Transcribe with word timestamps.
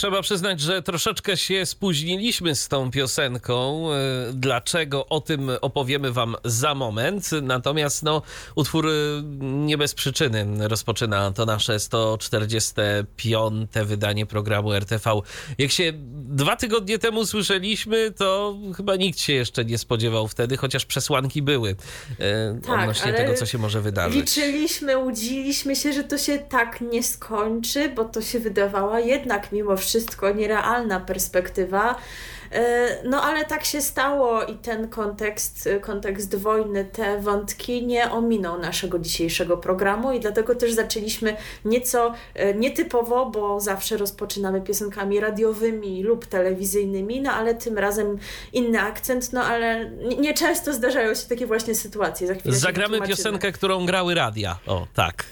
Trzeba 0.00 0.22
przyznać, 0.22 0.60
że 0.60 0.82
troszeczkę 0.82 1.36
się 1.36 1.66
spóźniliśmy 1.66 2.54
z 2.54 2.68
tą 2.68 2.90
piosenką. 2.90 3.88
E, 3.92 3.96
dlaczego? 4.32 5.06
O 5.06 5.20
tym 5.20 5.50
opowiemy 5.60 6.12
Wam 6.12 6.36
za 6.44 6.74
moment. 6.74 7.30
Natomiast 7.42 8.02
no, 8.02 8.22
utwór 8.54 8.88
e, 8.88 8.90
nie 9.40 9.78
bez 9.78 9.94
przyczyny 9.94 10.68
rozpoczyna 10.68 11.32
to 11.32 11.46
nasze 11.46 11.80
145. 11.80 13.70
wydanie 13.84 14.26
programu 14.26 14.72
RTV. 14.72 15.10
Jak 15.58 15.70
się 15.70 15.92
dwa 16.12 16.56
tygodnie 16.56 16.98
temu 16.98 17.26
słyszeliśmy, 17.26 18.10
to 18.10 18.56
chyba 18.76 18.96
nikt 18.96 19.18
się 19.18 19.32
jeszcze 19.32 19.64
nie 19.64 19.78
spodziewał 19.78 20.28
wtedy, 20.28 20.56
chociaż 20.56 20.86
przesłanki 20.86 21.42
były 21.42 21.76
e, 22.18 22.60
tak, 22.66 22.80
odnośnie 22.80 23.12
tego, 23.12 23.34
co 23.34 23.46
się 23.46 23.58
może 23.58 23.80
wydarzyć. 23.80 24.20
Liczyliśmy, 24.20 24.98
łudziliśmy 24.98 25.76
się, 25.76 25.92
że 25.92 26.04
to 26.04 26.18
się 26.18 26.38
tak 26.38 26.80
nie 26.80 27.02
skończy, 27.02 27.88
bo 27.88 28.04
to 28.04 28.22
się 28.22 28.40
wydawała 28.40 29.00
jednak 29.00 29.52
mimo 29.52 29.76
wszystko 29.76 29.89
nierealna 30.34 31.00
perspektywa. 31.00 31.96
E, 32.52 32.88
no 33.04 33.22
ale 33.22 33.44
tak 33.44 33.64
się 33.64 33.80
stało 33.80 34.44
i 34.44 34.54
ten 34.54 34.88
kontekst, 34.88 35.68
kontekst 35.80 36.36
wojny, 36.36 36.84
te 36.84 37.20
wątki 37.20 37.86
nie 37.86 38.10
ominął 38.10 38.58
naszego 38.58 38.98
dzisiejszego 38.98 39.56
programu 39.56 40.12
i 40.12 40.20
dlatego 40.20 40.54
też 40.54 40.72
zaczęliśmy 40.72 41.36
nieco 41.64 42.14
e, 42.34 42.54
nietypowo, 42.54 43.26
bo 43.26 43.60
zawsze 43.60 43.96
rozpoczynamy 43.96 44.60
piosenkami 44.60 45.20
radiowymi 45.20 46.02
lub 46.02 46.26
telewizyjnymi, 46.26 47.20
no 47.20 47.32
ale 47.32 47.54
tym 47.54 47.78
razem 47.78 48.18
inny 48.52 48.80
akcent, 48.80 49.32
no 49.32 49.44
ale 49.44 49.90
nieczęsto 50.18 50.72
zdarzają 50.72 51.14
się 51.14 51.28
takie 51.28 51.46
właśnie 51.46 51.74
sytuacje. 51.74 52.36
Zagramy 52.44 53.00
piosenkę, 53.00 53.52
którą 53.52 53.86
grały 53.86 54.14
radia. 54.14 54.58
O, 54.66 54.86
tak. 54.94 55.24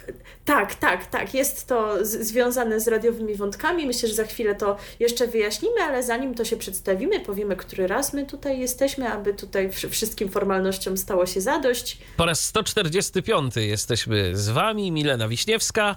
Tak, 0.48 0.74
tak, 0.74 1.06
tak. 1.06 1.34
Jest 1.34 1.66
to 1.66 2.04
związane 2.04 2.80
z 2.80 2.88
radiowymi 2.88 3.34
wątkami. 3.34 3.86
Myślę, 3.86 4.08
że 4.08 4.14
za 4.14 4.24
chwilę 4.24 4.55
to 4.55 4.77
jeszcze 5.00 5.27
wyjaśnimy, 5.27 5.80
ale 5.80 6.02
zanim 6.02 6.34
to 6.34 6.44
się 6.44 6.56
przedstawimy, 6.56 7.20
powiemy, 7.20 7.56
który 7.56 7.86
raz 7.86 8.12
my 8.12 8.27
tutaj 8.27 8.60
jesteśmy, 8.60 9.08
aby 9.08 9.34
tutaj 9.34 9.70
wszystkim 9.90 10.28
formalnościom 10.28 10.96
stało 10.96 11.27
się 11.27 11.40
zadość. 11.40 11.98
Po 12.16 12.27
raz 12.27 12.40
145 12.40 13.56
jesteśmy 13.56 14.36
z 14.36 14.48
Wami, 14.48 14.92
Milena 14.92 15.28
Wiśniewska 15.28 15.96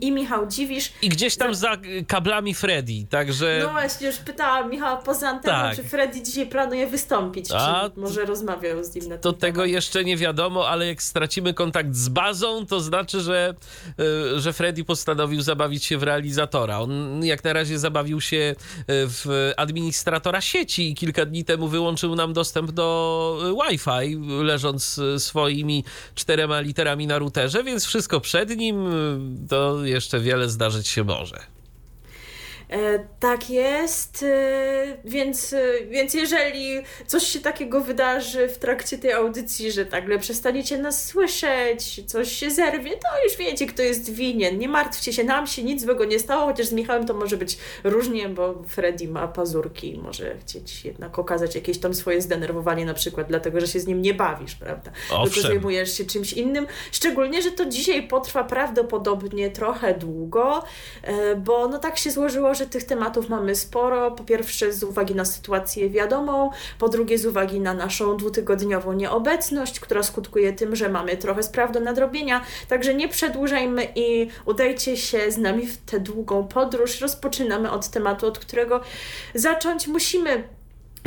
i 0.00 0.12
Michał 0.12 0.46
Dziwisz. 0.46 0.92
I 1.02 1.08
gdzieś 1.08 1.36
tam 1.36 1.54
za, 1.54 1.76
kablami 2.08 2.54
Freddy, 2.54 3.06
także... 3.10 3.60
No 3.62 3.72
właśnie, 3.72 4.06
już 4.06 4.16
pytałam 4.16 4.70
Michała 4.70 4.96
poza 4.96 5.28
anteną, 5.28 5.54
tak. 5.54 5.76
czy 5.76 5.84
Freddy 5.84 6.22
dzisiaj 6.22 6.46
planuje 6.46 6.86
wystąpić, 6.86 7.46
A, 7.54 7.90
czy 7.94 8.00
może 8.00 8.24
rozmawiał 8.24 8.84
z 8.84 8.94
nim 8.94 9.08
na 9.08 9.18
To 9.18 9.32
tego 9.32 9.56
temat. 9.56 9.70
jeszcze 9.70 10.04
nie 10.04 10.16
wiadomo, 10.16 10.68
ale 10.68 10.86
jak 10.86 11.02
stracimy 11.02 11.54
kontakt 11.54 11.94
z 11.94 12.08
bazą, 12.08 12.66
to 12.66 12.80
znaczy, 12.80 13.20
że, 13.20 13.54
e, 14.34 14.40
że 14.40 14.52
Freddy 14.52 14.84
postanowił 14.84 15.40
zabawić 15.40 15.84
się 15.84 15.98
w 15.98 16.02
realizatora. 16.02 16.78
On 16.78 17.24
jak 17.24 17.44
na 17.44 17.52
razie 17.52 17.78
zabawił 17.78 18.20
się 18.20 18.36
e, 18.36 18.54
w 18.88 19.52
administratora 19.56 20.40
sieci 20.40 20.90
i 20.90 20.94
kilka 20.94 21.26
dni 21.26 21.44
temu 21.44 21.68
wyłączył 21.68 22.14
nam 22.16 22.32
dostęp 22.32 22.70
do 22.70 23.38
e, 23.66 23.70
Wi-Fi, 23.70 24.18
leżąc 24.42 25.00
swoimi 25.18 25.84
czterema 26.14 26.60
literami 26.60 27.06
na 27.06 27.18
routerze, 27.18 27.64
więc 27.64 27.84
wszystko 27.86 28.20
przed 28.20 28.56
nim, 28.56 28.90
to 29.48 29.75
jeszcze 29.84 30.20
wiele 30.20 30.48
zdarzyć 30.48 30.88
się 30.88 31.04
może. 31.04 31.55
E, 32.70 32.98
tak 33.20 33.50
jest, 33.50 34.22
e, 34.22 34.96
więc, 35.04 35.52
e, 35.52 35.84
więc 35.90 36.14
jeżeli 36.14 36.82
coś 37.06 37.22
się 37.22 37.40
takiego 37.40 37.80
wydarzy 37.80 38.48
w 38.48 38.58
trakcie 38.58 38.98
tej 38.98 39.12
audycji, 39.12 39.72
że 39.72 39.84
nagle 39.84 40.18
przestaniecie 40.18 40.78
nas 40.78 41.06
słyszeć, 41.06 42.02
coś 42.06 42.32
się 42.32 42.50
zerwie, 42.50 42.90
to 42.90 43.24
już 43.24 43.36
wiecie, 43.36 43.66
kto 43.66 43.82
jest 43.82 44.12
winien. 44.12 44.58
Nie 44.58 44.68
martwcie 44.68 45.12
się, 45.12 45.24
nam 45.24 45.46
się 45.46 45.62
nic 45.62 45.82
złego 45.82 46.04
nie 46.04 46.18
stało, 46.18 46.46
chociaż 46.46 46.66
z 46.66 46.72
Michałem 46.72 47.06
to 47.06 47.14
może 47.14 47.36
być 47.36 47.58
różnie, 47.84 48.28
bo 48.28 48.62
Freddy 48.68 49.08
ma 49.08 49.28
pazurki 49.28 49.94
i 49.94 49.98
może 49.98 50.36
chcieć 50.38 50.84
jednak 50.84 51.18
okazać 51.18 51.54
jakieś 51.54 51.78
tam 51.78 51.94
swoje 51.94 52.22
zdenerwowanie, 52.22 52.86
na 52.86 52.94
przykład 52.94 53.28
dlatego, 53.28 53.60
że 53.60 53.68
się 53.68 53.80
z 53.80 53.86
nim 53.86 54.02
nie 54.02 54.14
bawisz, 54.14 54.54
prawda? 54.54 54.90
Owszem. 55.10 55.34
Tylko 55.34 55.48
zajmujesz 55.48 55.98
się 55.98 56.04
czymś 56.04 56.32
innym. 56.32 56.66
Szczególnie, 56.92 57.42
że 57.42 57.50
to 57.50 57.66
dzisiaj 57.66 58.08
potrwa 58.08 58.44
prawdopodobnie 58.44 59.50
trochę 59.50 59.94
długo, 59.94 60.64
bo 61.36 61.68
no 61.68 61.78
tak 61.78 61.98
się 61.98 62.10
złożyło, 62.10 62.55
że 62.56 62.66
tych 62.66 62.84
tematów 62.84 63.28
mamy 63.28 63.54
sporo. 63.54 64.10
Po 64.10 64.24
pierwsze 64.24 64.72
z 64.72 64.82
uwagi 64.82 65.14
na 65.14 65.24
sytuację 65.24 65.90
wiadomą, 65.90 66.50
po 66.78 66.88
drugie 66.88 67.18
z 67.18 67.26
uwagi 67.26 67.60
na 67.60 67.74
naszą 67.74 68.16
dwutygodniową 68.16 68.92
nieobecność, 68.92 69.80
która 69.80 70.02
skutkuje 70.02 70.52
tym, 70.52 70.76
że 70.76 70.88
mamy 70.88 71.16
trochę 71.16 71.42
spraw 71.42 71.72
do 71.72 71.80
nadrobienia. 71.80 72.40
Także 72.68 72.94
nie 72.94 73.08
przedłużajmy 73.08 73.88
i 73.94 74.28
udajcie 74.44 74.96
się 74.96 75.30
z 75.30 75.38
nami 75.38 75.66
w 75.66 75.76
tę 75.76 76.00
długą 76.00 76.48
podróż. 76.48 77.00
Rozpoczynamy 77.00 77.70
od 77.70 77.88
tematu, 77.88 78.26
od 78.26 78.38
którego 78.38 78.80
zacząć 79.34 79.86
musimy 79.86 80.56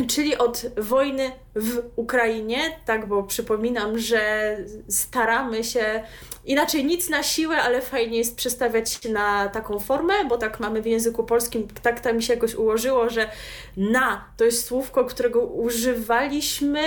czyli 0.08 0.38
od 0.38 0.66
wojny 0.78 1.32
w 1.56 1.82
Ukrainie, 1.96 2.58
tak, 2.86 3.08
bo 3.08 3.24
przypominam, 3.24 4.00
że 4.00 4.58
staramy 4.90 5.64
się 5.64 6.04
inaczej 6.50 6.86
nic 6.86 7.10
na 7.10 7.24
siłę, 7.24 7.58
ale 7.62 7.82
fajnie 7.82 8.18
jest 8.18 8.36
przestawiać 8.36 8.92
się 8.92 9.10
na 9.10 9.50
taką 9.50 9.80
formę, 9.80 10.14
bo 10.30 10.38
tak 10.38 10.60
mamy 10.60 10.82
w 10.82 10.86
języku 10.86 11.24
polskim, 11.24 11.68
tak 11.82 12.00
tam 12.00 12.16
mi 12.16 12.24
się 12.24 12.34
jakoś 12.34 12.56
ułożyło, 12.56 13.10
że 13.10 13.30
na 13.78 14.26
to 14.38 14.46
jest 14.46 14.66
słówko, 14.66 15.06
którego 15.06 15.42
używaliśmy 15.42 16.82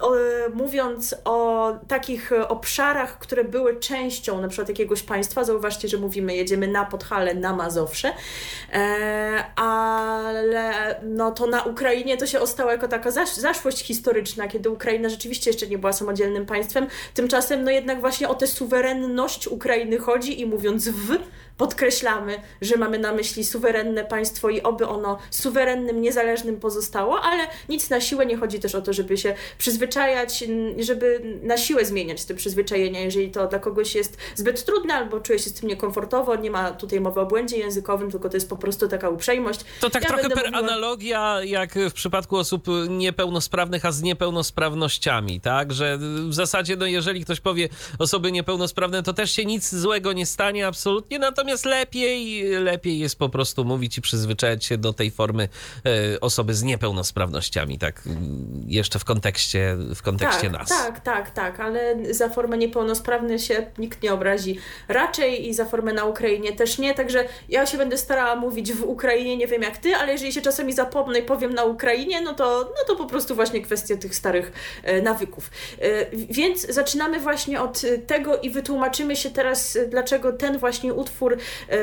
o, 0.00 0.12
mówiąc 0.54 1.14
o 1.24 1.72
takich 1.88 2.32
obszarach, 2.48 3.18
które 3.18 3.44
były 3.44 3.80
częścią 3.80 4.40
na 4.40 4.48
przykład 4.48 4.68
jakiegoś 4.68 5.02
państwa. 5.02 5.44
Zauważcie, 5.44 5.88
że 5.88 5.96
mówimy 5.96 6.36
jedziemy 6.36 6.68
na 6.68 6.84
Podhale, 6.84 7.34
na 7.34 7.56
Mazowsze, 7.56 8.12
e, 8.72 9.44
ale 9.56 11.00
no 11.02 11.30
to 11.30 11.46
na 11.46 11.62
Ukrainie 11.62 12.16
to 12.16 12.26
się 12.26 12.40
ostało 12.40 12.70
jako 12.70 12.88
taka 12.88 13.10
zasz, 13.10 13.34
zaszłość 13.34 13.84
historyczna, 13.84 14.48
kiedy 14.48 14.70
Ukraina 14.70 15.08
rzeczywiście 15.08 15.50
jeszcze 15.50 15.66
nie 15.66 15.78
była 15.78 15.92
samodzielnym 15.92 16.46
państwem. 16.46 16.86
Tymczasem 17.14 17.64
no 17.64 17.70
jednak 17.70 18.00
właśnie 18.00 18.28
o 18.28 18.34
tę 18.34 18.46
suwerenność 18.78 19.48
Ukrainy 19.48 19.98
chodzi 19.98 20.40
i 20.40 20.46
mówiąc 20.46 20.88
w, 20.88 21.18
podkreślamy, 21.58 22.40
że 22.60 22.76
mamy 22.76 22.98
na 22.98 23.12
myśli 23.12 23.44
suwerenne 23.44 24.04
państwo 24.04 24.48
i 24.48 24.62
oby 24.62 24.86
ono 24.86 25.18
suwerennym, 25.30 26.02
niezależnym 26.02 26.60
pozostało, 26.60 27.20
ale 27.20 27.46
nic 27.68 27.90
na 27.90 28.00
siłę 28.00 28.26
nie 28.26 28.36
chodzi 28.36 28.60
też 28.60 28.74
o 28.74 28.82
to, 28.82 28.92
żeby 28.92 29.16
się 29.16 29.34
przyzwyczajać, 29.58 30.44
żeby 30.78 31.38
na 31.42 31.56
siłę 31.56 31.84
zmieniać 31.84 32.24
te 32.24 32.34
przyzwyczajenia, 32.34 33.00
jeżeli 33.00 33.30
to 33.30 33.46
dla 33.46 33.58
kogoś 33.58 33.94
jest 33.94 34.16
zbyt 34.34 34.64
trudne 34.64 34.94
albo 34.94 35.20
czuje 35.20 35.38
się 35.38 35.50
z 35.50 35.54
tym 35.54 35.68
niekomfortowo, 35.68 36.36
nie 36.36 36.50
ma 36.50 36.70
tutaj 36.70 37.00
mowy 37.00 37.20
o 37.20 37.26
błędzie 37.26 37.58
językowym, 37.58 38.10
tylko 38.10 38.28
to 38.28 38.36
jest 38.36 38.48
po 38.48 38.56
prostu 38.56 38.88
taka 38.88 39.08
uprzejmość. 39.08 39.60
To 39.80 39.90
tak 39.90 40.02
ja 40.02 40.08
trochę 40.08 40.28
per 40.28 40.44
mówiła... 40.44 40.58
analogia, 40.58 41.38
jak 41.44 41.74
w 41.74 41.92
przypadku 41.92 42.36
osób 42.36 42.66
niepełnosprawnych, 42.88 43.84
a 43.84 43.92
z 43.92 44.02
niepełnosprawnościami, 44.02 45.40
tak? 45.40 45.72
Że 45.72 45.98
w 46.28 46.34
zasadzie, 46.34 46.76
no 46.76 46.86
jeżeli 46.86 47.24
ktoś 47.24 47.40
powie 47.40 47.68
osoby 47.98 48.32
niepełnosprawne, 48.32 49.02
to 49.02 49.12
też 49.12 49.30
się 49.30 49.44
nic 49.44 49.74
złego 49.74 50.12
nie 50.12 50.26
stanie 50.26 50.66
absolutnie, 50.66 51.18
natomiast 51.18 51.47
Natomiast 51.48 51.64
lepiej, 51.64 52.42
lepiej 52.42 52.98
jest 52.98 53.18
po 53.18 53.28
prostu 53.28 53.64
mówić 53.64 53.98
i 53.98 54.00
przyzwyczajać 54.00 54.64
się 54.64 54.78
do 54.78 54.92
tej 54.92 55.10
formy 55.10 55.48
e, 56.14 56.20
osoby 56.20 56.54
z 56.54 56.62
niepełnosprawnościami, 56.62 57.78
tak 57.78 58.02
jeszcze 58.66 58.98
w 58.98 59.04
kontekście, 59.04 59.76
w 59.94 60.02
kontekście 60.02 60.50
tak, 60.50 60.52
nas. 60.52 60.68
Tak, 60.68 61.00
tak, 61.00 61.30
tak, 61.30 61.60
ale 61.60 61.96
za 62.10 62.28
formę 62.28 62.58
niepełnosprawny 62.58 63.38
się 63.38 63.66
nikt 63.78 64.02
nie 64.02 64.12
obrazi 64.12 64.58
raczej 64.88 65.48
i 65.48 65.54
za 65.54 65.64
formę 65.64 65.92
na 65.92 66.04
Ukrainie 66.04 66.52
też 66.52 66.78
nie, 66.78 66.94
także 66.94 67.24
ja 67.48 67.66
się 67.66 67.78
będę 67.78 67.98
starała 67.98 68.36
mówić 68.36 68.72
w 68.72 68.84
Ukrainie, 68.84 69.36
nie 69.36 69.46
wiem 69.46 69.62
jak 69.62 69.78
ty, 69.78 69.96
ale 69.96 70.12
jeżeli 70.12 70.32
się 70.32 70.42
czasami 70.42 70.72
zapomnę 70.72 71.18
i 71.18 71.22
powiem 71.22 71.54
na 71.54 71.64
Ukrainie, 71.64 72.20
no 72.20 72.34
to, 72.34 72.60
no 72.60 72.84
to 72.86 72.96
po 72.96 73.06
prostu 73.06 73.34
właśnie 73.34 73.62
kwestia 73.62 73.96
tych 73.96 74.14
starych 74.14 74.52
e, 74.82 75.02
nawyków. 75.02 75.50
E, 75.80 76.06
więc 76.10 76.66
zaczynamy 76.66 77.20
właśnie 77.20 77.60
od 77.60 77.82
tego 78.06 78.36
i 78.36 78.50
wytłumaczymy 78.50 79.16
się 79.16 79.30
teraz, 79.30 79.78
dlaczego 79.90 80.32
ten 80.32 80.58
właśnie 80.58 80.94
utwór 80.94 81.37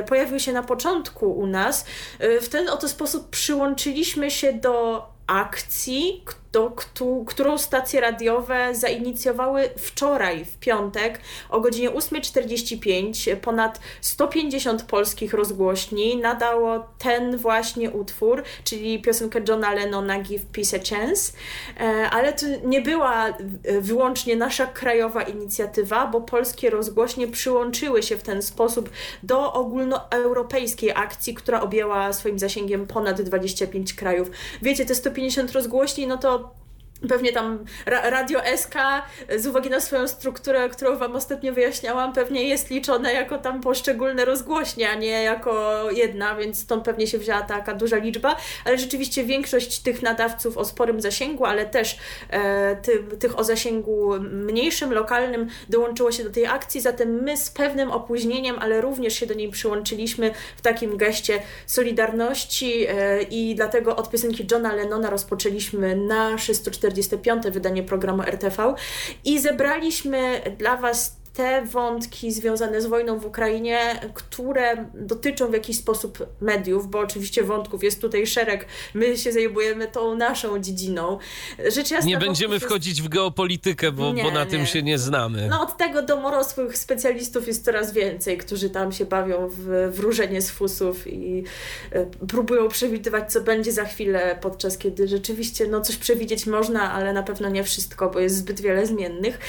pojawił 0.07 0.39
się 0.39 0.53
na 0.53 0.63
początku 0.63 1.31
u 1.33 1.47
nas. 1.47 1.85
E, 2.19 2.41
w 2.41 2.49
ten 2.49 2.69
oto 2.69 2.89
sposób 2.89 3.29
przyłączyliśmy 3.29 4.31
się 4.31 4.53
do 4.53 5.05
akcji, 5.27 6.23
do, 6.55 6.71
którą 7.25 7.57
stacje 7.57 8.01
radiowe 8.01 8.75
zainicjowały 8.75 9.69
wczoraj, 9.77 10.45
w 10.45 10.57
piątek, 10.57 11.19
o 11.49 11.61
godzinie 11.61 11.91
8.45. 11.91 13.35
Ponad 13.35 13.79
150 14.01 14.83
polskich 14.83 15.33
rozgłośni 15.33 16.17
nadało 16.17 16.85
ten 16.97 17.37
właśnie 17.37 17.91
utwór, 17.91 18.43
czyli 18.63 19.01
piosenkę 19.01 19.41
Johna 19.47 19.73
Lennona 19.73 20.19
Give 20.19 20.45
Peace 20.45 20.77
a 20.77 20.95
Chance. 20.95 21.33
E, 21.79 22.09
ale 22.09 22.33
to 22.33 22.45
nie 22.65 22.81
była 22.81 23.37
wyłącznie 23.79 24.35
nasza 24.35 24.65
krajowa 24.65 25.23
inicjatywa, 25.23 26.07
bo 26.07 26.21
polskie 26.21 26.69
rozgłośnie 26.69 27.27
przyłączyły 27.27 28.03
się 28.03 28.17
w 28.17 28.23
ten 28.23 28.41
sposób 28.41 28.89
do 29.23 29.53
ogólnoeuropejskiej 29.53 30.91
akcji, 30.95 31.33
która 31.33 31.61
objęła 31.61 32.13
swoim 32.13 32.39
zasięgiem 32.39 32.87
ponad 32.87 33.21
25 33.21 33.93
krajów. 33.93 34.31
Wiecie, 34.61 34.85
te 34.85 34.95
150 34.95 35.51
rozgłośni, 35.51 36.07
no 36.07 36.17
to 36.17 36.44
Pewnie 37.09 37.33
tam 37.33 37.65
Radio 37.85 38.39
SK 38.57 38.75
z 39.37 39.47
uwagi 39.47 39.69
na 39.69 39.79
swoją 39.79 40.07
strukturę, 40.07 40.69
którą 40.69 40.97
Wam 40.97 41.15
ostatnio 41.15 41.53
wyjaśniałam, 41.53 42.13
pewnie 42.13 42.43
jest 42.43 42.69
liczone 42.69 43.13
jako 43.13 43.37
tam 43.37 43.61
poszczególne 43.61 44.25
rozgłośnie, 44.25 44.89
a 44.89 44.95
nie 44.95 45.23
jako 45.23 45.83
jedna, 45.91 46.35
więc 46.35 46.59
stąd 46.59 46.85
pewnie 46.85 47.07
się 47.07 47.17
wzięła 47.17 47.41
taka 47.41 47.73
duża 47.73 47.97
liczba. 47.97 48.35
Ale 48.65 48.77
rzeczywiście 48.77 49.23
większość 49.23 49.79
tych 49.79 50.01
nadawców 50.01 50.57
o 50.57 50.65
sporym 50.65 51.01
zasięgu, 51.01 51.45
ale 51.45 51.65
też 51.65 51.97
e, 52.29 52.75
ty, 52.75 53.03
tych 53.19 53.39
o 53.39 53.43
zasięgu 53.43 54.19
mniejszym, 54.19 54.93
lokalnym 54.93 55.47
dołączyło 55.69 56.11
się 56.11 56.23
do 56.23 56.29
tej 56.29 56.45
akcji, 56.45 56.81
zatem 56.81 57.23
my 57.23 57.37
z 57.37 57.49
pewnym 57.49 57.91
opóźnieniem, 57.91 58.55
ale 58.59 58.81
również 58.81 59.13
się 59.13 59.25
do 59.25 59.33
niej 59.33 59.49
przyłączyliśmy 59.49 60.31
w 60.57 60.61
takim 60.61 60.97
geście 60.97 61.41
solidarności 61.65 62.85
e, 62.89 63.21
i 63.21 63.55
dlatego 63.55 63.95
od 63.95 64.09
piosenki 64.09 64.47
Johna 64.51 64.73
Lennona 64.73 65.09
rozpoczęliśmy 65.09 65.95
nasze 65.95 66.53
140 66.53 66.84
45. 66.91 67.43
wydanie 67.51 67.83
programu 67.83 68.23
RTV 68.23 68.75
i 69.25 69.39
zebraliśmy 69.39 70.41
dla 70.57 70.77
Was 70.77 71.24
te 71.35 71.65
wątki 71.65 72.31
związane 72.31 72.81
z 72.81 72.85
wojną 72.85 73.19
w 73.19 73.25
Ukrainie, 73.25 73.79
które 74.13 74.85
dotyczą 74.93 75.47
w 75.47 75.53
jakiś 75.53 75.77
sposób 75.77 76.27
mediów, 76.41 76.89
bo 76.89 76.99
oczywiście 76.99 77.43
wątków 77.43 77.83
jest 77.83 78.01
tutaj 78.01 78.27
szereg, 78.27 78.65
my 78.93 79.17
się 79.17 79.31
zajmujemy 79.31 79.87
tą 79.87 80.15
naszą 80.15 80.59
dziedziną. 80.59 81.17
Rzecz 81.67 81.91
jasna, 81.91 82.09
nie 82.09 82.17
będziemy 82.17 82.53
jest... 82.53 82.65
wchodzić 82.65 83.01
w 83.01 83.09
geopolitykę, 83.09 83.91
bo, 83.91 84.13
nie, 84.13 84.23
bo 84.23 84.31
na 84.31 84.43
nie. 84.43 84.49
tym 84.49 84.65
się 84.65 84.83
nie 84.83 84.97
znamy. 84.97 85.47
No 85.49 85.61
od 85.61 85.77
tego 85.77 86.01
domorosłych 86.01 86.77
specjalistów 86.77 87.47
jest 87.47 87.65
coraz 87.65 87.93
więcej, 87.93 88.37
którzy 88.37 88.69
tam 88.69 88.91
się 88.91 89.05
bawią 89.05 89.49
w 89.51 89.91
wróżenie 89.91 90.41
z 90.41 90.51
fusów 90.51 91.07
i 91.07 91.43
e, 91.91 92.05
próbują 92.05 92.67
przewidywać, 92.67 93.31
co 93.31 93.41
będzie 93.41 93.71
za 93.71 93.85
chwilę, 93.85 94.37
podczas 94.41 94.77
kiedy 94.77 95.07
rzeczywiście 95.07 95.67
no, 95.67 95.81
coś 95.81 95.95
przewidzieć 95.95 96.45
można, 96.45 96.91
ale 96.91 97.13
na 97.13 97.23
pewno 97.23 97.49
nie 97.49 97.63
wszystko, 97.63 98.09
bo 98.09 98.19
jest 98.19 98.37
zbyt 98.37 98.61
wiele 98.61 98.85
zmiennych. 98.85 99.39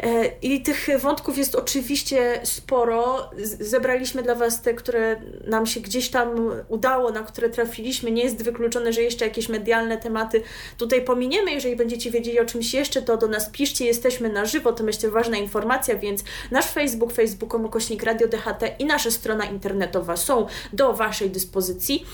E, 0.00 0.26
I 0.42 0.62
tych 0.62 0.88
wątków 1.00 1.31
jest 1.36 1.54
oczywiście 1.54 2.40
sporo. 2.44 3.30
Zebraliśmy 3.60 4.22
dla 4.22 4.34
Was 4.34 4.62
te, 4.62 4.74
które 4.74 5.20
nam 5.46 5.66
się 5.66 5.80
gdzieś 5.80 6.08
tam 6.08 6.50
udało, 6.68 7.10
na 7.10 7.22
które 7.22 7.48
trafiliśmy. 7.50 8.10
Nie 8.10 8.22
jest 8.22 8.42
wykluczone, 8.42 8.92
że 8.92 9.02
jeszcze 9.02 9.24
jakieś 9.24 9.48
medialne 9.48 9.98
tematy 9.98 10.42
tutaj 10.78 11.04
pominiemy. 11.04 11.50
Jeżeli 11.50 11.76
będziecie 11.76 12.10
wiedzieli 12.10 12.40
o 12.40 12.44
czymś 12.44 12.74
jeszcze, 12.74 13.02
to 13.02 13.16
do 13.16 13.28
nas 13.28 13.50
piszcie. 13.50 13.84
Jesteśmy 13.84 14.28
na 14.28 14.44
żywo, 14.44 14.72
to 14.72 14.84
myślę 14.84 15.10
ważna 15.10 15.36
informacja, 15.36 15.96
więc 15.96 16.24
nasz 16.50 16.66
Facebook, 16.66 17.12
facebook.com 17.12 17.68
kośnik 17.68 18.02
Radio 18.02 18.28
DHT 18.28 18.62
i 18.78 18.84
nasza 18.84 19.10
strona 19.10 19.44
internetowa 19.44 20.16
są 20.16 20.46
do 20.72 20.92
Waszej 20.92 21.30
dyspozycji. 21.30 22.06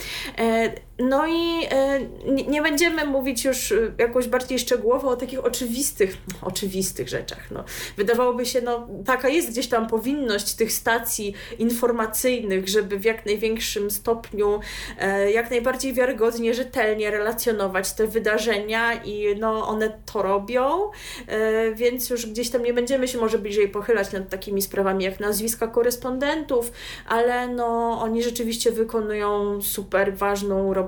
E, 0.98 1.02
no 1.02 1.26
i 1.26 1.66
e, 1.70 2.00
nie 2.48 2.62
będziemy 2.62 3.06
mówić 3.06 3.44
już 3.44 3.74
jakoś 3.98 4.28
bardziej 4.28 4.58
szczegółowo 4.58 5.08
o 5.08 5.16
takich 5.16 5.44
oczywistych, 5.44 6.16
oczywistych 6.42 7.08
rzeczach. 7.08 7.50
No, 7.50 7.64
wydawałoby 7.96 8.46
się, 8.46 8.60
no 8.60 8.88
taka 9.06 9.28
jest 9.28 9.50
gdzieś 9.50 9.68
tam 9.68 9.86
powinność 9.86 10.54
tych 10.54 10.72
stacji 10.72 11.34
informacyjnych, 11.58 12.68
żeby 12.68 12.98
w 12.98 13.04
jak 13.04 13.26
największym 13.26 13.90
stopniu, 13.90 14.60
e, 14.98 15.30
jak 15.30 15.50
najbardziej 15.50 15.92
wiarygodnie, 15.92 16.54
rzetelnie 16.54 17.10
relacjonować 17.10 17.92
te 17.92 18.06
wydarzenia 18.06 18.94
i 18.94 19.36
no, 19.40 19.68
one 19.68 19.98
to 20.12 20.22
robią, 20.22 20.90
e, 21.26 21.74
więc 21.74 22.10
już 22.10 22.26
gdzieś 22.26 22.50
tam 22.50 22.62
nie 22.62 22.74
będziemy 22.74 23.08
się 23.08 23.18
może 23.18 23.38
bliżej 23.38 23.68
pochylać 23.68 24.12
nad 24.12 24.28
takimi 24.28 24.62
sprawami 24.62 25.04
jak 25.04 25.20
nazwiska 25.20 25.66
korespondentów, 25.66 26.72
ale 27.08 27.48
no, 27.48 27.98
oni 28.00 28.22
rzeczywiście 28.22 28.72
wykonują 28.72 29.62
super 29.62 30.16
ważną 30.16 30.74
robotę 30.74 30.88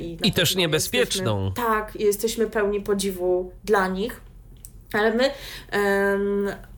i, 0.00 0.18
I 0.22 0.32
też 0.32 0.56
niebezpieczną. 0.56 1.44
Jesteśmy, 1.44 1.68
tak, 1.68 2.00
jesteśmy 2.00 2.46
pełni 2.46 2.80
podziwu 2.80 3.52
dla 3.64 3.88
nich. 3.88 4.20
Ale 4.92 5.14
my 5.14 5.30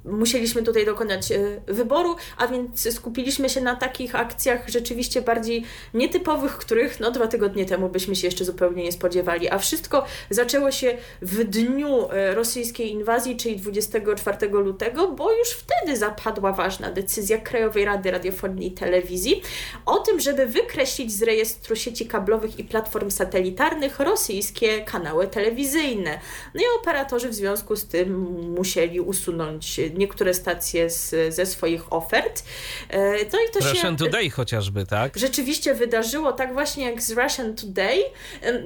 musieliśmy 0.05 0.63
tutaj 0.63 0.87
dokonać 0.87 1.33
e, 1.33 1.61
wyboru, 1.67 2.17
a 2.37 2.47
więc 2.47 2.95
skupiliśmy 2.95 3.49
się 3.49 3.61
na 3.61 3.77
takich 3.77 4.15
akcjach 4.15 4.69
rzeczywiście 4.69 5.23
bardziej 5.23 5.65
nietypowych, 5.95 6.53
których 6.53 7.01
no 7.01 7.11
dwa 7.11 7.27
tygodnie 7.27 7.67
temu 7.67 7.89
byśmy 7.89 8.17
się 8.17 8.27
jeszcze 8.27 8.45
zupełnie 8.45 8.85
nie 8.85 8.93
spodziewali. 8.93 9.51
A 9.51 9.59
wszystko 9.59 10.05
zaczęło 10.31 10.71
się 10.71 10.99
w 11.23 11.45
dniu 11.45 12.11
e, 12.11 12.35
rosyjskiej 12.35 12.91
inwazji, 12.91 13.37
czyli 13.37 13.57
24 13.57 14.49
lutego, 14.49 15.09
bo 15.09 15.33
już 15.33 15.49
wtedy 15.49 15.97
zapadła 15.97 16.53
ważna 16.53 16.91
decyzja 16.91 17.39
Krajowej 17.39 17.85
Rady 17.85 18.11
Radiofonii 18.11 18.69
i 18.69 18.73
Telewizji 18.73 19.43
o 19.87 19.99
tym, 19.99 20.21
żeby 20.21 20.47
wykreślić 20.47 21.13
z 21.13 21.23
rejestru 21.23 21.77
sieci 21.77 22.07
kablowych 22.07 22.59
i 22.59 22.65
platform 22.65 23.11
satelitarnych 23.11 24.01
rosyjskie 24.01 24.85
kanały 24.85 25.27
telewizyjne. 25.27 26.19
No 26.55 26.61
i 26.61 26.65
operatorzy 26.81 27.29
w 27.29 27.35
związku 27.35 27.77
z 27.77 27.87
tym 27.87 28.21
musieli 28.57 29.01
usunąć 29.01 29.81
niektóre 29.95 30.35
stacje 30.35 30.91
z, 30.91 31.35
ze 31.35 31.47
swoich 31.47 31.93
ofert. 31.93 32.43
E, 32.91 33.13
no 33.13 33.39
i 33.49 33.53
to 33.53 33.59
Russian 33.69 33.99
się 33.99 34.05
Today 34.05 34.31
chociażby, 34.31 34.87
tak? 34.87 35.17
Rzeczywiście 35.17 35.75
wydarzyło 35.75 36.33
tak 36.33 36.53
właśnie 36.53 36.85
jak 36.85 37.03
z 37.03 37.11
Russian 37.11 37.55
Today, 37.55 37.99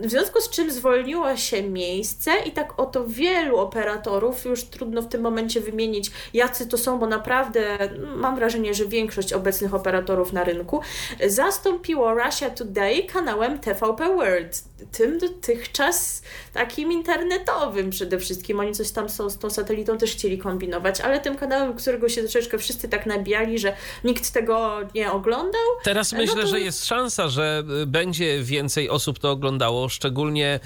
w 0.02 0.10
związku 0.10 0.40
z 0.40 0.50
czym 0.50 0.70
zwolniło 0.70 1.36
się 1.36 1.62
miejsce 1.62 2.30
i 2.46 2.52
tak 2.52 2.80
oto 2.80 3.06
wielu 3.06 3.58
operatorów, 3.58 4.44
już 4.44 4.64
trudno 4.64 5.02
w 5.02 5.08
tym 5.08 5.20
momencie 5.20 5.60
wymienić 5.60 6.10
jacy 6.34 6.66
to 6.66 6.78
są, 6.78 6.98
bo 6.98 7.06
naprawdę 7.06 7.78
mam 8.16 8.36
wrażenie, 8.36 8.74
że 8.74 8.86
większość 8.86 9.32
obecnych 9.32 9.74
operatorów 9.74 10.32
na 10.32 10.44
rynku 10.44 10.80
zastąpiło 11.26 12.14
Russia 12.14 12.50
Today 12.50 13.02
kanałem 13.02 13.58
TVP 13.58 14.14
World, 14.16 14.62
tym 14.92 15.18
dotychczas 15.18 16.22
takim 16.52 16.92
internetowym 16.92 17.90
przede 17.90 18.18
wszystkim. 18.18 18.60
Oni 18.60 18.72
coś 18.72 18.90
tam 18.90 19.08
są 19.08 19.30
z 19.30 19.38
tą 19.38 19.50
satelitą 19.50 19.98
też 19.98 20.12
chcieli 20.12 20.38
kombinować, 20.38 21.00
ale 21.00 21.15
ale 21.16 21.24
tym 21.24 21.36
kanałem, 21.36 21.74
którego 21.74 22.08
się 22.08 22.22
troszeczkę 22.22 22.58
wszyscy 22.58 22.88
tak 22.88 23.06
nabijali, 23.06 23.58
że 23.58 23.72
nikt 24.04 24.32
tego 24.32 24.78
nie 24.94 25.12
oglądał. 25.12 25.60
Teraz 25.84 26.12
no 26.12 26.18
myślę, 26.18 26.42
to... 26.42 26.48
że 26.48 26.60
jest 26.60 26.86
szansa, 26.86 27.28
że 27.28 27.62
y, 27.82 27.86
będzie 27.86 28.42
więcej 28.42 28.90
osób 28.90 29.18
to 29.18 29.30
oglądało, 29.30 29.88
szczególnie 29.88 30.60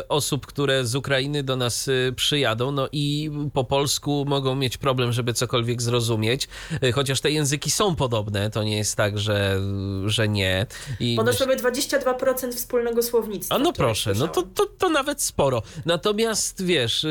y, 0.00 0.08
osób, 0.08 0.46
które 0.46 0.84
z 0.84 0.94
Ukrainy 0.94 1.42
do 1.42 1.56
nas 1.56 1.88
y, 1.88 2.12
przyjadą, 2.16 2.72
no 2.72 2.88
i 2.92 3.30
po 3.54 3.64
polsku 3.64 4.24
mogą 4.28 4.54
mieć 4.54 4.76
problem, 4.76 5.12
żeby 5.12 5.32
cokolwiek 5.32 5.82
zrozumieć, 5.82 6.48
chociaż 6.94 7.20
te 7.20 7.30
języki 7.30 7.70
są 7.70 7.96
podobne, 7.96 8.50
to 8.50 8.62
nie 8.62 8.76
jest 8.76 8.96
tak, 8.96 9.18
że, 9.18 9.60
że 10.06 10.28
nie. 10.28 10.66
I 11.00 11.16
Ponoć 11.16 11.40
mamy 11.40 11.56
22% 11.56 12.52
wspólnego 12.52 13.02
słownictwa. 13.02 13.54
A 13.54 13.58
no 13.58 13.72
proszę, 13.72 14.12
no 14.16 14.28
to, 14.28 14.42
to, 14.42 14.66
to 14.66 14.88
nawet 14.88 15.22
sporo. 15.22 15.62
Natomiast 15.86 16.64
wiesz, 16.64 17.06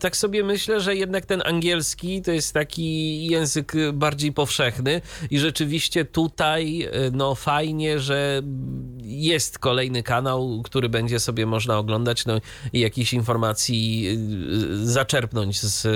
tak 0.00 0.16
sobie 0.16 0.44
myślę, 0.44 0.80
że 0.80 0.96
jednak 0.96 1.26
ten 1.26 1.42
angielski 1.44 2.22
to 2.30 2.34
jest 2.34 2.54
taki 2.54 3.26
język 3.26 3.72
bardziej 3.92 4.32
powszechny 4.32 5.00
i 5.30 5.38
rzeczywiście 5.38 6.04
tutaj 6.04 6.88
no 7.12 7.34
fajnie, 7.34 8.00
że 8.00 8.42
jest 9.10 9.58
kolejny 9.58 10.02
kanał, 10.02 10.62
który 10.64 10.88
będzie 10.88 11.20
sobie 11.20 11.46
można 11.46 11.78
oglądać 11.78 12.26
no, 12.26 12.40
i 12.72 12.80
jakichś 12.80 13.12
informacji 13.12 14.08
y, 14.72 14.86
zaczerpnąć 14.86 15.60
z 15.60 15.86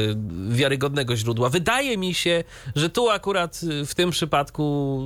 wiarygodnego 0.48 1.16
źródła. 1.16 1.48
Wydaje 1.48 1.98
mi 1.98 2.14
się, 2.14 2.44
że 2.76 2.90
tu 2.90 3.10
akurat 3.10 3.60
w 3.86 3.94
tym 3.94 4.10
przypadku 4.10 5.00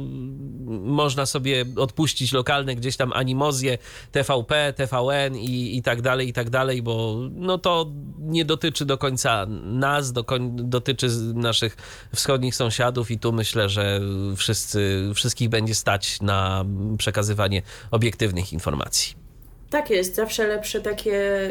można 0.85 1.27
sobie 1.27 1.65
odpuścić 1.77 2.33
lokalne 2.33 2.75
gdzieś 2.75 2.97
tam 2.97 3.13
animozje 3.13 3.79
TVP, 4.13 4.73
TVN 4.77 5.37
i, 5.37 5.77
i 5.77 5.83
tak 5.83 6.03
dalej, 6.03 6.29
i 6.29 6.33
tak 6.33 6.51
dalej, 6.51 6.83
bo 6.83 7.17
no 7.31 7.59
to 7.59 7.93
nie 8.19 8.45
dotyczy 8.45 8.85
do 8.85 8.99
końca 8.99 9.47
nas, 9.65 10.13
do 10.13 10.25
koń, 10.25 10.51
dotyczy 10.55 11.09
naszych 11.35 11.77
wschodnich 12.15 12.55
sąsiadów 12.55 13.11
i 13.11 13.19
tu 13.19 13.33
myślę, 13.33 13.69
że 13.69 14.01
wszyscy, 14.37 15.11
wszystkich 15.15 15.49
będzie 15.49 15.75
stać 15.75 16.21
na 16.21 16.65
przekazywanie 16.99 17.63
obiektywnych 17.91 18.53
informacji. 18.53 19.15
Tak 19.71 19.91
jest, 19.91 20.15
zawsze 20.15 20.47
lepsze 20.47 20.81
takie 20.81 21.51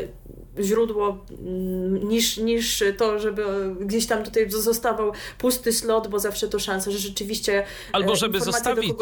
źródło 0.61 1.25
mm, 1.29 2.09
niż, 2.09 2.37
niż 2.37 2.83
to, 2.97 3.19
żeby 3.19 3.43
gdzieś 3.79 4.05
tam 4.05 4.23
tutaj 4.23 4.49
zostawał 4.51 5.11
pusty 5.37 5.73
slot, 5.73 6.07
bo 6.07 6.19
zawsze 6.19 6.47
to 6.47 6.59
szansa, 6.59 6.91
że 6.91 6.97
rzeczywiście. 6.97 7.63
Albo 7.91 8.15
żeby 8.15 8.41
zostawić 8.41 8.93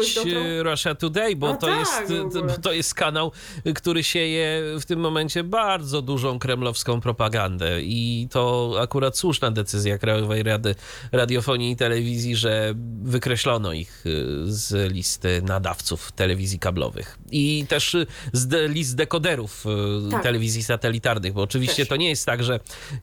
Russia 0.62 0.94
Today, 0.94 1.36
bo, 1.36 1.54
to, 1.54 1.66
tak, 1.66 1.78
jest, 1.78 2.24
bo 2.46 2.58
to 2.62 2.72
jest 2.72 2.94
kanał, 2.94 3.32
który 3.74 4.04
sieje 4.04 4.62
w 4.80 4.84
tym 4.84 5.00
momencie 5.00 5.44
bardzo 5.44 6.02
dużą 6.02 6.38
kremlowską 6.38 7.00
propagandę. 7.00 7.82
I 7.82 8.28
to 8.30 8.74
akurat 8.80 9.18
słuszna 9.18 9.50
decyzja 9.50 9.98
Krajowej 9.98 10.42
Rady 10.42 10.74
Radiofonii 11.12 11.72
i 11.72 11.76
Telewizji, 11.76 12.36
że 12.36 12.74
wykreślono 13.02 13.72
ich 13.72 14.04
z 14.46 14.92
listy 14.92 15.42
nadawców 15.42 16.12
telewizji 16.12 16.58
kablowych. 16.58 17.18
I 17.30 17.66
też 17.68 17.96
z 18.32 18.46
de, 18.46 18.68
list 18.68 18.96
dekoderów 18.96 19.64
tak. 20.10 20.22
telewizji 20.22 20.62
satelitarnych, 20.62 21.32
bo 21.32 21.45
oczywiście 21.46 21.82
Też. 21.82 21.88
to 21.88 21.96
nie 21.96 22.08
jest 22.08 22.26
tak, 22.26 22.42
że 22.42 22.60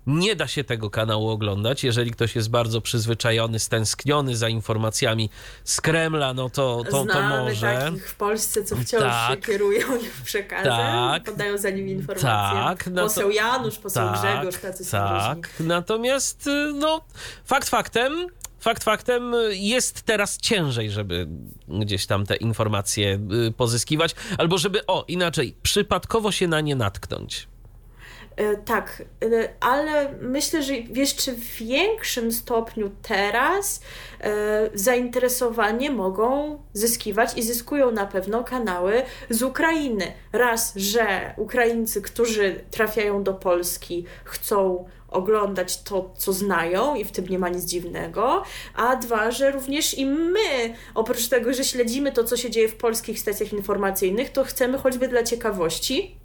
nie 0.08 0.36
da 0.36 0.48
się 0.48 0.64
tego 0.64 0.90
kanału 0.90 1.30
oglądać. 1.30 1.84
Jeżeli 1.84 2.12
ktoś 2.12 2.36
jest 2.36 2.50
bardzo 2.50 2.82
przyzwyczajony, 2.82 3.60
stęskniony 3.60 4.36
za 4.36 4.50
informacjami 4.50 5.30
z 5.64 5.82
Kremla, 5.82 6.34
no 6.34 6.50
to, 6.50 6.84
to, 6.92 7.06
to 7.06 7.22
może. 7.22 7.82
takich 7.86 8.10
w 8.10 8.16
Polsce, 8.16 8.64
co 8.64 8.76
wciąż 8.76 9.02
tak. 9.02 9.32
się 9.32 9.42
kierują 9.52 9.88
przekazem, 10.24 10.72
tak. 10.72 11.24
podają 11.24 11.58
za 11.58 11.70
nim 11.70 11.88
informacje. 11.88 12.30
Tak. 12.30 12.88
No 12.88 13.04
poseł 13.04 13.32
Janusz, 13.32 13.78
poseł 13.78 14.10
tak, 14.10 14.20
Grzegorz, 14.22 14.62
tacy 14.62 14.92
Tak. 14.92 15.50
Natomiast, 15.60 16.50
no, 16.74 17.02
fakt 17.46 17.70
faktem, 17.70 18.28
Fakt 18.64 18.84
faktem 18.84 19.36
jest 19.52 20.02
teraz 20.02 20.38
ciężej, 20.38 20.92
żeby 20.92 21.28
gdzieś 21.68 22.06
tam 22.06 22.26
te 22.26 22.36
informacje 22.36 23.20
y, 23.48 23.52
pozyskiwać, 23.52 24.16
albo 24.38 24.58
żeby, 24.58 24.86
o 24.86 25.06
inaczej, 25.08 25.56
przypadkowo 25.64 26.32
się 26.32 26.48
na 26.48 26.62
nie 26.62 26.76
natknąć. 26.76 27.48
E, 28.36 28.56
tak, 28.56 29.04
e, 29.24 29.50
ale 29.60 30.14
myślę, 30.22 30.64
że 30.64 30.74
w 30.74 30.98
jeszcze 30.98 31.32
większym 31.60 32.32
stopniu 32.32 32.92
teraz 33.02 33.82
e, 34.22 34.70
zainteresowanie 34.74 35.92
mogą 35.92 36.60
zyskiwać 36.74 37.38
i 37.38 37.44
zyskują 37.44 37.92
na 37.92 38.06
pewno 38.06 38.44
kanały 38.44 39.04
z 39.30 39.44
Ukrainy. 39.44 40.14
Raz, 40.32 40.74
że 40.76 41.34
Ukraińcy, 41.38 42.02
którzy 42.02 42.64
trafiają 42.72 43.24
do 43.24 43.34
Polski, 43.34 44.06
chcą 44.24 44.86
oglądać 45.08 45.84
to, 45.84 46.14
co 46.18 46.34
znają 46.34 46.96
i 46.96 47.04
w 47.04 47.12
tym 47.12 47.28
nie 47.28 47.40
ma 47.40 47.50
nic 47.50 47.66
dziwnego, 47.66 48.44
a 48.76 48.96
dwa, 48.96 49.32
że 49.32 49.52
również 49.52 49.98
i 49.98 50.06
my, 50.06 50.76
oprócz 50.96 51.28
tego, 51.28 51.54
że 51.54 51.64
śledzimy 51.64 52.12
to, 52.12 52.24
co 52.24 52.38
się 52.38 52.50
dzieje 52.50 52.70
w 52.70 52.76
polskich 52.76 53.20
stacjach 53.20 53.54
informacyjnych, 53.54 54.30
to 54.30 54.44
chcemy 54.44 54.78
choćby 54.78 55.08
dla 55.08 55.24
ciekawości 55.24 56.23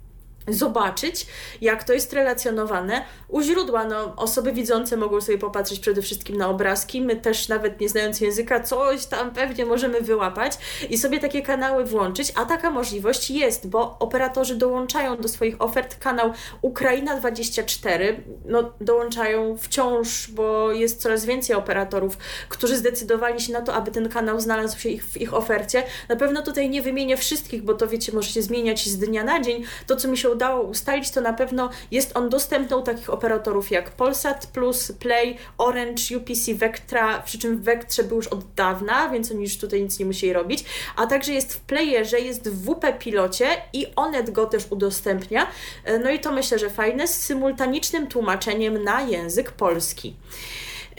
zobaczyć, 0.53 1.27
jak 1.61 1.83
to 1.83 1.93
jest 1.93 2.13
relacjonowane 2.13 3.01
u 3.27 3.41
źródła. 3.41 3.85
No, 3.85 4.13
osoby 4.15 4.51
widzące 4.51 4.97
mogą 4.97 5.21
sobie 5.21 5.37
popatrzeć 5.37 5.79
przede 5.79 6.01
wszystkim 6.01 6.37
na 6.37 6.49
obrazki, 6.49 7.01
my 7.01 7.15
też 7.15 7.47
nawet 7.47 7.79
nie 7.79 7.89
znając 7.89 8.21
języka, 8.21 8.63
coś 8.63 9.05
tam 9.05 9.31
pewnie 9.31 9.65
możemy 9.65 10.01
wyłapać 10.01 10.57
i 10.89 10.97
sobie 10.97 11.19
takie 11.19 11.41
kanały 11.41 11.85
włączyć, 11.85 12.33
a 12.35 12.45
taka 12.45 12.71
możliwość 12.71 13.29
jest, 13.29 13.67
bo 13.69 13.99
operatorzy 13.99 14.55
dołączają 14.55 15.17
do 15.17 15.27
swoich 15.27 15.61
ofert 15.61 15.99
kanał 15.99 16.33
Ukraina 16.61 17.17
24, 17.17 18.23
no 18.45 18.73
dołączają 18.81 19.57
wciąż, 19.57 20.31
bo 20.31 20.71
jest 20.71 21.01
coraz 21.01 21.25
więcej 21.25 21.55
operatorów, 21.55 22.17
którzy 22.49 22.77
zdecydowali 22.77 23.41
się 23.41 23.53
na 23.53 23.61
to, 23.61 23.73
aby 23.73 23.91
ten 23.91 24.09
kanał 24.09 24.39
znalazł 24.39 24.79
się 24.79 24.89
ich, 24.89 25.03
w 25.03 25.21
ich 25.21 25.33
ofercie. 25.33 25.83
Na 26.09 26.15
pewno 26.15 26.41
tutaj 26.41 26.69
nie 26.69 26.81
wymienię 26.81 27.17
wszystkich, 27.17 27.63
bo 27.63 27.73
to 27.73 27.87
wiecie, 27.87 28.11
może 28.13 28.29
się 28.29 28.41
zmieniać 28.41 28.89
z 28.89 28.97
dnia 28.97 29.23
na 29.23 29.41
dzień. 29.41 29.63
To, 29.87 29.95
co 29.95 30.07
mi 30.07 30.17
się 30.17 30.29
udało 30.39 30.63
ustalić, 30.63 31.11
to 31.11 31.21
na 31.21 31.33
pewno 31.33 31.69
jest 31.91 32.17
on 32.17 32.29
dostępny 32.29 32.77
u 32.77 32.81
takich 32.81 33.09
operatorów 33.09 33.71
jak 33.71 33.91
Polsat 33.91 34.47
Plus, 34.47 34.91
Play, 34.91 35.37
Orange, 35.57 36.17
UPC, 36.17 36.53
Vectra, 36.53 37.21
przy 37.21 37.39
czym 37.39 37.57
w 37.57 37.63
Vectrze 37.63 38.03
był 38.03 38.17
już 38.17 38.27
od 38.27 38.53
dawna, 38.53 39.09
więc 39.09 39.31
oni 39.31 39.41
już 39.41 39.57
tutaj 39.57 39.81
nic 39.81 39.99
nie 39.99 40.05
musieli 40.05 40.33
robić, 40.33 40.65
a 40.95 41.07
także 41.07 41.33
jest 41.33 41.53
w 41.53 41.59
Playerze, 41.59 42.19
jest 42.19 42.49
w 42.49 42.65
WP 42.65 42.99
Pilocie 42.99 43.47
i 43.73 43.87
Onet 43.95 44.29
go 44.29 44.45
też 44.45 44.63
udostępnia. 44.69 45.47
E, 45.83 45.99
no 45.99 46.09
i 46.09 46.19
to 46.19 46.31
myślę, 46.31 46.59
że 46.59 46.69
fajne, 46.69 47.07
z 47.07 47.23
symultanicznym 47.23 48.07
tłumaczeniem 48.07 48.83
na 48.83 49.01
język 49.01 49.51
polski. 49.51 50.15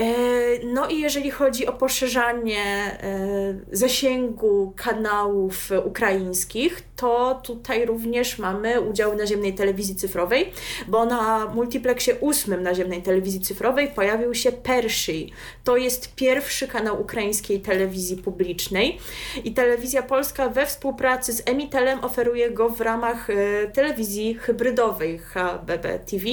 E, 0.01 0.65
no 0.65 0.89
i 0.89 1.01
jeżeli 1.01 1.31
chodzi 1.31 1.67
o 1.67 1.73
poszerzanie 1.73 2.63
e, 2.63 3.55
zasięgu 3.73 4.73
kanałów 4.77 5.71
ukraińskich, 5.85 6.83
to 6.97 7.41
tutaj 7.45 7.87
również 7.87 8.39
mamy 8.39 8.81
udział 8.81 9.17
naziemnej 9.17 9.55
telewizji 9.55 9.95
cyfrowej, 9.97 10.53
bo 10.89 11.07
na 11.07 11.47
multiplexie 11.47 12.15
ósmym 12.15 12.63
naziemnej 12.63 13.03
telewizji 13.03 13.41
cyfrowej 13.41 13.89
pojawił 13.89 14.35
się 14.35 14.53
Perszy. 14.53 15.27
To 15.65 15.77
jest 15.77 16.15
pierwszy 16.15 16.69
kanał 16.69 17.01
ukraińskiej 17.01 17.61
telewizji 17.61 18.17
publicznej 18.17 18.99
i 19.45 19.53
telewizja 19.55 20.03
polska 20.03 20.49
we 20.49 20.67
współpracy 20.67 21.33
z 21.33 21.43
Emitelem 21.47 22.05
oferuje 22.05 22.51
go 22.51 22.69
w 22.69 22.81
ramach 22.81 23.31
e, 23.31 23.35
telewizji 23.67 24.35
hybrydowej 24.35 25.19
HBB 25.19 25.99
TV. 25.99 26.25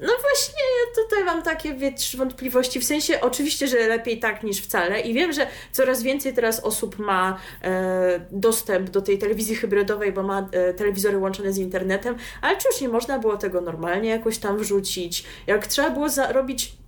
No 0.00 0.12
właśnie, 0.20 0.64
tutaj 0.94 1.24
mam 1.24 1.42
takie 1.42 1.74
wątpliwości, 2.16 2.80
w 2.80 2.84
sensie 2.84 3.20
oczywiście, 3.20 3.66
że 3.66 3.88
lepiej 3.88 4.18
tak 4.18 4.42
niż 4.42 4.60
wcale 4.60 5.00
i 5.00 5.14
wiem, 5.14 5.32
że 5.32 5.46
coraz 5.72 6.02
więcej 6.02 6.34
teraz 6.34 6.60
osób 6.60 6.98
ma 6.98 7.38
e, 7.62 8.20
dostęp 8.30 8.90
do 8.90 9.02
tej 9.02 9.18
telewizji 9.18 9.54
hybrydowej, 9.56 10.12
bo 10.12 10.22
ma 10.22 10.48
e, 10.52 10.74
telewizory 10.74 11.18
łączone 11.18 11.52
z 11.52 11.58
internetem, 11.58 12.16
ale 12.42 12.56
czy 12.56 12.68
już 12.72 12.80
nie 12.80 12.88
można 12.88 13.18
było 13.18 13.36
tego 13.36 13.60
normalnie 13.60 14.10
jakoś 14.10 14.38
tam 14.38 14.58
wrzucić? 14.58 15.24
Jak 15.46 15.66
trzeba 15.66 15.90
było 15.90 16.08
zarobić 16.08 16.79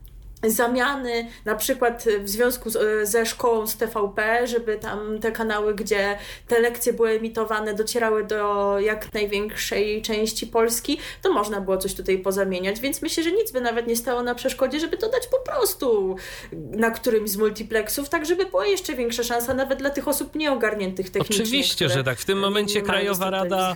zamiany, 0.44 1.28
na 1.44 1.54
przykład 1.54 2.04
w 2.20 2.28
związku 2.28 2.70
z, 2.70 3.08
ze 3.08 3.26
szkołą 3.26 3.66
z 3.66 3.76
TVP, 3.76 4.46
żeby 4.46 4.76
tam 4.76 5.18
te 5.20 5.32
kanały, 5.32 5.74
gdzie 5.74 6.18
te 6.48 6.60
lekcje 6.60 6.92
były 6.92 7.10
emitowane, 7.10 7.74
docierały 7.74 8.24
do 8.24 8.76
jak 8.80 9.14
największej 9.14 10.02
części 10.02 10.46
Polski, 10.46 10.98
to 11.22 11.32
można 11.32 11.60
było 11.60 11.76
coś 11.76 11.94
tutaj 11.94 12.18
pozamieniać, 12.18 12.80
więc 12.80 13.02
myślę, 13.02 13.22
że 13.22 13.32
nic 13.32 13.52
by 13.52 13.60
nawet 13.60 13.86
nie 13.86 13.96
stało 13.96 14.22
na 14.22 14.34
przeszkodzie, 14.34 14.80
żeby 14.80 14.96
to 14.96 15.10
dać 15.10 15.26
po 15.26 15.38
prostu 15.38 16.16
na 16.52 16.90
którymś 16.90 17.30
z 17.30 17.36
multiplexów, 17.36 18.08
tak 18.08 18.26
żeby 18.26 18.46
była 18.46 18.66
jeszcze 18.66 18.94
większa 18.94 19.22
szansa 19.22 19.54
nawet 19.54 19.78
dla 19.78 19.90
tych 19.90 20.08
osób 20.08 20.34
nieogarniętych 20.34 21.10
technicznie. 21.10 21.42
Oczywiście, 21.42 21.88
że 21.88 22.04
tak. 22.04 22.18
W 22.18 22.24
tym 22.24 22.38
momencie 22.38 22.82
Krajowa 22.82 23.30
Rada 23.30 23.74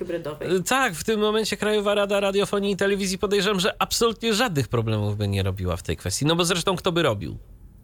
tak, 0.68 0.94
w 0.94 1.04
tym 1.04 1.20
momencie 1.20 1.56
Krajowa 1.56 1.94
Rada 1.94 2.20
Radiofonii 2.20 2.72
i 2.72 2.76
Telewizji 2.76 3.18
podejrzewam, 3.18 3.60
że 3.60 3.74
absolutnie 3.78 4.34
żadnych 4.34 4.68
problemów 4.68 5.16
by 5.16 5.28
nie 5.28 5.42
robiła 5.42 5.76
w 5.76 5.82
tej 5.82 5.96
kwestii. 5.96 6.26
No 6.26 6.36
bo 6.36 6.44
zresztą 6.56 6.76
kto 6.76 6.92
by 6.92 7.02
robił? 7.02 7.38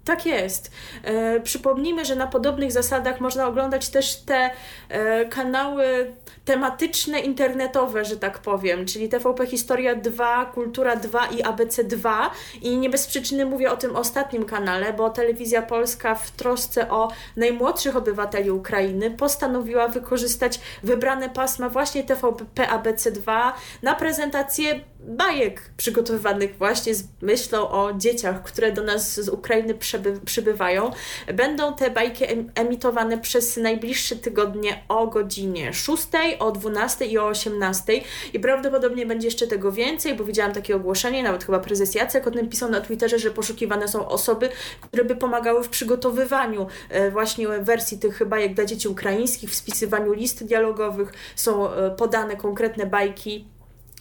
Tak 0.04 0.26
jest. 0.26 0.70
E, 1.04 1.40
przypomnijmy, 1.40 2.04
że 2.04 2.16
na 2.16 2.26
podobnych 2.26 2.72
zasadach 2.72 3.20
można 3.20 3.46
oglądać 3.46 3.88
też 3.88 4.16
te 4.16 4.50
e, 4.88 5.24
kanały 5.26 6.12
tematyczne, 6.44 7.20
internetowe, 7.20 8.04
że 8.04 8.16
tak 8.16 8.38
powiem, 8.38 8.86
czyli 8.86 9.08
TVP 9.08 9.46
Historia 9.46 9.94
2, 9.94 10.44
Kultura 10.44 10.96
2 10.96 11.26
i 11.26 11.42
ABC 11.42 11.84
2. 11.84 12.30
I 12.62 12.76
nie 12.76 12.90
bez 12.90 13.06
przyczyny 13.06 13.44
mówię 13.44 13.72
o 13.72 13.76
tym 13.76 13.96
ostatnim 13.96 14.44
kanale, 14.44 14.92
bo 14.92 15.10
Telewizja 15.10 15.62
Polska 15.62 16.14
w 16.14 16.30
trosce 16.30 16.90
o 16.90 17.10
najmłodszych 17.36 17.96
obywateli 17.96 18.50
Ukrainy 18.50 19.10
postanowiła 19.10 19.88
wykorzystać 19.88 20.60
wybrane 20.82 21.30
pasma 21.30 21.68
właśnie 21.68 22.04
TVP 22.04 22.68
ABC 22.68 23.12
2 23.12 23.54
na 23.82 23.94
prezentację 23.94 24.80
bajek 25.00 25.70
przygotowywanych 25.76 26.58
właśnie 26.58 26.94
z 26.94 27.04
myślą 27.20 27.68
o 27.68 27.92
dzieciach, 27.92 28.42
które 28.42 28.72
do 28.72 28.82
nas 28.82 29.20
z 29.20 29.28
Ukrainy 29.28 29.74
przyby 29.92 30.20
przybywają. 30.24 30.90
Będą 31.34 31.74
te 31.74 31.90
bajki 31.90 32.24
emitowane 32.54 33.18
przez 33.18 33.56
najbliższe 33.56 34.16
tygodnie 34.16 34.82
o 34.88 35.06
godzinie 35.06 35.72
6, 35.72 36.02
o 36.38 36.52
12 36.52 37.04
i 37.04 37.18
o 37.18 37.26
18 37.26 37.92
i 38.32 38.40
prawdopodobnie 38.40 39.06
będzie 39.06 39.26
jeszcze 39.26 39.46
tego 39.46 39.72
więcej, 39.72 40.14
bo 40.14 40.24
widziałam 40.24 40.52
takie 40.52 40.76
ogłoszenie, 40.76 41.22
nawet 41.22 41.44
chyba 41.44 41.58
prezes 41.58 41.94
Jacek 41.94 42.26
o 42.26 42.30
tym 42.30 42.48
pisał 42.48 42.70
na 42.70 42.80
Twitterze, 42.80 43.18
że 43.18 43.30
poszukiwane 43.30 43.88
są 43.88 44.08
osoby, 44.08 44.48
które 44.80 45.04
by 45.04 45.16
pomagały 45.16 45.64
w 45.64 45.68
przygotowywaniu 45.68 46.66
e, 46.88 47.10
właśnie 47.10 47.48
wersji 47.48 47.98
tych 47.98 48.28
bajek 48.28 48.54
dla 48.54 48.64
dzieci 48.64 48.88
ukraińskich, 48.88 49.50
w 49.50 49.54
spisywaniu 49.54 50.12
list 50.12 50.44
dialogowych, 50.44 51.12
są 51.36 51.70
e, 51.70 51.90
podane 51.90 52.36
konkretne 52.36 52.86
bajki 52.86 53.51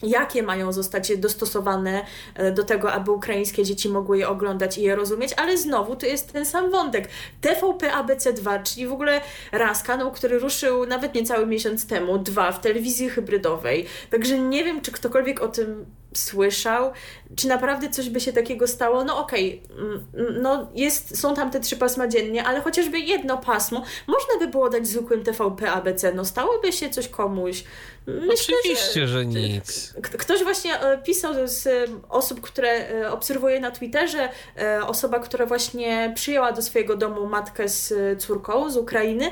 jakie 0.04 0.44
mają 0.44 0.72
zostać 0.72 1.18
dostosowane 1.18 2.06
e, 2.36 2.52
do 2.52 2.64
tego, 2.64 2.92
aby 2.92 3.12
ukraińskie 3.12 3.64
dzieci 3.64 3.90
mogły 3.90 4.18
je 4.18 4.30
oglądać 4.30 4.78
i 4.78 4.82
je 4.82 4.96
rozumieć, 4.96 5.34
ale 5.38 5.58
znowu 5.58 5.96
to 5.96 6.06
jest 6.06 6.34
ten 6.34 6.46
sam 6.46 6.72
wątek. 6.72 7.10
TVP 7.42 7.92
ABC2, 7.92 8.64
czyli 8.64 8.88
w 8.88 8.94
ogóle 8.94 9.22
raz 9.52 9.84
kanał, 9.84 10.12
który 10.12 10.40
ruszył 10.40 10.86
nawet 10.86 11.16
niecały 11.16 11.48
miesiąc 11.48 11.88
temu, 11.88 12.18
dwa 12.18 12.52
w 12.52 12.62
telewizji 12.62 13.10
hybrydowej. 13.10 13.86
Także 14.10 14.40
nie 14.40 14.64
wiem, 14.64 14.82
czy 14.82 14.92
ktokolwiek 14.92 15.42
o 15.42 15.48
tym 15.48 15.86
słyszał. 16.14 16.92
Czy 17.36 17.48
naprawdę 17.48 17.90
coś 17.90 18.10
by 18.10 18.20
się 18.20 18.34
takiego 18.34 18.68
stało? 18.68 19.04
No 19.04 19.18
okej, 19.18 19.64
okay. 19.74 20.40
no 20.42 20.70
jest, 20.76 21.20
są 21.20 21.36
tam 21.36 21.52
te 21.52 21.60
trzy 21.60 21.78
pasma 21.78 22.08
dziennie, 22.08 22.44
ale 22.44 22.62
chociażby 22.62 23.00
jedno 23.00 23.38
pasmo 23.38 23.84
można 24.08 24.40
by 24.40 24.48
było 24.48 24.70
dać 24.70 24.88
zwykłym 24.88 25.24
TVP 25.24 25.72
ABC, 25.72 26.14
no 26.14 26.26
stałoby 26.26 26.72
się 26.72 26.90
coś 26.90 27.08
komuś. 27.08 27.64
Myślę, 28.08 28.56
Oczywiście, 28.60 29.08
że, 29.08 29.08
że 29.08 29.26
nic. 29.26 29.94
Ktoś 30.02 30.44
właśnie 30.44 30.80
e, 30.80 30.98
pisał 30.98 31.34
z 31.46 31.90
osób, 32.10 32.42
które 32.42 32.90
e, 32.90 33.12
obserwuję 33.12 33.60
na 33.60 33.72
Twitterze, 33.72 34.30
e, 34.58 34.88
osoba, 34.88 35.20
która 35.20 35.46
właśnie 35.46 36.12
przyjęła 36.16 36.52
do 36.52 36.62
swojego 36.62 36.96
domu 36.96 37.26
matkę 37.26 37.70
z 37.70 37.94
córką 38.22 38.70
z 38.70 38.78
Ukrainy 38.78 39.32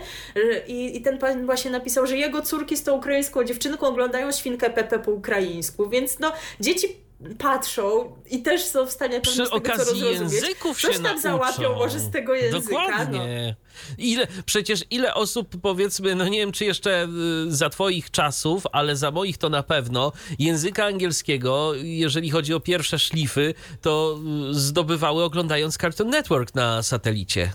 i, 0.68 0.98
i 0.98 1.02
ten 1.02 1.18
pan 1.18 1.46
właśnie 1.46 1.72
napisał, 1.72 2.08
że 2.08 2.18
jego 2.18 2.42
córki 2.42 2.78
z 2.78 2.84
tą 2.84 2.98
ukraińską 2.98 3.44
dziewczynką 3.44 3.88
oglądają 3.88 4.32
świnkę 4.32 4.70
Pepe 4.70 5.00
po 5.00 5.12
ukraińsku, 5.12 5.90
więc 5.90 6.20
no 6.20 6.32
dzieci 6.60 7.09
patrzą 7.38 8.16
i 8.30 8.42
też 8.42 8.66
są 8.66 8.86
w 8.86 8.92
stanie 8.92 9.22
Przy 9.22 9.44
tego, 9.44 9.52
okazji 9.52 10.02
języków 10.02 10.82
Coś 10.82 10.96
się 10.96 11.04
tam 11.04 11.22
załapią 11.22 11.76
może 11.76 12.00
z 12.00 12.10
tego 12.10 12.36
języka. 12.36 12.68
Dokładnie. 12.70 13.56
No. 13.60 13.96
Ile, 13.98 14.28
przecież 14.46 14.84
ile 14.90 15.14
osób, 15.14 15.50
powiedzmy, 15.62 16.16
no 16.16 16.28
nie 16.28 16.40
wiem, 16.40 16.52
czy 16.52 16.66
jeszcze 16.66 17.08
y, 17.48 17.56
za 17.56 17.70
twoich 17.70 18.12
czasów, 18.12 18.64
ale 18.72 18.96
za 18.96 19.12
moich 19.12 19.38
to 19.38 19.50
na 19.50 19.64
pewno, 19.64 20.12
języka 20.40 20.86
angielskiego, 20.86 21.74
jeżeli 21.76 22.30
chodzi 22.30 22.54
o 22.54 22.60
pierwsze 22.60 23.00
szlify, 23.00 23.54
to 23.82 24.20
y, 24.50 24.54
zdobywały 24.54 25.24
oglądając 25.24 25.78
Cartoon 25.78 26.10
Network 26.10 26.56
na 26.56 26.84
satelicie. 26.84 27.52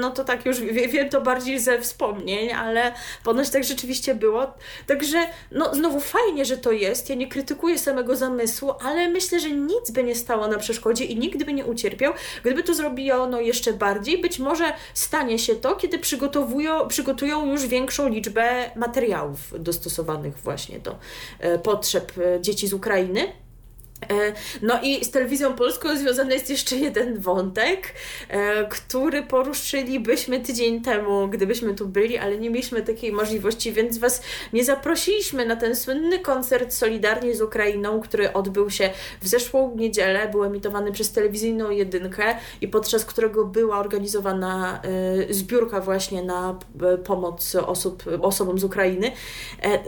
No 0.00 0.10
to 0.10 0.24
tak 0.24 0.46
już 0.46 0.60
wiem 0.60 1.08
to 1.08 1.20
bardziej 1.20 1.60
ze 1.60 1.80
wspomnień, 1.80 2.52
ale 2.52 2.92
ponoć 3.24 3.50
tak 3.50 3.64
rzeczywiście 3.64 4.14
było. 4.14 4.54
Także 4.86 5.18
no 5.52 5.74
znowu 5.74 6.00
fajnie, 6.00 6.44
że 6.44 6.56
to 6.56 6.72
jest. 6.72 7.10
Ja 7.10 7.14
nie 7.14 7.28
krytykuję 7.28 7.78
samego 7.78 8.16
zamysłu, 8.16 8.72
ale 8.84 9.08
myślę, 9.08 9.40
że 9.40 9.50
nic 9.50 9.90
by 9.90 10.04
nie 10.04 10.14
stało 10.14 10.48
na 10.48 10.58
przeszkodzie 10.58 11.04
i 11.04 11.16
nikt 11.16 11.44
by 11.44 11.52
nie 11.52 11.64
ucierpiał, 11.64 12.12
gdyby 12.42 12.62
to 12.62 12.74
zrobiono 12.74 13.40
jeszcze 13.40 13.72
bardziej. 13.72 14.20
Być 14.20 14.38
może 14.38 14.72
stanie 14.94 15.38
się 15.38 15.54
to, 15.54 15.76
kiedy 15.76 15.98
przygotowują, 15.98 16.88
przygotują 16.88 17.46
już 17.46 17.66
większą 17.66 18.08
liczbę 18.08 18.70
materiałów 18.76 19.38
dostosowanych 19.58 20.38
właśnie 20.38 20.78
do 20.78 20.98
e, 21.38 21.58
potrzeb 21.58 22.12
e, 22.18 22.40
dzieci 22.40 22.68
z 22.68 22.72
Ukrainy. 22.72 23.43
E, 24.10 24.32
no 24.62 24.80
i 24.82 25.04
z 25.04 25.10
telewizją 25.10 25.54
polską 25.54 25.96
związany 25.96 26.34
jest 26.34 26.50
jeszcze 26.50 26.76
jeden 26.76 27.18
wątek, 27.18 27.92
e, 28.28 28.64
który 28.64 29.22
poruszylibyśmy 29.22 30.40
tydzień 30.40 30.82
temu, 30.82 31.28
gdybyśmy 31.28 31.74
tu 31.74 31.88
byli, 31.88 32.18
ale 32.18 32.38
nie 32.38 32.50
mieliśmy 32.50 32.82
takiej 32.82 33.12
możliwości, 33.12 33.72
więc 33.72 33.98
Was 33.98 34.22
nie 34.52 34.64
zaprosiliśmy 34.64 35.46
na 35.46 35.56
ten 35.56 35.76
słynny 35.76 36.18
koncert 36.18 36.72
Solidarnie 36.72 37.34
z 37.34 37.42
Ukrainą, 37.42 38.00
który 38.00 38.32
odbył 38.32 38.70
się 38.70 38.90
w 39.22 39.28
zeszłą 39.28 39.76
niedzielę, 39.76 40.28
był 40.28 40.44
emitowany 40.44 40.92
przez 40.92 41.12
telewizyjną 41.12 41.70
jedynkę 41.70 42.36
i 42.60 42.68
podczas 42.68 43.04
którego 43.04 43.44
była 43.44 43.78
organizowana 43.78 44.82
e, 45.28 45.34
zbiórka 45.34 45.80
właśnie 45.80 46.22
na 46.22 46.58
pomoc 47.04 47.54
osób, 47.54 48.04
osobom 48.20 48.58
z 48.58 48.64
Ukrainy. 48.64 49.12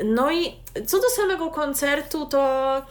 No 0.05 0.33
i 0.33 0.53
co 0.87 0.97
do 1.01 1.09
samego 1.09 1.51
koncertu, 1.51 2.27
to 2.27 2.83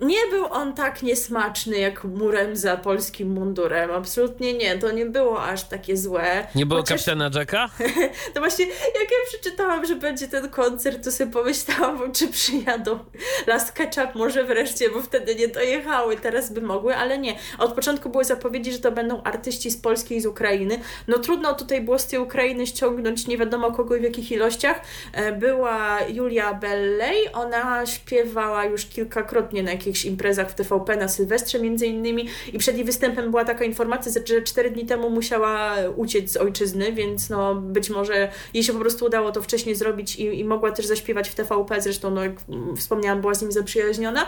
nie 0.00 0.26
był 0.30 0.44
on 0.50 0.74
tak 0.74 1.02
niesmaczny 1.02 1.78
jak 1.78 2.04
murem 2.04 2.56
za 2.56 2.76
polskim 2.76 3.32
mundurem. 3.32 3.90
Absolutnie 3.90 4.54
nie. 4.54 4.78
To 4.78 4.90
nie 4.90 5.06
było 5.06 5.44
aż 5.44 5.64
takie 5.64 5.96
złe. 5.96 6.46
Nie 6.54 6.66
było 6.66 6.80
Chociaż... 6.80 7.04
kapitana 7.04 7.30
Jacka? 7.34 7.68
to 8.34 8.40
właśnie, 8.40 8.66
jak 8.66 9.10
ja 9.10 9.16
przeczytałam, 9.28 9.86
że 9.86 9.96
będzie 9.96 10.28
ten 10.28 10.48
koncert, 10.48 11.04
to 11.04 11.12
sobie 11.12 11.32
pomyślałam, 11.32 12.12
czy 12.12 12.28
przyjadą 12.28 12.98
Last 13.46 13.72
Ketchup 13.72 14.14
może 14.14 14.44
wreszcie, 14.44 14.90
bo 14.90 15.02
wtedy 15.02 15.34
nie 15.34 15.48
dojechały. 15.48 16.16
Teraz 16.16 16.52
by 16.52 16.60
mogły, 16.60 16.96
ale 16.96 17.18
nie. 17.18 17.34
Od 17.58 17.72
początku 17.72 18.10
były 18.10 18.24
zapowiedzi, 18.24 18.72
że 18.72 18.78
to 18.78 18.92
będą 18.92 19.22
artyści 19.22 19.70
z 19.70 19.76
Polski 19.76 20.16
i 20.16 20.20
z 20.20 20.26
Ukrainy. 20.26 20.80
No 21.08 21.18
trudno 21.18 21.54
tutaj 21.54 21.80
było 21.80 21.98
z 21.98 22.06
tej 22.06 22.18
Ukrainy 22.18 22.66
ściągnąć 22.66 23.26
nie 23.26 23.38
wiadomo 23.38 23.72
kogo 23.72 23.96
i 23.96 24.00
w 24.00 24.02
jakich 24.02 24.32
ilościach. 24.32 24.80
E, 25.12 25.32
była 25.32 26.00
Julia 26.08 26.54
Bellej. 26.54 27.32
Ona 27.32 27.86
śpiewała 27.86 28.64
już 28.64 28.86
kilkakrotnie 28.86 29.62
na 29.62 29.70
jakiejś 29.70 29.87
jakichś 29.88 30.04
imprezach 30.04 30.50
w 30.50 30.54
TVP 30.54 30.96
na 30.96 31.08
Sylwestrze 31.08 31.60
między 31.60 31.86
innymi 31.86 32.28
i 32.52 32.58
przed 32.58 32.76
jej 32.76 32.84
występem 32.84 33.30
była 33.30 33.44
taka 33.44 33.64
informacja, 33.64 34.12
że 34.24 34.42
cztery 34.42 34.70
dni 34.70 34.86
temu 34.86 35.10
musiała 35.10 35.74
uciec 35.96 36.32
z 36.32 36.36
ojczyzny, 36.36 36.92
więc 36.92 37.30
no 37.30 37.54
być 37.54 37.90
może 37.90 38.30
jej 38.54 38.64
się 38.64 38.72
po 38.72 38.78
prostu 38.78 39.04
udało 39.04 39.32
to 39.32 39.42
wcześniej 39.42 39.74
zrobić 39.74 40.16
i, 40.16 40.40
i 40.40 40.44
mogła 40.44 40.72
też 40.72 40.86
zaśpiewać 40.86 41.28
w 41.28 41.34
TVP, 41.34 41.80
zresztą 41.80 42.10
no 42.10 42.22
jak 42.22 42.32
wspomniałam 42.76 43.20
była 43.20 43.34
z 43.34 43.42
nim 43.42 43.52
zaprzyjaźniona. 43.52 44.26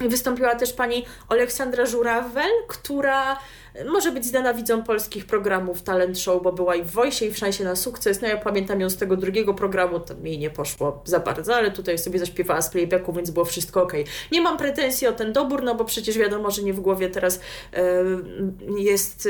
Wystąpiła 0.00 0.54
też 0.54 0.72
pani 0.72 1.04
Aleksandra 1.28 1.86
Żurawel, 1.86 2.50
która 2.68 3.38
może 3.84 4.12
być 4.12 4.24
znana 4.24 4.54
widzom 4.54 4.84
polskich 4.84 5.26
programów 5.26 5.82
talent 5.82 6.18
show, 6.18 6.42
bo 6.42 6.52
była 6.52 6.74
i 6.74 6.82
w 6.82 6.90
Wojsie, 6.90 7.26
i 7.26 7.30
w 7.30 7.38
Szansie 7.38 7.64
na 7.64 7.76
sukces. 7.76 8.20
No 8.20 8.28
ja 8.28 8.36
pamiętam 8.36 8.80
ją 8.80 8.90
z 8.90 8.96
tego 8.96 9.16
drugiego 9.16 9.54
programu, 9.54 10.00
to 10.00 10.14
mi 10.14 10.38
nie 10.38 10.50
poszło 10.50 11.02
za 11.04 11.20
bardzo, 11.20 11.56
ale 11.56 11.70
tutaj 11.70 11.98
sobie 11.98 12.18
zaśpiewała 12.18 12.62
z 12.62 12.70
playbacku, 12.70 13.12
więc 13.12 13.30
było 13.30 13.44
wszystko 13.44 13.82
ok. 13.82 13.92
Nie 14.32 14.40
mam 14.40 14.58
pretensji 14.58 15.06
o 15.06 15.12
ten 15.12 15.32
dobór, 15.32 15.62
no 15.62 15.74
bo 15.74 15.84
przecież 15.84 16.18
wiadomo, 16.18 16.50
że 16.50 16.62
nie 16.62 16.72
w 16.72 16.80
głowie 16.80 17.10
teraz 17.10 17.40
jest 18.78 19.28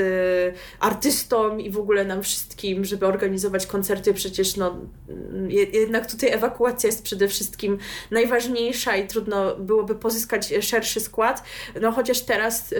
artystą 0.81 1.59
i 1.59 1.71
w 1.71 1.79
ogóle 1.79 2.05
nam 2.05 2.23
wszystkim, 2.23 2.85
żeby 2.85 3.07
organizować 3.07 3.67
koncerty, 3.67 4.15
przecież 4.15 4.57
no 4.57 4.77
jednak 5.73 6.11
tutaj 6.11 6.31
ewakuacja 6.33 6.87
jest 6.87 7.03
przede 7.03 7.29
wszystkim 7.29 7.79
najważniejsza 8.11 8.97
i 8.97 9.07
trudno 9.07 9.57
byłoby 9.57 9.95
pozyskać 9.95 10.55
szerszy 10.61 11.01
skład, 11.01 11.43
no 11.81 11.93
chociaż 11.93 12.21
teraz 12.21 12.75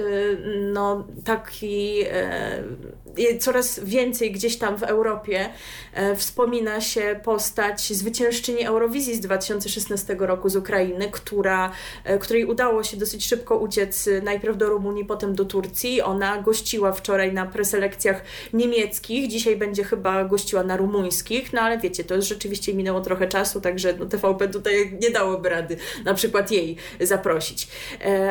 no 0.73 1.07
tak 1.25 1.51
i 1.63 2.05
e, 2.11 3.39
coraz 3.39 3.81
więcej 3.85 4.33
gdzieś 4.33 4.59
tam 4.59 4.77
w 4.77 4.83
Europie 4.83 5.49
e, 5.93 6.17
wspomina 6.17 6.81
się 6.81 7.21
postać 7.25 7.93
zwyciężczyni 7.93 8.65
Eurowizji 8.65 9.15
z 9.15 9.21
2016 9.21 10.17
roku 10.19 10.49
z 10.49 10.57
Ukrainy, 10.57 11.09
która, 11.11 11.73
e, 12.05 12.19
której 12.19 12.45
udało 12.45 12.83
się 12.83 12.97
dosyć 12.97 13.27
szybko 13.27 13.57
uciec 13.57 14.09
najpierw 14.23 14.57
do 14.57 14.69
Rumunii, 14.69 15.05
potem 15.05 15.35
do 15.35 15.45
Turcji. 15.45 16.03
Ona 16.03 16.43
gościła 16.43 16.93
wczoraj 16.93 17.33
na 17.33 17.47
preselekcjach 17.47 18.23
niemieckich, 18.53 19.29
dzisiaj 19.29 19.57
będzie 19.57 19.85
chyba 19.85 20.25
gościła 20.25 20.63
na 20.63 20.77
rumuńskich, 20.77 21.53
no 21.53 21.61
ale 21.61 21.79
wiecie, 21.79 22.05
to 22.05 22.15
już 22.15 22.25
rzeczywiście 22.25 22.75
minęło 22.75 23.01
trochę 23.01 23.29
czasu, 23.29 23.61
także 23.61 23.95
no, 23.99 24.07
TVP 24.07 24.49
tutaj 24.49 24.99
nie 25.03 25.11
dałoby 25.11 25.49
rady 25.49 25.77
na 26.05 26.15
przykład 26.15 26.51
jej 26.51 26.77
zaprosić. 27.01 27.69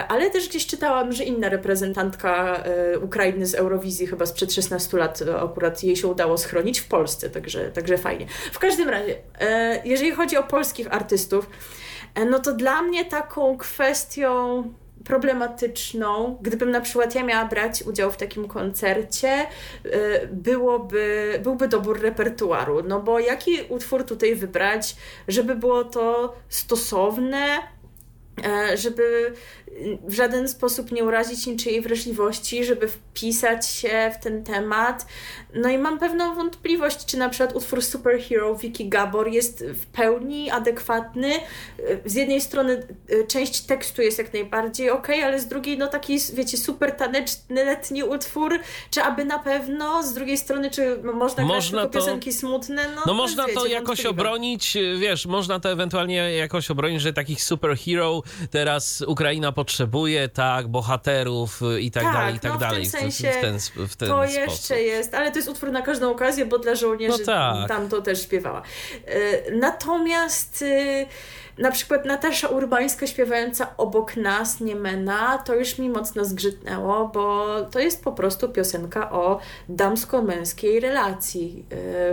Ale 0.08 0.30
też 0.30 0.50
gdzieś 0.50 0.68
czytałam, 0.68 1.12
że 1.12 1.24
inna 1.24 1.50
reprezentantka 1.50 2.64
Ukrainy 3.02 3.14
Ukrainy 3.15 3.45
z 3.45 3.56
Eurowizji 3.56 4.08
chyba 4.08 4.25
sprzed 4.25 4.54
16 4.54 4.97
lat 4.97 5.21
e, 5.21 5.39
akurat 5.39 5.84
jej 5.84 5.95
się 5.95 6.08
udało 6.08 6.38
schronić 6.38 6.80
w 6.80 6.88
Polsce, 6.88 7.30
także, 7.30 7.71
także 7.71 7.97
fajnie. 7.97 8.28
W 8.51 8.60
każdym 8.60 8.89
razie, 8.89 9.17
e, 9.39 9.82
jeżeli 9.86 10.12
chodzi 10.12 10.38
o 10.38 10.43
polskich 10.43 10.93
artystów, 10.93 11.49
e, 12.15 12.25
no 12.25 12.39
to 12.39 12.54
dla 12.54 12.82
mnie 12.82 13.06
taką 13.06 13.58
kwestią 13.58 14.63
problematyczną, 15.06 16.38
gdybym 16.41 16.71
na 16.71 16.82
przykład 16.82 17.15
ja 17.15 17.23
miała 17.23 17.45
brać 17.45 17.84
udział 17.84 18.12
w 18.12 18.17
takim 18.17 18.47
koncercie, 18.47 19.45
byłoby, 20.32 21.39
byłby 21.43 21.67
dobór 21.67 22.01
repertuaru. 22.01 22.84
No 22.84 23.01
bo 23.01 23.19
jaki 23.19 23.62
utwór 23.69 24.04
tutaj 24.04 24.36
wybrać, 24.36 24.95
żeby 25.28 25.56
było 25.56 25.84
to 25.84 26.36
stosowne, 26.49 27.60
żeby 28.75 29.34
w 30.08 30.14
żaden 30.14 30.48
sposób 30.48 30.92
nie 30.92 31.04
urazić 31.04 31.48
niczyjej 31.48 31.82
wrażliwości, 31.82 32.66
żeby 32.66 32.88
wpisać 32.88 33.70
się 33.70 34.12
w 34.20 34.24
ten 34.24 34.44
temat. 34.44 35.06
No 35.54 35.70
i 35.70 35.78
mam 35.78 36.00
pewną 36.00 36.36
wątpliwość, 36.36 37.06
czy 37.06 37.18
na 37.18 37.30
przykład 37.30 37.56
utwór 37.56 37.84
Superhero 37.84 38.56
Vicky 38.56 38.86
Gabor 38.86 39.28
jest 39.28 39.66
w 39.66 39.86
pełni 39.86 40.52
adekwatny. 40.52 41.34
Z 42.06 42.16
jednej 42.16 42.42
strony 42.42 42.88
y, 43.12 43.28
część 43.28 43.62
tekstu 43.62 44.02
jest 44.02 44.18
jak 44.18 44.34
najbardziej 44.34 44.90
ok, 44.90 45.08
ale 45.10 45.40
z 45.40 45.48
drugiej 45.48 45.78
no 45.78 45.88
taki, 45.88 46.18
wiecie, 46.34 46.58
super 46.58 46.92
taneczny 46.92 47.66
letni 47.66 48.04
utwór, 48.04 48.60
czy 48.92 49.02
aby 49.02 49.26
na 49.26 49.40
pewno, 49.40 50.04
z 50.04 50.14
drugiej 50.14 50.38
strony, 50.38 50.72
czy 50.72 50.98
można, 51.04 51.44
można 51.44 51.80
grać 51.82 51.92
to... 51.94 52.00
piosenki 52.00 52.34
smutne? 52.34 52.88
No, 52.96 53.02
no 53.06 53.14
można 53.14 53.46
wiecie, 53.46 53.60
to 53.60 53.66
jakoś 53.66 54.06
obronić, 54.06 54.78
wiesz, 55.00 55.26
można 55.26 55.60
to 55.60 55.72
ewentualnie 55.72 56.16
jakoś 56.16 56.72
obronić, 56.72 57.02
że 57.02 57.14
takich 57.14 57.44
superhero 57.44 58.22
teraz 58.52 59.04
Ukraina 59.08 59.52
potrzebuje, 59.65 60.30
tak, 60.30 60.67
bohaterów 60.67 61.62
i 61.80 61.91
tak, 61.91 62.04
tak 62.04 62.13
dalej, 62.13 62.36
i 62.36 62.39
tak 62.39 62.51
no, 62.54 62.58
dalej. 62.58 62.86
W 62.86 62.91
tym 62.91 63.01
sensie 63.01 63.32
w 63.32 63.41
ten, 63.41 63.88
w 63.88 63.95
ten 63.95 64.10
to 64.10 64.28
sposób. 64.28 64.36
jeszcze 64.36 64.82
jest, 64.82 65.13
ale 65.13 65.32
to 65.32 65.38
jest 65.38 65.49
utwór 65.49 65.71
na 65.71 65.82
każdą 65.82 66.12
okazję, 66.12 66.45
bo 66.45 66.60
dla 66.60 66.75
żołnierzy 66.75 67.19
no 67.19 67.25
tak. 67.25 67.67
tam 67.67 67.89
to 67.89 68.01
też 68.01 68.23
śpiewała. 68.23 68.62
E, 69.06 69.51
natomiast 69.51 70.62
y, 70.62 71.08
na 71.58 71.72
przykład 71.72 72.06
Natasza 72.06 72.48
Urbańska 72.48 73.08
śpiewająca 73.08 73.78
obok 73.78 74.18
nas, 74.18 74.60
Niemena, 74.60 75.38
to 75.38 75.56
już 75.56 75.78
mi 75.78 75.89
mocno 75.89 76.26
zgrzytnęło, 76.26 77.08
bo 77.13 77.46
to 77.72 77.80
jest 77.80 78.04
po 78.04 78.12
prostu 78.12 78.50
piosenka 78.50 79.12
o 79.12 79.39
damsko-męskiej 79.70 80.80
relacji, 80.80 81.65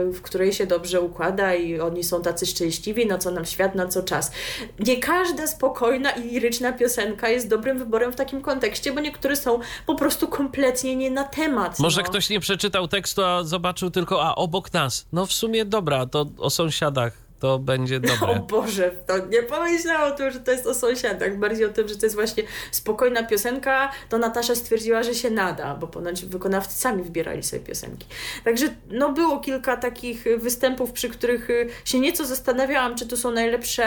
yy, 0.05 0.13
w 0.13 0.23
której 0.23 0.53
się 0.53 0.67
dobrze 0.67 1.01
układa 1.01 1.55
i 1.55 1.81
oni 1.81 2.05
są 2.05 2.23
tacy 2.23 2.47
szczęśliwi, 2.47 3.07
na 3.07 3.19
co 3.19 3.31
nam 3.31 3.45
świat, 3.45 3.75
na 3.75 3.89
co 3.89 4.03
czas. 4.03 4.33
Nie 4.79 4.97
każda 4.97 5.47
spokojna 5.47 6.11
i 6.11 6.23
liryczna 6.23 6.73
piosenka 6.73 7.29
jest 7.29 7.49
dobrym 7.49 7.79
wyborem 7.79 8.13
w 8.13 8.17
takim 8.17 8.43
kontekście, 8.43 8.93
bo 8.93 9.01
niektóre 9.01 9.37
są 9.37 9.59
po 9.87 9.95
prostu 9.95 10.29
kompletnie 10.29 10.97
nie 10.97 11.11
na 11.11 11.25
temat. 11.25 11.79
Może 11.79 12.03
no. 12.03 12.09
ktoś 12.09 12.31
nie 12.31 12.41
przeczytał 12.41 12.89
tekstu, 12.89 13.25
a 13.25 13.45
zobaczył 13.45 13.91
tylko, 13.91 14.25
a 14.25 14.35
obok 14.35 14.73
nas. 14.73 15.07
No 15.13 15.27
w 15.27 15.33
sumie 15.33 15.65
dobra, 15.65 16.07
to 16.07 16.27
o 16.39 16.51
sąsiadach 16.51 17.32
to 17.43 17.59
będzie 17.59 18.01
dobre. 18.11 18.29
O 18.29 18.39
Boże, 18.41 18.91
to 19.07 19.27
nie 19.27 19.43
pomyślałam 19.43 20.13
o 20.13 20.17
tym, 20.17 20.31
że 20.31 20.41
to 20.41 20.53
jest 20.53 20.67
o 20.67 20.75
sąsiadach, 20.75 21.39
bardziej 21.39 21.67
o 21.67 21.69
tym, 21.69 21.89
że 21.89 21.97
to 21.97 22.07
jest 22.07 22.15
właśnie 22.15 22.43
spokojna 22.71 23.23
piosenka, 23.23 23.93
to 24.09 24.19
Natasza 24.19 24.55
stwierdziła, 24.55 25.03
że 25.03 25.15
się 25.15 25.31
nada, 25.31 25.75
bo 25.75 25.87
ponoć 25.87 26.25
wykonawcy 26.25 26.81
sami 26.81 27.03
wybierali 27.03 27.43
sobie 27.43 27.63
piosenki. 27.63 28.07
Także 28.45 28.67
no 28.91 29.13
było 29.13 29.41
kilka 29.41 29.77
takich 29.77 30.25
występów, 30.39 30.93
przy 30.93 31.09
których 31.09 31.51
y, 31.51 31.69
się 31.85 32.01
nieco 32.01 32.25
zastanawiałam, 32.25 32.97
czy 32.97 33.07
to 33.07 33.17
są 33.17 33.31
najlepsze 33.31 33.85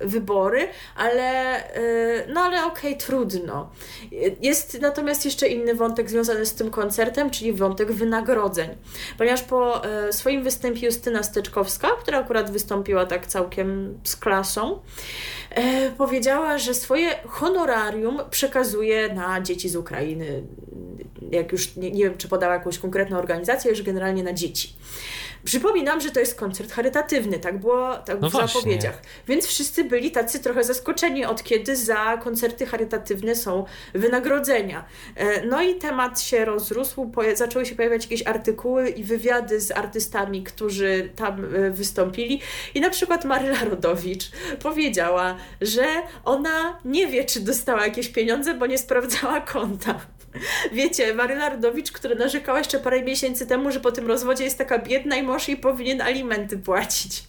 wybory, 0.00 0.68
ale 0.96 1.58
y, 1.76 2.26
no 2.28 2.40
ale 2.40 2.64
okej, 2.64 2.94
okay, 2.94 3.06
trudno. 3.06 3.70
Jest 4.40 4.80
natomiast 4.80 5.24
jeszcze 5.24 5.48
inny 5.48 5.74
wątek 5.74 6.10
związany 6.10 6.46
z 6.46 6.54
tym 6.54 6.70
koncertem, 6.70 7.30
czyli 7.30 7.52
wątek 7.52 7.92
wynagrodzeń. 7.92 8.68
Ponieważ 9.18 9.42
po 9.42 9.82
y, 10.08 10.12
swoim 10.12 10.42
występie 10.42 10.86
Justyna 10.86 11.22
Steczkowska, 11.22 11.88
która 12.02 12.18
akurat 12.18 12.50
wystąpiła 12.50 12.95
tak 13.04 13.26
całkiem 13.26 13.98
z 14.04 14.16
klasą, 14.16 14.78
e, 15.50 15.90
powiedziała, 15.90 16.58
że 16.58 16.74
swoje 16.74 17.08
honorarium 17.26 18.20
przekazuje 18.30 19.14
na 19.14 19.40
dzieci 19.40 19.68
z 19.68 19.76
Ukrainy. 19.76 20.42
Jak 21.30 21.52
już 21.52 21.76
nie, 21.76 21.90
nie 21.90 22.04
wiem, 22.04 22.16
czy 22.16 22.28
podała 22.28 22.54
jakąś 22.54 22.78
konkretną 22.78 23.18
organizację, 23.18 23.70
już 23.70 23.82
generalnie 23.82 24.22
na 24.22 24.32
dzieci. 24.32 24.74
Przypominam, 25.46 26.00
że 26.00 26.10
to 26.10 26.20
jest 26.20 26.38
koncert 26.38 26.72
charytatywny, 26.72 27.38
tak 27.38 27.58
było 27.58 27.96
tak 27.96 28.20
no 28.20 28.28
w 28.28 28.32
właśnie. 28.32 28.60
zapowiedziach. 28.60 29.02
Więc 29.28 29.46
wszyscy 29.46 29.84
byli 29.84 30.10
tacy 30.10 30.40
trochę 30.40 30.64
zaskoczeni, 30.64 31.24
od 31.24 31.42
kiedy 31.42 31.76
za 31.76 32.16
koncerty 32.16 32.66
charytatywne 32.66 33.34
są 33.34 33.64
wynagrodzenia. 33.94 34.84
E, 35.16 35.46
no 35.46 35.62
i 35.62 35.74
temat 35.74 36.20
się 36.20 36.44
rozrósł, 36.44 37.12
zaczęły 37.34 37.66
się 37.66 37.74
pojawiać 37.74 38.02
jakieś 38.02 38.26
artykuły 38.26 38.88
i 38.88 39.04
wywiady 39.04 39.60
z 39.60 39.70
artystami, 39.70 40.42
którzy 40.42 41.10
tam 41.16 41.44
e, 41.44 41.70
wystąpili. 41.70 42.40
I 42.74 42.80
na 42.80 42.90
przykład 42.90 43.24
Maryla 43.24 43.64
Rodowicz 43.64 44.30
powiedziała, 44.62 45.36
że 45.60 45.86
ona 46.24 46.78
nie 46.84 47.06
wie, 47.06 47.24
czy 47.24 47.40
dostała 47.40 47.86
jakieś 47.86 48.08
pieniądze, 48.08 48.54
bo 48.54 48.66
nie 48.66 48.78
sprawdzała 48.78 49.40
konta. 49.40 50.00
Wiecie, 50.72 51.14
Maryla 51.14 51.48
Rodowicz, 51.48 51.92
która 51.92 52.14
narzekała 52.14 52.58
jeszcze 52.58 52.80
parę 52.80 53.02
miesięcy 53.02 53.46
temu, 53.46 53.70
że 53.70 53.80
po 53.80 53.92
tym 53.92 54.06
rozwodzie 54.06 54.44
jest 54.44 54.58
taka 54.58 54.78
biedna 54.78 55.16
i 55.16 55.22
mąż 55.22 55.48
jej 55.48 55.56
powinien 55.56 56.00
alimenty 56.00 56.58
płacić. 56.58 57.22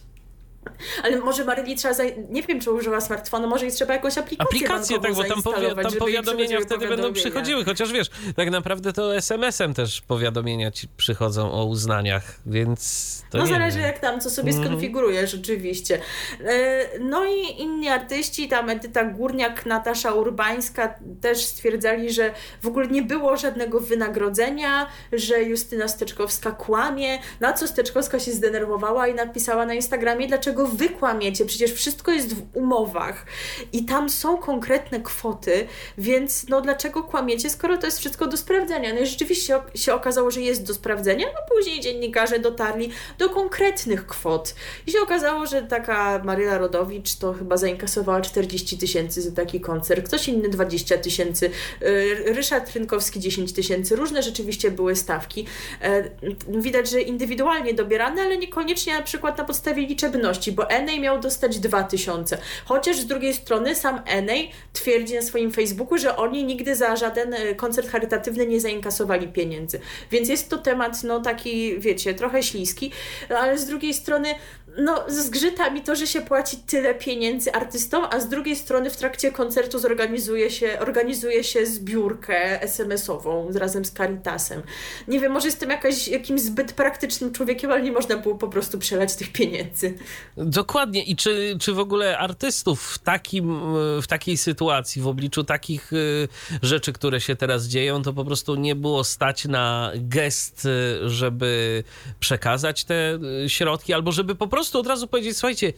Ale 1.04 1.16
może 1.18 1.44
Maryli 1.44 1.76
trzeba, 1.76 1.94
za... 1.94 2.02
nie 2.30 2.42
wiem 2.42 2.60
czy 2.60 2.70
używa 2.70 3.00
smartfona, 3.00 3.46
może 3.46 3.66
i 3.66 3.72
trzeba 3.72 3.94
jakąś 3.94 4.18
aplikację 4.18 4.46
Aplikację, 4.46 5.00
tak, 5.00 5.14
bo 5.14 5.24
tam, 5.24 5.42
powi 5.42 5.66
tam 5.82 5.92
powiadomienia 5.98 6.60
wtedy 6.60 6.88
będą 6.88 7.12
przychodziły, 7.12 7.64
chociaż 7.64 7.92
wiesz, 7.92 8.10
tak 8.36 8.50
naprawdę 8.50 8.92
to 8.92 9.16
SMS-em 9.16 9.74
też 9.74 10.00
powiadomienia 10.00 10.70
ci 10.70 10.88
przychodzą 10.96 11.52
o 11.52 11.64
uznaniach, 11.64 12.40
więc 12.46 13.08
to 13.30 13.38
No 13.38 13.46
zależy 13.46 13.78
wiem. 13.78 13.86
jak 13.86 13.98
tam, 13.98 14.20
co 14.20 14.30
sobie 14.30 14.52
mm. 14.52 14.64
skonfigurujesz 14.64 15.30
rzeczywiście. 15.30 16.00
E, 16.44 16.98
no 17.00 17.24
i 17.24 17.62
inni 17.62 17.88
artyści, 17.88 18.48
tam 18.48 18.70
Edyta 18.70 19.04
Górniak, 19.04 19.66
Natasza 19.66 20.12
Urbańska 20.12 20.94
też 21.20 21.44
stwierdzali, 21.44 22.12
że 22.12 22.34
w 22.62 22.66
ogóle 22.66 22.86
nie 22.86 23.02
było 23.02 23.36
żadnego 23.36 23.80
wynagrodzenia, 23.80 24.86
że 25.12 25.42
Justyna 25.42 25.88
Steczkowska 25.88 26.50
kłamie, 26.50 27.18
na 27.40 27.52
co 27.52 27.68
Steczkowska 27.68 28.18
się 28.18 28.32
zdenerwowała 28.32 29.08
i 29.08 29.14
napisała 29.14 29.66
na 29.66 29.74
Instagramie, 29.74 30.28
dlaczego 30.28 30.57
wy 30.66 30.88
kłamiecie, 30.88 31.44
przecież 31.44 31.72
wszystko 31.72 32.12
jest 32.12 32.34
w 32.34 32.42
umowach 32.56 33.26
i 33.72 33.84
tam 33.84 34.10
są 34.10 34.36
konkretne 34.36 35.00
kwoty, 35.00 35.66
więc 35.98 36.48
no 36.48 36.60
dlaczego 36.60 37.02
kłamiecie, 37.02 37.50
skoro 37.50 37.78
to 37.78 37.86
jest 37.86 37.98
wszystko 37.98 38.26
do 38.26 38.36
sprawdzenia? 38.36 38.94
No 38.94 39.00
i 39.00 39.06
rzeczywiście 39.06 39.60
się 39.74 39.94
okazało, 39.94 40.30
że 40.30 40.40
jest 40.40 40.66
do 40.66 40.74
sprawdzenia, 40.74 41.26
no 41.26 41.56
później 41.56 41.80
dziennikarze 41.80 42.38
dotarli 42.38 42.90
do 43.18 43.28
konkretnych 43.28 44.06
kwot. 44.06 44.54
I 44.86 44.92
się 44.92 45.00
okazało, 45.00 45.46
że 45.46 45.62
taka 45.62 46.20
Maryla 46.24 46.58
Rodowicz 46.58 47.14
to 47.14 47.32
chyba 47.32 47.56
zainkasowała 47.56 48.20
40 48.20 48.78
tysięcy 48.78 49.22
za 49.22 49.32
taki 49.32 49.60
koncert, 49.60 50.06
ktoś 50.06 50.28
inny 50.28 50.48
20 50.48 50.98
tysięcy, 50.98 51.50
y, 51.82 52.24
Ryszard 52.26 52.72
Rynkowski 52.72 53.20
10 53.20 53.52
tysięcy, 53.52 53.96
różne 53.96 54.22
rzeczywiście 54.22 54.70
były 54.70 54.96
stawki. 54.96 55.46
E, 55.82 56.04
widać, 56.48 56.90
że 56.90 57.00
indywidualnie 57.00 57.74
dobierane, 57.74 58.22
ale 58.22 58.38
niekoniecznie 58.38 58.94
na 58.94 59.02
przykład 59.02 59.38
na 59.38 59.44
podstawie 59.44 59.86
liczebności, 59.86 60.47
bo 60.52 60.70
Enej 60.70 61.00
miał 61.00 61.20
dostać 61.20 61.58
2 61.58 61.82
tysiące. 61.82 62.38
Chociaż 62.64 62.96
z 62.96 63.06
drugiej 63.06 63.34
strony 63.34 63.74
sam 63.74 64.00
Enej 64.06 64.50
twierdzi 64.72 65.14
na 65.14 65.22
swoim 65.22 65.52
Facebooku, 65.52 65.98
że 65.98 66.16
oni 66.16 66.44
nigdy 66.44 66.76
za 66.76 66.96
żaden 66.96 67.34
e, 67.34 67.54
koncert 67.54 67.88
charytatywny 67.88 68.46
nie 68.46 68.60
zainkasowali 68.60 69.28
pieniędzy. 69.28 69.80
Więc 70.10 70.28
jest 70.28 70.50
to 70.50 70.58
temat, 70.58 71.02
no 71.02 71.20
taki, 71.20 71.78
wiecie, 71.78 72.14
trochę 72.14 72.42
śliski, 72.42 72.92
ale 73.28 73.58
z 73.58 73.66
drugiej 73.66 73.94
strony 73.94 74.34
no, 74.76 75.04
zgrzyta 75.08 75.70
mi 75.70 75.82
to, 75.82 75.96
że 75.96 76.06
się 76.06 76.20
płaci 76.20 76.56
tyle 76.66 76.94
pieniędzy 76.94 77.52
artystom, 77.52 78.04
a 78.10 78.20
z 78.20 78.28
drugiej 78.28 78.56
strony 78.56 78.90
w 78.90 78.96
trakcie 78.96 79.32
koncertu 79.32 79.78
zorganizuje 79.78 80.50
się, 80.50 80.78
organizuje 80.80 81.44
się 81.44 81.66
zbiórkę 81.66 82.62
SMS-ową 82.62 83.52
razem 83.54 83.84
z 83.84 83.92
Caritasem. 83.92 84.62
Nie 85.08 85.20
wiem, 85.20 85.32
może 85.32 85.48
jestem 85.48 85.70
jakaś, 85.70 86.08
jakimś 86.08 86.40
zbyt 86.40 86.72
praktycznym 86.72 87.32
człowiekiem, 87.32 87.70
ale 87.70 87.82
nie 87.82 87.92
można 87.92 88.16
było 88.16 88.34
po 88.34 88.48
prostu 88.48 88.78
przelać 88.78 89.16
tych 89.16 89.32
pieniędzy. 89.32 89.94
Dokładnie. 90.36 91.04
I 91.04 91.16
czy, 91.16 91.56
czy 91.60 91.72
w 91.72 91.78
ogóle 91.78 92.18
artystów 92.18 92.82
w, 92.82 92.98
takim, 92.98 93.60
w 94.02 94.06
takiej 94.06 94.36
sytuacji, 94.36 95.02
w 95.02 95.06
obliczu 95.06 95.44
takich 95.44 95.92
y, 95.92 96.28
rzeczy, 96.62 96.92
które 96.92 97.20
się 97.20 97.36
teraz 97.36 97.66
dzieją, 97.66 98.02
to 98.02 98.12
po 98.12 98.24
prostu 98.24 98.54
nie 98.54 98.74
było 98.74 99.04
stać 99.04 99.44
na 99.44 99.92
gest, 99.94 100.64
y, 100.64 101.08
żeby 101.08 101.84
przekazać 102.20 102.84
te 102.84 103.18
y, 103.44 103.48
środki, 103.48 103.92
albo 103.92 104.12
żeby 104.12 104.34
po 104.34 104.46
prostu 104.46 104.57
prostu 104.58 104.78
od 104.78 104.86
razu 104.86 105.08
powiedzieć, 105.08 105.36
słuchajcie, 105.36 105.72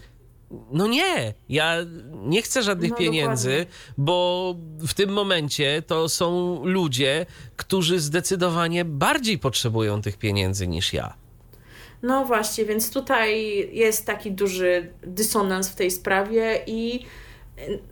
no 0.73 0.87
nie, 0.87 1.35
ja 1.49 1.77
nie 2.13 2.43
chcę 2.43 2.63
żadnych 2.63 2.91
no, 2.91 2.97
pieniędzy, 2.97 3.49
dokładnie. 3.49 3.75
bo 3.99 4.55
w 4.79 4.95
tym 4.95 5.11
momencie 5.11 5.83
to 5.87 6.09
są 6.09 6.61
ludzie, 6.65 7.27
którzy 7.57 8.01
zdecydowanie 8.01 8.85
bardziej 8.85 9.39
potrzebują 9.39 10.03
tych 10.03 10.17
pieniędzy 10.17 10.69
niż 10.69 10.93
ja. 10.93 11.15
No 12.03 12.25
właśnie, 12.25 12.65
więc 12.65 12.93
tutaj 12.93 13.55
jest 13.73 14.07
taki 14.07 14.33
duży 14.33 14.93
dysonans 15.03 15.69
w 15.69 15.75
tej 15.75 15.91
sprawie 15.91 16.61
i 16.67 17.05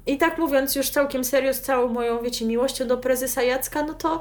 i 0.07 0.19
tak 0.19 0.39
mówiąc 0.39 0.75
już 0.75 0.91
całkiem 0.91 1.25
serio, 1.25 1.55
z 1.55 1.61
całą 1.61 1.89
moją, 1.89 2.23
wiecie, 2.23 2.45
miłością 2.45 2.87
do 2.87 2.99
prezesa 2.99 3.43
Jacka, 3.43 3.83
no 3.83 3.95
to 3.95 4.21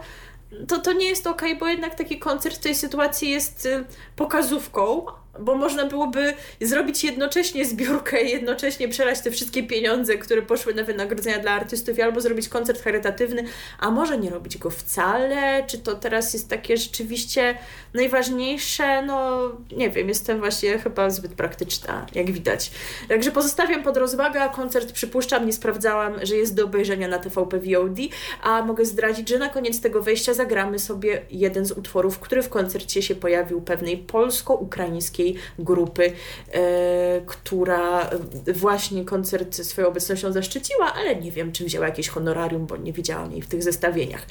to, 0.67 0.77
to 0.79 0.93
nie 0.93 1.05
jest 1.05 1.27
ok, 1.27 1.41
bo 1.59 1.67
jednak 1.67 1.95
taki 1.95 2.19
koncert 2.19 2.55
w 2.55 2.59
tej 2.59 2.75
sytuacji 2.75 3.29
jest 3.29 3.65
y, 3.65 3.85
pokazówką, 4.15 5.05
bo 5.39 5.55
można 5.55 5.85
byłoby 5.85 6.33
zrobić 6.61 7.03
jednocześnie 7.03 7.65
zbiórkę 7.65 8.23
i 8.23 8.31
jednocześnie 8.31 8.87
przelać 8.87 9.21
te 9.21 9.31
wszystkie 9.31 9.63
pieniądze, 9.63 10.17
które 10.17 10.41
poszły 10.41 10.73
na 10.73 10.83
wynagrodzenia 10.83 11.39
dla 11.39 11.51
artystów, 11.51 11.99
albo 11.99 12.21
zrobić 12.21 12.49
koncert 12.49 12.83
charytatywny, 12.83 13.43
a 13.79 13.91
może 13.91 14.17
nie 14.17 14.29
robić 14.29 14.57
go 14.57 14.69
wcale? 14.69 15.63
Czy 15.67 15.77
to 15.77 15.95
teraz 15.95 16.33
jest 16.33 16.49
takie 16.49 16.77
rzeczywiście 16.77 17.57
najważniejsze? 17.93 19.01
No, 19.01 19.41
nie 19.77 19.89
wiem, 19.89 20.07
jestem 20.07 20.39
właśnie 20.39 20.77
chyba 20.79 21.09
zbyt 21.09 21.33
praktyczna, 21.33 22.05
jak 22.15 22.31
widać. 22.31 22.71
Także 23.07 23.31
pozostawiam 23.31 23.83
pod 23.83 23.97
rozwagę, 23.97 24.49
koncert 24.55 24.91
przypuszczam, 24.91 25.45
nie 25.45 25.53
sprawdzałam, 25.53 26.13
że 26.23 26.35
jest 26.35 26.55
do 26.55 26.65
obejrzenia 26.65 27.07
na 27.07 27.19
TVP 27.19 27.59
VOD, 27.59 27.97
a 28.43 28.61
mogę 28.61 28.85
zdradzić, 28.85 29.29
że 29.29 29.37
na 29.37 29.49
koniec 29.49 29.81
tego 29.81 30.01
wejścia 30.01 30.33
zagramy 30.33 30.79
sobie 30.79 31.21
jeden 31.31 31.65
z 31.65 31.71
utworów, 31.71 32.19
który 32.19 32.41
w 32.41 32.49
koncercie 32.49 33.01
się 33.01 33.15
pojawił 33.15 33.61
pewnej 33.61 33.97
polsko-ukraińskiej 33.97 35.26
grupy, 35.59 36.11
e, 36.51 37.21
która 37.25 38.09
właśnie 38.53 39.05
koncert 39.05 39.55
swoją 39.55 39.87
obecnością 39.87 40.31
zaszczyciła, 40.31 40.93
ale 40.93 41.15
nie 41.15 41.31
wiem, 41.31 41.51
czy 41.51 41.65
wzięła 41.65 41.85
jakieś 41.85 42.07
honorarium, 42.07 42.65
bo 42.65 42.77
nie 42.77 42.93
widziałam 42.93 43.31
jej 43.31 43.41
w 43.41 43.47
tych 43.47 43.63
zestawieniach. 43.63 44.25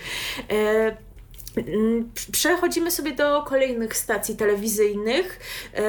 Mm, 1.56 2.10
przechodzimy 2.32 2.90
sobie 2.90 3.12
do 3.12 3.42
kolejnych 3.42 3.96
stacji 3.96 4.36
telewizyjnych, 4.36 5.40
e, 5.74 5.82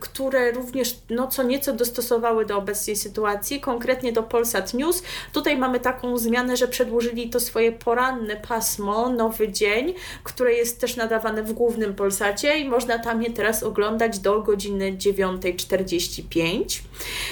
które 0.00 0.52
również 0.52 0.98
no, 1.10 1.26
co 1.26 1.42
nieco 1.42 1.72
dostosowały 1.72 2.46
do 2.46 2.58
obecnej 2.58 2.96
sytuacji, 2.96 3.60
konkretnie 3.60 4.12
do 4.12 4.22
Polsat 4.22 4.74
News. 4.74 5.02
Tutaj 5.32 5.56
mamy 5.56 5.80
taką 5.80 6.18
zmianę, 6.18 6.56
że 6.56 6.68
przedłużyli 6.68 7.30
to 7.30 7.40
swoje 7.40 7.72
poranne 7.72 8.36
pasmo, 8.36 9.08
nowy 9.08 9.52
dzień, 9.52 9.94
które 10.24 10.54
jest 10.54 10.80
też 10.80 10.96
nadawane 10.96 11.42
w 11.42 11.52
głównym 11.52 11.94
Polsacie 11.94 12.58
i 12.58 12.68
można 12.68 12.98
tam 12.98 13.22
je 13.22 13.30
teraz 13.30 13.62
oglądać 13.62 14.18
do 14.18 14.42
godziny 14.42 14.92
9.45. 14.92 16.80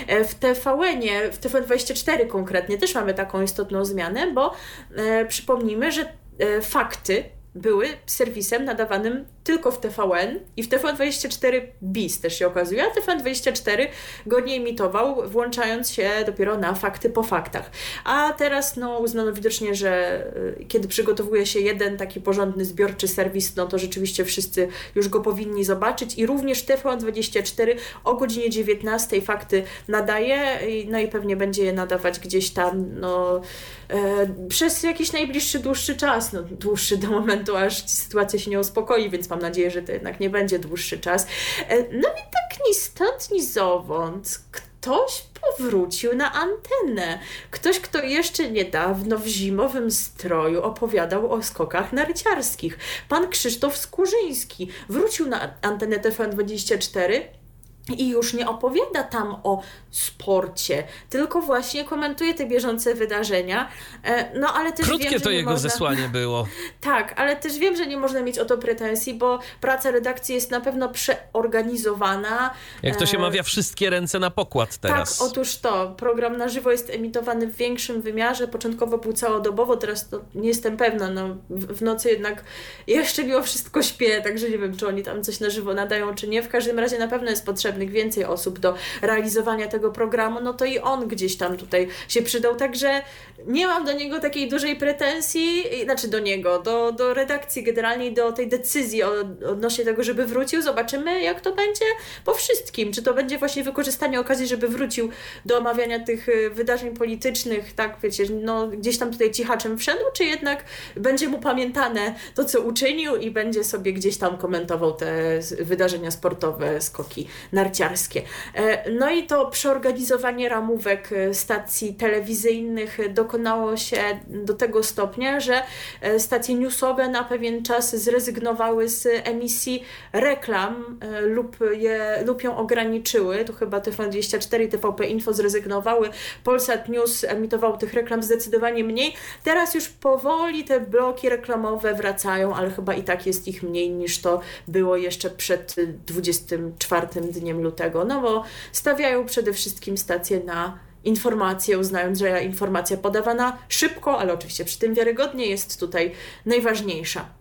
E, 0.07 0.25
w 0.25 0.35
tvn 0.35 1.03
w 1.33 1.41
TVN24 1.41 2.27
konkretnie 2.27 2.79
też 2.79 2.95
mamy 2.95 3.15
taką 3.15 3.43
istotną 3.43 3.85
zmianę, 3.85 4.33
bo 4.33 4.55
e, 4.97 5.25
przypomnijmy, 5.27 5.93
że 5.93 6.13
e, 6.39 6.61
fakty 6.61 7.40
były 7.55 7.89
serwisem 8.07 8.65
nadawanym 8.65 9.25
tylko 9.45 9.73
w 9.73 9.81
TVN 9.81 10.41
i 10.57 10.63
w 10.63 10.69
TVN24 10.69 11.61
BIS 11.83 12.21
też 12.21 12.39
się 12.39 12.47
okazuje, 12.47 12.85
a 12.85 13.01
TVN24 13.01 13.87
go 14.27 14.41
nie 14.41 14.55
emitował, 14.55 15.29
włączając 15.29 15.91
się 15.91 16.11
dopiero 16.27 16.59
na 16.59 16.75
fakty 16.75 17.11
po 17.11 17.23
faktach. 17.23 17.71
A 18.05 18.33
teraz 18.33 18.77
no, 18.77 18.99
uznano 18.99 19.33
widocznie, 19.33 19.75
że 19.75 20.25
y, 20.61 20.65
kiedy 20.69 20.89
przygotowuje 20.89 21.47
się 21.47 21.61
jeden 21.61 21.97
taki 21.97 22.21
porządny, 22.21 22.65
zbiorczy 22.65 23.09
serwis, 23.09 23.57
no 23.57 23.67
to 23.67 23.79
rzeczywiście 23.79 24.25
wszyscy 24.25 24.69
już 24.95 25.09
go 25.09 25.21
powinni 25.21 25.65
zobaczyć 25.65 26.19
i 26.19 26.27
również 26.27 26.65
TVN24 26.65 27.77
o 28.05 28.15
godzinie 28.15 28.51
19 28.51 29.23
fakty 29.23 29.63
nadaje, 29.89 30.59
no 30.91 30.99
i 30.99 31.09
pewnie 31.09 31.37
będzie 31.37 31.65
je 31.65 31.73
nadawać 31.73 32.21
gdzieś 32.21 32.51
tam, 32.51 33.01
no 33.01 33.41
e, 33.89 34.35
przez 34.49 34.83
jakiś 34.83 35.13
najbliższy, 35.13 35.59
dłuższy 35.59 35.97
czas, 35.97 36.33
no 36.33 36.43
dłuższy 36.43 36.97
do 36.97 37.09
momentu, 37.09 37.57
aż 37.57 37.87
sytuacja 37.89 38.39
się 38.39 38.51
nie 38.51 38.61
uspokoi, 38.61 39.11
więc 39.11 39.30
mam 39.31 39.39
nadzieję, 39.39 39.71
że 39.71 39.83
to 39.83 39.93
jednak 39.93 40.21
nie 40.21 40.31
będzie 40.31 40.59
dłuższy 40.59 40.99
czas. 40.99 41.27
E, 41.69 41.77
no 41.79 42.09
i 42.09 42.23
tak 42.33 42.67
ni 42.69 42.75
stąd, 42.75 43.31
ni 43.31 43.45
zowąd, 43.45 44.41
ktoś 44.51 45.23
powrócił 45.41 46.17
na 46.17 46.33
antenę. 46.33 47.19
Ktoś, 47.51 47.81
kto 47.81 48.03
jeszcze 48.03 48.51
niedawno 48.51 49.19
w 49.19 49.27
zimowym 49.27 49.91
stroju 49.91 50.63
opowiadał 50.63 51.33
o 51.33 51.43
skokach 51.43 51.93
narciarskich. 51.93 52.79
Pan 53.09 53.29
Krzysztof 53.29 53.77
Skurzyński 53.77 54.69
wrócił 54.89 55.27
na 55.27 55.55
antenę 55.63 55.99
TVN24 55.99 57.40
i 57.89 58.09
już 58.09 58.35
nie 58.35 58.49
opowiada 58.49 59.03
tam 59.03 59.37
o 59.43 59.63
sporcie, 59.91 60.85
tylko 61.11 61.41
właśnie 61.41 61.85
komentuje 61.85 62.35
te 62.35 62.47
bieżące 62.47 62.95
wydarzenia. 62.95 63.69
E, 64.05 64.41
no 64.41 64.55
ale 64.55 64.73
też 64.73 64.87
Krótkie 64.87 65.11
wiem, 65.11 65.21
to 65.21 65.31
jego 65.31 65.51
można... 65.51 65.69
zesłanie 65.69 66.09
było. 66.09 66.47
tak, 66.81 67.21
ale 67.21 67.37
też 67.37 67.59
wiem, 67.59 67.77
że 67.77 67.87
nie 67.87 67.97
można 67.97 68.23
mieć 68.23 68.39
o 68.39 68.45
to 68.45 68.59
pretensji, 68.59 69.15
bo 69.15 69.39
praca 69.61 69.91
redakcji 69.91 70.35
jest 70.35 70.51
na 70.51 70.61
pewno 70.61 70.89
przeorganizowana. 70.89 72.55
Jak 72.83 72.97
to 72.97 73.07
się 73.07 73.19
e, 73.19 73.21
mawia, 73.21 73.43
wszystkie 73.43 73.91
ręce 73.91 74.19
na 74.19 74.31
pokład 74.31 74.77
teraz. 74.77 75.19
Tak, 75.19 75.29
otóż 75.29 75.57
to. 75.57 75.95
Program 75.97 76.37
na 76.37 76.49
żywo 76.49 76.71
jest 76.71 76.91
emitowany 76.91 77.47
w 77.47 77.57
większym 77.57 78.03
wymiarze. 78.03 78.49
Początkowo 78.49 78.99
był 78.99 79.13
całodobowo, 79.13 79.77
teraz 79.77 80.09
to 80.09 80.21
nie 80.35 80.49
jestem 80.49 80.77
pewna. 80.77 81.11
No, 81.11 81.37
w, 81.51 81.83
nocy 81.83 82.11
jednak 82.11 82.45
jeszcze 82.87 83.25
mimo 83.25 83.43
wszystko 83.43 83.83
śpię, 83.83 84.21
także 84.21 84.51
nie 84.51 84.59
wiem, 84.59 84.77
czy 84.77 84.89
oni 84.89 85.03
tam 85.03 85.25
coś 85.25 85.41
na 85.41 85.51
żywo 85.51 85.75
nadają, 85.75 86.15
czy 86.15 86.29
nie. 86.29 86.43
W 86.43 86.49
każdym 86.49 86.79
razie 86.79 86.99
na 86.99 87.09
pewno 87.09 87.31
jest 87.31 87.45
potrzebnych 87.71 87.91
więcej 87.91 88.25
osób 88.25 88.59
do 88.59 88.75
realizowania 89.03 89.69
tego 89.69 89.91
programu, 89.91 90.41
no 90.41 90.55
to 90.55 90.65
i 90.65 90.79
on 90.79 91.09
gdzieś 91.09 91.37
tam 91.37 91.57
tutaj 91.57 91.89
się 92.09 92.23
przydał. 92.23 92.57
Także 92.57 93.03
nie 93.47 93.67
mam 93.67 93.85
do 93.85 93.93
niego 93.93 94.21
takiej 94.21 94.49
dużej 94.49 94.77
pretensji, 94.77 95.65
znaczy 95.85 96.09
do 96.09 96.19
niego, 96.19 96.59
do, 96.59 96.93
do 96.93 97.15
redakcji 97.15 97.63
generalnie, 97.63 98.11
do 98.11 98.33
tej 98.33 98.49
decyzji 98.49 99.03
odnośnie 99.49 99.85
tego, 99.85 100.03
żeby 100.03 100.27
wrócił. 100.27 100.63
Zobaczymy, 100.63 101.23
jak 101.23 101.41
to 101.41 101.55
będzie 101.55 101.85
po 102.25 102.35
wszystkim. 102.35 102.93
Czy 102.93 103.03
to 103.03 103.15
będzie 103.15 103.39
właśnie 103.39 103.63
wykorzystanie 103.63 104.21
okazji, 104.21 104.47
żeby 104.47 104.69
wrócił 104.69 105.11
do 105.45 105.59
omawiania 105.59 106.01
tych 106.01 106.29
y, 106.29 106.51
wydarzeń 106.51 106.97
politycznych, 106.97 107.73
tak 107.73 107.97
wiecie, 108.03 108.25
no 108.43 108.69
gdzieś 108.69 108.99
tam 108.99 109.13
tutaj 109.13 109.31
cichaczem 109.31 109.79
wszedł, 109.79 110.05
czy 110.13 110.25
jednak 110.25 110.65
będzie 110.97 111.29
mu 111.29 111.39
pamiętane 111.39 112.15
to, 112.35 112.45
co 112.45 112.61
uczynił 112.61 113.17
i 113.17 113.31
będzie 113.31 113.65
sobie 113.65 113.93
gdzieś 113.93 114.17
tam 114.17 114.39
komentował 114.39 114.93
te 114.93 115.41
wydarzenia 115.61 116.11
sportowe, 116.11 116.81
skoki 116.81 117.27
narciarskie. 117.61 118.23
E, 118.55 118.91
no 118.91 119.11
i 119.11 119.27
to 119.27 119.47
przeorganizowanie 119.47 120.49
ramówek 120.49 121.13
e, 121.13 121.35
stacji 121.35 121.95
telewizyjnych 121.95 122.99
dokonało 123.15 123.77
się 123.77 123.97
do 124.27 124.55
tego 124.55 124.83
stopnia, 124.83 125.41
że 125.41 125.63
e, 126.01 126.21
stacje 126.21 126.55
newsowe 126.55 127.09
na 127.09 127.25
pewien 127.25 127.63
czas 127.63 127.97
zrezygnowały 127.97 128.89
z 128.89 129.07
emisji 129.25 129.85
reklam 130.13 130.99
e, 131.01 131.21
lub, 131.21 131.57
je, 131.73 132.23
lub 132.27 132.43
ją 132.43 132.57
ograniczyły. 132.57 133.45
Tu 133.45 133.53
chyba 133.53 133.81
TVN24 133.81 134.63
i 134.63 134.69
TVP 134.69 135.07
Info 135.07 135.33
zrezygnowały. 135.33 136.11
Polsat 136.45 136.89
News 136.89 137.25
emitował 137.25 137.77
tych 137.77 137.95
reklam 137.95 138.23
zdecydowanie 138.23 138.85
mniej. 138.85 139.15
Teraz 139.45 139.75
już 139.75 139.89
powoli 139.89 140.65
te 140.65 140.81
bloki 140.81 141.29
reklamowe 141.29 141.95
wracają, 141.95 142.55
ale 142.55 142.71
chyba 142.71 142.95
i 142.95 143.03
tak 143.03 143.27
jest 143.27 143.49
ich 143.49 143.63
mniej 143.63 143.91
niż 143.91 144.19
to 144.19 144.41
było 144.69 144.97
jeszcze 144.97 145.31
przed 145.31 145.77
24 146.07 147.07
dniem 147.21 147.50
lutego. 147.59 148.05
No 148.05 148.21
bo 148.21 148.45
stawiają 148.73 149.27
przede 149.27 149.53
wszystkim 149.53 149.99
stacje 149.99 150.41
na 150.45 150.79
informacje, 151.05 151.79
uznając, 151.79 152.19
że 152.19 152.45
informacja 152.45 152.97
podawana 152.97 153.59
szybko, 153.69 154.19
ale 154.19 154.35
oczywiście 154.35 154.65
przy 154.65 154.79
tym 154.79 154.95
wiarygodnie 154.95 155.47
jest 155.47 155.81
tutaj 155.81 156.13
najważniejsza. 156.47 157.40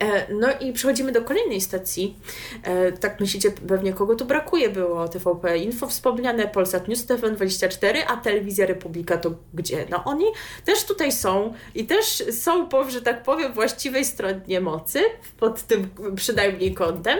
E, 0.00 0.34
no 0.34 0.48
i 0.60 0.72
przechodzimy 0.72 1.12
do 1.12 1.22
kolejnej 1.22 1.60
stacji. 1.60 2.16
E, 2.62 2.92
tak 2.92 3.20
myślicie 3.20 3.50
pewnie, 3.50 3.92
kogo 3.92 4.14
tu 4.14 4.24
brakuje. 4.24 4.68
Było 4.68 5.08
TVP 5.08 5.58
Info 5.58 5.86
wspomniane, 5.86 6.48
Polsat 6.48 6.88
News, 6.88 7.06
TVN24, 7.06 7.96
a 8.06 8.16
Telewizja 8.16 8.66
Republika 8.66 9.18
to 9.18 9.30
gdzie? 9.54 9.86
No 9.90 10.04
oni 10.04 10.24
też 10.64 10.84
tutaj 10.84 11.12
są 11.12 11.54
i 11.74 11.86
też 11.86 12.24
są, 12.30 12.68
że 12.88 13.02
tak 13.02 13.22
powiem, 13.22 13.52
właściwej 13.52 14.04
stronie 14.04 14.60
mocy, 14.60 15.00
pod 15.38 15.62
tym 15.62 15.90
przynajmniej 16.16 16.74
kątem, 16.74 17.18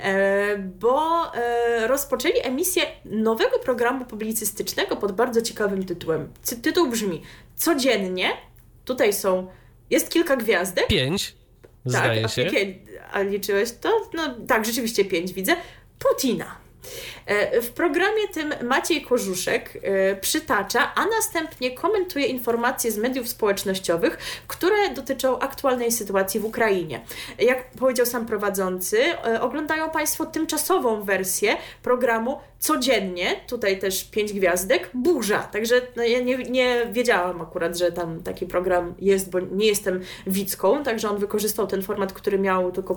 e, 0.00 0.58
bo 0.58 1.22
rozpoczęli 1.86 2.40
emisję 2.42 2.82
nowego 3.04 3.58
programu 3.58 4.04
publicystycznego 4.04 4.96
pod 4.96 5.12
bardzo 5.12 5.42
ciekawym 5.42 5.84
tytułem. 5.84 6.28
Tytuł 6.62 6.88
brzmi 6.88 7.22
Codziennie, 7.56 8.30
tutaj 8.84 9.12
są, 9.12 9.46
jest 9.90 10.10
kilka 10.10 10.36
gwiazdek. 10.36 10.86
Pięć 10.86 11.34
Zdaje 11.86 12.22
tak, 12.22 12.30
się. 12.30 12.50
A, 13.12 13.12
a 13.12 13.22
liczyłeś 13.22 13.72
to? 13.80 14.10
No 14.14 14.34
tak, 14.48 14.64
rzeczywiście 14.64 15.04
pięć 15.04 15.32
widzę. 15.32 15.56
Putina. 15.98 16.66
E, 17.26 17.60
w 17.60 17.70
programie 17.70 18.28
tym 18.34 18.54
Maciej 18.62 19.02
Korzuszek 19.02 19.78
e, 19.82 20.16
przytacza, 20.16 20.94
a 20.94 21.06
następnie 21.06 21.70
komentuje 21.70 22.26
informacje 22.26 22.92
z 22.92 22.98
mediów 22.98 23.28
społecznościowych, 23.28 24.18
które 24.46 24.90
dotyczą 24.94 25.38
aktualnej 25.38 25.92
sytuacji 25.92 26.40
w 26.40 26.44
Ukrainie. 26.44 27.00
Jak 27.38 27.70
powiedział 27.70 28.06
sam 28.06 28.26
prowadzący, 28.26 28.98
e, 29.04 29.40
oglądają 29.40 29.90
Państwo 29.90 30.26
tymczasową 30.26 31.02
wersję 31.02 31.56
programu 31.82 32.40
codziennie, 32.58 33.40
tutaj 33.48 33.78
też 33.78 34.04
pięć 34.04 34.32
gwiazdek, 34.32 34.90
burza. 34.94 35.38
Także 35.38 35.80
no, 35.96 36.02
ja 36.02 36.20
nie, 36.20 36.38
nie 36.38 36.86
wiedziałam 36.92 37.40
akurat, 37.40 37.78
że 37.78 37.92
tam 37.92 38.22
taki 38.22 38.46
program 38.46 38.94
jest, 38.98 39.30
bo 39.30 39.40
nie 39.40 39.66
jestem 39.66 40.00
widzką, 40.26 40.82
także 40.82 41.10
on 41.10 41.18
wykorzystał 41.18 41.66
ten 41.66 41.82
format, 41.82 42.12
który 42.12 42.38
miał, 42.38 42.72
tylko 42.72 42.94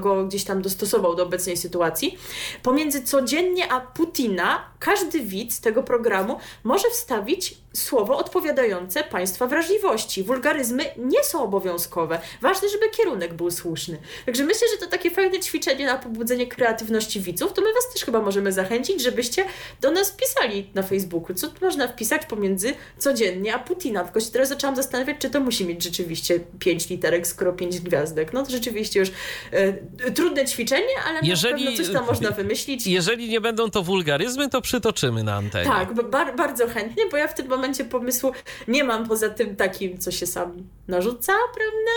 go 0.00 0.24
gdzieś 0.24 0.44
tam 0.44 0.62
dostosował 0.62 1.14
do 1.14 1.22
obecnej 1.22 1.56
sytuacji. 1.56 2.18
Pomiędzy 2.62 3.02
codziennie 3.02 3.72
a 3.72 3.80
Putina 3.80 4.64
każdy 4.78 5.20
widz 5.20 5.60
tego 5.60 5.82
programu 5.82 6.38
może 6.64 6.90
wstawić 6.90 7.56
słowo 7.80 8.16
odpowiadające 8.16 9.04
Państwa 9.04 9.46
wrażliwości. 9.46 10.22
Wulgaryzmy 10.22 10.84
nie 10.96 11.24
są 11.24 11.42
obowiązkowe. 11.42 12.20
Ważne, 12.40 12.68
żeby 12.68 12.88
kierunek 12.88 13.34
był 13.34 13.50
słuszny. 13.50 13.98
Także 14.26 14.44
myślę, 14.44 14.68
że 14.72 14.86
to 14.86 14.90
takie 14.90 15.10
fajne 15.10 15.40
ćwiczenie 15.40 15.86
na 15.86 15.98
pobudzenie 15.98 16.46
kreatywności 16.46 17.20
widzów. 17.20 17.52
To 17.52 17.62
my 17.62 17.72
Was 17.74 17.92
też 17.92 18.04
chyba 18.04 18.20
możemy 18.20 18.52
zachęcić, 18.52 19.02
żebyście 19.02 19.44
do 19.80 19.90
nas 19.90 20.10
pisali 20.10 20.70
na 20.74 20.82
Facebooku. 20.82 21.34
Co 21.34 21.48
można 21.60 21.88
wpisać 21.88 22.26
pomiędzy 22.26 22.74
codziennie 22.98 23.54
a 23.54 23.58
Putina? 23.58 24.04
Tylko 24.04 24.20
się 24.20 24.30
teraz 24.30 24.48
zaczęłam 24.48 24.76
zastanawiać, 24.76 25.16
czy 25.18 25.30
to 25.30 25.40
musi 25.40 25.64
mieć 25.64 25.84
rzeczywiście 25.84 26.40
pięć 26.58 26.88
literek, 26.88 27.26
skoro 27.26 27.52
pięć 27.52 27.80
gwiazdek. 27.80 28.32
No 28.32 28.44
to 28.44 28.50
rzeczywiście 28.50 29.00
już 29.00 29.08
e, 29.50 30.10
trudne 30.10 30.44
ćwiczenie, 30.46 30.94
ale 31.08 31.20
jeżeli, 31.22 31.64
na 31.64 31.70
pewno 31.70 31.84
coś 31.84 31.94
tam 31.94 32.06
można 32.06 32.30
wymyślić. 32.30 32.86
Jeżeli 32.86 33.28
nie 33.28 33.40
będą 33.40 33.70
to 33.70 33.82
wulgaryzmy, 33.82 34.48
to 34.48 34.60
przytoczymy 34.60 35.22
na 35.22 35.34
antenie. 35.34 35.70
Tak, 35.70 36.10
bar 36.10 36.36
bardzo 36.36 36.68
chętnie, 36.68 37.04
bo 37.10 37.16
ja 37.16 37.28
w 37.28 37.34
tym 37.34 37.48
momencie 37.48 37.67
pomysłu 37.84 38.32
nie 38.68 38.84
mam 38.84 39.08
poza 39.08 39.28
tym 39.30 39.56
takim, 39.56 39.98
co 39.98 40.10
się 40.10 40.26
sam 40.26 40.68
narzuca, 40.88 41.32
prawda? 41.54 41.90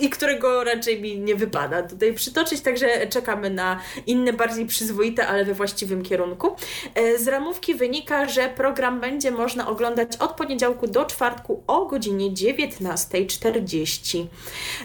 I 0.00 0.10
którego 0.10 0.64
raczej 0.64 1.02
mi 1.02 1.18
nie 1.18 1.34
wypada 1.34 1.82
tutaj 1.82 2.14
przytoczyć, 2.14 2.60
także 2.60 3.06
czekamy 3.06 3.50
na 3.50 3.80
inne, 4.06 4.32
bardziej 4.32 4.66
przyzwoite, 4.66 5.26
ale 5.26 5.44
we 5.44 5.54
właściwym 5.54 6.02
kierunku. 6.02 6.56
E, 6.94 7.18
z 7.18 7.28
ramówki 7.28 7.74
wynika, 7.74 8.28
że 8.28 8.48
program 8.48 9.00
będzie 9.00 9.30
można 9.30 9.68
oglądać 9.68 10.16
od 10.16 10.32
poniedziałku 10.32 10.86
do 10.86 11.04
czwartku 11.04 11.62
o 11.66 11.86
godzinie 11.86 12.30
19.40. 12.30 14.26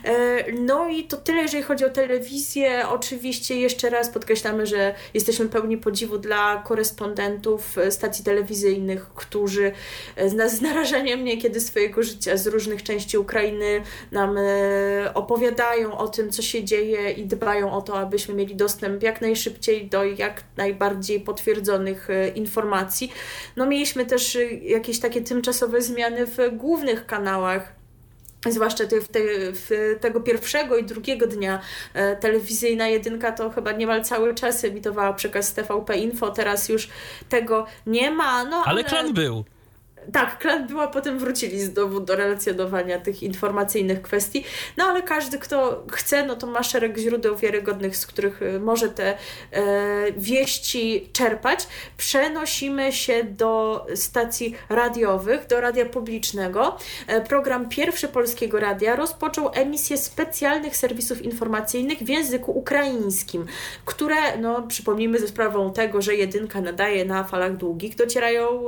E, 0.03 0.51
no 0.51 0.88
i 0.89 1.03
to 1.03 1.17
tyle, 1.17 1.41
jeżeli 1.41 1.63
chodzi 1.63 1.85
o 1.85 1.89
telewizję. 1.89 2.89
Oczywiście 2.89 3.59
jeszcze 3.59 3.89
raz 3.89 4.09
podkreślamy, 4.09 4.65
że 4.65 4.95
jesteśmy 5.13 5.49
pełni 5.49 5.77
podziwu 5.77 6.17
dla 6.17 6.63
korespondentów 6.67 7.75
stacji 7.89 8.25
telewizyjnych, 8.25 9.07
którzy 9.15 9.71
z 10.47 10.62
narażeniem 10.62 11.23
niekiedy 11.23 11.60
swojego 11.60 12.04
życia 12.04 12.38
z 12.38 12.47
różnych 12.47 12.84
części 12.84 13.17
Ukrainy 13.17 13.82
nam 14.12 14.38
e, 14.38 15.13
opowiadają 15.13 15.97
o 15.97 16.08
tym, 16.08 16.32
co 16.32 16.41
się 16.41 16.63
dzieje 16.63 17.12
i 17.12 17.25
dbają 17.25 17.71
o 17.71 17.82
to, 17.82 17.99
abyśmy 17.99 18.34
mieli 18.34 18.56
dostęp 18.56 19.04
jak 19.04 19.21
najszybciej 19.21 19.89
do 19.89 20.04
jak 20.04 20.43
najbardziej 20.58 21.19
potwierdzonych 21.19 22.10
e, 22.10 22.28
informacji. 22.30 23.12
No 23.56 23.65
mieliśmy 23.65 24.06
też 24.06 24.36
e, 24.36 24.43
jakieś 24.54 24.99
takie 24.99 25.21
tymczasowe 25.21 25.82
zmiany 25.82 26.25
w 26.25 26.38
głównych 26.52 27.06
kanałach 27.06 27.80
zwłaszcza 28.47 28.86
te, 28.86 29.02
te, 29.02 29.19
tego 29.99 30.21
pierwszego 30.21 30.78
i 30.78 30.84
drugiego 30.84 31.28
dnia 31.28 31.60
e, 31.93 32.15
telewizyjna 32.15 32.88
jedynka 32.88 33.32
to 33.32 33.49
chyba 33.49 33.71
niemal 33.71 34.04
cały 34.04 34.36
czas 34.36 34.63
emitowała 34.63 35.13
przekaz 35.13 35.54
TVP 35.54 35.97
Info, 35.97 36.32
teraz 36.32 36.69
już 36.69 36.89
tego 37.30 37.65
nie 37.88 38.12
ma. 38.12 38.43
No, 38.43 38.58
ale, 38.58 38.65
ale 38.65 38.84
klan 38.84 39.13
był. 39.13 39.43
Tak, 40.13 40.38
klan 40.38 40.67
była, 40.67 40.88
potem 40.88 41.19
wrócili 41.19 41.59
znowu 41.59 41.99
do 41.99 42.15
relacjonowania 42.15 42.99
tych 42.99 43.23
informacyjnych 43.23 44.01
kwestii, 44.01 44.43
no 44.77 44.85
ale 44.85 45.01
każdy, 45.01 45.39
kto 45.39 45.83
chce, 45.91 46.25
no 46.25 46.35
to 46.35 46.47
ma 46.47 46.63
szereg 46.63 46.97
źródeł 46.97 47.35
wiarygodnych, 47.35 47.97
z 47.97 48.07
których 48.07 48.41
y, 48.41 48.59
może 48.59 48.89
te 48.89 49.17
e, 49.51 50.12
wieści 50.12 51.09
czerpać. 51.13 51.67
Przenosimy 51.97 52.91
się 52.91 53.23
do 53.23 53.85
stacji 53.95 54.55
radiowych, 54.69 55.47
do 55.47 55.62
radia 55.62 55.85
publicznego. 55.85 56.77
E, 57.07 57.21
program 57.21 57.69
Pierwszy 57.69 58.07
Polskiego 58.07 58.59
Radia 58.59 58.95
rozpoczął 58.95 59.51
emisję 59.53 59.97
specjalnych 59.97 60.77
serwisów 60.77 61.21
informacyjnych 61.21 61.99
w 61.99 62.09
języku 62.09 62.51
ukraińskim, 62.51 63.45
które, 63.85 64.38
no 64.38 64.62
przypomnijmy, 64.62 65.19
ze 65.19 65.27
sprawą 65.27 65.73
tego, 65.73 66.01
że 66.01 66.15
jedynka 66.15 66.62
nadaje 66.62 67.05
na 67.05 67.23
falach 67.23 67.57
długich, 67.57 67.95
docierają 67.95 68.62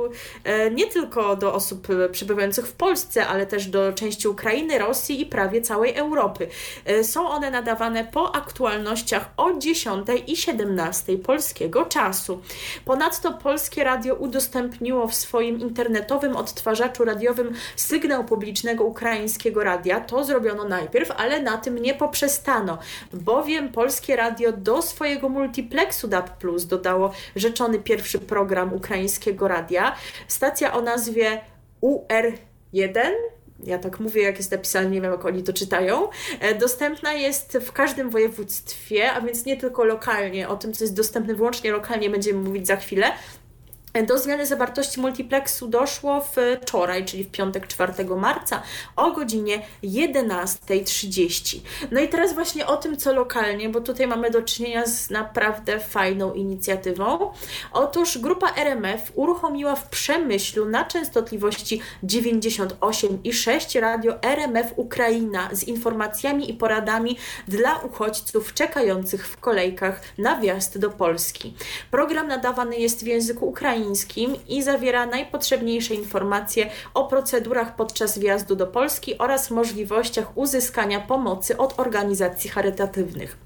e, 0.44 0.70
nie 0.70 0.86
tylko 0.86 1.21
do 1.36 1.54
osób 1.54 1.90
e, 1.90 2.08
przebywających 2.08 2.66
w 2.66 2.72
Polsce, 2.72 3.26
ale 3.26 3.46
też 3.46 3.66
do 3.66 3.92
części 3.92 4.28
Ukrainy, 4.28 4.78
Rosji 4.78 5.20
i 5.20 5.26
prawie 5.26 5.62
całej 5.62 5.94
Europy. 5.94 6.48
E, 6.84 7.04
są 7.04 7.28
one 7.28 7.50
nadawane 7.50 8.04
po 8.04 8.34
aktualnościach 8.36 9.30
o 9.36 9.58
10 9.58 10.06
i 10.26 10.36
17 10.36 11.18
polskiego 11.18 11.84
czasu. 11.84 12.40
Ponadto 12.84 13.32
Polskie 13.32 13.84
Radio 13.84 14.14
udostępniło 14.14 15.08
w 15.08 15.14
swoim 15.14 15.60
internetowym 15.60 16.36
odtwarzaczu 16.36 17.04
radiowym 17.04 17.54
sygnał 17.76 18.24
publicznego 18.24 18.84
ukraińskiego 18.84 19.64
radia. 19.64 20.00
To 20.00 20.24
zrobiono 20.24 20.64
najpierw, 20.64 21.10
ale 21.10 21.42
na 21.42 21.58
tym 21.58 21.78
nie 21.78 21.94
poprzestano, 21.94 22.78
bowiem 23.12 23.68
Polskie 23.68 24.16
Radio 24.16 24.52
do 24.52 24.82
swojego 24.82 25.28
multiplexu 25.28 26.08
DAB 26.08 26.38
Plus 26.38 26.66
dodało 26.66 27.12
rzeczony 27.36 27.78
pierwszy 27.78 28.18
program 28.18 28.74
ukraińskiego 28.74 29.48
radia. 29.48 29.96
Stacja 30.28 30.72
o 30.72 30.82
nazwie 30.82 31.11
nazwie 31.12 31.40
UR1 31.82 33.12
ja 33.64 33.78
tak 33.78 34.00
mówię, 34.00 34.22
jak 34.22 34.36
jest 34.36 34.50
napisane, 34.50 34.90
nie 34.90 35.00
wiem 35.00 35.12
jak 35.12 35.24
oni 35.24 35.42
to 35.42 35.52
czytają, 35.52 36.08
e, 36.40 36.54
dostępna 36.54 37.12
jest 37.12 37.58
w 37.58 37.72
każdym 37.72 38.10
województwie, 38.10 39.12
a 39.12 39.20
więc 39.20 39.44
nie 39.44 39.56
tylko 39.56 39.84
lokalnie. 39.84 40.48
O 40.48 40.56
tym, 40.56 40.72
co 40.72 40.84
jest 40.84 40.96
dostępne 40.96 41.34
wyłącznie 41.34 41.72
lokalnie, 41.72 42.10
będziemy 42.10 42.42
mówić 42.42 42.66
za 42.66 42.76
chwilę. 42.76 43.06
Do 44.00 44.18
zmiany 44.18 44.46
zawartości 44.46 45.00
multiplexu 45.00 45.68
doszło 45.68 46.24
wczoraj, 46.60 47.04
czyli 47.04 47.24
w 47.24 47.30
piątek 47.30 47.66
4 47.66 47.92
marca 48.16 48.62
o 48.96 49.10
godzinie 49.10 49.62
11.30. 49.84 51.60
No 51.90 52.00
i 52.00 52.08
teraz 52.08 52.34
właśnie 52.34 52.66
o 52.66 52.76
tym, 52.76 52.96
co 52.96 53.12
lokalnie, 53.12 53.68
bo 53.68 53.80
tutaj 53.80 54.06
mamy 54.06 54.30
do 54.30 54.42
czynienia 54.42 54.86
z 54.86 55.10
naprawdę 55.10 55.80
fajną 55.80 56.32
inicjatywą. 56.32 57.32
Otóż 57.72 58.18
grupa 58.18 58.54
RMF 58.56 59.12
uruchomiła 59.14 59.76
w 59.76 59.88
Przemyślu 59.88 60.64
na 60.64 60.84
częstotliwości 60.84 61.80
98,6 62.04 63.80
radio 63.80 64.22
RMF 64.22 64.72
Ukraina 64.76 65.48
z 65.52 65.64
informacjami 65.64 66.50
i 66.50 66.54
poradami 66.54 67.18
dla 67.48 67.78
uchodźców 67.78 68.54
czekających 68.54 69.28
w 69.28 69.36
kolejkach 69.36 70.00
na 70.18 70.40
wjazd 70.40 70.78
do 70.78 70.90
Polski. 70.90 71.54
Program 71.90 72.28
nadawany 72.28 72.76
jest 72.76 73.04
w 73.04 73.06
języku 73.06 73.48
ukraińskim 73.48 73.81
ukraińskim 73.82 74.36
i 74.48 74.62
zawiera 74.62 75.06
najpotrzebniejsze 75.06 75.94
informacje 75.94 76.70
o 76.94 77.04
procedurach 77.04 77.76
podczas 77.76 78.18
wjazdu 78.18 78.56
do 78.56 78.66
Polski 78.66 79.18
oraz 79.18 79.50
możliwościach 79.50 80.36
uzyskania 80.36 81.00
pomocy 81.00 81.56
od 81.56 81.80
organizacji 81.80 82.50
charytatywnych. 82.50 83.38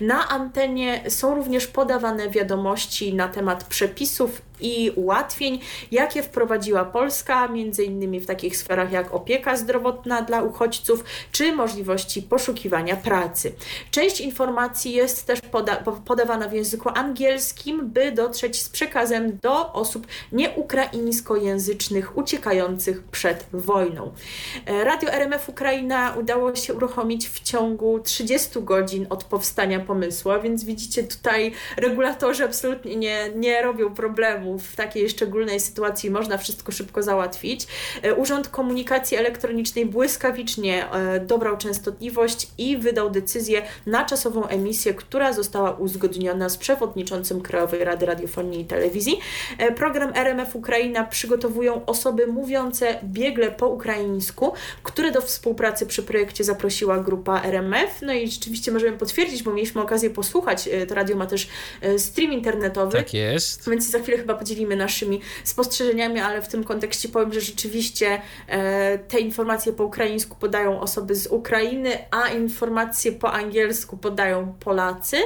Na 0.00 0.28
antenie 0.28 1.10
są 1.10 1.34
również 1.34 1.66
podawane 1.66 2.30
wiadomości 2.30 3.14
na 3.14 3.28
temat 3.28 3.64
przepisów 3.64 4.42
i 4.60 4.92
ułatwień, 4.96 5.60
jakie 5.90 6.22
wprowadziła 6.22 6.84
Polska, 6.84 7.48
między 7.48 7.84
innymi 7.84 8.20
w 8.20 8.26
takich 8.26 8.56
sferach 8.56 8.92
jak 8.92 9.14
opieka 9.14 9.56
zdrowotna 9.56 10.22
dla 10.22 10.42
uchodźców, 10.42 11.04
czy 11.32 11.52
możliwości 11.52 12.22
poszukiwania 12.22 12.96
pracy. 12.96 13.52
Część 13.90 14.20
informacji 14.20 14.92
jest 14.92 15.26
też 15.26 15.40
poda 15.40 15.76
podawana 16.06 16.48
w 16.48 16.52
języku 16.52 16.88
angielskim, 16.94 17.90
by 17.90 18.12
dotrzeć 18.12 18.62
z 18.62 18.68
przekazem 18.68 19.38
do 19.42 19.72
osób 19.72 20.06
nieukraińskojęzycznych 20.32 22.16
uciekających 22.16 23.02
przed 23.02 23.46
wojną. 23.52 24.12
E, 24.66 24.84
Radio 24.84 25.10
RMF 25.10 25.48
Ukraina 25.48 26.14
udało 26.20 26.54
się 26.54 26.74
uruchomić 26.74 27.28
w 27.28 27.40
ciągu 27.40 28.00
30 28.00 28.62
godzin 28.62 29.06
od 29.10 29.24
powstania 29.24 29.80
pomysłu, 29.80 30.32
więc 30.42 30.64
widzicie 30.64 31.04
tutaj 31.04 31.52
regulatorzy 31.76 32.44
absolutnie 32.44 32.96
nie, 32.96 33.30
nie 33.34 33.62
robią 33.62 33.94
problemu 33.94 34.47
w 34.56 34.76
takiej 34.76 35.08
szczególnej 35.08 35.60
sytuacji 35.60 36.10
można 36.10 36.38
wszystko 36.38 36.72
szybko 36.72 37.02
załatwić. 37.02 37.66
E, 38.02 38.14
Urząd 38.14 38.48
Komunikacji 38.48 39.16
Elektronicznej 39.16 39.86
błyskawicznie 39.86 40.90
e, 40.90 41.20
dobrał 41.20 41.56
częstotliwość 41.56 42.48
i 42.58 42.76
wydał 42.76 43.10
decyzję 43.10 43.62
na 43.86 44.04
czasową 44.04 44.46
emisję, 44.46 44.94
która 44.94 45.32
została 45.32 45.72
uzgodniona 45.72 46.48
z 46.48 46.56
przewodniczącym 46.56 47.40
Krajowej 47.40 47.84
Rady 47.84 48.06
Radiofonii 48.06 48.60
i 48.60 48.64
Telewizji. 48.64 49.20
E, 49.58 49.72
program 49.72 50.12
RMF 50.14 50.56
Ukraina 50.56 51.04
przygotowują 51.04 51.86
osoby 51.86 52.26
mówiące 52.26 52.98
biegle 53.04 53.50
po 53.50 53.68
ukraińsku, 53.68 54.52
które 54.82 55.12
do 55.12 55.20
współpracy 55.20 55.86
przy 55.86 56.02
projekcie 56.02 56.44
zaprosiła 56.44 56.98
grupa 56.98 57.42
RMF. 57.42 58.02
No 58.02 58.12
i 58.12 58.28
rzeczywiście 58.28 58.72
możemy 58.72 58.98
potwierdzić, 58.98 59.42
bo 59.42 59.52
mieliśmy 59.52 59.82
okazję 59.82 60.10
posłuchać. 60.10 60.68
To 60.88 60.94
radio 60.94 61.16
ma 61.16 61.26
też 61.26 61.48
stream 61.98 62.32
internetowy. 62.32 62.98
Tak 62.98 63.14
jest. 63.14 63.70
Więc 63.70 63.90
za 63.90 63.98
chwilę 63.98 64.18
chyba 64.18 64.34
podzielimy 64.38 64.76
naszymi 64.76 65.20
spostrzeżeniami, 65.44 66.20
ale 66.20 66.42
w 66.42 66.48
tym 66.48 66.64
kontekście 66.64 67.08
powiem, 67.08 67.32
że 67.32 67.40
rzeczywiście 67.40 68.22
e, 68.48 68.98
te 68.98 69.20
informacje 69.20 69.72
po 69.72 69.84
ukraińsku 69.84 70.36
podają 70.36 70.80
osoby 70.80 71.14
z 71.14 71.26
Ukrainy, 71.26 71.90
a 72.10 72.28
informacje 72.28 73.12
po 73.12 73.32
angielsku 73.32 73.96
podają 73.96 74.54
Polacy. 74.60 75.16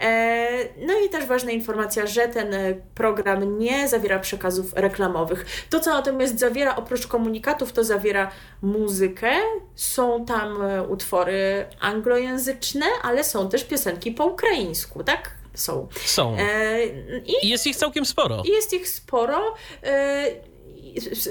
E, 0.00 0.48
no 0.86 1.00
i 1.06 1.08
też 1.08 1.26
ważna 1.26 1.50
informacja, 1.50 2.06
że 2.06 2.28
ten 2.28 2.54
e, 2.54 2.74
program 2.94 3.58
nie 3.58 3.88
zawiera 3.88 4.18
przekazów 4.18 4.72
reklamowych. 4.74 5.46
To, 5.70 5.80
co 5.80 5.90
natomiast 5.90 6.38
zawiera 6.38 6.76
oprócz 6.76 7.06
komunikatów, 7.06 7.72
to 7.72 7.84
zawiera 7.84 8.30
muzykę, 8.62 9.30
są 9.74 10.24
tam 10.24 10.58
utwory 10.88 11.66
anglojęzyczne, 11.80 12.86
ale 13.02 13.24
są 13.24 13.48
też 13.48 13.64
piosenki 13.64 14.12
po 14.12 14.26
ukraińsku, 14.26 15.04
tak? 15.04 15.39
Są. 15.54 15.88
Są. 16.04 16.36
E, 16.38 16.86
I 17.42 17.48
jest 17.48 17.66
ich 17.66 17.76
całkiem 17.76 18.06
sporo. 18.06 18.42
Jest 18.44 18.72
ich 18.72 18.88
sporo. 18.88 19.54
E, 19.82 20.26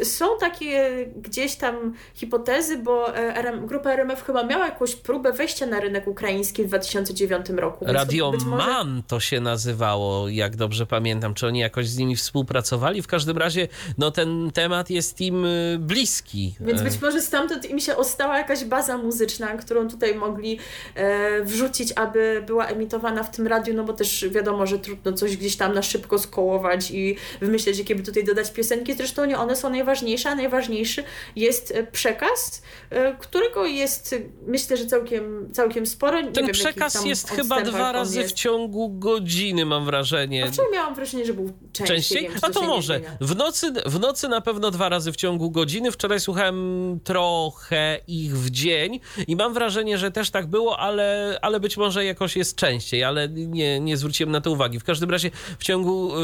są 0.04 0.26
takie 0.40 1.06
gdzieś 1.16 1.56
tam 1.56 1.94
hipotezy, 2.14 2.78
bo 2.78 3.16
RM, 3.18 3.68
grupa 3.68 3.92
RMF 3.92 4.24
chyba 4.24 4.44
miała 4.44 4.66
jakąś 4.66 4.96
próbę 4.96 5.34
wejścia 5.34 5.66
na 5.66 5.80
rynek 5.80 6.08
ukraiński 6.08 6.64
w 6.64 6.68
2009 6.68 7.50
roku. 7.50 7.86
Radio 7.88 8.32
może... 8.32 8.68
Man 8.68 9.04
to 9.08 9.20
się 9.20 9.40
nazywało, 9.40 10.30
jak 10.30 10.56
dobrze 10.56 10.86
pamiętam. 10.86 11.34
Czy 11.34 11.48
oni 11.48 11.60
jakoś 11.60 11.90
z 11.90 11.98
nimi 11.98 12.16
współpracowali? 12.16 13.02
W 13.02 13.08
każdym 13.08 13.38
razie 13.38 13.68
no, 13.98 14.12
ten 14.12 14.52
temat 14.54 14.90
jest 14.90 15.22
im 15.22 15.46
y, 15.46 15.78
bliski. 15.80 16.56
Więc 16.60 16.82
być 16.82 17.02
może 17.02 17.22
stamtąd 17.22 17.70
im 17.70 17.80
się 17.80 17.96
ostała 17.96 18.38
jakaś 18.38 18.64
baza 18.64 18.98
muzyczna, 18.98 19.48
którą 19.48 19.88
tutaj 19.88 20.16
mogli 20.16 20.60
e, 20.96 21.44
wrzucić, 21.44 21.94
aby 21.96 22.44
była 22.48 22.68
emitowana 22.68 23.24
w 23.24 23.32
tym 23.32 23.48
radiu, 23.48 23.74
no 23.74 23.84
bo 23.84 23.94
też 23.94 24.26
wiadomo, 24.30 24.68
że 24.68 24.80
trudno 24.80 25.14
coś 25.14 25.38
gdzieś 25.38 25.56
tam 25.56 25.74
na 25.74 25.82
szybko 25.82 26.20
skołować 26.20 26.92
i 26.92 27.16
wymyśleć, 27.42 27.80
jakie 27.80 27.96
by 27.96 28.04
tutaj 28.04 28.24
dodać 28.24 28.52
piosenki. 28.52 28.94
Zresztą 28.94 29.26
nie 29.26 29.38
one 29.50 29.56
są 29.56 29.70
najważniejsze, 29.70 30.30
a 30.30 30.36
najważniejszy 30.36 31.04
jest 31.36 31.72
e, 31.72 31.84
przekaz, 31.84 32.62
e, 32.90 33.16
którego 33.20 33.66
jest 33.66 34.16
myślę, 34.48 34.78
że 34.78 34.86
całkiem, 34.86 35.50
całkiem 35.54 35.86
sporo. 35.86 36.22
Nie 36.22 36.32
Ten 36.32 36.46
wiem, 36.46 36.54
przekaz 36.54 37.06
jest 37.06 37.30
chyba 37.30 37.62
dwa 37.62 37.92
razy 37.92 38.24
w 38.24 38.32
ciągu 38.32 38.90
godziny, 38.90 39.66
mam 39.66 39.86
wrażenie. 39.86 40.46
A 40.46 40.52
wczoraj 40.52 40.72
miałam 40.72 40.96
wrażenie, 40.96 41.26
że 41.26 41.34
był 41.34 41.54
częściej. 41.74 41.88
częściej? 41.88 42.22
Wiem, 42.22 42.32
a 42.42 42.50
to 42.50 42.62
może. 42.62 43.02
W 43.22 43.36
nocy, 43.36 43.74
w 43.86 44.00
nocy 44.00 44.28
na 44.28 44.42
pewno 44.42 44.72
dwa 44.72 44.90
razy 44.90 45.12
w 45.12 45.16
ciągu 45.16 45.52
godziny. 45.52 45.92
Wczoraj 45.92 46.20
słuchałem 46.20 47.00
trochę 47.04 48.00
ich 48.08 48.38
w 48.38 48.50
dzień 48.50 49.00
i 49.28 49.36
mam 49.36 49.54
wrażenie, 49.54 49.98
że 49.98 50.12
też 50.12 50.32
tak 50.32 50.48
było, 50.48 50.80
ale, 50.80 51.40
ale 51.42 51.60
być 51.60 51.78
może 51.78 52.06
jakoś 52.06 52.36
jest 52.36 52.56
częściej, 52.56 53.04
ale 53.04 53.30
nie, 53.30 53.80
nie 53.80 53.98
zwróciłem 53.98 54.32
na 54.32 54.42
to 54.42 54.52
uwagi. 54.52 54.80
W 54.80 54.84
każdym 54.84 55.10
razie 55.10 55.32
w 55.60 55.64
ciągu 55.64 56.12
y, 56.12 56.20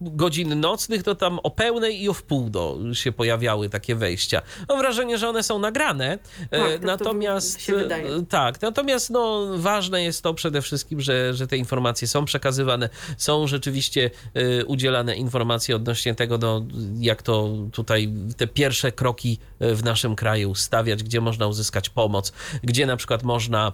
godzin 0.00 0.60
nocnych 0.60 1.02
to 1.02 1.14
tam 1.14 1.38
o 1.42 1.50
pełnej 1.50 1.99
i 2.02 2.08
o 2.08 2.14
wpół 2.14 2.50
do 2.50 2.78
się 2.92 3.12
pojawiały 3.12 3.68
takie 3.68 3.94
wejścia. 3.94 4.42
Mam 4.68 4.78
wrażenie, 4.78 5.18
że 5.18 5.28
one 5.28 5.42
są 5.42 5.58
nagrane. 5.58 6.18
Tak, 6.50 6.50
tak 6.50 6.82
natomiast 6.82 7.70
wydaje. 7.70 8.26
tak, 8.28 8.62
natomiast 8.62 9.10
no, 9.10 9.46
ważne 9.56 10.02
jest 10.02 10.22
to 10.22 10.34
przede 10.34 10.62
wszystkim, 10.62 11.00
że, 11.00 11.34
że 11.34 11.46
te 11.46 11.56
informacje 11.56 12.08
są 12.08 12.24
przekazywane, 12.24 12.88
są 13.16 13.46
rzeczywiście 13.46 14.10
y, 14.36 14.66
udzielane 14.66 15.16
informacje 15.16 15.76
odnośnie 15.76 16.14
tego, 16.14 16.38
no, 16.38 16.66
jak 16.98 17.22
to 17.22 17.56
tutaj 17.72 18.12
te 18.36 18.46
pierwsze 18.46 18.92
kroki 18.92 19.38
w 19.60 19.84
naszym 19.84 20.16
kraju 20.16 20.54
stawiać, 20.54 21.02
gdzie 21.02 21.20
można 21.20 21.46
uzyskać 21.46 21.88
pomoc, 21.88 22.32
gdzie 22.62 22.86
na 22.86 22.96
przykład 22.96 23.22
można 23.22 23.72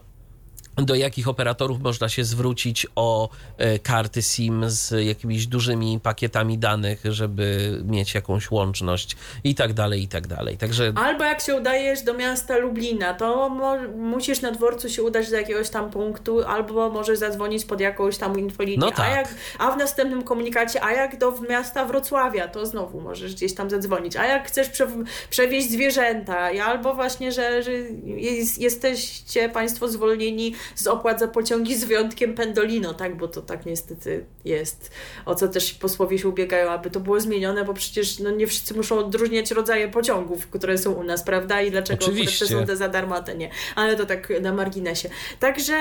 do 0.76 0.94
jakich 0.94 1.28
operatorów 1.28 1.80
można 1.80 2.08
się 2.08 2.24
zwrócić 2.24 2.86
o 2.96 3.28
e, 3.58 3.78
karty 3.78 4.22
SIM 4.22 4.64
z 4.66 5.06
jakimiś 5.06 5.46
dużymi 5.46 6.00
pakietami 6.02 6.58
danych, 6.58 7.00
żeby 7.04 7.78
mieć 7.84 8.14
jakąś 8.14 8.50
łączność 8.50 9.16
i 9.44 9.54
tak 9.54 9.72
dalej, 9.72 10.02
i 10.02 10.08
tak 10.08 10.26
dalej. 10.26 10.56
Także... 10.56 10.92
Albo 10.96 11.24
jak 11.24 11.40
się 11.40 11.54
udajesz 11.54 12.02
do 12.02 12.14
miasta 12.14 12.56
Lublina, 12.56 13.14
to 13.14 13.50
musisz 13.96 14.40
na 14.40 14.50
dworcu 14.50 14.88
się 14.88 15.02
udać 15.02 15.30
do 15.30 15.36
jakiegoś 15.36 15.70
tam 15.70 15.90
punktu, 15.90 16.44
albo 16.44 16.90
możesz 16.90 17.18
zadzwonić 17.18 17.64
pod 17.64 17.80
jakąś 17.80 18.16
tam 18.16 18.38
infolinię. 18.38 18.78
No 18.78 18.90
tak. 18.90 19.00
a, 19.00 19.16
jak, 19.16 19.34
a 19.58 19.70
w 19.70 19.76
następnym 19.76 20.22
komunikacie, 20.22 20.84
a 20.84 20.92
jak 20.92 21.18
do 21.18 21.34
miasta 21.48 21.84
Wrocławia, 21.84 22.48
to 22.48 22.66
znowu 22.66 23.00
możesz 23.00 23.34
gdzieś 23.34 23.54
tam 23.54 23.70
zadzwonić. 23.70 24.16
A 24.16 24.26
jak 24.26 24.48
chcesz 24.48 24.68
prze, 24.68 24.88
przewieźć 25.30 25.70
zwierzęta, 25.70 26.50
albo 26.64 26.94
właśnie, 26.94 27.32
że, 27.32 27.62
że 27.62 27.72
jest, 28.04 28.58
jesteście 28.58 29.48
Państwo 29.48 29.88
zwolnieni 29.88 30.54
z 30.74 30.86
opłat 30.86 31.20
za 31.20 31.28
pociągi 31.28 31.76
z 31.76 31.84
wyjątkiem 31.84 32.34
Pendolino, 32.34 32.94
tak? 32.94 33.16
Bo 33.16 33.28
to 33.28 33.42
tak 33.42 33.66
niestety 33.66 34.24
jest. 34.44 34.90
O 35.24 35.34
co 35.34 35.48
też 35.48 35.74
posłowie 35.74 36.18
się 36.18 36.28
ubiegają, 36.28 36.70
aby 36.70 36.90
to 36.90 37.00
było 37.00 37.20
zmienione, 37.20 37.64
bo 37.64 37.74
przecież 37.74 38.18
no, 38.18 38.30
nie 38.30 38.46
wszyscy 38.46 38.74
muszą 38.74 38.98
odróżniać 38.98 39.50
rodzaje 39.50 39.88
pociągów, 39.88 40.46
które 40.46 40.78
są 40.78 40.92
u 40.92 41.02
nas, 41.02 41.22
prawda? 41.22 41.62
I 41.62 41.70
dlaczego 41.70 42.06
te 42.06 42.46
są 42.46 42.66
te 42.66 42.76
za 42.76 42.88
darmo, 42.88 43.14
a 43.16 43.22
te 43.22 43.34
nie. 43.34 43.50
Ale 43.74 43.96
to 43.96 44.06
tak 44.06 44.32
na 44.40 44.52
marginesie. 44.52 45.08
Także 45.40 45.76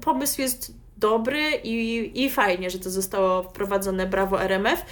pomysł 0.00 0.40
jest 0.40 0.72
dobry 0.98 1.60
i, 1.64 2.10
i 2.24 2.30
fajnie, 2.30 2.70
że 2.70 2.78
to 2.78 2.90
zostało 2.90 3.42
wprowadzone. 3.42 4.06
Brawo 4.06 4.42
RMF. 4.42 4.84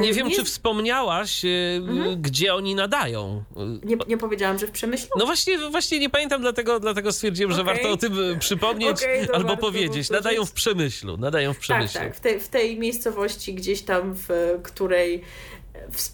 Nie 0.00 0.12
wiem, 0.12 0.28
nie... 0.28 0.36
czy 0.36 0.44
wspomniałaś, 0.44 1.44
y, 1.44 1.82
mhm. 1.88 2.22
gdzie 2.22 2.54
oni 2.54 2.74
nadają. 2.74 3.44
Nie, 3.84 3.96
nie 4.08 4.18
powiedziałam, 4.18 4.58
że 4.58 4.66
w 4.66 4.70
Przemyślu? 4.70 5.08
No 5.18 5.26
właśnie, 5.26 5.58
właśnie 5.58 5.98
nie 5.98 6.10
pamiętam, 6.10 6.40
dlatego, 6.40 6.80
dlatego 6.80 7.12
stwierdziłem, 7.12 7.52
okay. 7.52 7.64
że 7.64 7.64
warto 7.64 7.90
o 7.90 7.96
tym 7.96 8.30
y, 8.30 8.38
przypomnieć 8.38 9.02
okay, 9.02 9.28
albo 9.34 9.56
powiedzieć. 9.56 10.10
Nadają 10.10 10.44
w 10.44 10.52
Przemyślu. 10.52 11.16
Nadają 11.16 11.54
w 11.54 11.58
Przemyślu. 11.58 12.00
Tak, 12.00 12.08
tak. 12.08 12.16
W 12.16 12.20
tej, 12.20 12.40
w 12.40 12.48
tej 12.48 12.78
miejscowości 12.78 13.54
gdzieś 13.54 13.82
tam, 13.82 14.14
w 14.14 14.58
której 14.62 15.22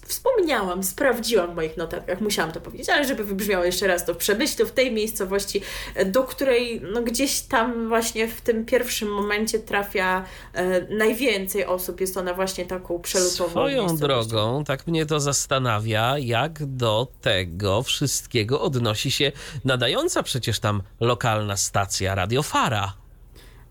wspomniałam, 0.07 0.83
sprawdziłam 0.83 1.51
w 1.51 1.55
moich 1.55 1.77
notatkach, 1.77 2.21
musiałam 2.21 2.51
to 2.51 2.61
powiedzieć, 2.61 2.89
ale 2.89 3.05
żeby 3.07 3.23
wybrzmiało 3.23 3.65
jeszcze 3.65 3.87
raz 3.87 4.05
to 4.05 4.13
w 4.13 4.17
Przemyślu, 4.17 4.65
w 4.65 4.71
tej 4.71 4.91
miejscowości, 4.91 5.61
do 6.05 6.23
której 6.23 6.81
no, 6.93 7.01
gdzieś 7.01 7.41
tam 7.41 7.87
właśnie 7.87 8.27
w 8.27 8.41
tym 8.41 8.65
pierwszym 8.65 9.09
momencie 9.09 9.59
trafia 9.59 10.23
e, 10.53 10.81
najwięcej 10.95 11.65
osób. 11.65 12.01
Jest 12.01 12.17
ona 12.17 12.33
właśnie 12.33 12.65
taką 12.65 12.99
przelotową 12.99 13.49
Swoją 13.49 13.97
drogą, 13.97 14.63
tak 14.63 14.87
mnie 14.87 15.05
to 15.05 15.19
zastanawia, 15.19 16.17
jak 16.17 16.65
do 16.65 17.07
tego 17.21 17.83
wszystkiego 17.83 18.61
odnosi 18.61 19.11
się 19.11 19.31
nadająca 19.65 20.23
przecież 20.23 20.59
tam 20.59 20.81
lokalna 20.99 21.57
stacja 21.57 22.15
radiofara. 22.15 23.02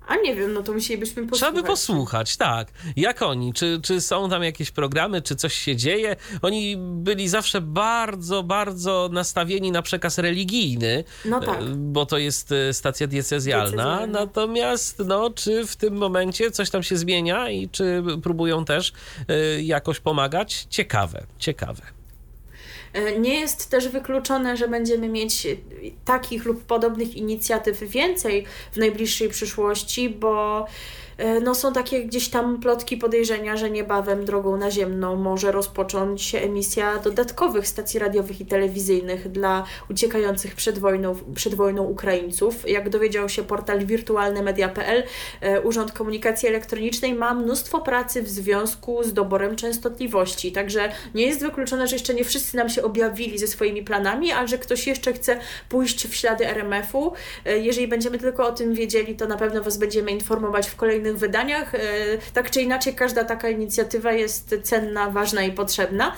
A 0.07 0.17
nie 0.17 0.35
wiem, 0.35 0.53
no 0.53 0.63
to 0.63 0.73
musielibyśmy 0.73 1.23
posłuchać. 1.23 1.39
Trzeba 1.39 1.63
by 1.63 1.69
posłuchać, 1.69 2.37
tak. 2.37 2.69
Jak 2.97 3.23
oni? 3.23 3.53
Czy, 3.53 3.81
czy 3.83 4.01
są 4.01 4.31
tam 4.31 4.43
jakieś 4.43 4.71
programy, 4.71 5.23
czy 5.23 5.37
coś 5.37 5.55
się 5.55 5.77
dzieje? 5.77 6.17
Oni 6.43 6.77
byli 6.77 7.29
zawsze 7.29 7.61
bardzo, 7.61 8.43
bardzo 8.43 9.09
nastawieni 9.13 9.73
na 9.73 9.83
przekaz 9.83 10.19
religijny, 10.19 11.05
no 11.25 11.41
tak. 11.41 11.61
E, 11.61 11.65
bo 11.77 12.07
to 12.07 12.19
jest 12.19 12.53
e, 12.53 12.75
stacja 12.75 13.07
diecezjalna. 13.07 13.67
diecezjalna. 13.67 14.07
Natomiast, 14.21 14.99
no, 14.99 15.31
czy 15.31 15.67
w 15.67 15.77
tym 15.77 15.97
momencie 15.97 16.51
coś 16.51 16.71
tam 16.71 16.83
się 16.83 16.97
zmienia 16.97 17.51
i 17.51 17.69
czy 17.69 18.03
próbują 18.23 18.65
też 18.65 18.93
e, 19.29 19.63
jakoś 19.63 20.01
pomagać? 20.01 20.67
Ciekawe, 20.71 21.27
ciekawe. 21.39 22.02
E, 22.93 23.19
nie 23.19 23.41
jest 23.41 23.71
też 23.71 23.89
wykluczone, 23.89 24.57
że 24.57 24.69
będziemy 24.69 25.09
mieć 25.09 25.47
takich 26.05 26.45
lub 26.45 26.65
podobnych 26.65 27.17
inicjatyw 27.17 27.81
więcej 27.81 28.47
w 28.73 28.77
najbliższej 28.77 29.29
przyszłości, 29.29 30.11
bo 30.11 30.67
no 31.43 31.55
są 31.55 31.73
takie 31.73 32.05
gdzieś 32.05 32.29
tam 32.29 32.61
plotki, 32.61 32.97
podejrzenia, 32.97 33.57
że 33.57 33.71
niebawem 33.71 34.25
drogą 34.25 34.57
naziemną 34.57 35.17
może 35.17 35.53
rozpocząć 35.53 36.23
się 36.23 36.39
emisja 36.39 36.99
dodatkowych 36.99 37.69
stacji 37.69 38.01
radiowych 38.01 38.41
i 38.41 38.47
telewizyjnych 38.47 39.33
dla 39.33 39.65
uciekających 39.91 40.55
przed 40.55 40.79
wojną, 40.79 41.15
przed 41.35 41.55
wojną 41.55 41.83
Ukraińców. 41.83 42.69
Jak 42.69 42.89
dowiedział 42.89 43.29
się 43.29 43.43
portal 43.43 43.87
wirtualnemedia.pl, 43.87 45.03
e, 45.41 45.61
Urząd 45.61 45.93
Komunikacji 45.93 46.49
Elektronicznej 46.49 47.15
ma 47.15 47.35
mnóstwo 47.35 47.81
pracy 47.81 48.23
w 48.23 48.29
związku 48.29 49.05
z 49.05 49.13
doborem 49.13 49.57
częstotliwości, 49.57 50.53
także 50.53 50.93
nie 51.15 51.27
jest 51.27 51.41
wykluczone, 51.41 51.87
że 51.87 51.97
jeszcze 51.97 52.15
nie 52.15 52.25
wszyscy 52.25 52.57
nam 52.57 52.69
się 52.69 52.83
objawili 52.83 53.39
ze 53.39 53.47
swoimi 53.47 53.83
planami, 53.83 54.33
ale 54.33 54.49
że 54.49 54.59
ktoś 54.59 54.87
jeszcze 54.87 55.13
chce 55.13 55.39
pójść 55.69 56.07
w 56.07 56.15
ślady 56.15 56.47
RMF-u. 56.47 57.13
E, 57.45 57.59
jeżeli 57.59 57.89
będziemy 57.89 58.19
tylko 58.19 58.47
o 58.47 58.53
tym 58.53 58.75
wiedzieli, 58.75 59.17
to 59.17 59.27
na 59.27 59.37
pewno 59.37 59.63
Was 59.63 59.79
będziemy 59.79 60.11
informować 60.11 60.69
w 60.69 60.77
kolejnych 60.77 61.02
kolejnych 61.03 61.19
wydaniach. 61.19 61.75
E, 61.75 61.79
tak 62.35 62.51
czy 62.51 62.63
inaczej, 62.63 62.95
każda 62.95 63.25
taka 63.25 63.49
inicjatywa 63.49 64.13
jest 64.13 64.55
cenna, 64.63 65.11
ważna 65.11 65.43
i 65.43 65.53
potrzebna. 65.53 66.13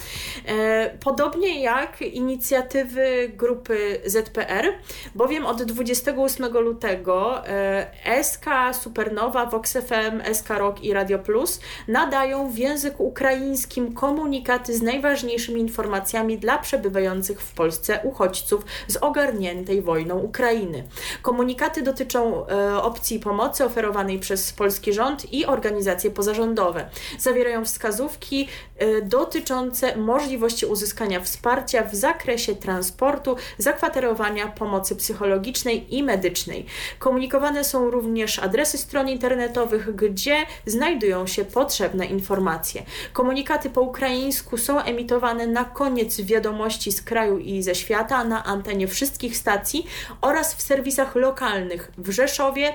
E, 0.47 0.99
podobnie 1.05 1.63
jak 1.63 2.03
inicjatywy 2.03 3.31
grupy 3.37 4.01
ZPR, 4.05 4.73
bowiem 5.15 5.47
od 5.47 5.63
28 5.63 6.53
lutego 6.59 7.47
e, 7.47 8.25
SK 8.25 8.47
Supernowa, 8.83 9.47
Vox 9.47 9.73
FM, 9.73 10.35
SK 10.35 10.49
Rock 10.51 10.83
i 10.83 10.93
Radio 10.93 11.19
Plus 11.19 11.61
nadają 11.89 12.49
w 12.49 12.59
języku 12.59 13.07
ukraińskim 13.07 13.95
komunikaty 13.95 14.75
z 14.75 14.83
najważniejszymi 14.83 15.61
informacjami 15.61 16.39
dla 16.39 16.59
przebywających 16.59 17.41
w 17.41 17.55
Polsce 17.55 18.01
uchodźców 18.05 18.65
z 18.89 18.97
ogarniętej 18.97 19.83
wojną 19.83 20.19
Ukrainy. 20.19 20.85
Komunikaty 21.23 21.83
dotyczą 21.83 22.47
opcji 22.83 23.21
pomocy 23.21 23.65
oferowanej 23.65 24.19
przez 24.19 24.53
polskie 24.53 24.74
polski 24.75 24.93
rząd 24.93 25.33
i 25.33 25.47
organizacje 25.47 26.11
pozarządowe. 26.11 26.89
Zawierają 27.19 27.65
wskazówki 27.65 28.49
y, 28.83 29.03
dotyczące 29.03 29.97
możliwości 29.97 30.67
uzyskania 30.67 31.21
wsparcia 31.21 31.85
w 31.85 31.95
zakresie 31.95 32.55
transportu, 32.55 33.37
zakwaterowania, 33.59 34.47
pomocy 34.47 34.97
psychologicznej 34.97 35.95
i 35.95 36.03
medycznej. 36.03 36.67
Komunikowane 36.99 37.65
są 37.65 37.91
również 37.91 38.39
adresy 38.39 38.79
stron 38.79 39.09
internetowych, 39.09 39.97
gdzie 39.97 40.37
znajdują 40.67 41.27
się 41.27 41.45
potrzebne 41.45 42.07
informacje. 42.07 42.83
Komunikaty 43.13 43.71
po 43.71 43.81
ukraińsku 43.81 44.59
są 44.59 44.81
emitowane 44.81 45.47
na 45.47 45.65
koniec 45.65 46.21
wiadomości 46.21 46.93
z 46.93 47.03
kraju 47.03 47.39
i 47.39 47.63
ze 47.63 47.75
świata 47.75 48.25
na 48.25 48.45
antenie 48.45 48.89
wszystkich 48.89 49.37
stacji 49.37 49.87
oraz 50.21 50.55
w 50.55 50.63
serwisach 50.63 51.15
lokalnych 51.15 51.93
w 51.99 52.11
Rzeszowie, 52.11 52.73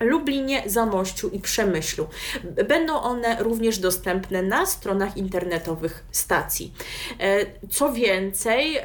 Lublinie, 0.00 0.62
Zamościu 0.66 1.28
i 1.28 1.40
Przemyślu. 1.40 2.06
Będą 2.68 3.00
one 3.00 3.36
również 3.42 3.78
dostępne 3.78 4.42
na 4.42 4.66
stronach 4.66 5.16
internetowych 5.16 6.04
stacji. 6.12 6.74
E, 7.20 7.46
co 7.70 7.92
więcej, 7.92 8.76
e, 8.76 8.82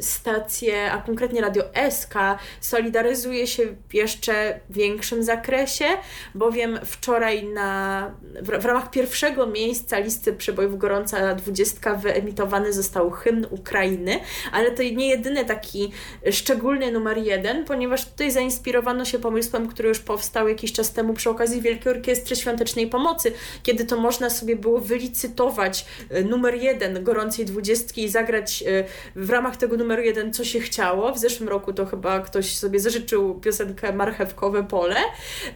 stacje, 0.00 0.92
a 0.92 0.98
konkretnie 0.98 1.40
Radio 1.40 1.64
SK, 1.90 2.14
solidaryzuje 2.60 3.46
się 3.46 3.62
w 3.88 3.94
jeszcze 3.94 4.60
większym 4.70 5.22
zakresie, 5.22 5.84
bowiem 6.34 6.78
wczoraj 6.84 7.44
na, 7.44 8.10
w, 8.42 8.62
w 8.62 8.64
ramach 8.64 8.90
pierwszego 8.90 9.46
miejsca 9.46 9.98
listy 9.98 10.32
przebojów 10.32 10.78
gorąca 10.78 11.34
20 11.34 11.94
wyemitowany 11.94 12.72
został 12.72 13.10
hymn 13.10 13.46
Ukrainy, 13.50 14.20
ale 14.52 14.70
to 14.70 14.82
nie 14.82 15.08
jedyny 15.08 15.44
taki 15.44 15.92
szczególny 16.30 16.92
numer 16.92 17.18
jeden, 17.18 17.64
ponieważ 17.64 18.10
tutaj 18.10 18.30
zainspirowano 18.30 19.04
się 19.04 19.18
pomysłem, 19.18 19.68
który 19.68 19.88
już 19.88 19.98
powstał 19.98 20.45
jakiś 20.48 20.72
czas 20.72 20.92
temu 20.92 21.14
przy 21.14 21.30
okazji 21.30 21.60
Wielkiej 21.60 21.92
Orkiestry 21.92 22.36
Świątecznej 22.36 22.86
Pomocy, 22.86 23.32
kiedy 23.62 23.84
to 23.84 23.96
można 23.96 24.30
sobie 24.30 24.56
było 24.56 24.80
wylicytować 24.80 25.86
e, 26.10 26.22
numer 26.22 26.54
jeden 26.54 27.04
Gorącej 27.04 27.44
Dwudziestki 27.44 28.04
i 28.04 28.08
zagrać 28.08 28.64
e, 28.66 28.84
w 29.16 29.30
ramach 29.30 29.56
tego 29.56 29.76
numeru 29.76 30.02
jeden 30.02 30.32
co 30.32 30.44
się 30.44 30.60
chciało. 30.60 31.12
W 31.12 31.18
zeszłym 31.18 31.48
roku 31.48 31.72
to 31.72 31.86
chyba 31.86 32.20
ktoś 32.20 32.58
sobie 32.58 32.80
zażyczył 32.80 33.40
piosenkę 33.40 33.92
Marchewkowe 33.92 34.64
Pole. 34.64 34.96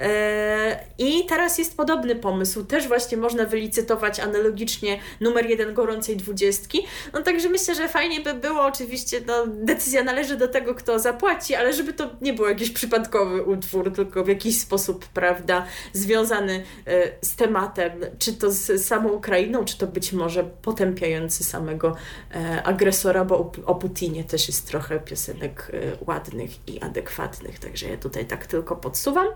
E, 0.01 0.85
I 0.99 1.27
teraz 1.27 1.59
jest 1.59 1.77
podobny 1.77 2.17
pomysł. 2.17 2.65
Też 2.65 2.89
właśnie 2.89 3.17
można 3.17 3.45
wylicytować 3.45 4.21
analogicznie 4.21 4.99
numer 5.21 5.51
jeden 5.51 5.75
Gorącej 5.75 6.17
Dwudziestki. 6.17 6.87
No 7.13 7.23
także 7.23 7.49
myślę, 7.49 7.75
że 7.75 7.89
fajnie 7.89 8.21
by 8.21 8.35
było, 8.35 8.63
oczywiście 8.63 9.21
no, 9.27 9.47
decyzja 9.47 10.05
należy 10.05 10.37
do 10.37 10.49
tego, 10.49 10.75
kto 10.75 10.99
zapłaci, 10.99 11.55
ale 11.55 11.73
żeby 11.73 11.93
to 11.93 12.11
nie 12.21 12.33
był 12.33 12.47
jakiś 12.47 12.71
przypadkowy 12.71 13.43
utwór, 13.43 13.93
tylko 13.93 14.25
w 14.25 14.29
jakiś 14.29 14.61
sposób, 14.61 14.80
prawda, 15.15 15.67
związany 15.93 16.65
e, 16.87 17.13
z 17.23 17.37
tematem, 17.37 17.93
czy 18.19 18.33
to 18.33 18.51
z 18.51 18.87
samą 18.87 19.09
Ukrainą, 19.09 19.65
czy 19.65 19.79
to 19.79 19.87
być 19.87 20.13
może 20.13 20.45
potępiający 20.45 21.45
samego 21.45 21.97
e, 22.35 22.63
agresora, 22.63 23.25
bo 23.25 23.53
o 23.67 23.75
Putinie 23.75 24.25
też 24.25 24.49
jest 24.49 24.69
trochę 24.69 25.01
piosenek 25.01 25.73
e, 25.75 26.05
ładnych 26.05 26.69
i 26.69 26.81
adekwatnych, 26.81 27.59
także 27.59 27.89
ja 27.89 27.97
tutaj 27.97 28.27
tak 28.27 28.47
tylko 28.47 28.77
podsuwam. 28.77 29.27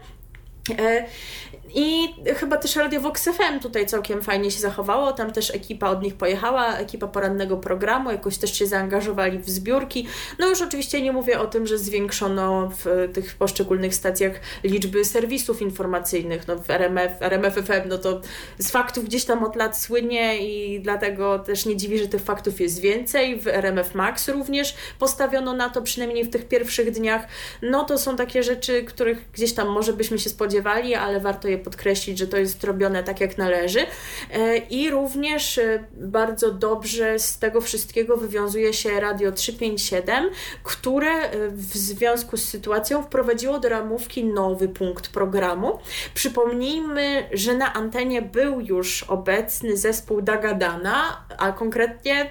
I 1.74 2.14
chyba 2.36 2.56
też 2.56 2.76
Radio 2.76 3.00
Vox 3.00 3.24
FM 3.24 3.60
tutaj 3.62 3.86
całkiem 3.86 4.22
fajnie 4.22 4.50
się 4.50 4.60
zachowało. 4.60 5.12
Tam 5.12 5.32
też 5.32 5.54
ekipa 5.54 5.90
od 5.90 6.02
nich 6.02 6.14
pojechała, 6.14 6.76
ekipa 6.76 7.06
porannego 7.06 7.56
programu, 7.56 8.10
jakoś 8.10 8.38
też 8.38 8.58
się 8.58 8.66
zaangażowali 8.66 9.38
w 9.38 9.50
zbiórki. 9.50 10.06
No 10.38 10.48
już 10.48 10.62
oczywiście 10.62 11.02
nie 11.02 11.12
mówię 11.12 11.40
o 11.40 11.46
tym, 11.46 11.66
że 11.66 11.78
zwiększono 11.78 12.70
w 12.84 13.08
tych 13.12 13.34
poszczególnych 13.34 13.94
stacjach 13.94 14.32
liczby 14.64 15.04
serwisów 15.04 15.62
informacyjnych. 15.62 16.48
No 16.48 16.56
w 16.56 16.70
RMF, 16.70 17.22
RMF 17.22 17.54
FM, 17.54 17.88
no 17.88 17.98
to 17.98 18.20
z 18.58 18.70
faktów 18.70 19.04
gdzieś 19.04 19.24
tam 19.24 19.44
od 19.44 19.56
lat 19.56 19.78
słynie 19.78 20.38
i 20.38 20.80
dlatego 20.80 21.38
też 21.38 21.66
nie 21.66 21.76
dziwi, 21.76 21.98
że 21.98 22.08
tych 22.08 22.22
faktów 22.22 22.60
jest 22.60 22.80
więcej. 22.80 23.40
W 23.40 23.48
RMF 23.48 23.94
Max 23.94 24.28
również 24.28 24.74
postawiono 24.98 25.52
na 25.52 25.70
to, 25.70 25.82
przynajmniej 25.82 26.24
w 26.24 26.30
tych 26.30 26.48
pierwszych 26.48 26.90
dniach. 26.90 27.26
No 27.62 27.84
to 27.84 27.98
są 27.98 28.16
takie 28.16 28.42
rzeczy, 28.42 28.84
których 28.84 29.30
gdzieś 29.32 29.52
tam 29.52 29.68
może 29.68 29.92
byśmy 29.92 30.18
się 30.18 30.30
spodziewali, 30.30 30.94
ale 30.94 31.20
warto 31.20 31.48
je 31.48 31.63
podkreślić, 31.64 32.18
że 32.18 32.26
to 32.26 32.36
jest 32.36 32.64
robione 32.64 33.02
tak 33.02 33.20
jak 33.20 33.38
należy. 33.38 33.86
E, 34.30 34.56
I 34.56 34.90
również 34.90 35.58
e, 35.58 35.84
bardzo 35.92 36.52
dobrze 36.52 37.18
z 37.18 37.38
tego 37.38 37.60
wszystkiego 37.60 38.16
wywiązuje 38.16 38.72
się 38.72 39.00
Radio 39.00 39.32
357, 39.32 40.30
które 40.62 41.10
e, 41.10 41.48
w 41.48 41.76
związku 41.76 42.36
z 42.36 42.44
sytuacją 42.44 43.02
wprowadziło 43.02 43.58
do 43.58 43.68
ramówki 43.68 44.24
nowy 44.24 44.68
punkt 44.68 45.08
programu. 45.08 45.78
Przypomnijmy, 46.14 47.28
że 47.32 47.54
na 47.54 47.72
antenie 47.72 48.22
był 48.22 48.60
już 48.60 49.02
obecny 49.02 49.76
zespół 49.76 50.22
Dagadana, 50.22 51.26
a 51.38 51.52
konkretnie 51.52 52.30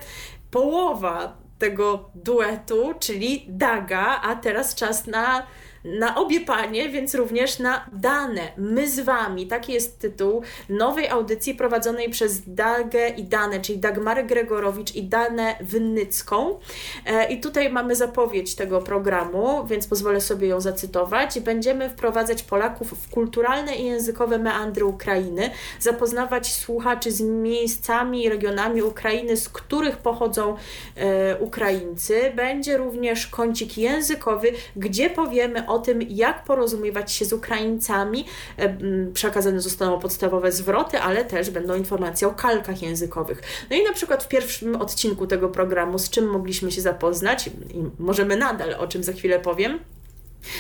połowa 0.51 1.37
tego 1.59 2.09
duetu, 2.15 2.93
czyli 2.99 3.45
Daga, 3.49 4.21
a 4.21 4.35
teraz 4.35 4.75
czas 4.75 5.07
na 5.07 5.47
na 5.83 6.15
obie 6.15 6.41
panie, 6.41 6.89
więc 6.89 7.15
również 7.15 7.59
na 7.59 7.85
dane. 7.93 8.41
My 8.57 8.89
z 8.89 8.99
wami. 8.99 9.47
Taki 9.47 9.73
jest 9.73 9.99
tytuł 9.99 10.41
nowej 10.69 11.09
audycji 11.09 11.55
prowadzonej 11.55 12.09
przez 12.09 12.41
Dagę 12.47 13.07
i 13.07 13.23
Danę, 13.23 13.59
czyli 13.59 13.79
Dagmarę 13.79 14.23
Gregorowicz 14.23 14.95
i 14.95 15.03
Danę 15.03 15.55
Wynnycką. 15.61 16.59
E, 17.05 17.31
I 17.31 17.39
tutaj 17.39 17.71
mamy 17.71 17.95
zapowiedź 17.95 18.55
tego 18.55 18.81
programu, 18.81 19.65
więc 19.67 19.87
pozwolę 19.87 20.21
sobie 20.21 20.47
ją 20.47 20.61
zacytować. 20.61 21.39
Będziemy 21.39 21.89
wprowadzać 21.89 22.43
Polaków 22.43 23.03
w 23.03 23.09
kulturalne 23.09 23.75
i 23.75 23.85
językowe 23.85 24.39
meandry 24.39 24.85
Ukrainy, 24.85 25.49
zapoznawać 25.79 26.53
słuchaczy 26.53 27.11
z 27.11 27.21
miejscami 27.21 28.23
i 28.23 28.29
regionami 28.29 28.81
Ukrainy, 28.81 29.37
z 29.37 29.49
których 29.49 29.97
pochodzą 29.97 30.55
e, 30.95 31.37
Ukraińcy. 31.37 32.31
Będzie 32.35 32.77
również 32.77 33.27
kącik 33.27 33.77
językowy, 33.77 34.51
gdzie 34.75 35.09
powiemy 35.09 35.67
o 35.67 35.72
o 35.73 35.79
tym, 35.79 36.01
jak 36.01 36.43
porozumiewać 36.43 37.11
się 37.11 37.25
z 37.25 37.33
Ukraińcami. 37.33 38.25
E, 38.57 38.77
przekazane 39.13 39.59
zostaną 39.59 39.99
podstawowe 39.99 40.51
zwroty, 40.51 40.99
ale 40.99 41.25
też 41.25 41.49
będą 41.49 41.75
informacje 41.75 42.27
o 42.27 42.31
kalkach 42.31 42.81
językowych. 42.81 43.41
No 43.69 43.75
i 43.77 43.83
na 43.83 43.93
przykład 43.93 44.23
w 44.23 44.27
pierwszym 44.27 44.75
odcinku 44.75 45.27
tego 45.27 45.49
programu, 45.49 45.99
z 45.99 46.09
czym 46.09 46.29
mogliśmy 46.29 46.71
się 46.71 46.81
zapoznać, 46.81 47.47
i 47.47 47.83
możemy 47.99 48.37
nadal, 48.37 48.75
o 48.79 48.87
czym 48.87 49.03
za 49.03 49.13
chwilę 49.13 49.39
powiem, 49.39 49.79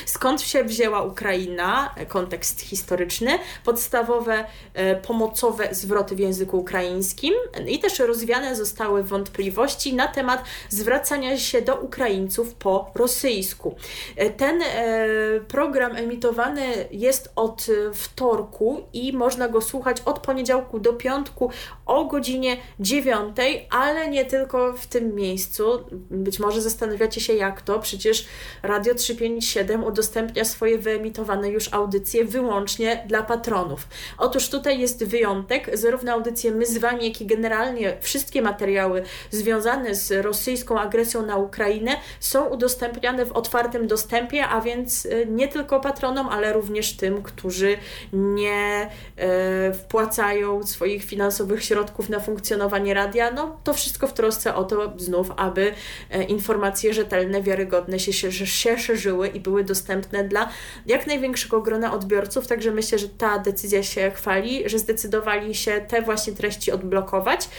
Skąd 0.05 0.41
się 0.41 0.63
wzięła 0.63 1.03
Ukraina? 1.03 1.95
Kontekst 2.07 2.61
historyczny, 2.61 3.39
podstawowe 3.63 4.45
e, 4.73 4.95
pomocowe 4.95 5.67
zwroty 5.71 6.15
w 6.15 6.19
języku 6.19 6.59
ukraińskim 6.59 7.33
i 7.67 7.79
też 7.79 7.99
rozwiane 7.99 8.55
zostały 8.55 9.03
wątpliwości 9.03 9.93
na 9.93 10.07
temat 10.07 10.43
zwracania 10.69 11.37
się 11.37 11.61
do 11.61 11.75
Ukraińców 11.75 12.53
po 12.53 12.91
rosyjsku. 12.95 13.75
E, 14.15 14.29
ten 14.29 14.61
e, 14.61 15.07
program 15.47 15.95
emitowany 15.95 16.87
jest 16.91 17.31
od 17.35 17.67
wtorku 17.93 18.81
i 18.93 19.13
można 19.13 19.47
go 19.47 19.61
słuchać 19.61 20.01
od 20.05 20.19
poniedziałku 20.19 20.79
do 20.79 20.93
piątku 20.93 21.51
o 21.85 22.05
godzinie 22.05 22.57
9, 22.79 23.37
ale 23.69 24.09
nie 24.09 24.25
tylko 24.25 24.73
w 24.73 24.87
tym 24.87 25.15
miejscu. 25.15 25.85
Być 26.11 26.39
może 26.39 26.61
zastanawiacie 26.61 27.21
się 27.21 27.33
jak 27.33 27.61
to, 27.61 27.79
przecież 27.79 28.25
Radio 28.63 28.95
357 28.95 29.72
udostępnia 29.81 30.45
swoje 30.45 30.77
wyemitowane 30.77 31.49
już 31.49 31.73
audycje 31.73 32.25
wyłącznie 32.25 33.03
dla 33.07 33.23
patronów. 33.23 33.87
Otóż 34.17 34.49
tutaj 34.49 34.79
jest 34.79 35.05
wyjątek, 35.05 35.77
zarówno 35.77 36.11
audycje 36.11 36.51
My 36.51 36.65
z 36.65 36.77
Wami, 36.77 37.07
jak 37.07 37.21
i 37.21 37.25
generalnie 37.25 37.97
wszystkie 38.01 38.41
materiały 38.41 39.03
związane 39.31 39.95
z 39.95 40.25
rosyjską 40.25 40.79
agresją 40.79 41.25
na 41.25 41.37
Ukrainę 41.37 41.91
są 42.19 42.45
udostępniane 42.45 43.25
w 43.25 43.31
otwartym 43.31 43.87
dostępie, 43.87 44.47
a 44.47 44.61
więc 44.61 45.05
y, 45.05 45.27
nie 45.29 45.47
tylko 45.47 45.79
patronom, 45.79 46.27
ale 46.27 46.53
również 46.53 46.97
tym, 46.97 47.23
którzy 47.23 47.77
nie 48.13 48.89
e, 49.17 49.73
wpłacają 49.73 50.63
swoich 50.63 51.03
finansowych 51.03 51.63
środków 51.63 52.09
na 52.09 52.19
funkcjonowanie 52.19 52.93
radia. 52.93 53.31
No 53.31 53.57
to 53.63 53.73
wszystko 53.73 54.07
w 54.07 54.13
trosce 54.13 54.55
o 54.55 54.63
to 54.63 54.93
znów, 54.97 55.31
aby 55.37 55.73
e, 56.09 56.23
informacje 56.23 56.93
rzetelne, 56.93 57.41
wiarygodne 57.41 57.99
się, 57.99 58.13
się, 58.13 58.31
się 58.31 58.77
szerzyły 58.77 59.27
i 59.27 59.39
były 59.39 59.62
dostępne 59.63 60.23
dla 60.23 60.49
jak 60.85 61.07
największego 61.07 61.61
grona 61.61 61.93
odbiorców, 61.93 62.47
także 62.47 62.71
myślę, 62.71 62.99
że 62.99 63.09
ta 63.09 63.39
decyzja 63.39 63.83
się 63.83 64.11
chwali, 64.11 64.69
że 64.69 64.79
zdecydowali 64.79 65.55
się 65.55 65.81
te 65.87 66.01
właśnie 66.01 66.33
treści 66.33 66.71
odblokować. 66.71 67.49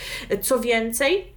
Co 0.43 0.61
więcej, 0.61 1.34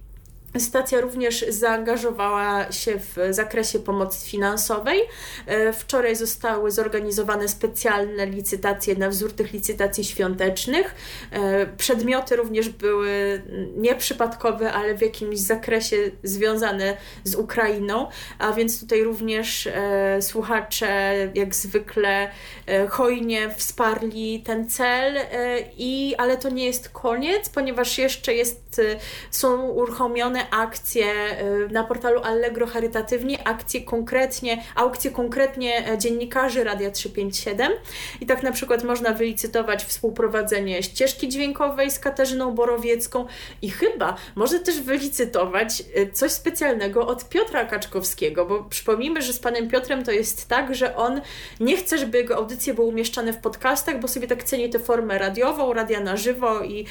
Stacja 0.58 1.00
również 1.00 1.44
zaangażowała 1.48 2.72
się 2.72 2.98
w 2.98 3.16
zakresie 3.30 3.78
pomocy 3.78 4.30
finansowej. 4.30 5.00
E, 5.46 5.72
wczoraj 5.72 6.16
zostały 6.16 6.70
zorganizowane 6.70 7.48
specjalne 7.48 8.26
licytacje 8.26 8.96
na 8.96 9.08
wzór 9.08 9.32
tych 9.32 9.52
licytacji 9.52 10.04
świątecznych. 10.04 10.94
E, 11.30 11.66
przedmioty 11.66 12.36
również 12.36 12.68
były 12.68 13.42
nieprzypadkowe, 13.76 14.72
ale 14.72 14.94
w 14.94 15.02
jakimś 15.02 15.38
zakresie 15.38 15.96
związane 16.22 16.96
z 17.24 17.34
Ukrainą, 17.34 18.08
a 18.38 18.52
więc 18.52 18.80
tutaj 18.80 19.02
również 19.02 19.66
e, 19.66 20.22
słuchacze 20.22 21.14
jak 21.34 21.54
zwykle 21.54 22.30
hojnie 22.88 23.54
wsparli 23.56 24.42
ten 24.42 24.70
cel, 24.70 25.14
i, 25.76 26.14
ale 26.18 26.36
to 26.36 26.48
nie 26.48 26.66
jest 26.66 26.88
koniec, 26.88 27.48
ponieważ 27.48 27.98
jeszcze 27.98 28.34
jest, 28.34 28.80
są 29.30 29.68
uruchomione 29.68 30.47
akcje 30.50 31.04
na 31.70 31.84
portalu 31.84 32.20
Allegro 32.20 32.66
Charytatywnie, 32.66 33.46
akcje 33.48 33.80
konkretnie, 33.80 34.62
aukcje 34.74 35.10
konkretnie 35.10 35.84
dziennikarzy 35.98 36.64
Radia 36.64 36.90
357 36.90 37.72
i 38.20 38.26
tak 38.26 38.42
na 38.42 38.52
przykład 38.52 38.84
można 38.84 39.12
wylicytować 39.12 39.84
współprowadzenie 39.84 40.82
ścieżki 40.82 41.28
dźwiękowej 41.28 41.90
z 41.90 41.98
Katarzyną 41.98 42.54
Borowiecką 42.54 43.26
i 43.62 43.70
chyba 43.70 44.16
może 44.34 44.58
też 44.58 44.80
wylicytować 44.80 45.82
coś 46.12 46.32
specjalnego 46.32 47.06
od 47.06 47.28
Piotra 47.28 47.64
Kaczkowskiego, 47.64 48.46
bo 48.46 48.64
przypomnijmy, 48.64 49.22
że 49.22 49.32
z 49.32 49.38
panem 49.38 49.68
Piotrem 49.68 50.04
to 50.04 50.12
jest 50.12 50.48
tak, 50.48 50.74
że 50.74 50.96
on 50.96 51.20
nie 51.60 51.76
chce, 51.76 51.98
żeby 51.98 52.18
jego 52.18 52.36
audycje 52.36 52.74
były 52.74 52.88
umieszczane 52.88 53.32
w 53.32 53.38
podcastach, 53.38 54.00
bo 54.00 54.08
sobie 54.08 54.26
tak 54.26 54.44
ceni 54.44 54.70
tę 54.70 54.78
formę 54.78 55.18
radiową, 55.18 55.72
radia 55.72 56.00
na 56.00 56.16
żywo 56.16 56.62
i, 56.62 56.86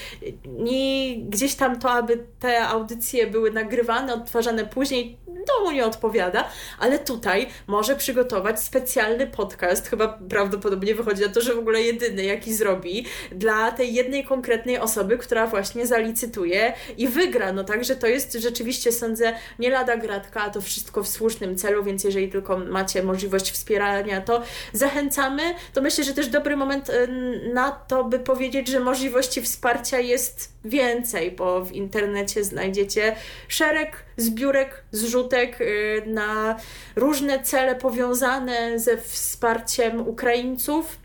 i 0.65 1.23
gdzieś 1.29 1.55
tam 1.55 1.79
to, 1.79 1.91
aby 1.91 2.23
te 2.39 2.67
audycje 2.67 3.27
były 3.27 3.36
nagrywane, 3.53 4.13
odtwarzane 4.13 4.65
później, 4.65 5.17
to 5.47 5.63
mu 5.63 5.71
nie 5.71 5.85
odpowiada, 5.85 6.49
ale 6.79 6.99
tutaj 6.99 7.47
może 7.67 7.95
przygotować 7.95 8.59
specjalny 8.59 9.27
podcast, 9.27 9.87
chyba 9.87 10.19
prawdopodobnie 10.29 10.95
wychodzi 10.95 11.21
na 11.21 11.29
to, 11.29 11.41
że 11.41 11.55
w 11.55 11.59
ogóle 11.59 11.81
jedyny, 11.81 12.23
jaki 12.23 12.53
zrobi, 12.53 13.05
dla 13.31 13.71
tej 13.71 13.93
jednej 13.93 14.25
konkretnej 14.25 14.79
osoby, 14.79 15.17
która 15.17 15.47
właśnie 15.47 15.87
zalicytuje 15.87 16.73
i 16.97 17.07
wygra. 17.07 17.53
No 17.53 17.63
także 17.63 17.95
to 17.95 18.07
jest 18.07 18.33
rzeczywiście, 18.33 18.91
sądzę, 18.91 19.33
nie 19.59 19.69
lada 19.69 19.97
gratka, 19.97 20.49
to 20.49 20.61
wszystko 20.61 21.03
w 21.03 21.07
słusznym 21.07 21.55
celu, 21.55 21.83
więc 21.83 22.03
jeżeli 22.03 22.29
tylko 22.29 22.57
macie 22.57 23.03
możliwość 23.03 23.51
wspierania, 23.51 24.21
to 24.21 24.41
zachęcamy. 24.73 25.43
To 25.73 25.81
myślę, 25.81 26.03
że 26.03 26.13
też 26.13 26.27
dobry 26.27 26.57
moment 26.57 26.89
y, 26.89 27.07
na 27.53 27.71
to, 27.71 28.03
by 28.03 28.19
powiedzieć, 28.19 28.67
że 28.67 28.79
możliwości 28.79 29.41
wsparcia 29.41 29.99
jest 29.99 30.56
więcej, 30.69 31.31
bo 31.31 31.65
w 31.65 31.71
internecie 31.71 32.43
znajdziecie 32.43 33.15
szereg 33.47 34.03
zbiórek, 34.17 34.83
zrzutek 34.91 35.61
y, 35.61 36.03
na 36.05 36.55
różne 36.95 37.43
cele 37.43 37.75
powiązane 37.75 38.79
ze 38.79 38.97
wsparciem 38.97 40.07
Ukraińców. 40.07 40.97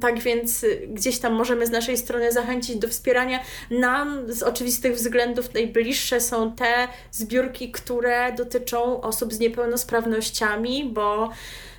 Tak 0.00 0.18
więc 0.20 0.64
y, 0.64 0.88
gdzieś 0.92 1.18
tam 1.18 1.32
możemy 1.32 1.66
z 1.66 1.70
naszej 1.70 1.96
strony 1.96 2.32
zachęcić 2.32 2.76
do 2.76 2.88
wspierania. 2.88 3.40
Nam 3.70 4.32
z 4.32 4.42
oczywistych 4.42 4.94
względów 4.94 5.54
najbliższe 5.54 6.20
są 6.20 6.52
te 6.52 6.88
zbiórki, 7.10 7.72
które 7.72 8.32
dotyczą 8.32 9.00
osób 9.00 9.32
z 9.32 9.38
niepełnosprawnościami, 9.38 10.90
bo 10.92 11.30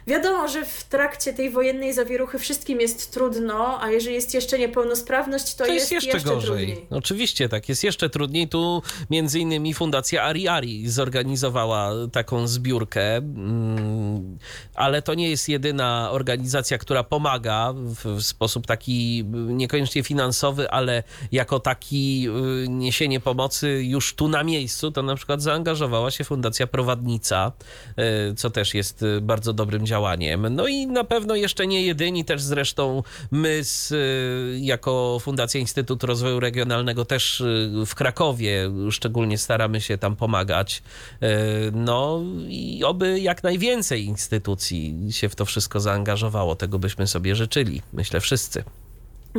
Wiadomo, 0.08 0.47
że 0.47 0.66
w 0.66 0.84
trakcie 0.84 1.34
tej 1.34 1.49
wojennej 1.49 1.93
zawieruchy 1.93 2.39
wszystkim 2.39 2.82
jest 2.82 3.14
trudno, 3.14 3.82
a 3.82 3.91
jeżeli 3.91 4.16
jest 4.16 4.34
jeszcze 4.34 4.60
niepełnosprawność, 4.60 5.56
to, 5.56 5.66
to 5.66 5.74
jest, 5.74 5.91
jest, 5.91 6.06
jeszcze, 6.06 6.18
jeszcze 6.18 6.30
gorzej. 6.30 6.68
Trudniej. 6.68 6.88
Oczywiście 6.89 7.49
tak, 7.49 7.70
jest 7.70 7.84
jeszcze 7.84 8.10
trudniej. 8.10 8.49
Tu 8.49 8.82
między 9.10 9.39
innymi 9.39 9.74
Fundacja 9.74 10.24
Ari 10.24 10.47
Ari 10.47 10.89
zorganizowała 10.89 11.91
taką 12.12 12.47
zbiórkę, 12.47 13.16
mm, 13.16 14.38
ale 14.76 15.01
to 15.01 15.14
nie 15.14 15.30
jest 15.30 15.49
jedyna 15.49 16.10
organizacja, 16.12 16.78
która 16.78 17.03
pomaga 17.03 17.74
w 17.76 18.22
sposób 18.22 18.68
taki 18.68 19.26
niekoniecznie 19.34 20.03
finansowy, 20.03 20.70
ale 20.70 21.03
jako 21.32 21.60
taki 21.60 22.28
y, 22.64 22.70
niesienie 22.70 23.20
pomocy 23.20 23.84
już 23.84 24.16
tu 24.16 24.28
na 24.28 24.43
miejscu, 24.43 24.91
to 24.91 25.03
na 25.03 25.16
przykład 25.16 25.41
zaangażowała 25.41 26.12
się 26.12 26.24
Fundacja 26.24 26.68
Prowadnica, 26.68 27.51
y, 28.32 28.36
co 28.36 28.49
też 28.49 28.74
jest 28.74 29.03
y, 29.03 29.22
bardzo 29.22 29.53
dobrym 29.53 29.86
działaniem 29.86 29.95
działaniem. 29.96 30.56
No 30.56 30.68
i 30.68 30.88
na 30.88 31.04
pewno 31.04 31.36
jeszcze 31.36 31.68
nie 31.68 31.82
jedyni, 31.82 32.26
też 32.26 32.41
zresztą 32.41 33.04
my 33.32 33.64
z, 33.64 33.91
y, 33.91 34.60
jako 34.60 35.18
Fundacja 35.22 35.60
Instytut 35.60 36.04
Rozwoju 36.04 36.39
Regionalnego 36.39 37.06
też 37.06 37.41
y, 37.41 37.72
w 37.86 37.96
Krakowie 37.96 38.72
szczególnie 38.91 39.38
staramy 39.38 39.82
się 39.82 39.98
tam 39.98 40.16
pomagać. 40.16 40.84
Y, 41.24 41.28
no 41.74 42.22
i 42.48 42.84
oby 42.84 43.20
jak 43.20 43.43
najwięcej 43.43 44.06
instytucji 44.06 44.96
się 45.12 45.30
w 45.30 45.36
to 45.36 45.46
wszystko 45.46 45.80
zaangażowało. 45.80 46.56
Tego 46.56 46.80
byśmy 46.80 47.08
sobie 47.08 47.36
życzyli, 47.36 47.82
myślę 47.93 48.20
wszyscy. 48.20 48.64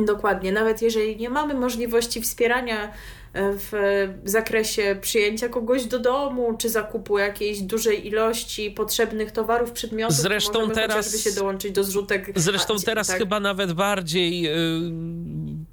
Dokładnie, 0.05 0.51
nawet 0.51 0.81
jeżeli 0.81 1.17
nie 1.17 1.29
mamy 1.29 1.53
możliwości 1.53 2.21
wspierania 2.21 2.91
w 3.33 4.07
zakresie 4.23 4.97
przyjęcia 5.01 5.49
kogoś 5.49 5.85
do 5.85 5.99
domu, 5.99 6.57
czy 6.57 6.69
zakupu 6.69 7.17
jakiejś 7.17 7.61
dużej 7.61 8.07
ilości 8.07 8.71
potrzebnych 8.71 9.31
towarów, 9.31 9.71
przedmiotów. 9.71 10.15
Zresztą 10.15 10.69
teraz 10.69 11.19
się 11.19 11.31
dołączyć 11.31 11.71
do 11.71 11.83
zrzutek. 11.83 12.31
Zresztą 12.35 12.75
teraz 12.85 13.07
tak. 13.07 13.17
chyba 13.17 13.39
nawet 13.39 13.73
bardziej 13.73 14.47
y, 14.47 14.53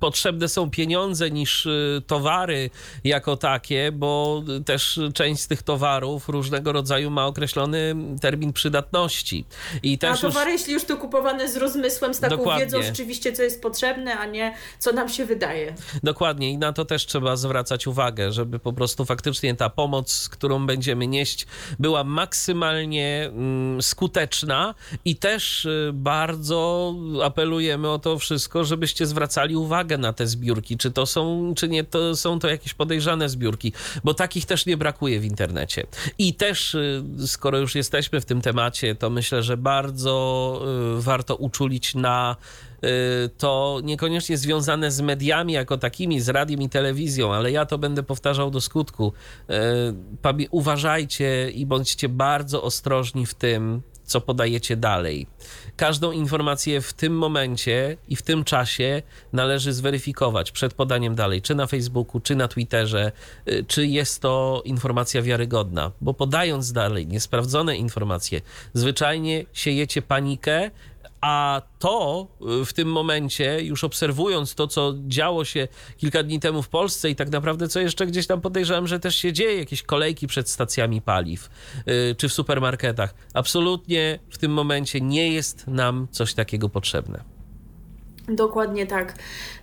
potrzebne 0.05 0.48
są 0.48 0.70
pieniądze 0.70 1.30
niż 1.30 1.66
y, 1.66 2.02
towary 2.07 2.70
jako 3.05 3.36
takie, 3.36 3.92
bo 3.92 4.42
też 4.66 5.00
część 5.14 5.42
z 5.42 5.48
tych 5.48 5.62
towarów 5.62 6.28
różnego 6.28 6.72
rodzaju 6.72 7.11
ma 7.11 7.26
określony 7.26 7.96
termin 8.20 8.52
przydatności. 8.52 9.44
I 9.82 9.98
też 9.98 10.24
a 10.24 10.28
towary, 10.28 10.50
już... 10.50 10.61
jeśli 10.61 10.74
już 10.74 10.84
to 10.84 10.96
kupowane 10.96 11.48
z 11.48 11.57
rozmysłem, 11.57 12.14
z 12.14 12.20
taką 12.20 12.36
Dokładnie. 12.36 12.64
wiedzą 12.64 12.82
rzeczywiście, 12.82 13.32
co 13.32 13.42
jest 13.42 13.62
potrzebne, 13.62 14.18
a 14.18 14.26
nie 14.26 14.55
co 14.78 14.92
nam 14.92 15.09
się 15.09 15.24
wydaje. 15.24 15.74
Dokładnie 16.02 16.50
i 16.50 16.59
na 16.59 16.72
to 16.72 16.84
też 16.84 17.07
trzeba 17.07 17.36
zwracać 17.36 17.86
uwagę, 17.86 18.32
żeby 18.32 18.59
po 18.59 18.72
prostu 18.72 19.05
faktycznie 19.05 19.55
ta 19.55 19.70
pomoc, 19.70 20.28
którą 20.28 20.66
będziemy 20.66 21.07
nieść, 21.07 21.46
była 21.78 22.05
maksymalnie 22.05 23.30
mm, 23.32 23.82
skuteczna 23.82 24.74
i 25.05 25.16
też 25.16 25.64
y, 25.64 25.90
bardzo 25.94 26.94
apelujemy 27.22 27.90
o 27.90 27.98
to 27.98 28.18
wszystko, 28.18 28.64
żebyście 28.64 29.07
zwracali 29.07 29.57
uwagę 29.57 29.93
na 29.99 30.12
te 30.12 30.26
zbiórki, 30.26 30.76
czy 30.76 30.90
to 30.90 31.07
są, 31.07 31.53
czy 31.57 31.68
nie 31.68 31.84
to 31.84 32.16
są 32.16 32.38
to 32.38 32.49
jakieś 32.49 32.74
podejrzane 32.74 33.28
zbiórki, 33.28 33.72
bo 34.05 34.14
takich 34.14 34.47
też 34.47 34.66
nie 34.66 34.76
brakuje 34.76 35.20
w 35.20 35.24
internecie. 35.24 35.86
I 36.18 36.34
też, 36.34 36.74
y, 36.74 37.03
skoro 37.26 37.59
już 37.59 37.74
jesteśmy 37.74 38.20
w 38.20 38.24
tym 38.24 38.40
temacie, 38.40 38.95
to 38.95 39.11
myślę, 39.11 39.42
że 39.42 39.57
bardzo 39.57 40.62
y, 40.99 41.03
warto 41.03 41.36
uczulić 41.36 41.95
na 41.95 42.36
Y, 42.84 43.30
to 43.38 43.80
niekoniecznie 43.84 44.38
związane 44.38 44.90
z 44.90 45.01
mediami 45.01 45.53
jako 45.53 45.78
takimi, 45.78 46.20
z 46.20 46.28
radiem 46.28 46.62
i 46.62 46.68
telewizją, 46.68 47.34
ale 47.34 47.51
ja 47.51 47.66
to 47.66 47.78
będę 47.78 48.03
powtarzał 48.03 48.51
do 48.51 48.61
skutku. 48.61 49.12
Uważajcie 50.51 51.51
i 51.51 51.66
bądźcie 51.66 52.09
bardzo 52.09 52.62
ostrożni 52.62 53.26
w 53.26 53.34
tym, 53.34 53.82
co 54.05 54.20
podajecie 54.20 54.76
dalej. 54.76 55.26
Każdą 55.77 56.12
informację 56.12 56.81
w 56.81 56.93
tym 56.93 57.18
momencie 57.18 57.97
i 58.09 58.16
w 58.16 58.22
tym 58.22 58.45
czasie 58.45 59.03
należy 59.33 59.72
zweryfikować 59.72 60.53
przed 60.53 60.75
podaniem 60.75 61.14
dalej, 61.14 61.43
czy 61.43 61.55
na 61.55 61.66
Facebooku, 61.66 62.20
czy 62.20 62.37
na 62.37 62.49
Twitterze, 62.49 63.12
y, 63.49 63.64
czy 63.68 63.87
jest 63.87 64.20
to 64.20 64.62
informacja 64.64 65.22
wiarygodna, 65.22 65.93
bo 66.01 66.14
podając 66.14 66.72
dalej 66.72 67.07
niesprawdzone 67.07 67.77
informacje, 67.77 68.41
zwyczajnie 68.75 69.45
siejecie 69.53 70.03
panikę, 70.03 70.70
a 71.25 71.62
to 71.79 72.29
y, 72.62 72.64
w 72.64 72.72
tym 72.72 72.89
momencie, 72.89 73.61
już 73.62 73.85
obserwując 73.85 74.55
to, 74.55 74.66
co 74.66 74.95
działo 75.07 75.45
się 75.45 75.68
kilka 75.97 76.22
dni 76.22 76.41
temu 76.41 76.62
w 76.62 76.68
Polsce 76.68 77.11
i 77.11 77.16
tak 77.16 77.31
naprawdę 77.31 77.68
co 77.68 77.81
jeszcze 77.81 78.07
gdzieś 78.07 78.27
tam 78.27 78.41
podejrzewam, 78.41 78.87
że 78.87 79.01
też 79.01 79.16
się 79.16 79.33
dzieje, 79.33 79.59
jakieś 79.59 79.83
kolejki 79.83 80.27
przed 80.27 80.51
stacjami 80.51 81.03
paliw 81.03 81.51
yy, 81.87 82.14
czy 82.18 82.29
w 82.29 82.33
supermarketach, 82.33 83.14
absolutnie 83.35 84.18
w 84.31 84.39
tym 84.39 84.53
momencie 84.53 85.01
nie 85.01 85.33
jest 85.33 85.66
nam 85.66 86.09
coś 86.11 86.35
takiego 86.35 86.68
potrzebne. 86.68 87.34
Dokładnie 88.29 88.87
tak. 88.87 89.14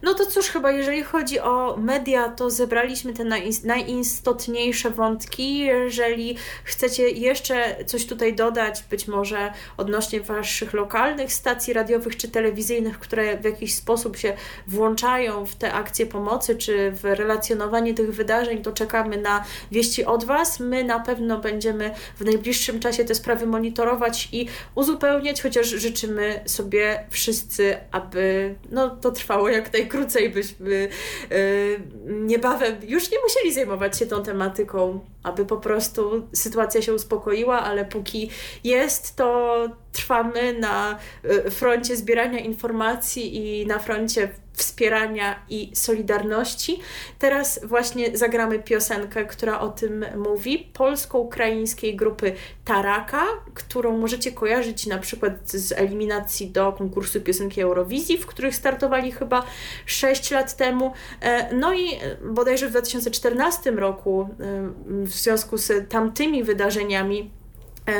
No 0.02 0.14
to 0.14 0.26
cóż, 0.26 0.48
chyba 0.48 0.72
jeżeli 0.72 1.04
chodzi 1.04 1.40
o 1.40 1.78
media, 1.78 2.30
to 2.30 2.50
zebraliśmy 2.50 3.14
te 3.14 3.24
najistotniejsze 3.64 4.90
wątki. 4.90 5.58
Jeżeli 5.58 6.38
chcecie 6.64 7.10
jeszcze 7.10 7.86
coś 7.86 8.06
tutaj 8.06 8.36
dodać, 8.36 8.84
być 8.90 9.08
może 9.08 9.54
odnośnie 9.78 10.22
Waszych 10.22 10.74
lokalnych 10.74 11.34
stacji 11.34 11.74
radiowych 11.74 12.18
czy 12.18 12.28
telewizyjnych, 12.28 13.00
które 13.00 13.38
w 13.38 13.44
jakiś 13.44 13.76
sposób 13.76 14.18
się 14.18 14.34
włączają 14.68 15.46
w 15.46 15.56
te 15.56 15.74
akcje 15.74 16.06
pomocy 16.06 16.56
czy 16.56 16.92
w 16.92 17.04
relacjonowanie 17.04 17.94
tych 17.94 18.14
wydarzeń, 18.14 18.62
to 18.62 18.72
czekamy 18.72 19.18
na 19.18 19.44
wieści 19.72 20.06
od 20.06 20.24
Was. 20.24 20.60
My 20.60 20.84
na 20.84 21.00
pewno 21.00 21.38
będziemy 21.38 21.94
w 22.20 22.26
najbliższym 22.26 22.80
czasie 22.80 23.06
te 23.06 23.16
sprawy 23.16 23.46
monitorować 23.46 24.30
i 24.32 24.48
uzupełniać, 24.76 25.42
chociaż 25.42 25.68
życzymy 25.68 26.42
sobie 26.46 27.04
wszyscy, 27.10 27.78
aby 27.92 28.51
no, 28.72 28.90
to 28.90 29.12
trwało 29.12 29.50
jak 29.50 29.74
najkrócej, 29.74 30.30
byśmy 30.30 30.70
yy, 30.70 31.82
niebawem 32.06 32.76
już 32.88 33.12
nie 33.12 33.18
musieli 33.24 33.54
zajmować 33.54 33.98
się 33.98 34.06
tą 34.06 34.24
tematyką, 34.24 35.00
aby 35.24 35.46
po 35.46 35.58
prostu 35.58 36.28
sytuacja 36.34 36.82
się 36.82 36.94
uspokoiła, 36.94 37.62
ale 37.62 37.86
póki 37.86 38.30
jest, 38.64 39.16
to 39.16 39.68
trwamy 39.92 40.54
na 40.60 41.00
y, 41.26 41.52
froncie 41.52 41.96
zbierania 41.96 42.40
informacji 42.40 43.36
i 43.62 43.68
na 43.68 43.80
froncie 43.80 44.30
wspierania 44.54 45.46
i 45.50 45.72
solidarności. 45.74 46.80
Teraz 47.20 47.60
właśnie 47.64 48.18
zagramy 48.18 48.60
piosenkę, 48.60 49.26
która 49.26 49.60
o 49.60 49.70
tym 49.70 50.06
mówi, 50.18 50.70
polsko-ukraińskiej 50.74 51.96
grupy 51.96 52.36
Taraka, 52.66 53.26
którą 53.54 53.98
możecie 53.98 54.32
kojarzyć 54.32 54.88
na 54.88 54.98
przykład 54.98 55.34
z 55.44 55.72
eliminacji 55.72 56.50
do 56.50 56.72
konkursu 56.72 57.22
piosenki 57.22 57.62
Eurowizji, 57.62 58.18
w 58.18 58.26
których 58.26 58.56
startowali 58.56 59.12
chyba 59.12 59.44
6 59.86 60.32
lat 60.32 60.58
temu. 60.58 60.94
E, 61.22 61.56
no 61.56 61.74
i 61.74 61.90
bodajże 62.34 62.68
w 62.68 62.72
2014 62.72 63.72
roku 63.72 64.22
e, 64.22 65.06
w 65.06 65.12
związku 65.12 65.58
z 65.58 65.90
tamtymi 65.90 66.44
wydarzeniami 66.44 67.41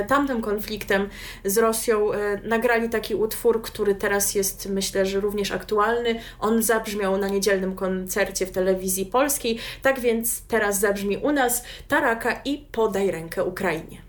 tamtym 0.08 0.42
konfliktem 0.42 1.10
z 1.46 1.58
Rosją 1.58 2.14
e, 2.14 2.42
nagrali 2.44 2.90
taki 2.90 3.16
utwór, 3.16 3.62
który 3.62 3.96
teraz 3.96 4.36
jest 4.36 4.70
myślę, 4.70 5.06
że 5.06 5.20
również 5.20 5.52
aktualny. 5.52 6.20
On 6.40 6.64
zabrzmiał 6.64 7.18
na 7.18 7.28
niedzielnym 7.28 7.76
koncercie 7.76 8.46
w 8.46 8.52
telewizji 8.52 9.06
polskiej, 9.06 9.60
tak 9.82 10.00
więc 10.00 10.42
teraz 10.42 10.80
zabrzmi 10.80 11.18
u 11.18 11.32
nas 11.32 11.64
Taraka 11.88 12.42
i 12.46 12.58
Podaj 12.72 13.12
rękę 13.12 13.44
Ukrainie. 13.44 14.02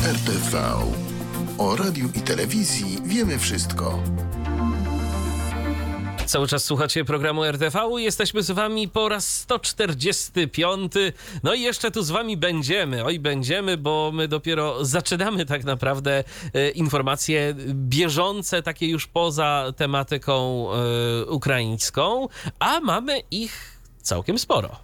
RTV. 0.00 0.62
O 1.58 1.76
radiu 1.76 2.08
i 2.14 2.20
telewizji 2.20 2.98
wiemy 3.04 3.38
wszystko. 3.38 4.02
Cały 6.26 6.48
czas 6.48 6.64
słuchacie 6.64 7.04
programu 7.04 7.44
RTV. 7.44 7.80
Jesteśmy 7.96 8.42
z 8.42 8.50
wami 8.50 8.88
po 8.88 9.08
raz 9.08 9.28
145. 9.28 10.92
No 11.42 11.54
i 11.54 11.60
jeszcze 11.60 11.90
tu 11.90 12.02
z 12.02 12.10
wami 12.10 12.36
będziemy. 12.36 13.04
Oj, 13.04 13.18
będziemy, 13.18 13.76
bo 13.76 14.10
my 14.14 14.28
dopiero 14.28 14.84
zaczynamy 14.84 15.46
tak 15.46 15.64
naprawdę 15.64 16.24
e, 16.54 16.70
informacje 16.70 17.54
bieżące, 17.68 18.62
takie 18.62 18.88
już 18.88 19.06
poza 19.06 19.72
tematyką 19.76 20.66
e, 20.72 21.26
ukraińską, 21.26 22.28
a 22.58 22.80
mamy 22.80 23.20
ich 23.30 23.80
całkiem 24.02 24.38
sporo. 24.38 24.83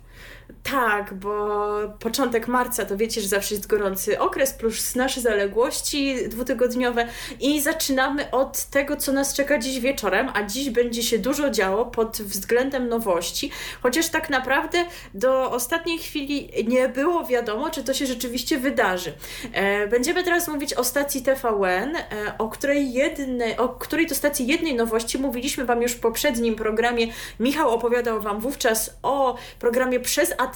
Tak, 0.62 1.14
bo 1.14 1.58
początek 2.00 2.48
marca 2.48 2.84
to 2.84 2.96
wiecie, 2.96 3.20
że 3.20 3.28
zawsze 3.28 3.54
jest 3.54 3.66
gorący 3.66 4.20
okres, 4.20 4.52
plus 4.52 4.94
nasze 4.94 5.20
zaległości 5.20 6.28
dwutygodniowe 6.28 7.06
i 7.40 7.61
zaczynamy 7.61 8.30
od 8.30 8.64
tego, 8.64 8.96
co 8.96 9.12
nas 9.12 9.34
czeka 9.34 9.58
dziś 9.58 9.80
wieczorem, 9.80 10.28
a 10.34 10.42
dziś 10.42 10.70
będzie 10.70 11.02
się 11.02 11.18
dużo 11.18 11.50
działo 11.50 11.86
pod 11.86 12.16
względem 12.16 12.88
nowości, 12.88 13.50
chociaż 13.82 14.08
tak 14.08 14.30
naprawdę 14.30 14.84
do 15.14 15.50
ostatniej 15.50 15.98
chwili 15.98 16.50
nie 16.68 16.88
było 16.88 17.24
wiadomo, 17.24 17.70
czy 17.70 17.84
to 17.84 17.94
się 17.94 18.06
rzeczywiście 18.06 18.58
wydarzy. 18.58 19.12
E, 19.52 19.86
będziemy 19.86 20.24
teraz 20.24 20.48
mówić 20.48 20.74
o 20.74 20.84
stacji 20.84 21.22
TVN, 21.22 21.96
e, 21.96 22.02
o 22.38 22.48
której 22.48 22.92
jednej, 22.92 23.56
o 23.56 23.68
której 23.68 24.06
to 24.06 24.14
stacji 24.14 24.46
jednej 24.46 24.74
nowości 24.74 25.18
mówiliśmy 25.18 25.64
Wam 25.64 25.82
już 25.82 25.92
w 25.92 26.00
poprzednim 26.00 26.56
programie. 26.56 27.06
Michał 27.40 27.70
opowiadał 27.70 28.20
Wam 28.20 28.40
wówczas 28.40 28.98
o 29.02 29.36
programie 29.58 30.00
przez 30.00 30.32
Atlantyk 30.38 30.49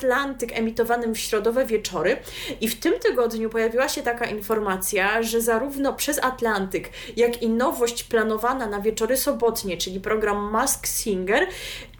emitowanym 0.55 1.15
w 1.15 1.19
środowe 1.19 1.67
wieczory. 1.67 2.17
I 2.61 2.69
w 2.69 2.81
tym 2.81 2.95
tygodniu 2.99 3.51
pojawiła 3.51 3.89
się 3.89 4.03
taka 4.03 4.27
informacja, 4.27 5.23
że 5.23 5.41
zarówno 5.41 5.93
przez 5.93 6.25
Atlantyk, 6.25 6.91
jak 7.17 7.43
i 7.43 7.49
nowość 7.49 8.05
planowana 8.05 8.67
na 8.67 8.81
wieczory 8.81 9.17
sobotnie, 9.17 9.77
czyli 9.77 10.01
program 10.01 10.51
Mask 10.51 10.87
Singer, 10.87 11.47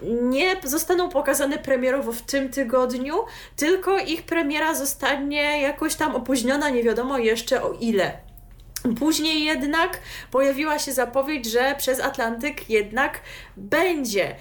nie 0.03 0.57
zostaną 0.65 1.09
pokazane 1.09 1.59
premierowo 1.59 2.13
w 2.13 2.23
tym 2.23 2.49
tygodniu, 2.49 3.15
tylko 3.57 3.99
ich 3.99 4.23
premiera 4.23 4.75
zostanie 4.75 5.63
jakoś 5.63 5.95
tam 5.95 6.15
opóźniona, 6.15 6.71
nie 6.71 6.83
wiadomo 6.83 7.19
jeszcze 7.19 7.63
o 7.63 7.73
ile. 7.73 8.24
Później 8.99 9.45
jednak 9.45 10.01
pojawiła 10.31 10.79
się 10.79 10.93
zapowiedź, 10.93 11.47
że 11.47 11.75
przez 11.79 12.01
Atlantyk 12.01 12.71
jednak 12.71 13.21
będzie. 13.57 14.37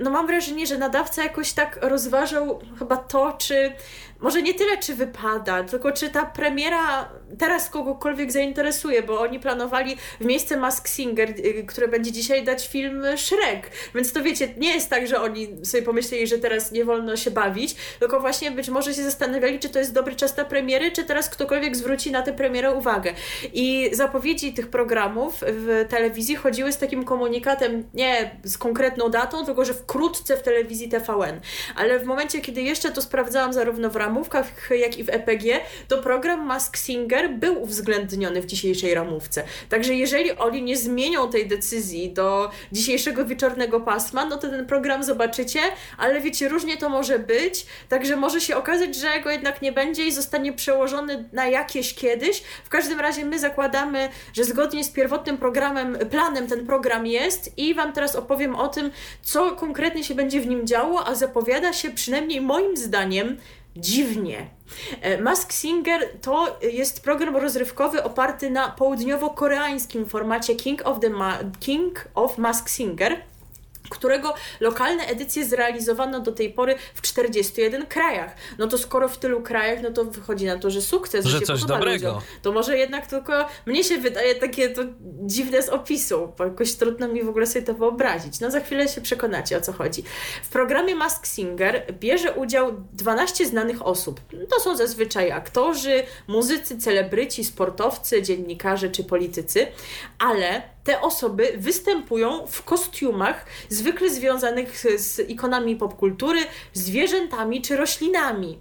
No 0.00 0.10
mam 0.10 0.26
wrażenie, 0.26 0.66
że 0.66 0.78
nadawca 0.78 1.22
jakoś 1.22 1.52
tak 1.52 1.78
rozważał 1.82 2.60
chyba 2.78 2.96
to, 2.96 3.32
czy 3.38 3.72
może 4.20 4.42
nie 4.42 4.54
tyle, 4.54 4.78
czy 4.78 4.94
wypada, 4.94 5.64
tylko 5.64 5.92
czy 5.92 6.10
ta 6.10 6.26
premiera 6.26 7.08
teraz 7.38 7.70
kogokolwiek 7.70 8.32
zainteresuje, 8.32 9.02
bo 9.02 9.20
oni 9.20 9.40
planowali 9.40 9.96
w 10.20 10.24
miejsce 10.24 10.56
Mask 10.56 10.88
Singer, 10.88 11.30
y, 11.30 11.64
które 11.66 11.88
będzie 11.88 12.12
dzisiaj 12.12 12.44
dać 12.44 12.68
film 12.68 13.04
Shrek. 13.16 13.70
Więc 13.94 14.12
to 14.12 14.22
wiecie, 14.22 14.48
nie 14.56 14.74
jest 14.74 14.90
tak, 14.90 15.06
że 15.06 15.20
oni 15.20 15.66
sobie 15.66 15.82
pomyśleli, 15.82 16.26
że 16.26 16.38
teraz 16.38 16.72
nie 16.72 16.84
wolno 16.84 17.16
się 17.16 17.30
bawić, 17.30 17.74
tylko 17.98 18.20
właśnie 18.20 18.50
być 18.50 18.68
może 18.68 18.94
się 18.94 19.04
zastanawiali, 19.04 19.58
czy 19.58 19.68
to 19.68 19.78
jest 19.78 19.94
dobry 19.94 20.16
czas 20.16 20.36
na 20.36 20.44
premiery, 20.44 20.92
czy 20.92 21.04
teraz 21.04 21.28
ktokolwiek 21.28 21.76
zwróci 21.76 22.10
na 22.10 22.22
tę 22.22 22.32
premierę 22.32 22.74
uwagę. 22.74 23.12
I 23.52 23.90
zapowiedzi 23.92 24.52
tych 24.52 24.68
programów 24.68 25.34
w 25.46 25.84
telewizji 25.88 26.36
chodziły 26.36 26.72
z 26.72 26.78
takim 26.78 27.04
komunikatem, 27.04 27.84
nie 27.94 28.30
z 28.44 28.58
konkretną 28.58 29.08
datą, 29.08 29.44
tylko 29.44 29.64
że 29.64 29.74
wkrótce 29.74 30.36
w 30.36 30.42
telewizji 30.42 30.88
TVN. 30.88 31.40
Ale 31.76 31.98
w 31.98 32.04
momencie, 32.04 32.40
kiedy 32.40 32.62
jeszcze 32.62 32.90
to 32.90 33.02
sprawdzałam 33.02 33.52
zarówno 33.52 33.90
w 33.90 33.96
ramówkach, 34.08 34.70
jak 34.70 34.98
i 34.98 35.04
w 35.04 35.08
EPG, 35.08 35.60
to 35.88 36.02
program 36.02 36.46
Mask 36.46 36.76
Singer 36.76 37.30
był 37.30 37.62
uwzględniony 37.62 38.42
w 38.42 38.46
dzisiejszej 38.46 38.94
ramówce. 38.94 39.44
Także 39.68 39.94
jeżeli 39.94 40.32
oni 40.32 40.62
nie 40.62 40.76
zmienią 40.76 41.30
tej 41.30 41.48
decyzji 41.48 42.12
do 42.12 42.50
dzisiejszego 42.72 43.24
wieczornego 43.24 43.80
pasma, 43.80 44.24
no 44.24 44.36
to 44.36 44.48
ten 44.48 44.66
program 44.66 45.04
zobaczycie, 45.04 45.60
ale 45.98 46.20
wiecie, 46.20 46.48
różnie 46.48 46.76
to 46.76 46.88
może 46.88 47.18
być, 47.18 47.66
także 47.88 48.16
może 48.16 48.40
się 48.40 48.56
okazać, 48.56 48.94
że 48.94 49.20
go 49.20 49.30
jednak 49.30 49.62
nie 49.62 49.72
będzie 49.72 50.06
i 50.06 50.12
zostanie 50.12 50.52
przełożony 50.52 51.28
na 51.32 51.46
jakieś 51.46 51.94
kiedyś. 51.94 52.42
W 52.64 52.68
każdym 52.68 53.00
razie 53.00 53.24
my 53.24 53.38
zakładamy, 53.38 54.08
że 54.32 54.44
zgodnie 54.44 54.84
z 54.84 54.90
pierwotnym 54.90 55.38
programem, 55.38 55.98
planem 56.10 56.46
ten 56.46 56.66
program 56.66 57.06
jest 57.06 57.58
i 57.58 57.74
Wam 57.74 57.92
teraz 57.92 58.16
opowiem 58.16 58.54
o 58.54 58.68
tym, 58.68 58.90
co 59.22 59.52
konkretnie 59.52 60.04
się 60.04 60.14
będzie 60.14 60.40
w 60.40 60.46
nim 60.46 60.66
działo, 60.66 61.06
a 61.06 61.14
zapowiada 61.14 61.72
się 61.72 61.90
przynajmniej 61.90 62.40
moim 62.40 62.76
zdaniem 62.76 63.38
dziwnie. 63.80 64.46
E, 65.00 65.22
Mask 65.22 65.52
Singer 65.52 66.00
to 66.22 66.58
jest 66.62 67.02
program 67.02 67.36
rozrywkowy 67.36 68.04
oparty 68.04 68.50
na 68.50 68.74
południowo-koreańskim 68.78 70.06
formacie 70.06 70.56
King 70.56 70.86
of, 70.86 71.00
the 71.00 71.10
Ma 71.10 71.38
King 71.60 72.08
of 72.14 72.38
Mask 72.38 72.68
Singer 72.68 73.16
którego 73.88 74.34
lokalne 74.60 75.06
edycje 75.06 75.44
zrealizowano 75.44 76.20
do 76.20 76.32
tej 76.32 76.52
pory 76.52 76.74
w 76.94 77.02
41 77.02 77.86
krajach. 77.86 78.34
No 78.58 78.66
to 78.66 78.78
skoro 78.78 79.08
w 79.08 79.18
tylu 79.18 79.42
krajach, 79.42 79.82
no 79.82 79.90
to 79.90 80.04
wychodzi 80.04 80.46
na 80.46 80.58
to, 80.58 80.70
że 80.70 80.82
sukces, 80.82 81.26
że, 81.26 81.38
że 81.38 81.46
coś 81.46 81.64
dobrego. 81.64 82.08
Ludziom, 82.08 82.22
to 82.42 82.52
może 82.52 82.78
jednak 82.78 83.06
tylko 83.06 83.46
mnie 83.66 83.84
się 83.84 83.98
wydaje 83.98 84.34
takie 84.34 84.68
to 84.68 84.82
dziwne 85.22 85.62
z 85.62 85.68
opisu, 85.68 86.32
bo 86.38 86.44
jakoś 86.44 86.74
trudno 86.74 87.08
mi 87.08 87.22
w 87.22 87.28
ogóle 87.28 87.46
sobie 87.46 87.64
to 87.64 87.74
wyobrazić. 87.74 88.40
No 88.40 88.50
za 88.50 88.60
chwilę 88.60 88.88
się 88.88 89.00
przekonacie 89.00 89.56
o 89.56 89.60
co 89.60 89.72
chodzi. 89.72 90.02
W 90.42 90.48
programie 90.48 90.94
Mask 90.94 91.26
Singer 91.26 91.94
bierze 92.00 92.32
udział 92.32 92.72
12 92.92 93.46
znanych 93.46 93.86
osób. 93.86 94.20
To 94.50 94.60
są 94.60 94.76
zazwyczaj 94.76 95.32
aktorzy, 95.32 96.02
muzycy, 96.26 96.78
celebryci, 96.78 97.44
sportowcy, 97.44 98.22
dziennikarze 98.22 98.88
czy 98.90 99.04
politycy, 99.04 99.66
ale 100.18 100.62
te 100.88 101.00
osoby 101.00 101.52
występują 101.56 102.46
w 102.46 102.62
kostiumach 102.62 103.46
zwykle 103.68 104.10
związanych 104.10 104.84
z 104.96 105.30
ikonami 105.30 105.76
popkultury, 105.76 106.40
zwierzętami 106.72 107.62
czy 107.62 107.76
roślinami. 107.76 108.58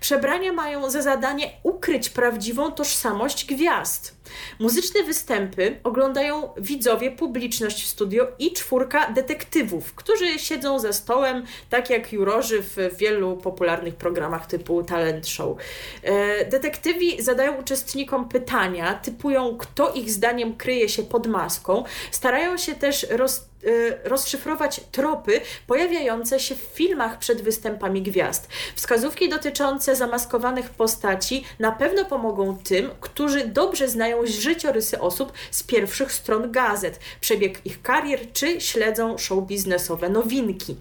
Przebrania 0.00 0.52
mają 0.52 0.90
za 0.90 1.02
zadanie 1.02 1.50
ukryć 1.62 2.10
prawdziwą 2.10 2.72
tożsamość 2.72 3.44
gwiazd. 3.44 4.18
Muzyczne 4.58 5.02
występy 5.02 5.80
oglądają 5.84 6.48
widzowie, 6.56 7.10
publiczność 7.10 7.84
w 7.84 7.88
studio 7.88 8.26
i 8.38 8.52
czwórka 8.52 9.10
detektywów, 9.10 9.94
którzy 9.94 10.38
siedzą 10.38 10.78
za 10.78 10.92
stołem, 10.92 11.44
tak 11.70 11.90
jak 11.90 12.12
jurorzy 12.12 12.62
w 12.62 12.76
wielu 12.98 13.36
popularnych 13.36 13.94
programach 13.94 14.46
typu 14.46 14.82
talent 14.82 15.28
show. 15.28 15.56
E, 16.02 16.44
detektywi 16.44 17.22
zadają 17.22 17.56
uczestnikom 17.60 18.28
pytania, 18.28 18.94
typują, 18.94 19.56
kto 19.58 19.92
ich 19.92 20.10
zdaniem 20.10 20.56
kryje 20.56 20.88
się 20.88 21.02
pod 21.02 21.26
maską, 21.26 21.84
starają 22.10 22.56
się 22.56 22.74
też 22.74 23.06
roz 23.10 23.48
Y, 23.57 23.57
rozszyfrować 24.04 24.80
tropy 24.92 25.40
pojawiające 25.66 26.40
się 26.40 26.54
w 26.54 26.58
filmach 26.58 27.18
przed 27.18 27.42
występami 27.42 28.02
gwiazd. 28.02 28.48
Wskazówki 28.74 29.28
dotyczące 29.28 29.96
zamaskowanych 29.96 30.70
postaci 30.70 31.44
na 31.58 31.72
pewno 31.72 32.04
pomogą 32.04 32.58
tym, 32.64 32.90
którzy 33.00 33.46
dobrze 33.46 33.88
znają 33.88 34.26
życiorysy 34.26 35.00
osób 35.00 35.32
z 35.50 35.62
pierwszych 35.62 36.12
stron 36.12 36.52
gazet, 36.52 37.00
przebieg 37.20 37.66
ich 37.66 37.82
karier 37.82 38.32
czy 38.32 38.60
śledzą 38.60 39.18
show 39.18 39.46
biznesowe 39.46 40.08
nowinki. 40.08 40.76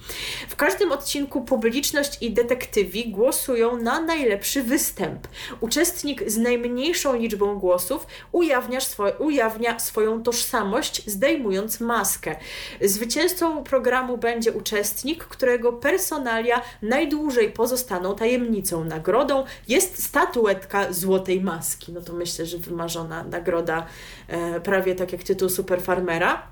W 0.49 0.55
każdym 0.55 0.91
odcinku 0.91 1.41
publiczność 1.41 2.17
i 2.21 2.31
detektywi 2.31 3.09
głosują 3.09 3.77
na 3.77 4.01
najlepszy 4.01 4.63
występ. 4.63 5.27
Uczestnik 5.59 6.29
z 6.29 6.37
najmniejszą 6.37 7.15
liczbą 7.15 7.59
głosów 7.59 8.07
ujawnia, 8.31 8.79
ujawnia 9.19 9.79
swoją 9.79 10.23
tożsamość, 10.23 11.01
zdejmując 11.05 11.79
maskę. 11.79 12.35
Zwycięzcą 12.81 13.63
programu 13.63 14.17
będzie 14.17 14.51
uczestnik, 14.51 15.23
którego 15.23 15.73
personalia 15.73 16.61
najdłużej 16.81 17.51
pozostaną 17.51 18.15
tajemnicą. 18.15 18.83
Nagrodą 18.83 19.43
jest 19.67 20.03
statuetka 20.03 20.93
Złotej 20.93 21.41
Maski. 21.41 21.91
No 21.91 22.01
to 22.01 22.13
myślę, 22.13 22.45
że 22.45 22.57
wymarzona 22.57 23.23
nagroda, 23.23 23.85
e, 24.27 24.61
prawie 24.61 24.95
tak 24.95 25.11
jak 25.11 25.23
tytuł 25.23 25.49
Superfarmera. 25.49 26.47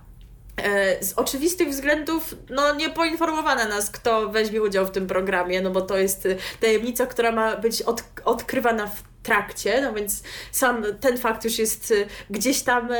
E, 0.57 1.03
z 1.03 1.13
oczywistych 1.13 1.69
względów 1.69 2.35
no, 2.49 2.75
nie 2.75 2.89
poinformowano 2.89 3.67
nas, 3.67 3.91
kto 3.91 4.29
weźmie 4.29 4.61
udział 4.61 4.85
w 4.85 4.91
tym 4.91 5.07
programie, 5.07 5.61
no 5.61 5.71
bo 5.71 5.81
to 5.81 5.97
jest 5.97 6.27
tajemnica, 6.61 7.05
która 7.05 7.31
ma 7.31 7.57
być 7.57 7.81
od, 7.81 8.03
odkrywana 8.25 8.87
w 8.87 9.14
trakcie, 9.25 9.81
no 9.81 9.93
więc 9.93 10.23
sam 10.51 10.83
ten 10.99 11.17
fakt 11.17 11.45
już 11.45 11.59
jest 11.59 11.91
y, 11.91 12.07
gdzieś 12.29 12.61
tam 12.61 12.91
y, 12.91 12.97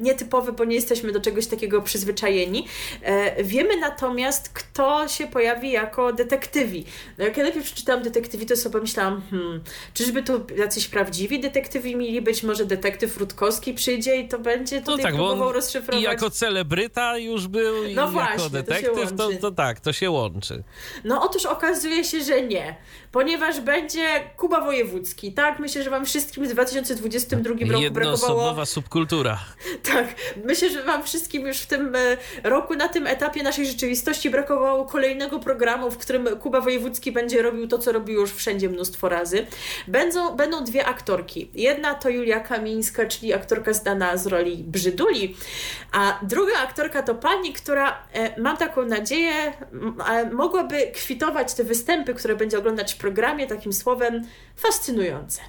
nietypowy, 0.00 0.52
bo 0.52 0.64
nie 0.64 0.74
jesteśmy 0.74 1.12
do 1.12 1.20
czegoś 1.20 1.46
takiego 1.46 1.82
przyzwyczajeni. 1.82 2.66
E, 3.02 3.44
wiemy 3.44 3.76
natomiast, 3.76 4.48
kto 4.48 5.08
się 5.08 5.26
pojawi 5.26 5.72
jako 5.72 6.12
detektywi. 6.12 6.84
No 7.18 7.24
jak 7.24 7.36
ja 7.36 7.42
najpierw 7.42 7.66
przeczytałam 7.66 8.02
detektywi, 8.02 8.46
to 8.46 8.56
sobie 8.56 8.80
myślałam, 8.80 9.22
hmm, 9.30 9.60
czyżby 9.94 10.22
to 10.22 10.40
jacyś 10.56 10.88
prawdziwi 10.88 11.40
detektywi 11.40 11.96
mieli 11.96 12.22
być, 12.22 12.42
może 12.42 12.64
detektyw 12.64 13.16
Rutkowski 13.16 13.74
przyjdzie 13.74 14.16
i 14.16 14.28
to 14.28 14.38
będzie 14.38 14.80
tutaj 14.80 14.96
no 14.96 15.02
tak, 15.02 15.14
próbował 15.14 15.52
rozszyfrować. 15.52 16.00
I 16.00 16.04
jako 16.04 16.30
celebryta 16.30 17.18
już 17.18 17.48
był, 17.48 17.74
no 17.94 18.08
i 18.08 18.12
właśnie, 18.12 18.32
jako 18.32 18.50
detektyw, 18.50 19.12
to, 19.16 19.28
to, 19.28 19.36
to 19.40 19.50
tak, 19.50 19.80
to 19.80 19.92
się 19.92 20.10
łączy. 20.10 20.62
No 21.04 21.22
otóż 21.22 21.46
okazuje 21.46 22.04
się, 22.04 22.20
że 22.20 22.42
nie, 22.42 22.76
ponieważ 23.12 23.60
będzie 23.60 24.06
Kuba 24.36 24.60
Wojewódzki, 24.60 25.32
tak? 25.32 25.58
myślę, 25.58 25.82
że 25.82 25.90
wam 25.90 26.04
wszystkim 26.04 26.44
w 26.44 26.48
2022 26.48 27.50
roku 27.72 27.90
brakowało... 27.90 28.66
subkultura. 28.66 29.38
Tak, 29.92 30.06
myślę, 30.44 30.70
że 30.70 30.82
wam 30.82 31.02
wszystkim 31.02 31.46
już 31.46 31.58
w 31.58 31.66
tym 31.66 31.96
e, 31.96 32.16
roku, 32.42 32.74
na 32.74 32.88
tym 32.88 33.06
etapie 33.06 33.42
naszej 33.42 33.66
rzeczywistości 33.66 34.30
brakowało 34.30 34.84
kolejnego 34.84 35.38
programu, 35.38 35.90
w 35.90 35.98
którym 35.98 36.26
Kuba 36.26 36.60
Wojewódzki 36.60 37.12
będzie 37.12 37.42
robił 37.42 37.68
to, 37.68 37.78
co 37.78 37.92
robił 37.92 38.20
już 38.20 38.32
wszędzie 38.32 38.68
mnóstwo 38.68 39.08
razy. 39.08 39.46
Będą, 39.88 40.36
będą 40.36 40.64
dwie 40.64 40.86
aktorki. 40.86 41.50
Jedna 41.54 41.94
to 41.94 42.08
Julia 42.08 42.40
Kamińska, 42.40 43.06
czyli 43.06 43.34
aktorka 43.34 43.72
zdana 43.72 44.16
z 44.16 44.26
roli 44.26 44.64
Brzyduli, 44.64 45.36
a 45.92 46.18
druga 46.22 46.58
aktorka 46.58 47.02
to 47.02 47.14
pani, 47.14 47.52
która, 47.52 48.06
e, 48.12 48.40
mam 48.40 48.56
taką 48.56 48.84
nadzieję, 48.84 49.52
mogłaby 50.32 50.92
kwitować 50.94 51.54
te 51.54 51.64
występy, 51.64 52.14
które 52.14 52.36
będzie 52.36 52.58
oglądać 52.58 52.94
programie 53.02 53.46
takim 53.46 53.72
słowem 53.72 54.24
fascynujące. 54.56 55.40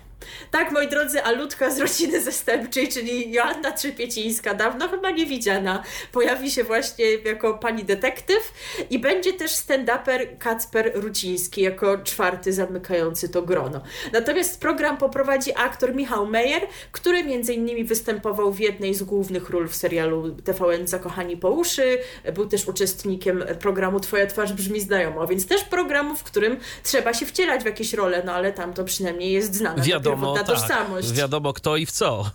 Tak, 0.51 0.71
moi 0.71 0.88
drodzy, 0.88 1.24
Alutka 1.24 1.71
z 1.71 1.80
rodziny 1.80 2.21
zastępczej, 2.21 2.88
czyli 2.88 3.32
Joanna 3.32 3.71
Trzepiecińska, 3.71 4.53
dawno 4.53 4.89
chyba 4.89 5.11
nie 5.11 5.26
widziana, 5.26 5.84
pojawi 6.11 6.51
się 6.51 6.63
właśnie 6.63 7.05
jako 7.15 7.53
pani 7.53 7.84
detektyw 7.84 8.53
i 8.89 8.99
będzie 8.99 9.34
też 9.34 9.51
stand-uper 9.51 10.38
Kacper 10.39 10.91
Ruciński 10.95 11.61
jako 11.61 11.97
czwarty 11.97 12.53
zamykający 12.53 13.30
to 13.30 13.41
grono. 13.41 13.82
Natomiast 14.13 14.61
program 14.61 14.97
poprowadzi 14.97 15.51
aktor 15.55 15.95
Michał 15.95 16.28
Meyer, 16.28 16.61
który 16.91 17.24
między 17.24 17.53
innymi 17.53 17.84
występował 17.84 18.51
w 18.51 18.59
jednej 18.59 18.93
z 18.93 19.03
głównych 19.03 19.49
ról 19.49 19.67
w 19.67 19.76
serialu 19.76 20.36
TVN 20.36 20.88
Zakochani 20.88 21.38
po 21.38 21.49
uszy, 21.49 21.97
był 22.34 22.47
też 22.47 22.67
uczestnikiem 22.67 23.43
programu 23.59 23.99
Twoja 23.99 24.28
twarz 24.28 24.53
brzmi 24.53 24.82
znajomo, 24.82 25.28
więc 25.28 25.47
też 25.47 25.63
programu, 25.63 26.15
w 26.15 26.24
którym 26.24 26.57
trzeba 26.84 27.13
się 27.13 27.26
wcielać 27.26 27.61
w 27.61 27.65
jakieś 27.65 27.93
role, 27.93 28.24
no 28.26 28.34
ale 28.34 28.53
tam 28.53 28.74
to 28.74 28.84
przynajmniej 28.84 29.32
jest 29.32 29.55
znane. 29.55 29.84
Wiadomo 29.84 30.12
wiadomo, 30.16 30.34
tak, 30.34 30.47
tożsamość. 30.47 31.11
Wiadomo 31.11 31.53
kto 31.53 31.78
i 31.78 31.86
w 31.86 31.91
co. 31.91 32.32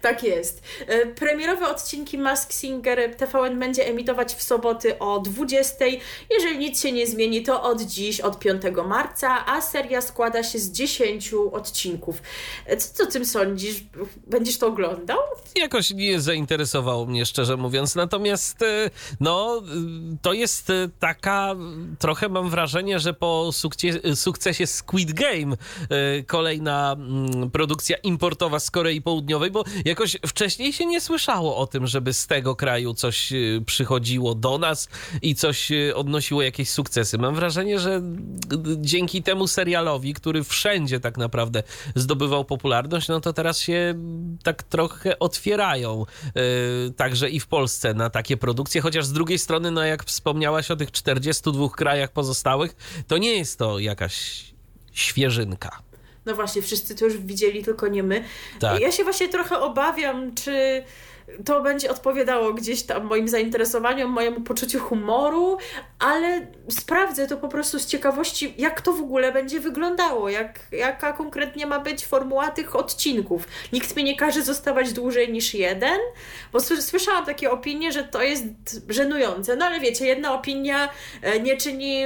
Tak 0.00 0.22
jest. 0.22 0.62
E, 0.86 1.06
premierowe 1.06 1.68
odcinki 1.68 2.18
Mask 2.18 2.52
Singer 2.52 3.16
TVN 3.16 3.58
będzie 3.58 3.86
emitować 3.86 4.34
w 4.34 4.42
soboty 4.42 4.98
o 4.98 5.20
20. 5.20 5.84
Jeżeli 6.30 6.58
nic 6.58 6.82
się 6.82 6.92
nie 6.92 7.06
zmieni, 7.06 7.42
to 7.42 7.62
od 7.62 7.82
dziś, 7.82 8.20
od 8.20 8.38
5 8.38 8.62
marca, 8.86 9.46
a 9.46 9.60
seria 9.60 10.00
składa 10.00 10.42
się 10.42 10.58
z 10.58 10.70
10 10.70 11.34
odcinków. 11.52 12.22
E, 12.66 12.76
co, 12.76 12.94
co 12.94 13.04
o 13.04 13.06
tym 13.06 13.24
sądzisz? 13.24 13.84
Będziesz 14.26 14.58
to 14.58 14.66
oglądał? 14.66 15.18
Jakoś 15.56 15.90
nie 15.90 16.20
zainteresowało 16.20 17.06
mnie, 17.06 17.26
szczerze 17.26 17.56
mówiąc. 17.56 17.94
Natomiast, 17.94 18.62
e, 18.62 18.90
no, 19.20 19.62
to 20.22 20.32
jest 20.32 20.72
taka, 20.98 21.54
trochę 21.98 22.28
mam 22.28 22.50
wrażenie, 22.50 22.98
że 22.98 23.14
po 23.14 23.52
sukcesie, 23.52 24.16
sukcesie 24.16 24.66
Squid 24.66 25.12
Game 25.12 25.56
kolejna 26.26 26.92
mm, 26.92 27.50
produkcja 27.50 27.96
importowa 27.96 28.60
z 28.60 28.70
Korei 28.70 29.02
Południowej, 29.02 29.50
bo 29.50 29.63
jakoś 29.84 30.16
wcześniej 30.26 30.72
się 30.72 30.86
nie 30.86 31.00
słyszało 31.00 31.56
o 31.56 31.66
tym, 31.66 31.86
żeby 31.86 32.14
z 32.14 32.26
tego 32.26 32.56
kraju 32.56 32.94
coś 32.94 33.32
y, 33.32 33.62
przychodziło 33.66 34.34
do 34.34 34.58
nas 34.58 34.88
i 35.22 35.34
coś 35.34 35.70
y, 35.70 35.96
odnosiło 35.96 36.42
jakieś 36.42 36.70
sukcesy. 36.70 37.18
Mam 37.18 37.34
wrażenie, 37.34 37.78
że 37.78 38.02
dzięki 38.76 39.22
temu 39.22 39.46
serialowi, 39.46 40.14
który 40.14 40.44
wszędzie 40.44 41.00
tak 41.00 41.18
naprawdę 41.18 41.62
zdobywał 41.94 42.44
popularność, 42.44 43.08
no 43.08 43.20
to 43.20 43.32
teraz 43.32 43.58
się 43.58 43.94
tak 44.42 44.62
trochę 44.62 45.18
otwierają 45.18 46.06
yy, 46.24 46.42
także 46.96 47.30
i 47.30 47.40
w 47.40 47.46
Polsce 47.46 47.94
na 47.94 48.10
takie 48.10 48.36
produkcje, 48.36 48.80
chociaż 48.80 49.06
z 49.06 49.12
drugiej 49.12 49.38
strony, 49.38 49.70
no 49.70 49.84
jak 49.84 50.04
wspomniałaś 50.04 50.70
o 50.70 50.76
tych 50.76 50.92
42 50.92 51.68
krajach 51.68 52.12
pozostałych, 52.12 52.76
to 53.08 53.18
nie 53.18 53.36
jest 53.36 53.58
to 53.58 53.78
jakaś 53.78 54.44
świeżynka. 54.92 55.93
No 56.26 56.34
właśnie, 56.34 56.62
wszyscy 56.62 56.94
to 56.94 57.04
już 57.04 57.16
widzieli, 57.16 57.64
tylko 57.64 57.88
nie 57.88 58.02
my. 58.02 58.24
Tak. 58.60 58.80
Ja 58.80 58.92
się 58.92 59.04
właśnie 59.04 59.28
trochę 59.28 59.58
obawiam, 59.58 60.34
czy 60.34 60.82
to 61.44 61.62
będzie 61.62 61.90
odpowiadało 61.90 62.54
gdzieś 62.54 62.82
tam 62.82 63.04
moim 63.04 63.28
zainteresowaniom, 63.28 64.10
mojemu 64.10 64.40
poczuciu 64.40 64.78
humoru, 64.78 65.58
ale 65.98 66.46
sprawdzę 66.70 67.26
to 67.26 67.36
po 67.36 67.48
prostu 67.48 67.78
z 67.78 67.86
ciekawości, 67.86 68.54
jak 68.58 68.80
to 68.80 68.92
w 68.92 69.00
ogóle 69.00 69.32
będzie 69.32 69.60
wyglądało, 69.60 70.28
jak, 70.28 70.60
jaka 70.72 71.12
konkretnie 71.12 71.66
ma 71.66 71.80
być 71.80 72.06
formuła 72.06 72.50
tych 72.50 72.76
odcinków. 72.76 73.48
Nikt 73.72 73.96
mi 73.96 74.04
nie 74.04 74.16
każe 74.16 74.42
zostawać 74.42 74.92
dłużej 74.92 75.32
niż 75.32 75.54
jeden, 75.54 75.98
bo 76.52 76.60
słyszałam 76.60 77.26
takie 77.26 77.50
opinie, 77.50 77.92
że 77.92 78.04
to 78.04 78.22
jest 78.22 78.44
żenujące. 78.88 79.56
No 79.56 79.64
ale 79.64 79.80
wiecie, 79.80 80.06
jedna 80.06 80.34
opinia 80.34 80.88
e, 81.22 81.40
nie 81.40 81.56
czyni, 81.56 82.04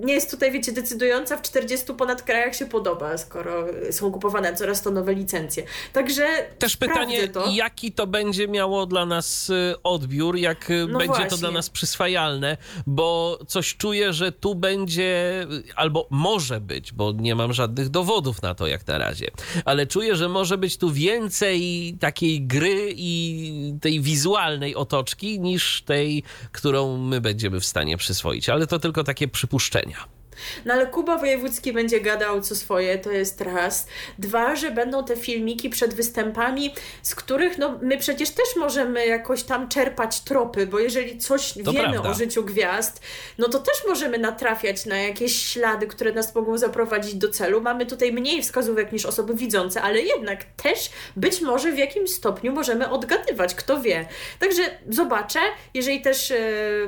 nie 0.00 0.14
jest 0.14 0.30
tutaj, 0.30 0.52
wiecie, 0.52 0.72
decydująca, 0.72 1.36
w 1.36 1.42
40 1.42 1.94
ponad 1.94 2.22
krajach 2.22 2.56
się 2.56 2.66
podoba, 2.66 3.18
skoro 3.18 3.66
są 3.90 4.12
kupowane 4.12 4.54
coraz 4.54 4.82
to 4.82 4.90
nowe 4.90 5.14
licencje. 5.14 5.62
Także 5.92 6.26
też 6.58 6.76
pytanie, 6.76 7.28
to. 7.28 7.44
jaki 7.52 7.92
to 7.92 8.06
będzie 8.06 8.47
miało 8.48 8.86
dla 8.86 9.06
nas 9.06 9.50
y, 9.50 9.74
odbiór, 9.82 10.36
jak 10.36 10.70
y, 10.70 10.86
no 10.88 10.98
będzie 10.98 11.06
właśnie. 11.06 11.26
to 11.26 11.36
dla 11.36 11.50
nas 11.50 11.70
przyswajalne, 11.70 12.56
bo 12.86 13.38
coś 13.46 13.76
czuję, 13.76 14.12
że 14.12 14.32
tu 14.32 14.54
będzie, 14.54 15.46
albo 15.76 16.06
może 16.10 16.60
być, 16.60 16.92
bo 16.92 17.12
nie 17.12 17.34
mam 17.34 17.52
żadnych 17.52 17.88
dowodów 17.88 18.42
na 18.42 18.54
to 18.54 18.66
jak 18.66 18.86
na 18.86 18.98
razie, 18.98 19.30
ale 19.64 19.86
czuję, 19.86 20.16
że 20.16 20.28
może 20.28 20.58
być 20.58 20.76
tu 20.76 20.90
więcej 20.90 21.94
takiej 22.00 22.42
gry 22.42 22.94
i 22.96 23.74
tej 23.80 24.00
wizualnej 24.00 24.74
otoczki 24.74 25.40
niż 25.40 25.82
tej, 25.82 26.22
którą 26.52 26.98
my 26.98 27.20
będziemy 27.20 27.60
w 27.60 27.66
stanie 27.66 27.96
przyswoić, 27.96 28.48
ale 28.48 28.66
to 28.66 28.78
tylko 28.78 29.04
takie 29.04 29.28
przypuszczenia. 29.28 30.17
No 30.64 30.74
ale 30.74 30.86
Kuba 30.86 31.18
Wojewódzki 31.18 31.72
będzie 31.72 32.00
gadał 32.00 32.40
co 32.40 32.56
swoje, 32.56 32.98
to 32.98 33.12
jest 33.12 33.40
raz. 33.40 33.86
Dwa, 34.18 34.56
że 34.56 34.70
będą 34.70 35.04
te 35.04 35.16
filmiki 35.16 35.70
przed 35.70 35.94
występami, 35.94 36.74
z 37.02 37.14
których 37.14 37.58
no, 37.58 37.78
my 37.82 37.98
przecież 37.98 38.30
też 38.30 38.56
możemy 38.56 39.06
jakoś 39.06 39.42
tam 39.42 39.68
czerpać 39.68 40.20
tropy, 40.20 40.66
bo 40.66 40.78
jeżeli 40.78 41.18
coś 41.18 41.52
to 41.64 41.72
wiemy 41.72 41.92
prawda. 41.92 42.10
o 42.10 42.14
życiu 42.14 42.44
gwiazd, 42.44 43.00
no 43.38 43.48
to 43.48 43.58
też 43.58 43.74
możemy 43.88 44.18
natrafiać 44.18 44.86
na 44.86 44.96
jakieś 44.96 45.42
ślady, 45.46 45.86
które 45.86 46.12
nas 46.12 46.34
mogą 46.34 46.58
zaprowadzić 46.58 47.14
do 47.14 47.28
celu. 47.28 47.60
Mamy 47.60 47.86
tutaj 47.86 48.12
mniej 48.12 48.42
wskazówek 48.42 48.92
niż 48.92 49.06
osoby 49.06 49.34
widzące, 49.34 49.82
ale 49.82 50.00
jednak 50.00 50.44
też 50.44 50.90
być 51.16 51.40
może 51.40 51.72
w 51.72 51.78
jakimś 51.78 52.10
stopniu 52.10 52.52
możemy 52.52 52.90
odgadywać, 52.90 53.54
kto 53.54 53.80
wie. 53.80 54.06
Także 54.38 54.62
zobaczę, 54.88 55.38
jeżeli 55.74 56.00
też 56.00 56.30
yy, 56.30 56.36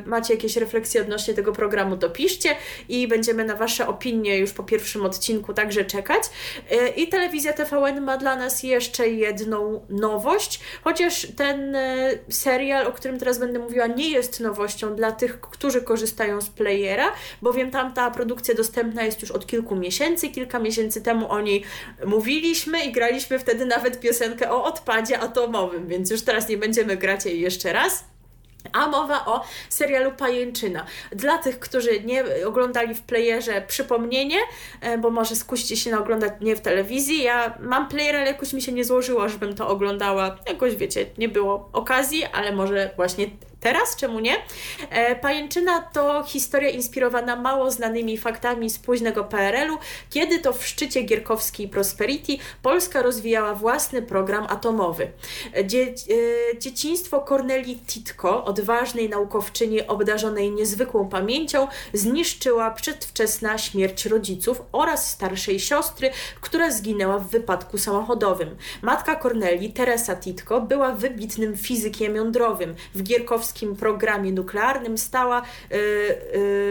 macie 0.06 0.34
jakieś 0.34 0.56
refleksje 0.56 1.00
odnośnie 1.00 1.34
tego 1.34 1.52
programu, 1.52 1.96
to 1.96 2.10
piszcie 2.10 2.56
i 2.88 3.08
będziemy 3.08 3.39
na 3.44 3.56
Wasze 3.56 3.88
opinie 3.88 4.38
już 4.38 4.52
po 4.52 4.62
pierwszym 4.62 5.06
odcinku 5.06 5.54
także 5.54 5.84
czekać. 5.84 6.22
E, 6.70 6.88
I 6.88 7.08
telewizja 7.08 7.52
TVN 7.52 8.00
ma 8.00 8.16
dla 8.16 8.36
nas 8.36 8.62
jeszcze 8.62 9.08
jedną 9.08 9.86
nowość, 9.88 10.60
chociaż 10.84 11.26
ten 11.36 11.74
e, 11.74 12.10
serial, 12.28 12.86
o 12.86 12.92
którym 12.92 13.18
teraz 13.18 13.38
będę 13.38 13.58
mówiła, 13.58 13.86
nie 13.86 14.10
jest 14.10 14.40
nowością 14.40 14.94
dla 14.94 15.12
tych, 15.12 15.40
którzy 15.40 15.82
korzystają 15.82 16.40
z 16.40 16.50
playera, 16.50 17.12
bowiem 17.42 17.70
tam 17.70 17.94
ta 17.94 18.10
produkcja 18.10 18.54
dostępna 18.54 19.02
jest 19.02 19.22
już 19.22 19.30
od 19.30 19.46
kilku 19.46 19.76
miesięcy. 19.76 20.28
Kilka 20.28 20.58
miesięcy 20.58 21.02
temu 21.02 21.30
o 21.30 21.40
niej 21.40 21.64
mówiliśmy 22.06 22.84
i 22.84 22.92
graliśmy 22.92 23.38
wtedy 23.38 23.66
nawet 23.66 24.00
piosenkę 24.00 24.50
o 24.50 24.64
odpadzie 24.64 25.18
atomowym, 25.18 25.88
więc 25.88 26.10
już 26.10 26.22
teraz 26.22 26.48
nie 26.48 26.56
będziemy 26.56 26.96
grać 26.96 27.24
jej 27.24 27.40
jeszcze 27.40 27.72
raz. 27.72 28.04
A 28.72 28.86
mowa 28.86 29.26
o 29.26 29.44
serialu 29.68 30.12
Pajęczyna. 30.12 30.86
Dla 31.12 31.38
tych, 31.38 31.58
którzy 31.58 32.00
nie 32.00 32.24
oglądali 32.46 32.94
w 32.94 33.02
playerze, 33.02 33.62
przypomnienie, 33.66 34.38
e, 34.80 34.98
bo 34.98 35.10
może 35.10 35.36
skuście 35.36 35.76
się 35.76 35.90
na 35.90 35.98
oglądanie 35.98 36.56
w 36.56 36.60
telewizji. 36.60 37.22
Ja 37.22 37.54
mam 37.60 37.88
player, 37.88 38.16
ale 38.16 38.26
jakoś 38.26 38.52
mi 38.52 38.62
się 38.62 38.72
nie 38.72 38.84
złożyło, 38.84 39.28
żebym 39.28 39.54
to 39.54 39.68
oglądała. 39.68 40.36
Jakoś 40.48 40.76
wiecie, 40.76 41.06
nie 41.18 41.28
było 41.28 41.68
okazji, 41.72 42.24
ale 42.24 42.52
może 42.52 42.90
właśnie 42.96 43.26
teraz, 43.60 43.96
czemu 43.96 44.20
nie? 44.20 44.36
E, 44.90 45.16
Pajęczyna 45.16 45.80
to 45.80 46.24
historia 46.24 46.70
inspirowana 46.70 47.36
mało 47.36 47.70
znanymi 47.70 48.18
faktami 48.18 48.70
z 48.70 48.78
późnego 48.78 49.24
PRL-u, 49.24 49.78
kiedy 50.10 50.38
to 50.38 50.52
w 50.52 50.66
szczycie 50.66 51.02
gierkowskiej 51.02 51.68
Prosperity 51.68 52.32
Polska 52.62 53.02
rozwijała 53.02 53.54
własny 53.54 54.02
program 54.02 54.46
atomowy. 54.48 55.12
Dzie 55.64 55.82
e, 55.82 56.58
dzieciństwo 56.58 57.24
Corneli 57.28 57.78
Titko, 57.78 58.44
odważnej 58.44 59.08
naukowczyni 59.08 59.86
obdarzonej 59.86 60.50
niezwykłą 60.50 61.08
pamięcią, 61.08 61.68
zniszczyła 61.92 62.70
przedwczesna 62.70 63.58
śmierć 63.58 64.06
rodziców 64.06 64.62
oraz 64.72 65.10
starszej 65.10 65.60
siostry, 65.60 66.10
która 66.40 66.70
zginęła 66.70 67.18
w 67.18 67.28
wypadku 67.28 67.78
samochodowym. 67.78 68.56
Matka 68.82 69.16
Corneli, 69.16 69.72
Teresa 69.72 70.16
Titko, 70.16 70.60
była 70.60 70.92
wybitnym 70.92 71.56
fizykiem 71.56 72.16
jądrowym. 72.16 72.74
W 72.94 73.02
programie 73.78 74.32
nuklearnym 74.32 74.98
stała, 74.98 75.42
yy, 75.70 75.78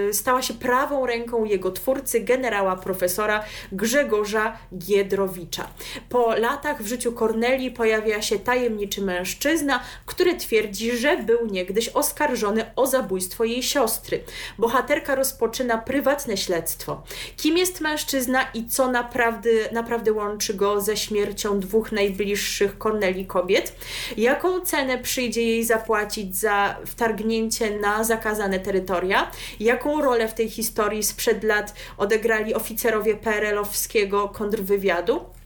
yy, 0.06 0.14
stała 0.14 0.42
się 0.42 0.54
prawą 0.54 1.06
ręką 1.06 1.46
jego 1.46 1.72
twórcy, 1.72 2.20
generała 2.20 2.76
profesora 2.76 3.44
Grzegorza 3.72 4.58
Giedrowicza. 4.78 5.68
Po 6.10 6.36
latach 6.36 6.84
w 6.84 6.88
życiu 6.88 7.12
Corneli 7.12 7.72
pojawia 7.72 8.22
się 8.22 8.40
tajemniczy 8.40 9.02
mężczyzna, 9.02 9.80
który 10.06 10.36
twierdzi, 10.36 10.98
że 10.98 11.18
był 11.18 11.46
niegdyś 11.46 11.90
oskarżony 11.90 12.72
o 12.76 12.88
zabójstwo 12.88 13.44
jej 13.44 13.64
siostry. 13.64 14.24
Bohaterka 14.58 15.16
rozpoczyna 15.16 15.78
prywatne 15.78 16.38
śledztwo. 16.38 17.04
Kim 17.38 17.58
jest 17.58 17.82
mężczyzna 17.82 18.46
i 18.54 18.68
co 18.68 18.92
naprawdę, 18.92 19.50
naprawdę 19.72 20.14
łączy 20.14 20.54
go 20.54 20.82
ze 20.82 20.98
śmiercią 20.98 21.60
dwóch 21.60 21.92
najbliższych 21.92 22.78
Corneli 22.78 23.26
kobiet? 23.26 23.76
Jaką 24.18 24.62
cenę 24.62 24.98
przyjdzie 24.98 25.44
jej 25.44 25.64
zapłacić 25.66 26.38
za 26.38 26.69
wtargnięcie 26.86 27.80
na 27.80 28.04
zakazane 28.04 28.60
terytoria? 28.60 29.32
Jaką 29.60 30.02
rolę 30.02 30.28
w 30.28 30.34
tej 30.34 30.50
historii 30.50 31.04
sprzed 31.04 31.44
lat 31.44 31.74
odegrali 31.98 32.56
oficerowie 32.56 33.16
PRL-owskiego 33.16 34.30
kontrwywiadu? 34.30 35.39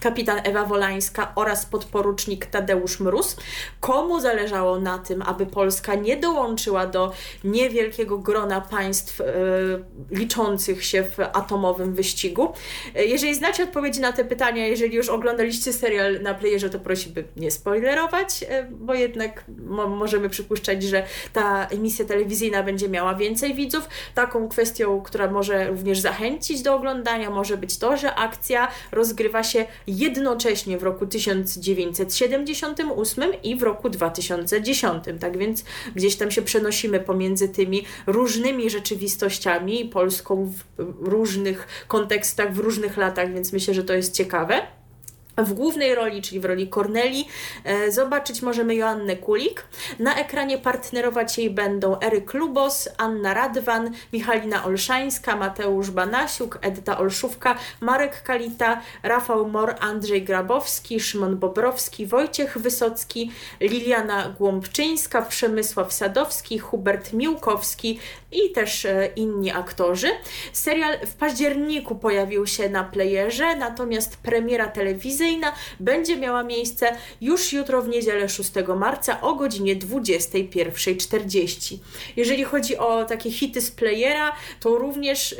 Kapitan 0.00 0.40
Ewa 0.44 0.64
Wolańska 0.64 1.32
oraz 1.34 1.66
podporucznik 1.66 2.46
Tadeusz 2.46 3.00
Mróz. 3.00 3.36
Komu 3.80 4.20
zależało 4.20 4.80
na 4.80 4.98
tym, 4.98 5.22
aby 5.22 5.46
Polska 5.46 5.94
nie 5.94 6.16
dołączyła 6.16 6.86
do 6.86 7.12
niewielkiego 7.44 8.18
grona 8.18 8.60
państw 8.60 9.20
y, 9.20 9.24
liczących 10.10 10.84
się 10.84 11.02
w 11.02 11.18
atomowym 11.32 11.94
wyścigu? 11.94 12.52
Jeżeli 12.94 13.34
znacie 13.34 13.64
odpowiedzi 13.64 14.00
na 14.00 14.12
te 14.12 14.24
pytania, 14.24 14.66
jeżeli 14.66 14.96
już 14.96 15.08
oglądaliście 15.08 15.72
serial 15.72 16.22
na 16.22 16.34
playerze, 16.34 16.70
to 16.70 16.78
prosiłbym 16.78 17.24
nie 17.36 17.50
spoilerować, 17.50 18.42
y, 18.42 18.46
bo 18.70 18.94
jednak 18.94 19.44
mo 19.66 19.88
możemy 19.88 20.28
przypuszczać, 20.28 20.82
że 20.82 21.06
ta 21.32 21.66
emisja 21.66 22.04
telewizyjna 22.04 22.62
będzie 22.62 22.88
miała 22.88 23.14
więcej 23.14 23.54
widzów. 23.54 23.88
Taką 24.14 24.48
kwestią, 24.48 25.02
która 25.02 25.30
może 25.30 25.68
również 25.68 26.00
zachęcić 26.00 26.62
do 26.62 26.74
oglądania, 26.74 27.30
może 27.30 27.56
być 27.56 27.78
to, 27.78 27.96
że 27.96 28.14
akcja 28.14 28.68
rozgrywa 28.92 29.42
się 29.42 29.66
jednocześnie 29.98 30.78
w 30.78 30.82
roku 30.82 31.06
1978 31.06 33.42
i 33.42 33.56
w 33.56 33.62
roku 33.62 33.90
2010. 33.90 35.04
Tak 35.20 35.38
więc 35.38 35.64
gdzieś 35.94 36.16
tam 36.16 36.30
się 36.30 36.42
przenosimy 36.42 37.00
pomiędzy 37.00 37.48
tymi 37.48 37.84
różnymi 38.06 38.70
rzeczywistościami, 38.70 39.84
Polską 39.84 40.52
w 40.78 41.08
różnych 41.08 41.84
kontekstach, 41.88 42.54
w 42.54 42.58
różnych 42.58 42.96
latach, 42.96 43.34
więc 43.34 43.52
myślę, 43.52 43.74
że 43.74 43.84
to 43.84 43.94
jest 43.94 44.14
ciekawe. 44.14 44.79
W 45.44 45.52
głównej 45.52 45.94
roli, 45.94 46.22
czyli 46.22 46.40
w 46.40 46.44
roli 46.44 46.68
Corneli, 46.68 47.28
e, 47.64 47.92
zobaczyć 47.92 48.42
możemy 48.42 48.74
Joannę 48.74 49.16
Kulik. 49.16 49.64
Na 49.98 50.16
ekranie 50.16 50.58
partnerować 50.58 51.38
jej 51.38 51.50
będą 51.50 52.00
Eryk 52.00 52.34
Lubos, 52.34 52.88
Anna 52.96 53.34
Radwan, 53.34 53.90
Michalina 54.12 54.64
Olszańska, 54.64 55.36
Mateusz 55.36 55.90
Banasiuk, 55.90 56.58
Edyta 56.62 56.98
Olszówka, 56.98 57.56
Marek 57.80 58.22
Kalita, 58.22 58.80
Rafał 59.02 59.48
Mor, 59.48 59.74
Andrzej 59.80 60.22
Grabowski, 60.22 61.00
Szymon 61.00 61.36
Bobrowski, 61.36 62.06
Wojciech 62.06 62.58
Wysocki, 62.58 63.32
Liliana 63.60 64.34
Głąbczyńska, 64.38 65.22
Przemysław 65.22 65.92
Sadowski, 65.92 66.58
Hubert 66.58 67.12
Miłkowski 67.12 67.98
i 68.32 68.52
też 68.52 68.84
e, 68.84 69.06
inni 69.16 69.50
aktorzy. 69.50 70.08
Serial 70.52 71.06
w 71.06 71.14
październiku 71.14 71.94
pojawił 71.94 72.46
się 72.46 72.68
na 72.68 72.84
playerze, 72.84 73.56
natomiast 73.56 74.16
premiera 74.16 74.66
telewizyjna 74.66 75.29
będzie 75.80 76.16
miała 76.16 76.42
miejsce 76.42 76.92
już 77.20 77.52
jutro 77.52 77.82
w 77.82 77.88
niedzielę 77.88 78.28
6 78.28 78.52
marca 78.76 79.20
o 79.20 79.34
godzinie 79.34 79.76
21.40. 79.76 81.78
Jeżeli 82.16 82.44
chodzi 82.44 82.76
o 82.76 83.04
takie 83.04 83.30
hity 83.30 83.60
z 83.60 83.70
playera, 83.70 84.32
to 84.60 84.78
również 84.78 85.32
y, 85.32 85.36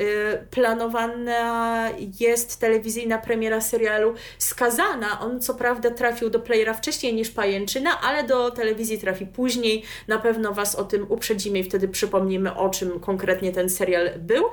planowana 0.51 1.91
jest 2.21 2.61
telewizyjna 2.61 3.19
premiera 3.19 3.61
serialu 3.61 4.15
Skazana. 4.39 5.21
On 5.21 5.41
co 5.41 5.55
prawda 5.55 5.91
trafił 5.91 6.31
do 6.31 6.41
playera 6.41 6.75
wcześniej 6.75 7.15
niż 7.15 7.31
Pajęczyna, 7.31 8.01
ale 8.01 8.25
do 8.25 8.51
telewizji 8.51 8.99
trafi 8.99 9.27
później. 9.27 9.83
Na 10.09 10.19
pewno 10.19 10.53
Was 10.53 10.75
o 10.75 10.85
tym 10.85 11.07
uprzedzimy 11.09 11.59
i 11.59 11.65
wtedy 11.65 11.89
przypomnimy, 11.89 12.57
o 12.57 12.69
czym 12.69 13.01
konkretnie 13.01 13.53
ten 13.53 13.71
serial 13.71 14.11
był. 14.19 14.45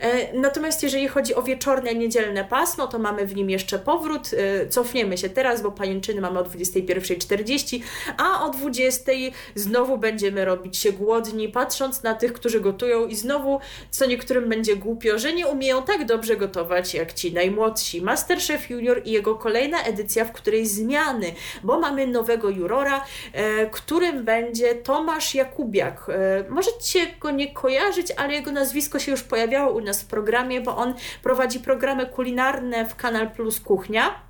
E, 0.00 0.38
natomiast 0.38 0.82
jeżeli 0.82 1.08
chodzi 1.08 1.34
o 1.34 1.42
wieczorne, 1.42 1.94
niedzielne 1.94 2.44
pasmo, 2.44 2.86
to 2.86 2.98
mamy 2.98 3.26
w 3.26 3.36
nim 3.36 3.50
jeszcze 3.50 3.78
powrót. 3.78 4.30
Cofniemy 4.76 5.18
się 5.18 5.28
teraz, 5.28 5.62
bo 5.62 5.72
pajęczyny 5.72 6.20
mamy 6.20 6.38
o 6.38 6.42
21.40, 6.42 7.80
a 8.16 8.44
o 8.44 8.50
20.00 8.50 9.32
znowu 9.54 9.98
będziemy 9.98 10.44
robić 10.44 10.76
się 10.76 10.92
głodni, 10.92 11.48
patrząc 11.48 12.02
na 12.02 12.14
tych, 12.14 12.32
którzy 12.32 12.60
gotują 12.60 13.06
i 13.06 13.14
znowu 13.14 13.60
co 13.90 14.06
niektórym 14.06 14.48
będzie 14.48 14.76
głupio, 14.76 15.18
że 15.18 15.32
nie 15.32 15.46
umieją 15.46 15.82
tak 15.82 16.04
dobrze 16.04 16.36
gotować 16.36 16.94
jak 16.94 17.12
ci 17.12 17.32
najmłodsi. 17.32 18.02
Masterchef 18.02 18.70
Junior 18.70 19.02
i 19.04 19.10
jego 19.10 19.34
kolejna 19.34 19.82
edycja, 19.82 20.24
w 20.24 20.32
której 20.32 20.66
zmiany, 20.66 21.34
bo 21.62 21.80
mamy 21.80 22.06
nowego 22.06 22.50
jurora, 22.50 23.04
e, 23.32 23.66
którym 23.66 24.24
będzie 24.24 24.74
Tomasz 24.74 25.34
Jakubiak. 25.34 26.06
E, 26.08 26.44
możecie 26.50 27.06
go 27.20 27.30
nie 27.30 27.52
kojarzyć, 27.52 28.12
ale 28.16 28.32
jego 28.32 28.52
nazwisko 28.52 28.98
się 28.98 29.10
już 29.10 29.22
pojawiało 29.22 29.72
u 29.72 29.80
nas 29.80 30.02
w 30.02 30.06
programie, 30.06 30.60
bo 30.60 30.76
on 30.76 30.94
prowadzi 31.22 31.60
programy 31.60 32.06
kulinarne 32.06 32.86
w 32.86 32.96
Kanal 32.96 33.30
Plus 33.30 33.60
Kuchnia. 33.60 34.25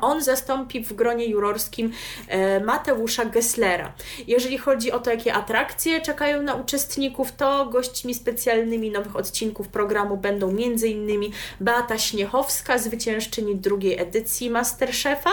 On 0.00 0.22
zastąpi 0.22 0.84
w 0.84 0.92
gronie 0.92 1.26
jurorskim 1.26 1.92
e, 2.28 2.60
Mateusza 2.60 3.24
Gesslera. 3.24 3.92
Jeżeli 4.26 4.58
chodzi 4.58 4.92
o 4.92 4.98
to, 4.98 5.10
jakie 5.10 5.34
atrakcje 5.34 6.00
czekają 6.00 6.42
na 6.42 6.54
uczestników, 6.54 7.32
to 7.32 7.66
gośćmi 7.66 8.14
specjalnymi 8.14 8.90
nowych 8.90 9.16
odcinków 9.16 9.68
programu 9.68 10.16
będą 10.16 10.48
m.in. 10.48 11.32
Beata 11.60 11.98
Śniechowska, 11.98 12.78
zwyciężczyni 12.78 13.56
drugiej 13.56 14.00
edycji 14.00 14.50
Masterchefa, 14.50 15.30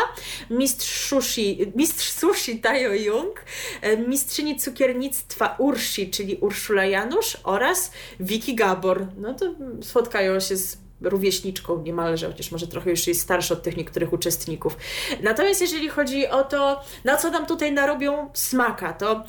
mistrz 0.50 1.08
sushi, 1.08 1.72
mistrz 1.76 2.12
sushi 2.12 2.60
Tayo 2.60 2.94
Jung, 2.94 3.44
e, 3.82 3.98
mistrzyni 3.98 4.60
cukiernictwa 4.60 5.56
Ursi, 5.58 6.10
czyli 6.10 6.36
Urszula 6.36 6.86
Janusz 6.86 7.38
oraz 7.44 7.92
Vicky 8.20 8.56
Gabor. 8.56 9.08
No 9.18 9.34
to 9.34 9.46
spotkają 9.82 10.40
się 10.40 10.58
z 10.58 10.87
rówieśniczką 11.02 11.82
niemalże, 11.82 12.28
chociaż 12.28 12.52
może 12.52 12.68
trochę 12.68 12.90
już 12.90 13.08
jest 13.08 13.22
starsza 13.22 13.54
od 13.54 13.64
tych 13.64 13.78
niektórych 13.78 14.14
uczestników. 14.14 14.78
Natomiast 15.24 15.62
jeżeli 15.62 15.90
chodzi 15.90 16.28
o 16.28 16.44
to, 16.44 16.82
na 17.04 17.18
co 17.18 17.32
nam 17.32 17.46
tutaj 17.46 17.72
narobią 17.72 18.30
smaka, 18.34 18.94
to 18.94 19.24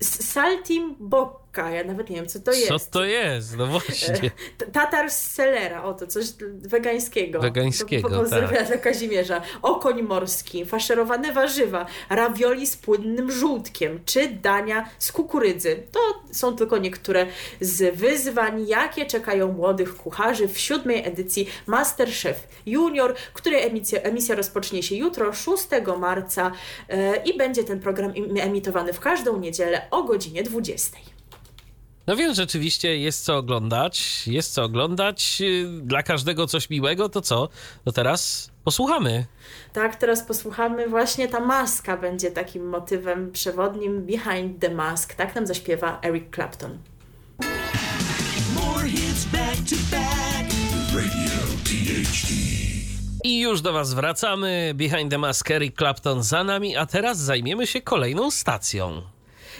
Saltim 0.00 0.96
Bok 1.00 1.41
ja 1.56 1.84
nawet 1.84 2.10
nie 2.10 2.16
wiem, 2.16 2.26
co 2.26 2.40
to 2.40 2.52
jest. 2.52 2.68
Co 2.68 2.78
to 2.78 3.04
jest? 3.04 3.56
No 3.56 3.66
właśnie. 3.66 4.30
Tatar 4.72 5.10
z 5.10 5.30
selera, 5.30 5.84
oto 5.84 6.06
coś 6.06 6.26
wegańskiego. 6.60 7.40
Wegańskiego, 7.40 8.08
po, 8.08 8.16
Pozdrowienia 8.16 8.64
tak. 8.64 8.80
Kazimierza. 8.80 9.42
Okoń 9.62 10.02
morski, 10.02 10.66
faszerowane 10.66 11.32
warzywa, 11.32 11.86
ravioli 12.10 12.66
z 12.66 12.76
płynnym 12.76 13.30
żółtkiem, 13.32 14.00
czy 14.04 14.28
dania 14.28 14.88
z 14.98 15.12
kukurydzy. 15.12 15.82
To 15.92 16.00
są 16.32 16.56
tylko 16.56 16.78
niektóre 16.78 17.26
z 17.60 17.96
wyzwań, 17.96 18.66
jakie 18.68 19.06
czekają 19.06 19.52
młodych 19.52 19.96
kucharzy 19.96 20.48
w 20.48 20.58
siódmej 20.58 21.06
edycji 21.06 21.48
Masterchef 21.66 22.48
Junior, 22.66 23.14
której 23.32 23.66
emisja, 23.66 24.00
emisja 24.00 24.34
rozpocznie 24.34 24.82
się 24.82 24.96
jutro, 24.96 25.32
6 25.32 25.68
marca 25.98 26.52
yy, 26.88 26.96
i 27.24 27.38
będzie 27.38 27.64
ten 27.64 27.80
program 27.80 28.12
emitowany 28.40 28.92
w 28.92 29.00
każdą 29.00 29.38
niedzielę 29.38 29.86
o 29.90 30.02
godzinie 30.02 30.42
20. 30.42 31.11
No 32.06 32.16
więc 32.16 32.36
rzeczywiście 32.36 32.98
jest 32.98 33.24
co 33.24 33.36
oglądać, 33.36 34.22
jest 34.26 34.54
co 34.54 34.62
oglądać. 34.64 35.42
Dla 35.82 36.02
każdego 36.02 36.46
coś 36.46 36.70
miłego, 36.70 37.08
to 37.08 37.20
co? 37.20 37.48
To 37.84 37.92
teraz 37.92 38.50
posłuchamy. 38.64 39.26
Tak, 39.72 39.96
teraz 39.96 40.22
posłuchamy. 40.22 40.88
Właśnie 40.88 41.28
ta 41.28 41.40
maska 41.40 41.96
będzie 41.96 42.30
takim 42.30 42.68
motywem 42.68 43.32
przewodnim. 43.32 44.06
Behind 44.06 44.60
the 44.60 44.70
Mask. 44.74 45.14
Tak 45.14 45.34
nam 45.34 45.46
zaśpiewa 45.46 45.98
Eric 46.02 46.34
Clapton. 46.34 46.78
More 48.54 48.88
hits 48.88 49.24
back 49.24 49.56
to 49.70 49.76
back. 49.90 50.52
Radio 50.94 51.32
THD. 51.64 52.32
I 53.24 53.40
już 53.40 53.60
do 53.60 53.72
Was 53.72 53.94
wracamy. 53.94 54.72
Behind 54.74 55.10
the 55.10 55.18
Mask, 55.18 55.50
Eric 55.50 55.76
Clapton 55.76 56.22
za 56.22 56.44
nami, 56.44 56.76
a 56.76 56.86
teraz 56.86 57.18
zajmiemy 57.18 57.66
się 57.66 57.80
kolejną 57.80 58.30
stacją. 58.30 59.02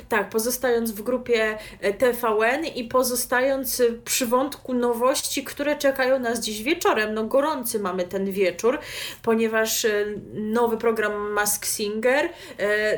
Tak, 0.08 0.30
pozostając 0.30 0.90
w 0.90 1.02
grupie 1.02 1.58
e, 1.80 1.94
TVN 1.94 2.64
i 2.64 2.84
pozostając 2.84 3.82
przy 4.04 4.26
wątku 4.26 4.74
nowości, 4.74 5.44
które 5.44 5.76
czekają 5.76 6.18
nas 6.18 6.40
dziś 6.40 6.62
wieczorem. 6.62 7.14
No 7.14 7.24
gorący 7.24 7.78
mamy 7.78 8.04
ten 8.04 8.30
wieczór, 8.30 8.78
ponieważ 9.22 9.84
e, 9.84 10.04
nowy 10.34 10.76
program 10.76 11.30
Mask 11.32 11.66
Singer, 11.66 12.28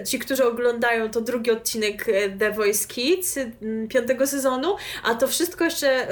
ci, 0.06 0.18
którzy 0.18 0.44
oglądają 0.44 1.10
to 1.10 1.20
drugi 1.20 1.50
odcinek 1.50 2.06
The 2.38 2.50
Voice 2.50 2.88
Kids 2.88 3.38
piątego 3.88 4.26
sezonu, 4.26 4.76
a 5.02 5.14
to 5.14 5.26
wszystko 5.26 5.64
jeszcze, 5.64 6.08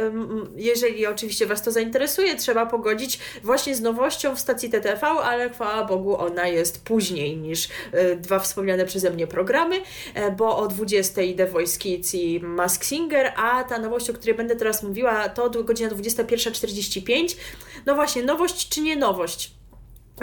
jeżeli 0.57 1.07
oczywiście 1.07 1.47
Was 1.47 1.63
to 1.63 1.71
zainteresuje, 1.71 2.37
trzeba 2.37 2.67
pogodzić 2.67 3.19
właśnie 3.43 3.75
z 3.75 3.81
nowością 3.81 4.37
w 4.37 4.41
stacji 4.41 4.71
TTV, 4.71 5.07
ale 5.07 5.51
chwała 5.51 5.85
Bogu 5.85 6.17
ona 6.17 6.49
jest 6.49 6.85
później 6.85 7.37
niż 7.37 7.69
dwa 8.17 8.39
wspomniane 8.39 8.85
przeze 8.85 9.11
mnie 9.11 9.27
programy, 9.27 9.81
e, 10.15 10.31
bo 10.31 10.57
o 10.57 10.69
20 10.73 11.21
The 11.37 11.47
Voice 11.47 11.79
Kids 11.79 12.15
i 12.15 12.41
Mask 12.41 12.85
Singer, 12.85 13.33
a 13.37 13.65
ta 13.65 13.79
nowość, 13.79 14.11
o 14.11 14.13
której 14.13 14.35
będę 14.35 14.57
teraz 14.57 14.83
mówiła, 14.83 15.29
to 15.29 15.51
godzina 15.65 15.91
21.45. 15.91 17.37
No 17.87 17.95
właśnie, 17.95 18.23
nowość 18.23 18.69
czy 18.69 18.81
nie 18.81 18.97
nowość? 18.97 19.62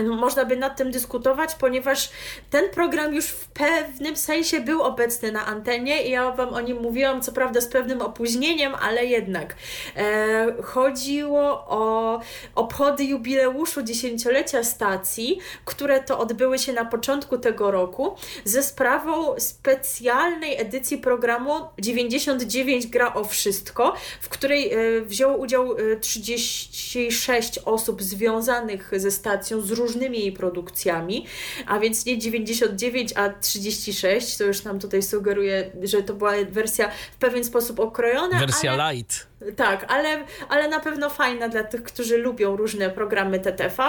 Można 0.04 0.46
by 0.46 0.58
nad 0.58 0.78
tym 0.78 0.92
dyskutować, 0.92 1.56
ponieważ 1.56 2.10
ten 2.50 2.70
program 2.70 3.14
już 3.14 3.26
w 3.26 3.48
pewnym 3.48 4.16
sensie 4.16 4.60
był 4.60 4.84
obecny 4.84 5.32
na 5.32 5.46
antenie 5.46 6.08
i 6.08 6.12
ja 6.12 6.32
Wam 6.32 6.54
o 6.54 6.62
nim 6.62 6.82
mówiłam, 6.82 7.22
co 7.22 7.32
prawda 7.32 7.62
z 7.62 7.68
pewnym 7.68 8.02
opóźnieniem, 8.02 8.76
ale 8.76 9.06
jednak. 9.06 9.56
E, 9.96 10.64
chodziło 10.64 11.66
o 11.68 12.20
obchody 12.56 13.04
jubileuszu 13.04 13.82
dziesięciolecia 13.82 14.64
stacji, 14.64 15.40
które 15.66 16.04
to 16.04 16.20
odbyły 16.20 16.60
się 16.60 16.74
na 16.74 16.86
początku 16.86 17.38
tego 17.38 17.72
roku 17.72 18.16
ze 18.44 18.64
sprawą 18.64 19.40
specjalnej 19.40 20.62
edycji 20.62 20.98
programu 20.98 21.54
99 21.80 22.88
gra 22.88 23.14
o 23.14 23.24
wszystko, 23.24 23.96
w 24.22 24.30
której 24.30 24.74
e, 24.74 25.02
wzięło 25.02 25.38
udział 25.38 25.76
36 26.02 27.58
e, 27.58 27.66
osób 27.66 28.04
związanych 28.04 28.92
ze 28.96 29.12
stacją 29.12 29.62
z 29.62 29.72
różnymi 29.90 30.20
jej 30.20 30.32
produkcjami, 30.32 31.26
a 31.66 31.80
więc 31.80 32.06
nie 32.06 32.18
99, 32.18 33.14
a 33.16 33.30
36, 33.30 34.38
to 34.38 34.44
już 34.44 34.64
nam 34.64 34.80
tutaj 34.80 35.04
sugeruje, 35.04 35.72
że 35.84 36.04
to 36.04 36.14
była 36.14 36.34
wersja 36.50 36.92
w 37.12 37.18
pewien 37.18 37.44
sposób 37.44 37.80
okrojona. 37.80 38.40
Wersja 38.40 38.72
ale... 38.72 38.94
light. 38.94 39.29
Tak, 39.56 39.86
ale, 39.88 40.24
ale 40.50 40.68
na 40.68 40.80
pewno 40.80 41.10
fajna 41.10 41.50
dla 41.50 41.64
tych, 41.64 41.84
którzy 41.84 42.18
lubią 42.18 42.56
różne 42.56 42.90
programy 42.90 43.40
TTV. 43.40 43.84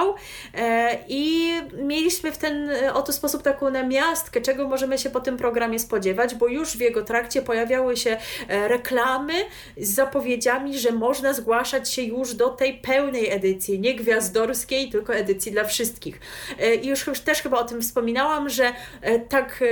E, 0.54 0.98
I 1.08 1.52
mieliśmy 1.82 2.32
w 2.32 2.38
ten 2.38 2.70
oto 2.94 3.12
sposób 3.12 3.42
taką 3.42 3.70
namiastkę, 3.70 4.40
czego 4.40 4.68
możemy 4.68 4.98
się 4.98 5.10
po 5.10 5.20
tym 5.20 5.36
programie 5.36 5.78
spodziewać, 5.78 6.34
bo 6.34 6.48
już 6.48 6.76
w 6.76 6.80
jego 6.80 7.02
trakcie 7.02 7.42
pojawiały 7.42 7.96
się 7.96 8.16
e, 8.48 8.68
reklamy 8.68 9.32
z 9.76 9.94
zapowiedziami, 9.94 10.78
że 10.78 10.92
można 10.92 11.32
zgłaszać 11.32 11.92
się 11.92 12.02
już 12.02 12.34
do 12.34 12.48
tej 12.48 12.74
pełnej 12.74 13.30
edycji, 13.30 13.80
nie 13.80 13.94
gwiazdorskiej, 13.94 14.90
tylko 14.90 15.14
edycji 15.14 15.52
dla 15.52 15.64
wszystkich. 15.64 16.20
E, 16.58 16.74
I 16.74 16.88
już 16.88 17.04
też 17.24 17.42
chyba 17.42 17.58
o 17.58 17.64
tym 17.64 17.82
wspominałam, 17.82 18.48
że 18.48 18.72
tak 19.28 19.64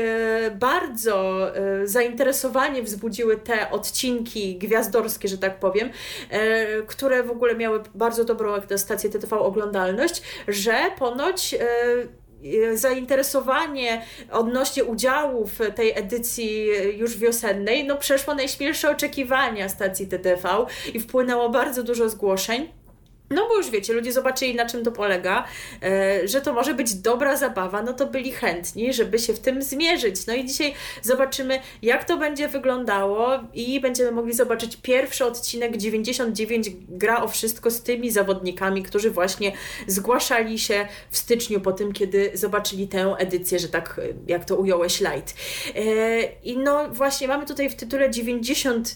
bardzo 0.55 1.47
zainteresowanie 1.85 2.83
wzbudziły 2.83 3.37
te 3.37 3.71
odcinki 3.71 4.57
gwiazdorskie, 4.59 5.29
że 5.29 5.39
tak 5.39 5.59
powiem 5.59 5.68
powiem, 5.69 5.91
e, 6.31 6.83
które 6.83 7.23
w 7.23 7.31
ogóle 7.31 7.55
miały 7.55 7.83
bardzo 7.95 8.25
dobrą 8.25 8.55
jak 8.55 8.71
na 8.71 8.79
stację 8.79 9.11
TTV 9.11 9.39
oglądalność, 9.39 10.23
że 10.49 10.91
ponoć 10.99 11.55
e, 11.55 12.77
zainteresowanie 12.77 14.03
odnośnie 14.31 14.85
udziału 14.85 15.47
w 15.47 15.59
tej 15.75 15.99
edycji 15.99 16.67
już 16.99 17.19
wiosennej 17.19 17.85
no 17.85 17.97
przeszło 17.97 18.35
najśmielsze 18.35 18.91
oczekiwania 18.91 19.69
stacji 19.69 20.07
TTV 20.07 20.67
i 20.95 21.01
wpłynęło 21.01 21.49
bardzo 21.49 21.83
dużo 21.83 22.09
zgłoszeń. 22.09 22.69
No 23.31 23.49
bo 23.49 23.57
już 23.57 23.71
wiecie, 23.71 23.93
ludzie 23.93 24.13
zobaczyli 24.13 24.55
na 24.55 24.67
czym 24.67 24.85
to 24.85 24.93
polega, 24.93 25.45
e, 25.83 26.29
że 26.29 26.41
to 26.41 26.53
może 26.53 26.75
być 26.75 26.95
dobra 26.95 27.37
zabawa, 27.37 27.83
no 27.83 27.93
to 27.93 28.07
byli 28.07 28.33
chętni, 28.33 28.93
żeby 28.93 29.19
się 29.19 29.35
w 29.35 29.41
tym 29.41 29.63
zmierzyć. 29.63 30.27
No 30.27 30.35
i 30.35 30.45
dzisiaj 30.45 30.75
zobaczymy, 31.03 31.61
jak 31.83 32.05
to 32.05 32.17
będzie 32.17 32.49
wyglądało 32.49 33.29
i 33.55 33.81
będziemy 33.81 34.13
mogli 34.13 34.35
zobaczyć 34.35 34.77
pierwszy 34.83 35.25
odcinek 35.25 35.77
99 35.77 36.71
gra 36.89 37.23
o 37.23 37.29
wszystko 37.29 37.71
z 37.71 37.83
tymi 37.83 38.11
zawodnikami, 38.11 38.83
którzy 38.83 39.11
właśnie 39.11 39.53
zgłaszali 39.87 40.59
się 40.59 40.89
w 41.11 41.19
styczniu 41.19 41.61
po 41.61 41.73
tym, 41.73 41.93
kiedy 41.93 42.31
zobaczyli 42.35 42.89
tę 42.89 43.15
edycję, 43.19 43.59
że 43.59 43.69
tak 43.69 44.01
jak 44.27 44.45
to 44.45 44.57
ująłeś 44.57 45.01
light. 45.01 45.35
E, 45.75 46.23
I 46.23 46.59
no 46.59 46.89
właśnie 46.91 47.29
mamy 47.29 47.47
tutaj 47.47 47.71
w 47.71 47.75
tytule 47.75 48.11
99, 48.11 48.89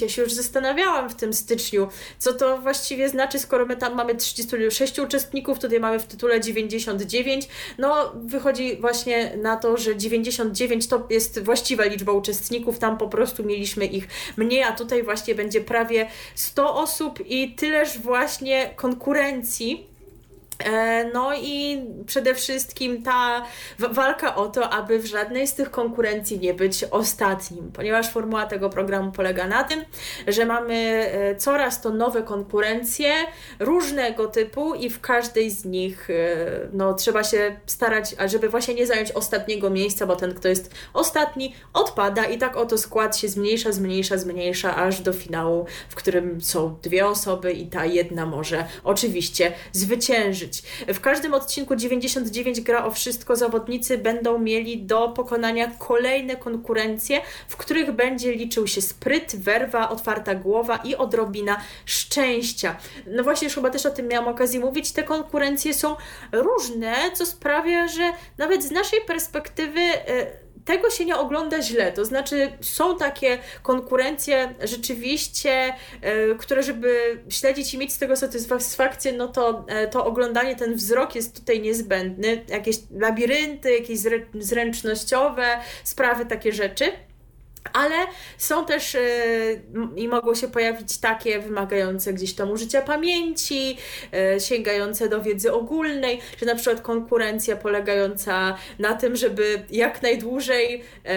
ja 0.00 0.08
się 0.08 0.22
już 0.22 0.32
zastanawiałam 0.32 1.10
w 1.10 1.14
tym 1.14 1.32
styczniu, 1.32 1.88
co 2.18 2.32
to 2.32 2.58
właściwie 2.58 3.08
znaczy, 3.08 3.38
skoro 3.38 3.66
my 3.66 3.76
tam 3.76 3.94
mamy 3.94 4.14
36 4.14 4.98
uczestników, 4.98 5.58
tutaj 5.58 5.80
mamy 5.80 5.98
w 5.98 6.06
tytule 6.06 6.40
99, 6.40 7.48
no 7.78 8.12
wychodzi 8.14 8.76
właśnie 8.76 9.36
na 9.36 9.56
to, 9.56 9.76
że 9.76 9.96
99 9.96 10.86
to 10.86 11.06
jest 11.10 11.44
właściwa 11.44 11.84
liczba 11.84 12.12
uczestników, 12.12 12.78
tam 12.78 12.98
po 12.98 13.08
prostu 13.08 13.44
mieliśmy 13.44 13.86
ich 13.86 14.08
mniej, 14.36 14.62
a 14.62 14.72
tutaj 14.72 15.02
właśnie 15.02 15.34
będzie 15.34 15.60
prawie 15.60 16.06
100 16.34 16.74
osób 16.74 17.18
i 17.26 17.54
tyleż 17.54 17.98
właśnie 17.98 18.70
konkurencji 18.76 19.89
no 21.14 21.34
i 21.34 21.84
przede 22.06 22.34
wszystkim 22.34 23.02
ta 23.02 23.44
walka 23.78 24.34
o 24.36 24.48
to, 24.48 24.70
aby 24.70 24.98
w 24.98 25.06
żadnej 25.06 25.46
z 25.46 25.54
tych 25.54 25.70
konkurencji 25.70 26.38
nie 26.38 26.54
być 26.54 26.84
ostatnim, 26.84 27.72
ponieważ 27.72 28.10
formuła 28.10 28.46
tego 28.46 28.70
programu 28.70 29.12
polega 29.12 29.46
na 29.46 29.64
tym, 29.64 29.84
że 30.26 30.46
mamy 30.46 30.74
e, 30.74 31.36
coraz 31.36 31.80
to 31.82 31.90
nowe 31.90 32.22
konkurencje 32.22 33.12
różnego 33.58 34.26
typu 34.26 34.74
i 34.74 34.90
w 34.90 35.00
każdej 35.00 35.50
z 35.50 35.64
nich 35.64 36.10
e, 36.10 36.14
no, 36.72 36.94
trzeba 36.94 37.24
się 37.24 37.56
starać, 37.66 38.14
żeby 38.26 38.48
właśnie 38.48 38.74
nie 38.74 38.86
zająć 38.86 39.12
ostatniego 39.12 39.70
miejsca, 39.70 40.06
bo 40.06 40.16
ten, 40.16 40.34
kto 40.34 40.48
jest 40.48 40.74
ostatni, 40.94 41.54
odpada 41.72 42.24
i 42.24 42.38
tak 42.38 42.56
oto 42.56 42.78
skład 42.78 43.16
się 43.16 43.28
zmniejsza, 43.28 43.72
zmniejsza, 43.72 44.18
zmniejsza, 44.18 44.76
aż 44.76 45.00
do 45.00 45.12
finału, 45.12 45.66
w 45.88 45.94
którym 45.94 46.40
są 46.40 46.76
dwie 46.82 47.06
osoby 47.06 47.52
i 47.52 47.66
ta 47.66 47.84
jedna 47.84 48.26
może 48.26 48.64
oczywiście 48.84 49.52
zwyciężyć. 49.72 50.49
W 50.88 51.00
każdym 51.00 51.34
odcinku 51.34 51.76
99 51.76 52.60
gra 52.60 52.84
o 52.84 52.90
wszystko. 52.90 53.36
Zawodnicy 53.36 53.98
będą 53.98 54.38
mieli 54.38 54.82
do 54.82 55.08
pokonania 55.08 55.70
kolejne 55.78 56.36
konkurencje, 56.36 57.20
w 57.48 57.56
których 57.56 57.92
będzie 57.92 58.32
liczył 58.32 58.66
się 58.66 58.82
spryt, 58.82 59.36
werwa, 59.36 59.88
otwarta 59.88 60.34
głowa 60.34 60.76
i 60.76 60.96
odrobina 60.96 61.60
szczęścia. 61.84 62.76
No 63.06 63.24
właśnie, 63.24 63.46
już 63.46 63.54
chyba 63.54 63.70
też 63.70 63.86
o 63.86 63.90
tym 63.90 64.08
miałam 64.08 64.28
okazję 64.28 64.60
mówić. 64.60 64.92
Te 64.92 65.02
konkurencje 65.02 65.74
są 65.74 65.96
różne, 66.32 66.94
co 67.14 67.26
sprawia, 67.26 67.88
że 67.88 68.12
nawet 68.38 68.64
z 68.64 68.70
naszej 68.70 69.00
perspektywy. 69.00 69.80
Tego 70.70 70.90
się 70.90 71.04
nie 71.04 71.16
ogląda 71.16 71.62
źle. 71.62 71.92
To 71.92 72.04
znaczy, 72.04 72.52
są 72.60 72.96
takie 72.96 73.38
konkurencje 73.62 74.54
rzeczywiście, 74.62 75.74
y, 76.32 76.36
które, 76.38 76.62
żeby 76.62 77.20
śledzić 77.28 77.74
i 77.74 77.78
mieć 77.78 77.92
z 77.92 77.98
tego 77.98 78.16
satysfakcję, 78.16 79.12
no 79.12 79.28
to 79.28 79.66
y, 79.84 79.90
to 79.90 80.06
oglądanie, 80.06 80.56
ten 80.56 80.74
wzrok 80.74 81.14
jest 81.14 81.40
tutaj 81.40 81.60
niezbędny. 81.60 82.44
Jakieś 82.48 82.76
labirynty, 82.90 83.72
jakieś 83.74 83.98
zręcznościowe 84.34 85.46
sprawy, 85.84 86.26
takie 86.26 86.52
rzeczy. 86.52 86.92
Ale 87.72 87.96
są 88.38 88.66
też 88.66 88.94
yy, 88.94 89.00
i 89.96 90.08
mogą 90.08 90.34
się 90.34 90.48
pojawić 90.48 90.98
takie 90.98 91.40
wymagające 91.40 92.12
gdzieś 92.12 92.34
tam 92.34 92.50
użycia 92.50 92.82
pamięci, 92.82 93.76
yy, 94.12 94.40
sięgające 94.40 95.08
do 95.08 95.22
wiedzy 95.22 95.52
ogólnej, 95.52 96.20
że 96.40 96.46
na 96.46 96.54
przykład 96.54 96.80
konkurencja 96.80 97.56
polegająca 97.56 98.56
na 98.78 98.94
tym, 98.94 99.16
żeby 99.16 99.62
jak 99.70 100.02
najdłużej 100.02 100.72
yy, 101.04 101.10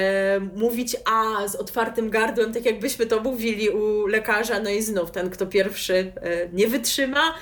mówić 0.56 0.96
A 1.06 1.48
z 1.48 1.56
otwartym 1.56 2.10
gardłem, 2.10 2.54
tak 2.54 2.66
jakbyśmy 2.66 3.06
to 3.06 3.20
mówili 3.20 3.70
u 3.70 4.08
lekarza, 4.08 4.60
no 4.60 4.70
i 4.70 4.82
znów 4.82 5.12
ten, 5.12 5.30
kto 5.30 5.48
pierwszy 5.48 6.14
nie 6.54 6.68
wytrzyma, 6.68 7.34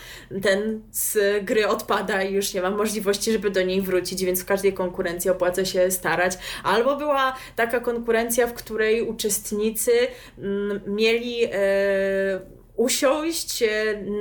ten 0.42 0.82
z 0.92 1.18
gry 1.46 1.68
odpada 1.68 2.24
i 2.24 2.34
już 2.34 2.54
nie 2.54 2.62
ma 2.62 2.70
możliwości, 2.72 3.32
żeby 3.32 3.50
do 3.50 3.62
niej 3.62 3.82
wrócić, 3.82 4.26
więc 4.26 4.42
w 4.42 4.46
każdej 4.46 4.74
konkurencji 4.74 5.32
opłaca 5.32 5.66
się 5.66 5.92
starać. 5.92 6.34
Albo 6.64 6.96
była 6.96 7.36
taka 7.56 7.80
konkurencja, 7.80 8.48
w 8.48 8.54
której 8.54 9.01
uczestnicy 9.04 9.92
mm, 10.38 10.82
mieli 10.88 11.44
e, 11.44 12.61
usiąść 12.76 13.64
e, 13.64 13.68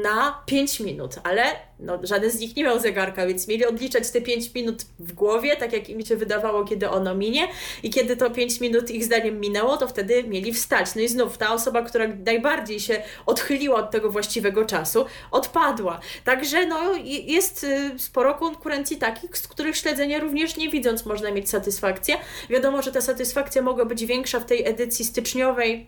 na 0.03 0.43
5 0.47 0.81
minut, 0.81 1.15
ale 1.25 1.43
no, 1.79 1.99
żaden 2.03 2.31
z 2.31 2.41
nich 2.41 2.57
nie 2.57 2.65
miał 2.65 2.79
zegarka, 2.79 3.27
więc 3.27 3.49
mieli 3.49 3.67
odliczać 3.67 4.11
te 4.11 4.21
5 4.21 4.55
minut 4.55 4.83
w 4.99 5.13
głowie, 5.13 5.57
tak 5.57 5.73
jak 5.73 5.89
im 5.89 6.07
się 6.07 6.17
wydawało, 6.17 6.65
kiedy 6.65 6.91
ono 6.91 7.15
minie 7.15 7.49
i 7.83 7.91
kiedy 7.91 8.17
to 8.17 8.31
5 8.31 8.61
minut 8.61 8.91
ich 8.91 9.05
zdaniem 9.05 9.41
minęło, 9.41 9.77
to 9.77 9.89
wtedy 9.89 10.25
mieli 10.25 10.53
wstać. 10.53 10.95
No 10.95 11.03
i 11.03 11.09
znów 11.09 11.39
ta 11.39 11.53
osoba, 11.53 11.83
która 11.83 12.09
najbardziej 12.27 12.81
się 12.81 13.03
odchyliła 13.27 13.79
od 13.79 13.91
tego 13.91 14.11
właściwego 14.11 14.65
czasu, 14.65 15.05
odpadła. 15.31 16.01
Także 16.25 16.67
no, 16.67 16.95
jest 17.05 17.65
y, 17.65 17.99
sporo 17.99 18.35
konkurencji 18.35 18.97
takich, 18.97 19.39
z 19.39 19.49
których 19.49 19.77
śledzenia 19.77 20.19
również 20.19 20.57
nie 20.57 20.69
widząc 20.69 21.07
można 21.07 21.31
mieć 21.31 21.51
satysfakcję. 21.51 22.17
Wiadomo, 22.51 22.83
że 22.83 22.93
ta 22.93 23.01
satysfakcja 23.01 23.63
mogła 23.63 23.85
być 23.85 24.07
większa 24.07 24.41
w 24.41 24.47
tej 24.47 24.69
edycji 24.69 25.05
styczniowej, 25.05 25.87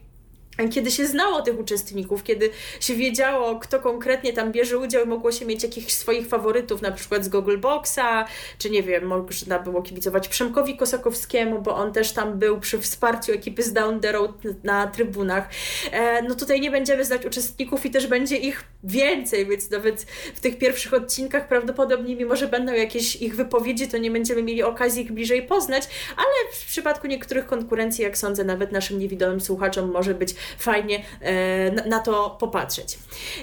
kiedy 0.71 0.91
się 0.91 1.07
znało 1.07 1.43
tych 1.43 1.61
uczestników, 1.61 2.23
kiedy 2.23 2.51
się 2.81 2.95
wiedziało, 2.95 3.59
kto 3.59 3.81
konkretnie 3.81 4.33
tam 4.33 4.53
bierze 4.53 4.79
udział 4.79 5.07
mogło 5.07 5.33
się 5.33 5.47
mieć 5.47 5.63
jakichś 5.63 5.93
swoich 5.93 6.27
faworytów, 6.27 6.83
na 6.83 6.93
przykład 6.93 7.25
z 7.25 7.29
Google 7.29 7.59
Boxa, 7.59 8.27
czy 8.59 8.71
nie 8.71 8.83
wiem, 8.83 9.07
można 9.07 9.59
było 9.59 9.83
kibicować 9.83 10.29
Przemkowi 10.29 10.77
Kosakowskiemu, 10.77 11.63
bo 11.63 11.77
on 11.77 11.93
też 11.93 12.13
tam 12.13 12.39
był 12.39 12.61
przy 12.61 12.79
wsparciu 12.79 13.33
ekipy 13.33 13.63
z 13.63 13.73
Down 13.73 14.01
the 14.01 14.13
Road 14.13 14.33
na 14.65 14.87
trybunach. 14.87 15.49
E, 15.93 16.23
no 16.23 16.35
tutaj 16.35 16.61
nie 16.61 16.71
będziemy 16.71 17.05
znać 17.05 17.27
uczestników 17.27 17.87
i 17.87 17.91
też 17.91 18.07
będzie 18.07 18.37
ich 18.37 18.65
więcej, 18.85 19.47
więc 19.47 19.71
nawet 19.71 20.03
w 20.35 20.41
tych 20.41 20.59
pierwszych 20.59 20.95
odcinkach 20.95 21.49
prawdopodobnie, 21.49 22.17
mimo 22.17 22.37
że 22.37 22.49
będą 22.49 22.73
jakieś 22.73 23.17
ich 23.17 23.37
wypowiedzi, 23.37 23.89
to 23.89 23.99
nie 23.99 24.11
będziemy 24.11 24.43
mieli 24.43 24.63
okazji 24.63 25.03
ich 25.03 25.13
bliżej 25.13 25.43
poznać, 25.43 25.89
ale 26.17 26.53
w 26.53 26.67
przypadku 26.67 27.07
niektórych 27.07 27.47
konkurencji, 27.47 28.05
jak 28.05 28.19
sądzę, 28.19 28.45
nawet 28.45 28.73
naszym 28.73 28.99
niewidomym 28.99 29.41
słuchaczom 29.41 29.91
może 29.91 30.15
być 30.15 30.35
fajnie 30.59 31.05
e, 31.21 31.89
na 31.89 32.01
to 32.01 32.37
popatrzeć. 32.41 32.99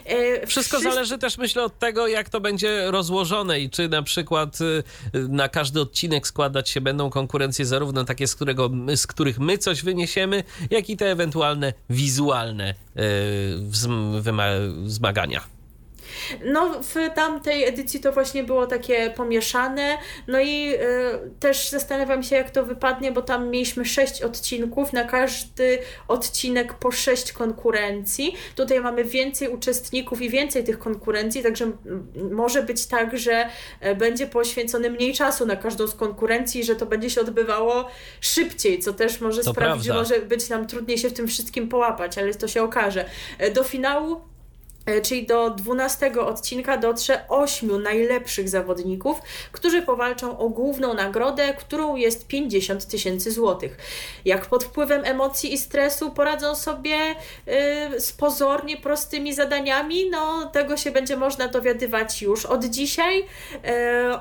E, 0.05 0.47
Wszystko 0.47 0.79
zależy 0.79 1.17
też, 1.17 1.37
myślę, 1.37 1.63
od 1.63 1.79
tego, 1.79 2.07
jak 2.07 2.29
to 2.29 2.41
będzie 2.41 2.91
rozłożone 2.91 3.59
i 3.59 3.69
czy 3.69 3.89
na 3.89 4.03
przykład 4.03 4.57
e, 4.61 5.19
na 5.19 5.49
każdy 5.49 5.81
odcinek 5.81 6.27
składać 6.27 6.69
się 6.69 6.81
będą 6.81 7.09
konkurencje 7.09 7.65
zarówno 7.65 8.05
takie, 8.05 8.27
z, 8.27 8.35
którego, 8.35 8.69
z 8.95 9.07
których 9.07 9.39
my 9.39 9.57
coś 9.57 9.83
wyniesiemy, 9.83 10.43
jak 10.69 10.89
i 10.89 10.97
te 10.97 11.11
ewentualne 11.11 11.73
wizualne 11.89 12.73
wzmagania. 14.83 15.58
No, 16.45 16.81
w 16.83 16.95
tamtej 17.15 17.65
edycji 17.65 17.99
to 17.99 18.11
właśnie 18.11 18.43
było 18.43 18.67
takie 18.67 19.09
pomieszane. 19.09 19.97
No 20.27 20.39
i 20.39 20.73
y, 20.73 20.79
też 21.39 21.69
zastanawiam 21.69 22.23
się, 22.23 22.35
jak 22.35 22.51
to 22.51 22.65
wypadnie, 22.65 23.11
bo 23.11 23.21
tam 23.21 23.49
mieliśmy 23.49 23.85
sześć 23.85 24.21
odcinków, 24.21 24.93
na 24.93 25.03
każdy 25.03 25.79
odcinek 26.07 26.73
po 26.73 26.91
sześć 26.91 27.31
konkurencji. 27.31 28.35
Tutaj 28.55 28.81
mamy 28.81 29.03
więcej 29.03 29.49
uczestników 29.49 30.21
i 30.21 30.29
więcej 30.29 30.63
tych 30.63 30.79
konkurencji, 30.79 31.43
także 31.43 31.71
może 32.31 32.63
być 32.63 32.85
tak, 32.85 33.17
że 33.17 33.49
e, 33.79 33.95
będzie 33.95 34.27
poświęcone 34.27 34.89
mniej 34.89 35.13
czasu 35.13 35.45
na 35.45 35.55
każdą 35.55 35.87
z 35.87 35.95
konkurencji, 35.95 36.63
że 36.63 36.75
to 36.75 36.85
będzie 36.85 37.09
się 37.09 37.21
odbywało 37.21 37.87
szybciej, 38.21 38.79
co 38.79 38.93
też 38.93 39.21
może 39.21 39.43
to 39.43 39.51
sprawić, 39.51 39.87
prawda. 39.87 40.05
że 40.05 40.15
może 40.15 40.27
być 40.27 40.49
nam 40.49 40.67
trudniej 40.67 40.97
się 40.97 41.09
w 41.09 41.13
tym 41.13 41.27
wszystkim 41.27 41.69
połapać, 41.69 42.17
ale 42.17 42.33
to 42.33 42.47
się 42.47 42.63
okaże. 42.63 43.05
E, 43.37 43.51
do 43.51 43.63
finału 43.63 44.21
czyli 45.03 45.25
do 45.25 45.49
12 45.49 46.21
odcinka 46.21 46.77
dotrze 46.77 47.21
8 47.27 47.83
najlepszych 47.83 48.49
zawodników, 48.49 49.21
którzy 49.51 49.81
powalczą 49.81 50.37
o 50.37 50.49
główną 50.49 50.93
nagrodę, 50.93 51.53
którą 51.53 51.95
jest 51.95 52.27
50 52.27 52.85
tysięcy 52.85 53.31
złotych. 53.31 53.77
Jak 54.25 54.45
pod 54.45 54.63
wpływem 54.63 55.01
emocji 55.05 55.53
i 55.53 55.57
stresu 55.57 56.11
poradzą 56.11 56.55
sobie 56.55 56.97
yy, 56.97 57.15
z 57.99 58.11
pozornie 58.11 58.77
prostymi 58.77 59.33
zadaniami, 59.33 60.09
no 60.09 60.45
tego 60.45 60.77
się 60.77 60.91
będzie 60.91 61.17
można 61.17 61.47
dowiadywać 61.47 62.21
już 62.21 62.45
od 62.45 62.65
dzisiaj 62.65 63.17
yy, 63.17 63.25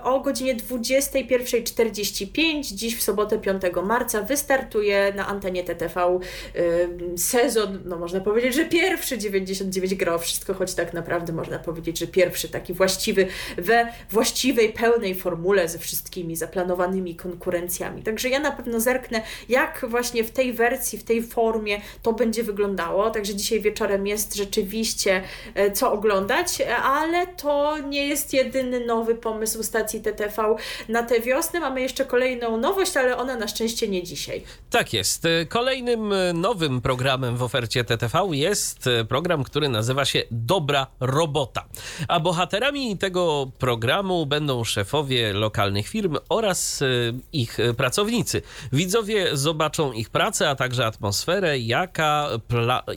o 0.03 0.21
godzinie 0.21 0.57
21.45. 0.57 2.63
Dziś 2.63 2.97
w 2.97 3.03
sobotę 3.03 3.39
5 3.39 3.63
marca 3.85 4.23
wystartuje 4.23 5.13
na 5.17 5.27
antenie 5.27 5.65
TTV 5.65 6.19
yy, 6.55 7.19
sezon, 7.19 7.83
no 7.85 7.99
można 7.99 8.21
powiedzieć, 8.21 8.55
że 8.55 8.65
pierwszy 8.65 9.19
99 9.19 9.95
gra 9.95 10.19
wszystko 10.19 10.48
choć 10.55 10.75
tak 10.75 10.93
naprawdę 10.93 11.33
można 11.33 11.59
powiedzieć, 11.59 11.99
że 11.99 12.07
pierwszy 12.07 12.49
taki 12.49 12.73
właściwy, 12.75 13.27
we 13.57 13.93
właściwej, 14.11 14.73
pełnej 14.73 15.15
formule 15.15 15.69
ze 15.69 15.79
wszystkimi 15.79 16.37
zaplanowanymi 16.37 17.17
konkurencjami. 17.17 18.03
Także 18.03 18.29
ja 18.29 18.41
na 18.41 18.53
pewno 18.53 18.81
zerknę, 18.81 19.23
jak 19.49 19.87
właśnie 19.89 20.25
w 20.25 20.31
tej 20.31 20.53
wersji, 20.53 20.99
w 20.99 21.05
tej 21.05 21.23
formie 21.23 21.81
to 22.03 22.13
będzie 22.13 22.43
wyglądało. 22.43 23.11
Także 23.11 23.35
dzisiaj 23.35 23.61
wieczorem 23.61 24.07
jest 24.07 24.35
rzeczywiście 24.37 25.23
e, 25.55 25.73
co 25.73 25.93
oglądać, 25.93 26.63
ale 26.83 27.27
to 27.27 27.79
nie 27.79 28.07
jest 28.07 28.33
jedyny 28.33 28.87
nowy 28.87 29.15
pomysł 29.15 29.63
stacji 29.63 30.01
TTV 30.01 30.57
na 30.89 31.03
tę 31.03 31.21
wiosnę. 31.21 31.61
Mamy 31.61 31.81
jeszcze 31.81 32.05
kolejną 32.05 32.57
nowość, 32.57 32.97
ale 32.97 33.17
ona 33.17 33.37
na 33.37 33.49
szczęście 33.49 33.89
nie 33.89 34.03
dzisiaj. 34.03 34.43
Tak 34.71 34.93
jest. 34.93 35.25
Kolejnym 35.49 36.15
nowym 36.35 36.81
programem 36.81 37.37
w 37.37 37.43
ofercie 37.43 37.85
TTV 37.85 38.29
jest 38.33 38.89
program, 39.09 39.45
który 39.45 39.69
nazywa 39.69 40.05
się 40.05 40.23
dobra 40.47 40.87
robota. 41.01 41.65
A 42.09 42.21
bohaterami 42.21 42.99
tego 42.99 43.51
programu 43.59 44.27
będą 44.27 44.65
szefowie 44.65 45.33
lokalnych 45.33 45.89
firm 45.89 46.17
oraz 46.29 46.83
e, 46.83 46.87
ich 47.33 47.59
pracownicy. 47.77 48.43
Widzowie 48.73 49.37
zobaczą 49.37 49.93
ich 49.93 50.11
pracę, 50.11 50.51
a 50.51 50.55
także 50.55 50.87
atmosferę, 50.87 51.59
jaka, 51.59 52.29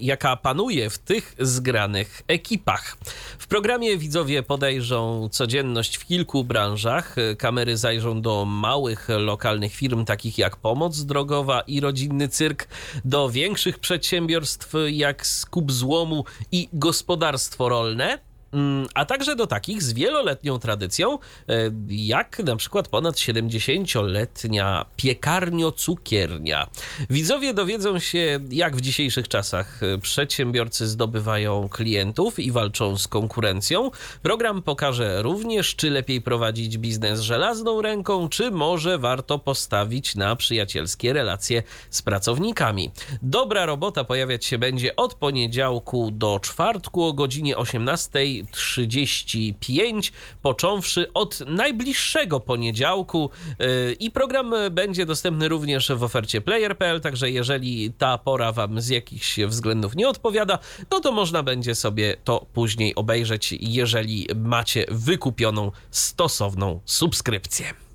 jaka 0.01 0.35
panuje 0.35 0.89
w 0.89 0.97
tych 0.97 1.35
zgranych 1.39 2.21
ekipach. 2.27 2.97
W 3.39 3.47
programie 3.47 3.97
widzowie 3.97 4.43
podejrzą 4.43 5.29
codzienność 5.31 5.97
w 5.97 6.05
kilku 6.05 6.43
branżach. 6.43 7.15
Kamery 7.37 7.77
zajrzą 7.77 8.21
do 8.21 8.45
małych 8.45 9.07
lokalnych 9.09 9.73
firm, 9.73 10.05
takich 10.05 10.37
jak 10.37 10.57
Pomoc 10.57 11.01
Drogowa 11.01 11.61
i 11.61 11.79
Rodzinny 11.79 12.29
Cyrk, 12.29 12.67
do 13.05 13.29
większych 13.29 13.79
przedsiębiorstw 13.79 14.73
jak 14.89 15.27
Skup 15.27 15.71
Złomu 15.71 16.25
i 16.51 16.69
Gospodarstwo 17.31 17.69
rolne 17.69 18.19
a 18.93 19.05
także 19.05 19.35
do 19.35 19.47
takich 19.47 19.83
z 19.83 19.93
wieloletnią 19.93 20.59
tradycją, 20.59 21.13
e, 21.13 21.19
jak 21.87 22.39
na 22.39 22.55
przykład 22.55 22.87
ponad 22.87 23.15
70-letnia 23.15 24.85
piekarnio-cukiernia. 24.97 26.67
Widzowie 27.09 27.53
dowiedzą 27.53 27.99
się, 27.99 28.39
jak 28.49 28.75
w 28.75 28.81
dzisiejszych 28.81 29.27
czasach 29.27 29.83
e, 29.83 29.97
przedsiębiorcy 29.97 30.87
zdobywają 30.87 31.69
klientów 31.69 32.39
i 32.39 32.51
walczą 32.51 32.97
z 32.97 33.07
konkurencją. 33.07 33.91
Program 34.21 34.61
pokaże 34.61 35.21
również, 35.21 35.75
czy 35.75 35.89
lepiej 35.89 36.21
prowadzić 36.21 36.77
biznes 36.77 37.21
żelazną 37.21 37.81
ręką, 37.81 38.29
czy 38.29 38.51
może 38.51 38.97
warto 38.97 39.39
postawić 39.39 40.15
na 40.15 40.35
przyjacielskie 40.35 41.13
relacje 41.13 41.63
z 41.89 42.01
pracownikami. 42.01 42.91
Dobra 43.21 43.65
robota 43.65 44.03
pojawiać 44.03 44.45
się 44.45 44.57
będzie 44.57 44.95
od 44.95 45.13
poniedziałku 45.13 46.11
do 46.11 46.39
czwartku 46.39 47.03
o 47.03 47.13
godzinie 47.13 47.57
18 47.57 48.19
35, 48.51 50.13
począwszy 50.41 51.13
od 51.13 51.39
najbliższego 51.47 52.39
poniedziałku 52.39 53.29
y, 53.61 53.93
i 53.99 54.11
program 54.11 54.53
będzie 54.71 55.05
dostępny 55.05 55.47
również 55.47 55.91
w 55.91 56.03
ofercie 56.03 56.41
player.pl, 56.41 57.01
także 57.01 57.31
jeżeli 57.31 57.93
ta 57.93 58.17
pora 58.17 58.51
wam 58.51 58.81
z 58.81 58.89
jakichś 58.89 59.39
względów 59.39 59.95
nie 59.95 60.09
odpowiada, 60.09 60.59
no 60.91 60.99
to 60.99 61.11
można 61.11 61.43
będzie 61.43 61.75
sobie 61.75 62.17
to 62.23 62.45
później 62.53 62.95
obejrzeć, 62.95 63.51
jeżeli 63.59 64.27
macie 64.35 64.85
wykupioną 64.89 65.71
stosowną 65.91 66.79
subskrypcję. 66.85 67.90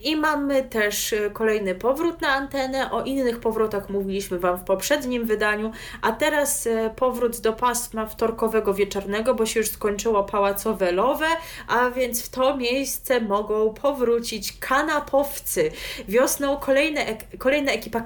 I 0.00 0.16
mamy 0.16 0.62
też 0.62 1.12
y, 1.12 1.30
kolejny 1.32 1.74
powrót 1.74 2.20
na 2.20 2.28
antenę. 2.28 2.90
O 2.90 3.02
innych 3.02 3.40
powrotach 3.40 3.88
mówiliśmy 3.88 4.38
Wam 4.38 4.58
w 4.58 4.64
poprzednim 4.64 5.24
wydaniu, 5.24 5.72
a 6.02 6.12
teraz 6.12 6.66
y, 6.66 6.90
powrót 6.96 7.40
do 7.40 7.52
pasma 7.52 8.06
wtorkowego 8.06 8.74
wieczornego, 8.74 9.34
bo 9.34 9.46
się 9.46 9.60
już 9.60 9.68
skończyło 9.68 10.24
pałacowe 10.24 10.92
lowe, 10.92 11.26
a 11.68 11.90
więc 11.90 12.22
w 12.22 12.28
to 12.28 12.56
miejsce 12.56 13.20
mogą 13.20 13.74
powrócić 13.74 14.58
kanapowcy. 14.58 15.70
Wiosną 16.08 16.56
kolejne, 16.56 17.06
kolejna 17.38 17.72
ekipa 17.72 18.02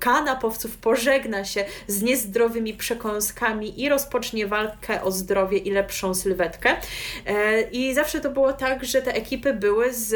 kanapowców 0.00 0.76
pożegna 0.76 1.44
się 1.44 1.64
z 1.86 2.02
niezdrowymi 2.02 2.74
przekąskami 2.74 3.82
i 3.82 3.88
rozpocznie 3.88 4.46
walkę 4.46 5.02
o 5.02 5.10
zdrowie 5.10 5.58
i 5.58 5.70
lepszą 5.70 6.14
sylwetkę. 6.14 6.76
E, 7.26 7.62
I 7.62 7.94
zawsze 7.94 8.20
to 8.20 8.30
było 8.30 8.52
tak, 8.52 8.84
że 8.84 9.02
te 9.02 9.14
ekipy 9.14 9.54
były 9.54 9.92
z 9.92 10.14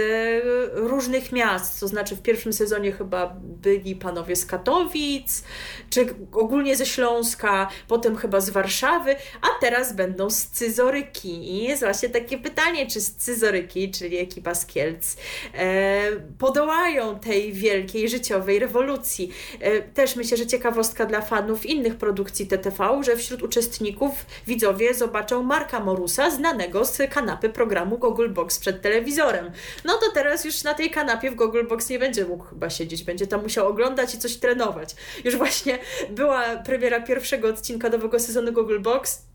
różnych 0.93 1.33
miast, 1.33 1.81
to 1.81 1.89
znaczy 1.89 2.17
w 2.17 2.23
pierwszym 2.23 2.53
sezonie 2.53 2.93
chyba 2.93 3.37
byli 3.41 3.97
panowie 3.97 4.37
z 4.37 4.47
Katowic, 4.47 5.43
czy 5.91 6.07
ogólnie 6.33 6.77
ze 6.77 6.87
Śląska, 6.87 7.69
potem 7.89 8.17
chyba 8.17 8.41
z 8.41 8.51
Warszawy, 8.51 9.17
a 9.43 9.47
teraz 9.61 9.93
będą 9.93 10.31
scyzoryki. 10.31 11.29
I 11.29 11.65
jest 11.65 11.83
właśnie 11.83 12.09
takie 12.09 12.39
pytanie, 12.39 12.87
czy 12.87 13.01
scyzoryki, 13.01 13.91
czyli 13.91 14.19
ekipa 14.19 14.55
z 14.55 14.67
Kielc, 14.67 15.17
e, 15.55 16.03
podołają 16.39 17.19
tej 17.19 17.53
wielkiej 17.53 18.09
życiowej 18.09 18.59
rewolucji. 18.59 19.33
E, 19.61 19.83
też 19.83 20.17
myślę, 20.17 20.37
że 20.37 20.47
ciekawostka 20.47 21.07
dla 21.07 21.21
fanów 21.21 21.67
innych 21.67 21.97
produkcji 21.97 22.47
TTV, 22.47 23.01
że 23.05 23.17
wśród 23.17 23.43
uczestników 23.43 24.27
widzowie 24.47 24.95
zobaczą 24.95 25.43
Marka 25.43 25.81
Morusa, 25.81 26.31
znanego 26.31 26.85
z 26.85 26.99
kanapy 27.11 27.49
programu 27.49 27.99
Google 27.99 28.29
Box 28.31 28.59
przed 28.59 28.83
telewizorem. 28.83 29.51
No 29.85 29.93
to 29.93 30.07
teraz 30.15 30.45
już 30.45 30.63
na 30.65 30.75
tej 30.75 30.82
kanapie 30.91 31.31
w 31.31 31.35
Google 31.35 31.67
Box 31.69 31.89
nie 31.89 31.99
będzie 31.99 32.25
mógł 32.25 32.45
chyba 32.45 32.71
siedzieć, 32.71 33.05
będzie 33.05 33.27
tam 33.27 33.43
musiał 33.43 33.69
oglądać 33.69 34.15
i 34.15 34.19
coś 34.19 34.37
trenować. 34.37 34.95
Już 35.25 35.37
właśnie 35.37 35.79
była 36.11 36.57
premiera 36.57 37.01
pierwszego 37.01 37.49
odcinka 37.49 37.89
nowego 37.89 38.21
sezonu 38.21 38.53
Google 38.53 38.81
Box 38.81 39.32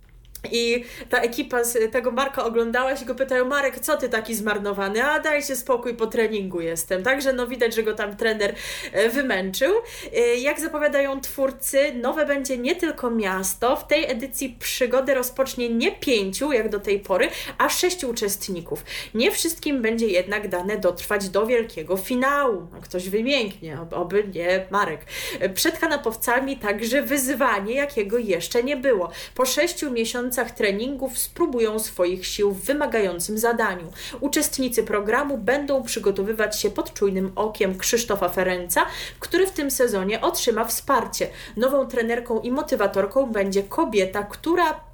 i 0.52 0.84
ta 1.10 1.18
ekipa 1.18 1.64
z 1.64 1.92
tego 1.92 2.12
Marka 2.12 2.46
oglądała 2.46 2.96
się 2.96 3.06
go 3.06 3.16
pytają, 3.16 3.46
Marek, 3.46 3.80
co 3.80 3.98
ty 3.98 4.10
taki 4.10 4.36
zmarnowany? 4.36 5.04
A 5.04 5.20
dajcie 5.20 5.56
spokój, 5.56 5.94
po 5.94 6.08
treningu 6.08 6.62
jestem. 6.62 7.04
Także 7.04 7.34
no 7.34 7.48
widać, 7.48 7.76
że 7.76 7.84
go 7.84 7.94
tam 7.94 8.18
trener 8.18 8.56
e, 8.92 9.10
wymęczył. 9.10 9.74
E, 10.14 10.36
jak 10.36 10.60
zapowiadają 10.60 11.22
twórcy, 11.22 11.94
nowe 11.94 12.26
będzie 12.26 12.58
nie 12.58 12.76
tylko 12.76 13.12
miasto. 13.12 13.76
W 13.76 13.88
tej 13.88 14.12
edycji 14.12 14.56
przygody 14.60 15.14
rozpocznie 15.14 15.70
nie 15.70 15.92
pięciu, 15.92 16.52
jak 16.52 16.70
do 16.70 16.80
tej 16.80 17.00
pory, 17.00 17.30
a 17.58 17.70
sześciu 17.70 18.10
uczestników. 18.10 18.84
Nie 19.14 19.32
wszystkim 19.32 19.82
będzie 19.82 20.08
jednak 20.08 20.48
dane 20.48 20.78
dotrwać 20.78 21.30
do 21.30 21.46
wielkiego 21.46 21.98
finału. 21.98 22.68
No, 22.74 22.82
ktoś 22.82 23.10
wymięknie, 23.10 23.78
oby 23.92 24.24
nie 24.36 24.66
Marek. 24.72 25.02
E, 25.40 25.50
przed 25.50 25.80
kanapowcami 25.80 26.58
także 26.58 27.02
wyzwanie, 27.02 27.76
jakiego 27.76 28.18
jeszcze 28.18 28.64
nie 28.64 28.78
było. 28.78 29.12
Po 29.36 29.46
sześciu 29.46 29.92
miesiącach 29.92 30.27
miesiącach 30.28 30.52
treningów 30.52 31.18
spróbują 31.18 31.80
swoich 31.80 32.26
sił 32.26 32.52
w 32.52 32.66
wymagającym 32.66 33.38
zadaniu. 33.38 33.92
Uczestnicy 34.20 34.84
programu 34.84 35.38
będą 35.38 35.84
przygotowywać 35.84 36.62
się 36.62 36.70
pod 36.70 36.94
czujnym 36.94 37.32
okiem 37.36 37.78
Krzysztofa 37.78 38.30
Ferenca, 38.30 38.86
który 39.20 39.48
w 39.48 39.52
tym 39.52 39.72
sezonie 39.72 40.22
otrzyma 40.22 40.66
wsparcie. 40.66 41.28
Nową 41.58 41.88
trenerką 41.88 42.40
i 42.40 42.52
motywatorką 42.52 43.32
będzie 43.32 43.64
kobieta, 43.64 44.24
która 44.24 44.87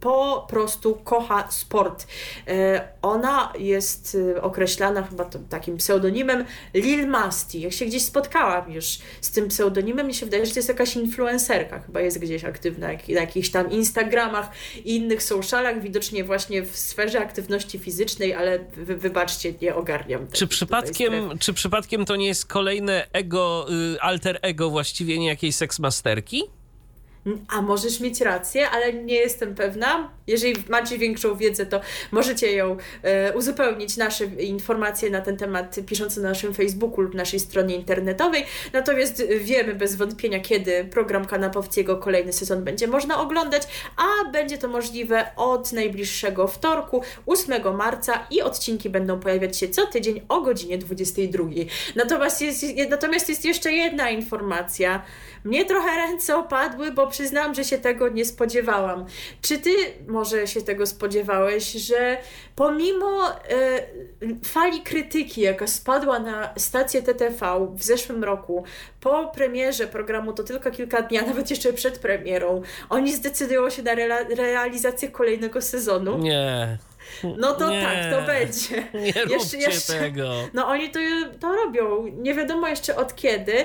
po 0.00 0.46
prostu 0.50 0.94
kocha 1.04 1.50
sport. 1.50 2.06
Y, 2.48 2.80
ona 3.02 3.52
jest 3.58 4.14
y, 4.14 4.42
określana 4.42 5.02
chyba 5.02 5.24
takim 5.48 5.76
pseudonimem 5.76 6.44
Lil 6.74 7.06
Masti. 7.06 7.60
Jak 7.60 7.72
się 7.72 7.86
gdzieś 7.86 8.02
spotkałam 8.02 8.72
już 8.72 8.98
z 9.20 9.30
tym 9.30 9.48
pseudonimem, 9.48 10.06
mi 10.06 10.14
się 10.14 10.26
wydaje, 10.26 10.46
że 10.46 10.52
to 10.52 10.58
jest 10.58 10.68
jakaś 10.68 10.96
influencerka, 10.96 11.80
chyba 11.80 12.00
jest 12.00 12.18
gdzieś 12.18 12.44
aktywna 12.44 12.86
na 13.08 13.20
jakichś 13.20 13.48
tam 13.48 13.70
Instagramach 13.70 14.50
i 14.84 14.96
innych 14.96 15.22
socialach, 15.22 15.82
widocznie 15.82 16.24
właśnie 16.24 16.62
w 16.62 16.76
sferze 16.76 17.20
aktywności 17.20 17.78
fizycznej, 17.78 18.34
ale 18.34 18.58
wy, 18.58 18.96
wybaczcie, 18.96 19.54
nie 19.62 19.74
ogarniam. 19.74 20.26
Czy 20.32 20.46
przypadkiem, 20.46 21.38
czy 21.38 21.52
przypadkiem 21.52 22.04
to 22.04 22.16
nie 22.16 22.26
jest 22.26 22.46
kolejne 22.46 23.06
ego, 23.12 23.66
alter 24.00 24.38
ego 24.42 24.70
właściwie 24.70 25.18
nie 25.18 25.26
jakiejś 25.26 25.54
seksmasterki? 25.54 26.42
A 27.48 27.62
możesz 27.62 28.00
mieć 28.00 28.20
rację, 28.20 28.70
ale 28.70 28.92
nie 28.92 29.14
jestem 29.14 29.54
pewna. 29.54 30.10
Jeżeli 30.26 30.54
macie 30.68 30.98
większą 30.98 31.36
wiedzę, 31.36 31.66
to 31.66 31.80
możecie 32.12 32.52
ją 32.52 32.76
e, 33.02 33.32
uzupełnić 33.32 33.96
nasze 33.96 34.24
informacje 34.24 35.10
na 35.10 35.20
ten 35.20 35.36
temat, 35.36 35.76
pisząc 35.86 36.16
na 36.16 36.22
naszym 36.22 36.54
Facebooku 36.54 37.00
lub 37.00 37.14
naszej 37.14 37.40
stronie 37.40 37.74
internetowej. 37.76 38.44
Natomiast 38.72 39.22
wiemy 39.40 39.74
bez 39.74 39.96
wątpienia, 39.96 40.40
kiedy 40.40 40.84
program 40.84 41.24
Kanapowskiego 41.24 41.96
kolejny 41.96 42.32
sezon 42.32 42.64
będzie 42.64 42.86
można 42.86 43.20
oglądać, 43.20 43.62
a 43.96 44.30
będzie 44.30 44.58
to 44.58 44.68
możliwe 44.68 45.26
od 45.36 45.72
najbliższego 45.72 46.48
wtorku, 46.48 47.02
8 47.26 47.76
marca 47.76 48.26
i 48.30 48.42
odcinki 48.42 48.90
będą 48.90 49.20
pojawiać 49.20 49.58
się 49.58 49.68
co 49.68 49.86
tydzień 49.86 50.20
o 50.28 50.40
godzinie 50.40 50.78
22. 50.78 51.44
Natomiast 51.96 52.42
jest, 52.42 52.64
natomiast 52.90 53.28
jest 53.28 53.44
jeszcze 53.44 53.72
jedna 53.72 54.10
informacja. 54.10 55.02
Mnie 55.44 55.64
trochę 55.64 55.96
ręce 55.96 56.36
opadły, 56.36 56.92
bo 56.92 57.06
przyznam, 57.06 57.54
że 57.54 57.64
się 57.64 57.78
tego 57.78 58.08
nie 58.08 58.24
spodziewałam. 58.24 59.06
Czy 59.42 59.58
ty 59.58 59.70
może 60.08 60.46
się 60.46 60.62
tego 60.62 60.86
spodziewałeś, 60.86 61.72
że 61.72 62.16
pomimo 62.56 63.30
e, 63.30 63.36
fali 64.44 64.82
krytyki, 64.82 65.40
jaka 65.40 65.66
spadła 65.66 66.18
na 66.18 66.54
stację 66.56 67.02
TTV 67.02 67.68
w 67.74 67.82
zeszłym 67.82 68.24
roku, 68.24 68.64
po 69.00 69.26
premierze 69.34 69.86
programu 69.86 70.32
to 70.32 70.42
tylko 70.42 70.70
kilka 70.70 71.02
dni, 71.02 71.18
a 71.18 71.26
nawet 71.26 71.50
jeszcze 71.50 71.72
przed 71.72 71.98
premierą, 71.98 72.62
oni 72.88 73.12
zdecydują 73.12 73.70
się 73.70 73.82
na 73.82 73.94
realizację 74.36 75.08
kolejnego 75.08 75.62
sezonu? 75.62 76.18
Nie. 76.18 76.78
No 77.38 77.54
to 77.54 77.70
nie, 77.70 77.82
tak, 77.82 78.12
to 78.12 78.26
będzie. 78.26 78.88
Nie 79.06 79.34
jeszcze, 79.34 79.56
jeszcze, 79.56 79.92
tego. 79.92 80.34
No 80.54 80.66
oni 80.66 80.90
to, 80.90 81.00
to 81.40 81.52
robią. 81.56 82.06
Nie 82.06 82.34
wiadomo 82.34 82.68
jeszcze 82.68 82.96
od 82.96 83.14
kiedy. 83.14 83.64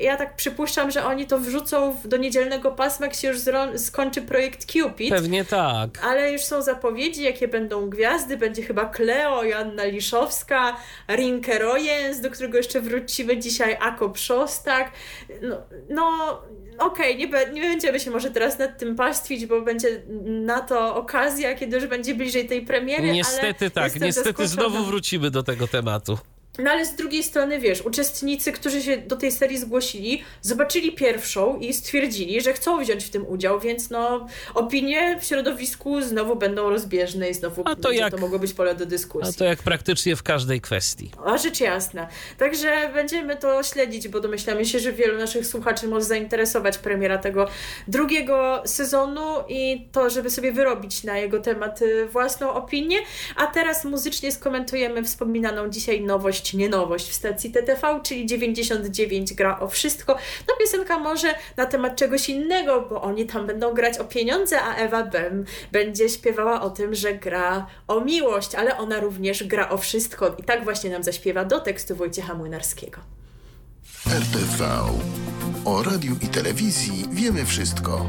ja 0.00 0.16
tak 0.16 0.36
przypuszczam, 0.36 0.90
że 0.90 1.04
oni 1.04 1.26
to 1.26 1.38
wrzucą 1.38 1.96
do 2.04 2.16
niedzielnego 2.16 2.72
pasma, 2.72 3.06
jak 3.06 3.14
się 3.14 3.28
już 3.28 3.38
skończy 3.76 4.22
projekt 4.22 4.64
Cupid. 4.72 5.10
Pewnie 5.10 5.44
tak. 5.44 5.90
Ale 6.02 6.32
już 6.32 6.42
są 6.42 6.62
zapowiedzi, 6.62 7.22
jakie 7.22 7.48
będą 7.48 7.90
gwiazdy. 7.90 8.36
Będzie 8.36 8.62
chyba 8.62 8.84
Kleo, 8.84 9.44
Joanna 9.44 9.84
Liszowska, 9.84 10.76
Rinke 11.08 11.58
Rojens, 11.58 12.20
do 12.20 12.30
którego 12.30 12.56
jeszcze 12.56 12.80
wrócimy 12.80 13.38
dzisiaj, 13.38 13.76
Akop 13.80 14.18
Szostak. 14.18 14.90
No, 15.42 15.56
no 15.88 16.42
okej, 16.78 17.26
okay, 17.26 17.46
nie, 17.46 17.52
nie 17.52 17.60
będziemy 17.60 18.00
się 18.00 18.10
może 18.10 18.30
teraz 18.30 18.58
nad 18.58 18.78
tym 18.78 18.96
pastwić, 18.96 19.46
bo 19.46 19.60
będzie 19.60 20.02
na 20.24 20.60
to 20.60 20.96
okazja, 20.96 21.54
kiedy 21.54 21.76
już 21.76 21.86
będzie 21.86 22.14
bliżej 22.14 22.46
tej 22.46 22.62
premiery. 22.62 23.12
Niestety 23.12 23.70
tak, 23.70 24.00
niestety 24.00 24.48
znowu 24.48 24.84
wrócimy 24.84 25.30
do 25.30 25.42
tego 25.42 25.68
tematu. 25.68 26.18
No 26.58 26.70
ale 26.70 26.86
z 26.86 26.94
drugiej 26.94 27.22
strony, 27.22 27.60
wiesz, 27.60 27.82
uczestnicy, 27.82 28.52
którzy 28.52 28.82
się 28.82 28.96
do 28.96 29.16
tej 29.16 29.32
serii 29.32 29.58
zgłosili, 29.58 30.22
zobaczyli 30.42 30.92
pierwszą 30.92 31.58
i 31.58 31.72
stwierdzili, 31.72 32.40
że 32.40 32.52
chcą 32.52 32.80
wziąć 32.80 33.04
w 33.04 33.10
tym 33.10 33.26
udział, 33.26 33.60
więc 33.60 33.90
no 33.90 34.26
opinie 34.54 35.18
w 35.20 35.24
środowisku 35.24 36.02
znowu 36.02 36.36
będą 36.36 36.70
rozbieżne 36.70 37.30
i 37.30 37.34
znowu 37.34 37.62
a 37.64 37.76
to, 37.76 37.92
jak, 37.92 38.10
to 38.10 38.18
mogło 38.18 38.38
być 38.38 38.52
pole 38.52 38.74
do 38.74 38.86
dyskusji. 38.86 39.34
A 39.36 39.38
to 39.38 39.44
jak 39.44 39.62
praktycznie 39.62 40.16
w 40.16 40.22
każdej 40.22 40.60
kwestii. 40.60 41.10
A 41.24 41.38
rzecz 41.38 41.60
jasna. 41.60 42.08
Także 42.38 42.90
będziemy 42.94 43.36
to 43.36 43.62
śledzić, 43.62 44.08
bo 44.08 44.20
domyślamy 44.20 44.64
się, 44.64 44.78
że 44.78 44.92
wielu 44.92 45.18
naszych 45.18 45.46
słuchaczy 45.46 45.88
może 45.88 46.04
zainteresować 46.04 46.78
premiera 46.78 47.18
tego 47.18 47.48
drugiego 47.88 48.62
sezonu 48.64 49.34
i 49.48 49.88
to, 49.92 50.10
żeby 50.10 50.30
sobie 50.30 50.52
wyrobić 50.52 51.04
na 51.04 51.18
jego 51.18 51.40
temat 51.40 51.82
y, 51.82 52.06
własną 52.06 52.50
opinię. 52.50 52.98
A 53.36 53.46
teraz 53.46 53.84
muzycznie 53.84 54.32
skomentujemy 54.32 55.02
wspominaną 55.02 55.68
dzisiaj 55.68 56.00
nowość 56.00 56.45
nowość, 56.46 56.54
nie 56.54 56.68
nowość 56.68 57.10
w 57.10 57.14
stacji 57.14 57.50
TTV, 57.50 58.00
czyli 58.02 58.26
99 58.26 59.34
gra 59.34 59.60
o 59.60 59.68
wszystko. 59.68 60.16
No 60.48 60.54
piosenka 60.60 60.98
może 60.98 61.34
na 61.56 61.66
temat 61.66 61.96
czegoś 61.96 62.28
innego, 62.28 62.86
bo 62.90 63.02
oni 63.02 63.26
tam 63.26 63.46
będą 63.46 63.74
grać 63.74 63.98
o 63.98 64.04
pieniądze, 64.04 64.60
a 64.62 64.74
Ewa 64.74 65.04
Bem 65.04 65.44
będzie 65.72 66.08
śpiewała 66.08 66.62
o 66.62 66.70
tym, 66.70 66.94
że 66.94 67.14
gra 67.14 67.66
o 67.88 68.00
miłość, 68.00 68.54
ale 68.54 68.78
ona 68.78 69.00
również 69.00 69.44
gra 69.44 69.68
o 69.68 69.78
wszystko. 69.78 70.34
I 70.38 70.42
tak 70.42 70.64
właśnie 70.64 70.90
nam 70.90 71.02
zaśpiewa 71.02 71.44
do 71.44 71.60
tekstu 71.60 71.96
Wojciecha 71.96 72.34
Młynarskiego. 72.34 73.00
RTV. 74.06 74.64
O 75.64 75.82
radiu 75.82 76.16
i 76.22 76.28
telewizji 76.28 77.04
wiemy 77.10 77.44
wszystko. 77.44 78.06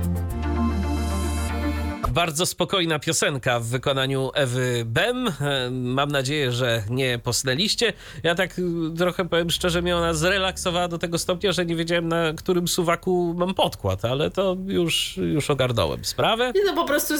Bardzo 2.17 2.45
spokojna 2.45 2.99
piosenka 2.99 3.59
w 3.59 3.65
wykonaniu 3.65 4.31
Ewy 4.33 4.83
Bem. 4.85 5.25
Mam 5.71 6.11
nadzieję, 6.11 6.51
że 6.51 6.83
nie 6.89 7.19
posnęliście. 7.19 7.93
Ja 8.23 8.35
tak 8.35 8.59
y, 8.59 8.63
trochę 8.97 9.29
powiem 9.29 9.49
szczerze, 9.49 9.81
mnie 9.81 9.97
ona 9.97 10.13
zrelaksowała 10.13 10.87
do 10.87 10.97
tego 10.97 11.17
stopnia, 11.17 11.51
że 11.51 11.65
nie 11.65 11.75
wiedziałem 11.75 12.07
na 12.07 12.33
którym 12.33 12.67
suwaku 12.67 13.35
mam 13.37 13.53
podkład, 13.53 14.05
ale 14.05 14.31
to 14.31 14.57
już, 14.67 15.17
już 15.17 15.49
ogarnąłem 15.49 16.05
sprawę. 16.05 16.51
Nie 16.55 16.63
no, 16.63 16.75
po 16.75 16.85
prostu 16.85 17.13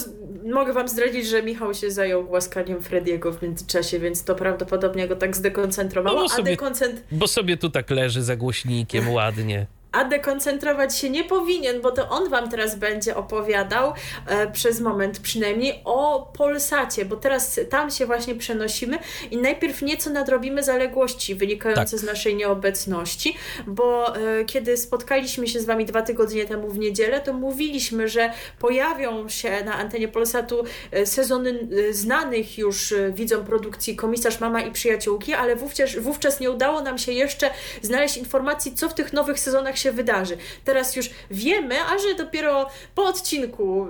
mogę 0.46 0.74
wam 0.74 0.88
zdradzić, 0.88 1.28
że 1.28 1.44
Michał 1.44 1.74
się 1.74 1.92
zajął 1.92 2.26
głaskaniem 2.26 2.82
Frediego 2.82 3.34
w 3.34 3.42
międzyczasie, 3.42 4.00
więc 4.00 4.24
to 4.24 4.36
prawdopodobnie 4.36 5.08
go 5.08 5.16
tak 5.16 5.38
zdekoncentrowało, 5.38 6.16
no 6.18 6.24
bo 6.24 6.30
sobie, 6.30 6.52
dekoncent... 6.52 7.04
Bo 7.12 7.28
sobie 7.28 7.58
tu 7.58 7.70
tak 7.70 7.90
leży 7.90 8.24
za 8.24 8.36
głośnikiem 8.36 9.10
ładnie 9.10 9.68
a 9.98 10.06
dekoncentrować 10.06 10.98
się 10.98 11.10
nie 11.10 11.24
powinien, 11.24 11.82
bo 11.82 11.92
to 11.92 12.10
on 12.10 12.30
Wam 12.30 12.50
teraz 12.50 12.76
będzie 12.76 13.16
opowiadał 13.16 13.94
e, 14.28 14.52
przez 14.52 14.82
moment 14.82 15.20
przynajmniej 15.20 15.82
o 15.86 16.32
Polsacie, 16.38 17.06
bo 17.06 17.16
teraz 17.16 17.60
tam 17.70 17.92
się 17.92 18.06
właśnie 18.06 18.36
przenosimy 18.36 19.00
i 19.32 19.38
najpierw 19.38 19.82
nieco 19.82 20.10
nadrobimy 20.10 20.64
zaległości 20.64 21.36
wynikające 21.36 21.92
tak. 21.92 22.00
z 22.00 22.04
naszej 22.04 22.36
nieobecności, 22.36 23.36
bo 23.68 24.16
e, 24.16 24.46
kiedy 24.46 24.78
spotkaliśmy 24.78 25.48
się 25.48 25.60
z 25.60 25.66
Wami 25.66 25.86
dwa 25.86 26.02
tygodnie 26.02 26.46
temu 26.46 26.70
w 26.70 26.78
niedzielę, 26.78 27.22
to 27.22 27.34
mówiliśmy, 27.34 28.08
że 28.08 28.32
pojawią 28.60 29.30
się 29.30 29.64
na 29.64 29.74
antenie 29.74 30.08
Polsatu 30.08 30.64
e, 30.92 31.06
sezony 31.06 31.68
e, 31.90 31.94
znanych 31.94 32.58
już 32.58 32.92
e, 32.92 33.12
widzom 33.12 33.46
produkcji 33.46 33.96
Komisarz 33.96 34.40
Mama 34.40 34.62
i 34.62 34.72
Przyjaciółki, 34.72 35.34
ale 35.34 35.56
wówczas, 35.56 35.96
wówczas 35.96 36.40
nie 36.40 36.52
udało 36.52 36.82
nam 36.82 36.98
się 36.98 37.12
jeszcze 37.12 37.50
znaleźć 37.82 38.18
informacji, 38.18 38.76
co 38.76 38.90
w 38.90 38.94
tych 38.94 39.14
nowych 39.14 39.40
sezonach 39.40 39.78
się 39.78 39.87
wydarzy. 39.92 40.38
Teraz 40.64 40.96
już 40.96 41.10
wiemy, 41.32 41.76
a 41.82 41.98
że 41.98 42.16
dopiero 42.18 42.70
po 42.96 43.04
odcinku 43.04 43.88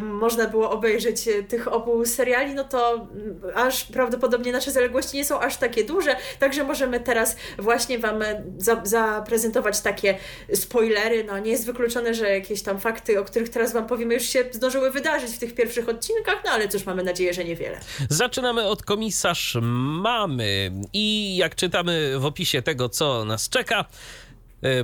można 0.00 0.46
było 0.46 0.70
obejrzeć 0.70 1.28
tych 1.48 1.72
obu 1.72 2.04
seriali, 2.04 2.54
no 2.54 2.64
to 2.64 2.94
mm, 2.94 3.40
aż 3.54 3.84
prawdopodobnie 3.84 4.52
nasze 4.52 4.70
zaległości 4.70 5.16
nie 5.16 5.24
są 5.24 5.40
aż 5.40 5.56
takie 5.56 5.84
duże, 5.84 6.16
także 6.38 6.64
możemy 6.64 7.00
teraz 7.00 7.36
właśnie 7.58 7.98
Wam 7.98 8.22
za, 8.58 8.80
zaprezentować 8.84 9.80
takie 9.80 10.18
spoilery. 10.54 11.24
No 11.24 11.38
nie 11.38 11.50
jest 11.50 11.66
wykluczone, 11.66 12.14
że 12.14 12.30
jakieś 12.30 12.62
tam 12.62 12.80
fakty, 12.80 13.20
o 13.20 13.24
których 13.24 13.48
teraz 13.48 13.72
Wam 13.72 13.86
powiemy, 13.86 14.14
już 14.14 14.22
się 14.22 14.44
zdążyły 14.52 14.90
wydarzyć 14.90 15.30
w 15.30 15.38
tych 15.38 15.54
pierwszych 15.54 15.88
odcinkach, 15.88 16.42
no 16.44 16.50
ale 16.50 16.68
cóż, 16.68 16.86
mamy 16.86 17.02
nadzieję, 17.02 17.34
że 17.34 17.44
niewiele. 17.44 17.80
Zaczynamy 18.08 18.64
od 18.66 18.82
komisarz 18.82 19.56
mamy 20.02 20.72
i 20.92 21.36
jak 21.36 21.54
czytamy 21.54 22.18
w 22.18 22.24
opisie 22.24 22.62
tego, 22.62 22.88
co 22.88 23.24
nas 23.24 23.48
czeka, 23.48 23.80
e, 23.80 23.84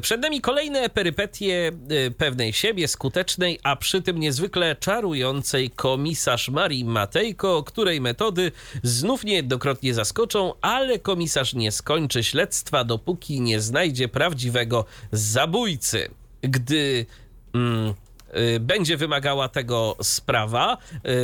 przed 0.00 0.20
nami 0.20 0.40
kolejne 0.40 0.88
perypetie 0.88 1.72
e, 2.06 2.10
pewnej 2.10 2.52
siebie, 2.52 2.88
skutecznej, 2.88 3.58
a 3.62 3.76
przy 3.76 4.02
tym 4.02 4.20
niezwykle 4.20 4.76
czarującej 4.76 5.70
komisarz 5.70 6.48
Marii 6.48 6.84
Matejko, 6.84 7.62
której 7.62 8.00
metody 8.00 8.52
znów 8.82 9.24
niejednokrotnie 9.24 9.94
zaskoczą, 9.94 10.52
ale 10.60 10.98
komisarz 10.98 11.54
nie 11.54 11.72
skończy 11.72 12.24
śledztwa, 12.24 12.84
dopóki 12.84 13.40
nie 13.40 13.60
znajdzie 13.60 14.08
prawdziwego 14.08 14.84
zabójcy. 15.12 16.10
Gdy. 16.42 17.06
Mm, 17.54 17.94
Y, 18.36 18.60
będzie 18.60 18.96
wymagała 18.96 19.48
tego 19.48 19.96
sprawa, 20.02 20.76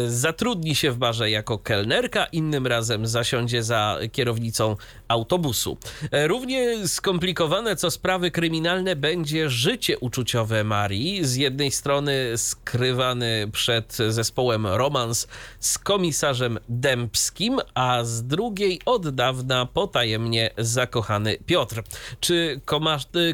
zatrudni 0.06 0.74
się 0.74 0.90
w 0.90 0.96
barze 0.96 1.30
jako 1.30 1.58
kelnerka, 1.58 2.24
innym 2.24 2.66
razem 2.66 3.06
zasiądzie 3.06 3.62
za 3.62 3.98
kierownicą 4.12 4.76
autobusu. 5.08 5.76
E, 6.10 6.28
równie 6.28 6.88
skomplikowane 6.88 7.76
co 7.76 7.90
sprawy 7.90 8.30
kryminalne 8.30 8.96
będzie 8.96 9.50
życie 9.50 9.98
uczuciowe 9.98 10.64
Marii. 10.64 11.24
Z 11.24 11.36
jednej 11.36 11.70
strony 11.70 12.32
skrywany 12.36 13.48
przed 13.52 13.96
zespołem 14.08 14.66
romans 14.66 15.28
z 15.60 15.78
komisarzem 15.78 16.58
Dębskim, 16.68 17.60
a 17.74 18.04
z 18.04 18.22
drugiej 18.22 18.80
od 18.84 19.08
dawna 19.08 19.66
potajemnie 19.66 20.50
zakochany 20.58 21.36
Piotr. 21.46 21.82
Czy 22.20 22.60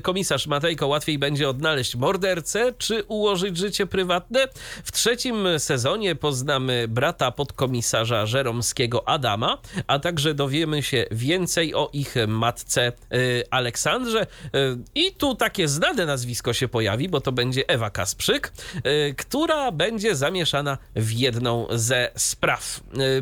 komisarz 0.03 0.47
Matejko 0.47 0.87
łatwiej 0.87 1.19
będzie 1.19 1.49
odnaleźć 1.49 1.97
mordercę, 1.97 2.73
czy 2.79 3.05
ułożyć 3.05 3.57
życie 3.57 3.87
prywatne. 3.87 4.49
W 4.85 4.93
trzecim 4.93 5.49
sezonie 5.59 6.15
poznamy 6.15 6.89
brata 6.89 7.31
podkomisarza 7.31 8.27
żeromskiego 8.27 9.09
Adama, 9.09 9.59
a 9.87 9.99
także 9.99 10.35
dowiemy 10.35 10.83
się 10.83 11.07
więcej 11.11 11.62
o 11.75 11.91
ich 11.93 12.15
matce 12.29 12.93
y, 13.15 13.45
Aleksandrze. 13.51 14.23
Y, 14.23 14.79
I 14.95 15.13
tu 15.13 15.35
takie 15.35 15.69
znane 15.69 16.07
nazwisko 16.07 16.53
się 16.53 16.69
pojawi, 16.69 17.09
bo 17.09 17.21
to 17.21 17.33
będzie 17.33 17.69
Ewa 17.69 17.91
Kasprzyk, 17.91 18.53
y, 18.77 19.15
która 19.15 19.73
będzie 19.73 20.15
zamieszana 20.15 20.79
w 20.97 21.13
jedną 21.13 21.67
ze 21.71 22.11
spraw. 22.17 22.81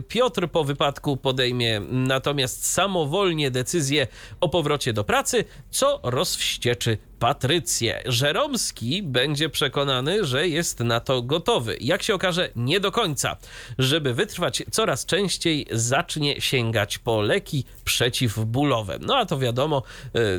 Piotr 0.08 0.48
po 0.48 0.64
wypadku 0.64 1.16
podejmie 1.16 1.80
natomiast 1.90 2.66
samowolnie 2.66 3.50
decyzję 3.50 4.06
o 4.40 4.48
powrocie 4.48 4.92
do 4.92 5.04
pracy, 5.04 5.44
co 5.70 6.00
rozwścieczy 6.02 6.98
Patrycję. 7.20 8.02
Żeromski 8.06 9.02
będzie 9.02 9.48
przekonany, 9.48 10.24
że 10.24 10.48
jest 10.48 10.80
na 10.80 11.00
to 11.00 11.22
gotowy. 11.22 11.76
Jak 11.80 12.02
się 12.02 12.14
okaże, 12.14 12.48
nie 12.56 12.80
do 12.80 12.92
końca. 12.92 13.36
Żeby 13.78 14.14
wytrwać 14.14 14.62
coraz 14.70 15.06
częściej, 15.06 15.66
zacznie 15.70 16.40
sięgać 16.40 16.98
po 16.98 17.20
leki 17.20 17.64
przeciwbólowe. 17.84 18.98
No 19.00 19.16
a 19.16 19.26
to 19.26 19.38
wiadomo, 19.38 19.82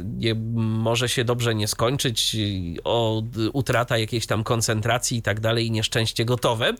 nie, 0.04 0.36
może 0.56 1.10
się 1.10 1.24
dobrze 1.24 1.56
nie 1.56 1.68
skończyć, 1.68 2.38
od, 2.84 3.26
utrata 3.54 3.98
jakiejś 3.98 4.26
tam 4.26 4.44
koncentracji 4.44 5.18
i 5.18 5.22
tak 5.22 5.40
dalej, 5.40 5.72
nieszczęście 5.72 6.26
gotowe. 6.26 6.68
E, 6.68 6.76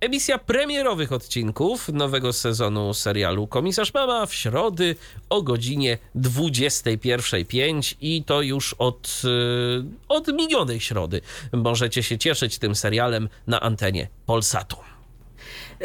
emisja 0.00 0.38
premierowych 0.38 1.12
odcinków 1.12 1.88
nowego 1.88 2.32
sezonu 2.32 2.94
serialu 2.94 3.46
Komisarz 3.46 3.94
Mama 3.94 4.26
w 4.26 4.34
środy 4.34 4.96
o 5.30 5.42
godzinie 5.42 5.98
21.05 6.16 7.94
i 8.00 8.24
to 8.24 8.42
już 8.42 8.74
od 8.78 9.21
Y, 9.24 9.84
od 10.08 10.28
minionej 10.28 10.80
środy 10.80 11.20
możecie 11.52 12.02
się 12.02 12.18
cieszyć 12.18 12.58
tym 12.58 12.74
serialem 12.74 13.28
na 13.46 13.60
antenie 13.60 14.08
Polsatu 14.26 14.76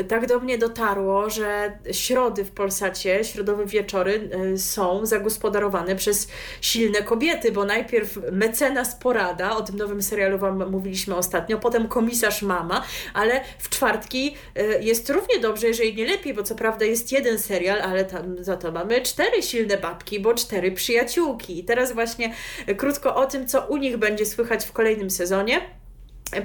tak 0.03 0.28
do 0.28 0.40
mnie 0.40 0.57
dotarło, 0.57 1.30
że 1.30 1.80
środy 1.91 2.45
w 2.45 2.52
Polsacie, 2.52 3.24
środowe 3.24 3.65
wieczory 3.65 4.30
y, 4.53 4.57
są 4.57 5.06
zagospodarowane 5.06 5.95
przez 5.95 6.28
silne 6.61 7.03
kobiety, 7.03 7.52
bo 7.52 7.65
najpierw 7.65 8.19
mecenas 8.32 8.95
Porada, 8.95 9.56
o 9.56 9.61
tym 9.61 9.78
nowym 9.78 10.02
serialu 10.02 10.38
Wam 10.38 10.72
mówiliśmy 10.72 11.15
ostatnio, 11.15 11.57
potem 11.57 11.88
komisarz 11.88 12.41
Mama, 12.41 12.84
ale 13.14 13.41
w 13.60 13.69
czwartki 13.69 14.36
y, 14.57 14.84
jest 14.84 15.10
równie 15.10 15.40
dobrze, 15.40 15.68
jeżeli 15.68 15.95
nie 15.95 16.06
lepiej, 16.06 16.34
bo 16.34 16.44
co 16.44 16.56
prawda 16.56 16.86
jest 16.86 17.11
jeden 17.11 17.40
serial, 17.40 17.82
ale 17.82 18.06
tam 18.06 18.44
za 18.44 18.57
to 18.57 18.72
mamy 18.72 19.02
cztery 19.02 19.44
silne 19.44 19.78
babki, 19.78 20.19
bo 20.19 20.34
cztery 20.34 20.72
przyjaciółki. 20.72 21.60
I 21.60 21.64
teraz 21.64 21.94
właśnie 21.94 22.34
krótko 22.78 23.15
o 23.15 23.26
tym, 23.26 23.48
co 23.48 23.61
u 23.61 23.78
nich 23.78 23.98
będzie 23.98 24.26
słychać 24.26 24.65
w 24.65 24.72
kolejnym 24.72 25.10
sezonie 25.10 25.61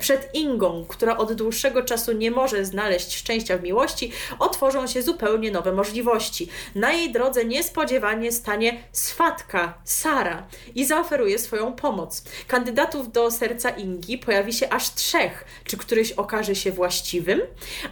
przed 0.00 0.34
Ingą, 0.34 0.84
która 0.88 1.16
od 1.16 1.32
dłuższego 1.32 1.82
czasu 1.82 2.12
nie 2.12 2.30
może 2.30 2.64
znaleźć 2.64 3.16
szczęścia 3.16 3.58
w 3.58 3.62
miłości, 3.62 4.12
otworzą 4.38 4.86
się 4.86 5.02
zupełnie 5.02 5.50
nowe 5.50 5.72
możliwości. 5.72 6.48
Na 6.74 6.92
jej 6.92 7.12
drodze 7.12 7.44
niespodziewanie 7.44 8.32
stanie 8.32 8.84
swatka 8.92 9.74
Sara 9.84 10.46
i 10.74 10.84
zaoferuje 10.84 11.38
swoją 11.38 11.72
pomoc. 11.72 12.24
Kandydatów 12.48 13.12
do 13.12 13.30
serca 13.30 13.70
Ingi 13.70 14.18
pojawi 14.18 14.52
się 14.52 14.68
aż 14.68 14.94
trzech. 14.94 15.44
Czy 15.64 15.76
któryś 15.76 16.12
okaże 16.12 16.54
się 16.54 16.72
właściwym? 16.72 17.40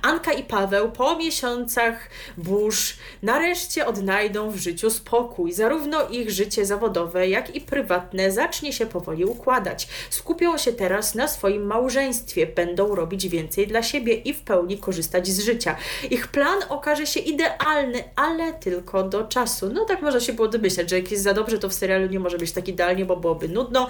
Anka 0.02 0.32
i 0.32 0.44
Paweł 0.44 0.92
po 0.92 1.16
miesiącach 1.16 2.08
burz 2.36 2.96
nareszcie 3.22 3.86
odnajdą 3.86 4.50
w 4.50 4.56
życiu 4.56 4.90
spokój. 4.90 5.52
Zarówno 5.52 6.08
ich 6.08 6.30
życie 6.30 6.66
zawodowe, 6.66 7.28
jak 7.28 7.56
i 7.56 7.60
prywatne 7.60 8.32
zacznie 8.32 8.72
się 8.72 8.86
powoli 8.86 9.24
układać. 9.24 9.88
Skupią 10.10 10.58
się 10.58 10.72
teraz 10.72 11.14
na 11.14 11.28
swoim 11.28 11.66
małym 11.66 11.79
małżeństwie 11.80 12.46
będą 12.46 12.94
robić 12.94 13.28
więcej 13.28 13.66
dla 13.66 13.82
siebie 13.82 14.14
i 14.14 14.34
w 14.34 14.40
pełni 14.40 14.78
korzystać 14.78 15.28
z 15.28 15.40
życia. 15.44 15.76
Ich 16.10 16.28
plan 16.28 16.58
okaże 16.68 17.06
się 17.06 17.20
idealny, 17.20 18.04
ale 18.16 18.52
tylko 18.52 19.02
do 19.02 19.24
czasu. 19.24 19.70
No 19.72 19.84
tak 19.84 20.02
można 20.02 20.20
się 20.20 20.32
było 20.32 20.48
domyśleć, 20.48 20.90
że 20.90 20.96
jak 20.96 21.10
jest 21.10 21.22
za 21.22 21.34
dobrze, 21.34 21.58
to 21.58 21.68
w 21.68 21.74
serialu 21.74 22.06
nie 22.06 22.20
może 22.20 22.38
być 22.38 22.52
tak 22.52 22.68
idealnie, 22.68 23.04
bo 23.04 23.16
byłoby 23.16 23.48
nudno. 23.48 23.88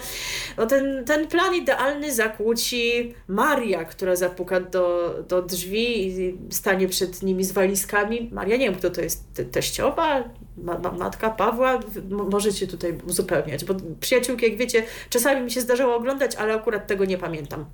No 0.57 0.67
ten, 0.67 1.05
ten 1.05 1.29
plan 1.29 1.55
idealny 1.55 2.15
zakłóci 2.15 3.15
Maria, 3.29 3.85
która 3.85 4.17
zapuka 4.17 4.61
do, 4.61 5.15
do 5.29 5.43
drzwi 5.43 6.07
i 6.07 6.39
stanie 6.51 6.89
przed 6.89 7.23
nimi 7.23 7.45
z 7.45 7.53
walizkami. 7.53 8.29
Maria, 8.33 8.57
nie 8.57 8.65
wiem 8.65 8.75
kto 8.75 8.91
to 8.91 9.01
jest, 9.01 9.43
teściowa, 9.53 10.25
ma, 10.63 10.79
ma, 10.79 10.93
matka 10.93 11.31
Pawła, 11.31 11.81
możecie 12.11 12.67
tutaj 12.67 12.99
uzupełniać, 13.07 13.65
bo 13.65 13.75
przyjaciółki, 14.01 14.45
jak 14.45 14.57
wiecie, 14.57 14.83
czasami 15.11 15.41
mi 15.41 15.51
się 15.51 15.61
zdarzało 15.61 15.95
oglądać, 15.95 16.37
ale 16.37 16.55
akurat 16.55 16.87
tego 16.87 17.05
nie 17.05 17.19
pamiętam. 17.19 17.65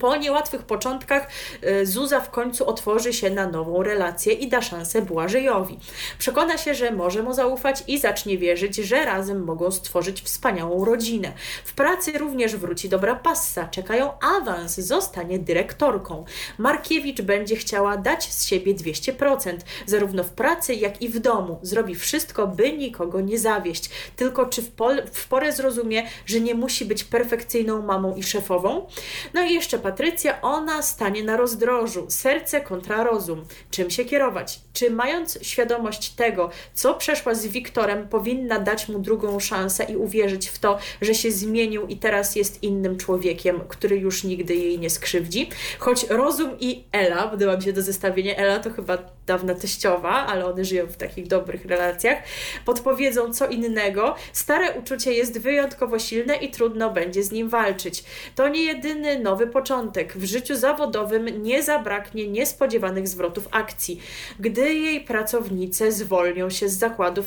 Po 0.00 0.16
niełatwych 0.16 0.62
początkach 0.62 1.28
y, 1.64 1.86
Zuza 1.86 2.20
w 2.20 2.30
końcu 2.30 2.68
otworzy 2.68 3.12
się 3.12 3.30
na 3.30 3.46
nową 3.46 3.82
relację 3.82 4.32
i 4.32 4.48
da 4.48 4.62
szansę 4.62 5.02
Błażejowi. 5.02 5.78
Przekona 6.18 6.58
się, 6.58 6.74
że 6.74 6.90
może 6.90 7.22
mu 7.22 7.34
zaufać 7.34 7.84
i 7.86 7.98
zacznie 7.98 8.38
wierzyć, 8.38 8.76
że 8.76 9.04
razem 9.04 9.44
mogą 9.44 9.70
stworzyć 9.70 10.22
wspaniałą 10.22 10.84
rodzinę. 10.84 11.32
W 11.64 11.74
pracy 11.74 12.18
również 12.18 12.56
wróci 12.56 12.88
dobra 12.88 13.14
passa, 13.14 13.68
czekają 13.68 14.10
awans, 14.20 14.76
zostanie 14.76 15.38
dyrektorką. 15.38 16.24
Markiewicz 16.58 17.22
będzie 17.22 17.56
chciała 17.56 17.96
dać 17.96 18.32
z 18.32 18.46
siebie 18.46 18.74
200%, 18.74 19.56
zarówno 19.86 20.24
w 20.24 20.30
pracy, 20.30 20.74
jak 20.74 21.02
i 21.02 21.08
w 21.08 21.18
domu. 21.18 21.58
Zrobi 21.62 21.94
wszystko, 21.94 22.46
by 22.46 22.72
nikogo 22.72 23.20
nie 23.20 23.38
zawieść. 23.38 23.90
Tylko 24.16 24.46
czy 24.46 24.62
w, 24.62 24.70
w 25.12 25.28
porę 25.28 25.52
zrozumie, 25.52 26.06
że 26.26 26.40
nie 26.40 26.54
musi 26.54 26.84
być 26.84 27.04
perfekcyjną 27.04 27.82
mamą 27.82 28.14
i 28.16 28.22
szefową? 28.22 28.86
No 29.34 29.42
i 29.42 29.54
jeszcze 29.54 29.71
jeszcze 29.72 29.90
Patrycja, 29.90 30.40
ona 30.40 30.82
stanie 30.82 31.24
na 31.24 31.36
rozdrożu. 31.36 32.06
Serce 32.08 32.60
kontra 32.60 33.04
rozum. 33.04 33.44
Czym 33.70 33.90
się 33.90 34.04
kierować? 34.04 34.60
Czy 34.72 34.90
mając 34.90 35.38
świadomość 35.42 36.10
tego, 36.10 36.50
co 36.74 36.94
przeszła 36.94 37.34
z 37.34 37.46
Wiktorem, 37.46 38.08
powinna 38.08 38.58
dać 38.58 38.88
mu 38.88 38.98
drugą 38.98 39.40
szansę 39.40 39.84
i 39.84 39.96
uwierzyć 39.96 40.48
w 40.48 40.58
to, 40.58 40.78
że 41.00 41.14
się 41.14 41.30
zmienił 41.30 41.86
i 41.86 41.96
teraz 41.96 42.36
jest 42.36 42.62
innym 42.62 42.96
człowiekiem, 42.96 43.60
który 43.68 43.96
już 43.96 44.24
nigdy 44.24 44.54
jej 44.54 44.78
nie 44.78 44.90
skrzywdzi? 44.90 45.48
Choć 45.78 46.06
rozum 46.10 46.50
i 46.60 46.84
Ela, 46.92 47.28
podoba 47.28 47.60
się 47.60 47.72
do 47.72 47.82
zestawienia, 47.82 48.36
Ela 48.36 48.58
to 48.58 48.70
chyba 48.70 48.98
dawna 49.26 49.54
teściowa, 49.54 50.26
ale 50.26 50.46
one 50.46 50.64
żyją 50.64 50.86
w 50.86 50.96
takich 50.96 51.26
dobrych 51.26 51.64
relacjach, 51.64 52.18
podpowiedzą 52.64 53.32
co 53.32 53.46
innego. 53.46 54.14
Stare 54.32 54.72
uczucie 54.72 55.12
jest 55.12 55.38
wyjątkowo 55.38 55.98
silne 55.98 56.36
i 56.36 56.50
trudno 56.50 56.90
będzie 56.90 57.22
z 57.22 57.32
nim 57.32 57.48
walczyć. 57.48 58.04
To 58.34 58.48
nie 58.48 58.62
jedyny 58.62 59.18
nowy 59.18 59.46
początek. 59.46 60.16
W 60.16 60.24
życiu 60.24 60.56
zawodowym 60.56 61.42
nie 61.42 61.62
zabraknie 61.62 62.28
niespodziewanych 62.28 63.08
zwrotów 63.08 63.48
akcji, 63.50 64.00
gdy 64.40 64.74
jej 64.74 65.00
pracownice 65.00 65.92
zwolnią 65.92 66.50
się 66.50 66.68
z 66.68 66.78
zakładu 66.78 67.22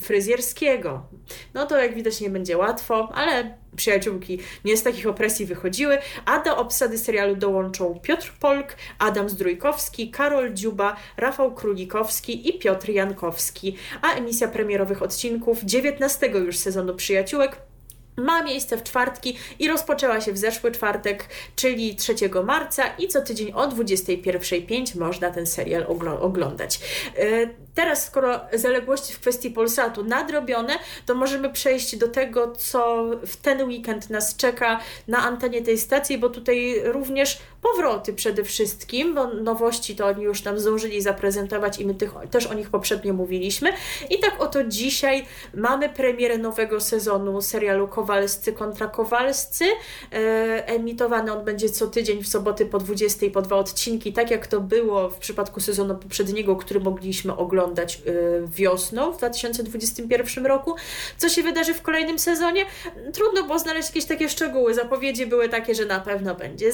fryzjerskiego. 0.00 1.06
No 1.54 1.66
to 1.66 1.78
jak 1.78 1.94
widać 1.94 2.20
nie 2.20 2.30
będzie 2.30 2.58
łatwo, 2.58 3.12
ale 3.14 3.61
przyjaciółki 3.76 4.38
nie 4.64 4.76
z 4.76 4.82
takich 4.82 5.06
opresji 5.06 5.46
wychodziły, 5.46 5.98
a 6.24 6.42
do 6.42 6.56
obsady 6.56 6.98
serialu 6.98 7.36
dołączą 7.36 8.00
Piotr 8.02 8.32
Polk, 8.40 8.76
Adam 8.98 9.28
Zdrójkowski, 9.28 10.10
Karol 10.10 10.54
Dziuba, 10.54 10.96
Rafał 11.16 11.54
Królikowski 11.54 12.48
i 12.48 12.58
Piotr 12.58 12.88
Jankowski, 12.88 13.76
a 14.02 14.12
emisja 14.14 14.48
premierowych 14.48 15.02
odcinków 15.02 15.64
19 15.64 16.26
już 16.26 16.56
sezonu 16.56 16.94
Przyjaciółek 16.94 17.71
ma 18.16 18.42
miejsce 18.42 18.76
w 18.76 18.82
czwartki 18.82 19.38
i 19.58 19.68
rozpoczęła 19.68 20.20
się 20.20 20.32
w 20.32 20.38
zeszły 20.38 20.72
czwartek, 20.72 21.28
czyli 21.56 21.96
3 21.96 22.14
marca 22.44 22.86
i 22.98 23.08
co 23.08 23.22
tydzień 23.22 23.52
o 23.52 23.68
21.05 23.68 24.98
można 24.98 25.30
ten 25.30 25.46
serial 25.46 25.86
oglądać. 26.20 26.80
E, 27.16 27.48
teraz, 27.74 28.06
skoro 28.06 28.40
zaległości 28.52 29.14
w 29.14 29.20
kwestii 29.20 29.50
Polsatu 29.50 30.04
nadrobione, 30.04 30.78
to 31.06 31.14
możemy 31.14 31.50
przejść 31.50 31.96
do 31.96 32.08
tego, 32.08 32.52
co 32.52 33.04
w 33.26 33.36
ten 33.36 33.62
weekend 33.62 34.10
nas 34.10 34.36
czeka 34.36 34.80
na 35.08 35.18
antenie 35.18 35.62
tej 35.62 35.78
stacji, 35.78 36.18
bo 36.18 36.28
tutaj 36.28 36.82
również 36.84 37.38
powroty 37.62 38.12
przede 38.12 38.44
wszystkim, 38.44 39.14
bo 39.14 39.26
nowości 39.26 39.96
to 39.96 40.06
oni 40.06 40.22
już 40.22 40.44
nam 40.44 40.58
zdążyli 40.58 41.02
zaprezentować 41.02 41.78
i 41.78 41.86
my 41.86 41.94
tych, 41.94 42.10
też 42.30 42.46
o 42.46 42.54
nich 42.54 42.70
poprzednio 42.70 43.12
mówiliśmy. 43.12 43.72
I 44.10 44.18
tak 44.18 44.42
oto 44.42 44.64
dzisiaj 44.64 45.26
mamy 45.54 45.88
premierę 45.88 46.38
nowego 46.38 46.80
sezonu 46.80 47.40
serialu 47.40 47.88
Kowalscy 47.88 48.52
kontra 48.52 48.86
Kowalscy. 48.86 49.64
E, 50.12 50.66
emitowany 50.66 51.32
on 51.32 51.44
będzie 51.44 51.68
co 51.68 51.86
tydzień 51.86 52.22
w 52.22 52.28
soboty 52.28 52.66
po 52.66 52.78
20 52.78 53.26
po 53.32 53.42
dwa 53.42 53.56
odcinki, 53.56 54.12
tak 54.12 54.30
jak 54.30 54.46
to 54.46 54.60
było 54.60 55.10
w 55.10 55.18
przypadku 55.18 55.60
sezonu 55.60 55.94
poprzedniego, 55.96 56.56
który 56.56 56.80
mogliśmy 56.80 57.36
oglądać 57.36 57.96
e, 57.96 58.00
wiosną 58.46 59.12
w 59.12 59.18
2021 59.18 60.46
roku. 60.46 60.74
Co 61.18 61.28
się 61.28 61.42
wydarzy 61.42 61.74
w 61.74 61.82
kolejnym 61.82 62.18
sezonie? 62.18 62.64
Trudno 63.12 63.42
było 63.42 63.58
znaleźć 63.58 63.88
jakieś 63.88 64.04
takie 64.04 64.28
szczegóły. 64.28 64.74
Zapowiedzi 64.74 65.26
były 65.26 65.48
takie, 65.48 65.74
że 65.74 65.86
na 65.86 66.00
pewno 66.00 66.34
będzie 66.34 66.72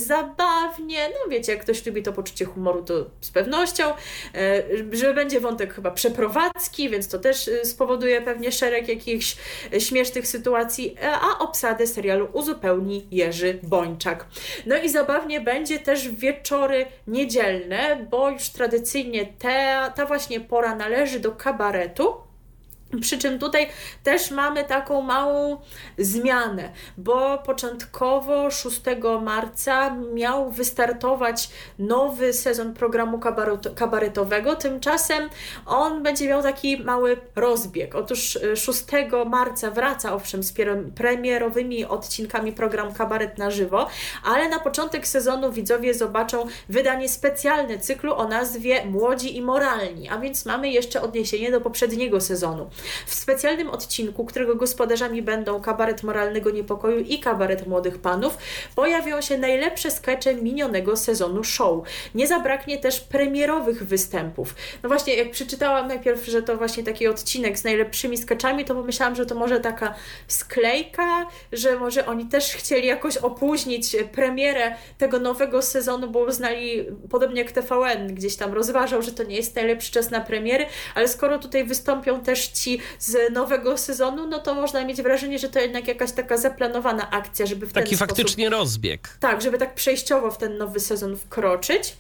zabawnie. 0.79 1.09
No 1.09 1.31
wiecie, 1.31 1.53
jak 1.53 1.61
ktoś 1.61 1.87
lubi 1.87 2.03
to 2.03 2.13
poczucie 2.13 2.45
humoru, 2.45 2.83
to 2.83 3.07
z 3.21 3.31
pewnością. 3.31 3.85
E, 4.35 4.63
że 4.93 5.15
będzie 5.15 5.41
wątek 5.41 5.75
chyba 5.75 5.91
przeprowadzki, 5.91 6.91
więc 6.91 7.09
to 7.09 7.19
też 7.19 7.51
spowoduje 7.65 8.23
pewnie 8.23 8.53
szereg 8.53 8.89
jakichś 8.89 9.37
śmiesznych 9.79 10.27
sytuacji, 10.27 10.97
a 11.03 11.39
obsadę 11.39 11.87
serialu 11.87 12.29
uzupełni 12.33 13.07
Jerzy 13.11 13.59
Bończak. 13.63 14.27
No 14.67 14.77
i 14.77 14.89
zabawnie 14.89 15.41
będzie 15.41 15.79
też 15.79 16.09
wieczory 16.09 16.87
niedzielne, 17.07 18.07
bo 18.11 18.31
już 18.31 18.49
tradycyjnie 18.49 19.27
te, 19.27 19.79
ta 19.95 20.07
właśnie 20.07 20.41
pora 20.41 20.75
należy 20.75 21.21
do 21.21 21.33
kabaretu. 21.33 22.28
Przy 23.01 23.19
czym 23.19 23.39
tutaj 23.39 23.69
też 24.03 24.31
mamy 24.31 24.65
taką 24.65 25.03
małą 25.03 25.61
zmianę, 25.99 26.73
bo 26.97 27.39
początkowo 27.39 28.51
6 28.51 28.81
marca 29.23 29.97
miał 30.15 30.51
wystartować 30.51 31.51
nowy 31.79 32.33
sezon 32.33 32.75
programu 32.75 33.21
kabaretowego, 33.75 34.57
tymczasem 34.57 35.29
on 35.67 36.03
będzie 36.03 36.29
miał 36.29 36.43
taki 36.43 36.85
mały 36.85 37.17
rozbieg. 37.37 37.95
Otóż 37.95 38.39
6 38.55 38.85
e, 38.93 39.25
marca 39.25 39.71
wraca 39.71 40.15
owszem 40.15 40.43
z 40.43 40.55
premierowymi 40.95 41.85
odcinkami 41.85 42.53
program 42.53 42.95
Kabaret 42.95 43.39
na 43.39 43.51
żywo, 43.51 43.87
ale 44.25 44.49
na 44.49 44.59
początek 44.59 45.07
sezonu 45.07 45.53
widzowie 45.53 45.95
zobaczą 45.95 46.47
wydanie 46.69 47.09
specjalne 47.09 47.79
cyklu 47.79 48.15
o 48.15 48.29
nazwie 48.29 48.87
Młodzi 48.87 49.37
i 49.37 49.43
Moralni, 49.43 50.09
a 50.09 50.19
więc 50.19 50.47
mamy 50.47 50.71
jeszcze 50.71 51.03
odniesienie 51.03 51.51
do 51.51 51.61
poprzedniego 51.61 52.21
sezonu. 52.21 52.71
W 53.07 53.15
specjalnym 53.15 53.71
odcinku, 53.71 54.25
którego 54.25 54.55
gospodarzami 54.55 55.23
będą 55.23 55.61
kabaret 55.61 56.03
moralnego 56.03 56.51
niepokoju 56.51 56.99
i 56.99 57.19
kabaret 57.19 57.67
młodych 57.67 57.99
panów, 57.99 58.39
pojawią 58.75 59.21
się 59.21 59.39
najlepsze 59.39 59.91
skecze 59.91 60.35
minionego 60.35 60.97
sezonu 60.97 61.45
show. 61.45 61.85
Nie 62.15 62.27
zabraknie 62.27 62.79
też 62.79 63.01
premierowych 63.01 63.87
występów. 63.87 64.55
No 64.83 64.89
właśnie, 64.89 65.15
jak 65.15 65.31
przeczytałam 65.31 65.89
najpierw, 65.89 66.27
że 66.27 66.43
to 66.43 66.57
właśnie 66.57 66.85
taki 66.85 67.09
odcinek 67.09 67.59
z 67.59 67.65
najlepszymi 67.65 68.19
skeczami, 68.19 68.65
to 68.65 68.75
pomyślałam, 68.75 69.15
że 69.15 69.27
to 69.27 69.35
może 69.35 69.61
taka 69.61 69.95
sklejka, 70.29 71.27
że 71.53 71.79
może 71.79 72.07
oni 72.07 72.27
też 72.27 72.53
chcieli 72.53 72.87
jakoś 72.87 73.17
opóźnić 73.17 73.97
premierę 74.13 74.75
tego 74.99 75.19
nowego 75.19 75.63
sezonu, 75.63 76.11
bo 76.11 76.19
uznali, 76.19 76.87
podobnie 77.11 77.43
jak 77.43 77.53
TVN 77.53 78.15
gdzieś 78.15 78.37
tam 78.37 78.53
rozważał, 78.53 79.03
że 79.03 79.13
to 79.13 79.23
nie 79.23 79.37
jest 79.37 79.57
najlepszy 79.57 79.93
czas 79.93 80.11
na 80.11 80.21
premiery, 80.21 80.67
ale 80.95 81.09
skoro 81.09 81.39
tutaj 81.39 81.65
wystąpią 81.65 82.21
też 82.21 82.49
ci 82.49 82.68
z 82.99 83.33
nowego 83.33 83.79
sezonu, 83.79 84.27
no 84.27 84.39
to 84.39 84.55
można 84.55 84.85
mieć 84.85 85.03
wrażenie, 85.03 85.39
że 85.39 85.49
to 85.49 85.61
jednak 85.61 85.89
jakaś 85.89 86.13
taka 86.13 86.37
zaplanowana 86.37 87.11
akcja, 87.11 87.47
żeby 87.47 87.67
w 87.67 87.73
Taki 87.73 87.91
ten 87.91 87.99
faktycznie 87.99 88.47
sposób, 88.47 88.61
rozbieg. 88.61 89.17
Tak, 89.21 89.43
żeby 89.43 89.59
tak 89.59 89.75
przejściowo 89.75 90.31
w 90.31 90.39
ten 90.39 90.59
nowy 90.59 90.81
sezon 90.81 91.17
wkroczyć. 91.17 91.97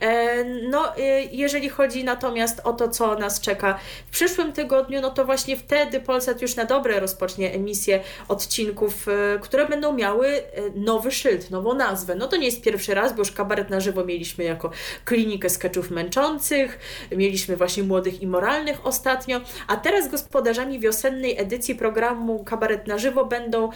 E, 0.00 0.44
no, 0.44 0.96
e, 0.96 1.22
jeżeli 1.22 1.68
chodzi 1.68 2.04
natomiast 2.04 2.60
o 2.64 2.72
to, 2.72 2.88
co 2.88 3.14
nas 3.14 3.40
czeka 3.40 3.78
w 4.06 4.10
przyszłym 4.10 4.52
tygodniu, 4.52 5.00
no 5.00 5.10
to 5.10 5.24
właśnie 5.24 5.56
wtedy 5.56 6.00
Polsat 6.00 6.42
już 6.42 6.56
na 6.56 6.64
dobre 6.64 7.00
rozpocznie 7.00 7.52
emisję 7.52 8.00
odcinków, 8.28 9.08
e, 9.08 9.38
które 9.38 9.66
będą 9.66 9.92
miały 9.92 10.42
nowy 10.74 11.10
szyld, 11.10 11.50
nową 11.50 11.74
nazwę. 11.74 12.14
No 12.14 12.28
to 12.28 12.36
nie 12.36 12.46
jest 12.46 12.62
pierwszy 12.62 12.94
raz, 12.94 13.12
bo 13.12 13.18
już 13.18 13.32
kabaret 13.32 13.70
na 13.70 13.80
żywo 13.80 14.04
mieliśmy 14.04 14.44
jako 14.44 14.70
klinikę 15.04 15.50
skeczów 15.50 15.90
męczących, 15.90 16.78
mieliśmy 17.16 17.56
właśnie 17.56 17.82
młodych 17.82 18.22
i 18.22 18.26
moralnych 18.26 18.86
ostatnio, 18.86 19.40
a 19.66 19.76
teraz 19.76 20.08
gospodarzami 20.08 20.80
wiosennej 20.80 21.40
edycji 21.40 21.74
programu 21.74 22.44
Kabaret 22.44 22.86
na 22.86 22.98
żywo 22.98 23.24
będą 23.24 23.70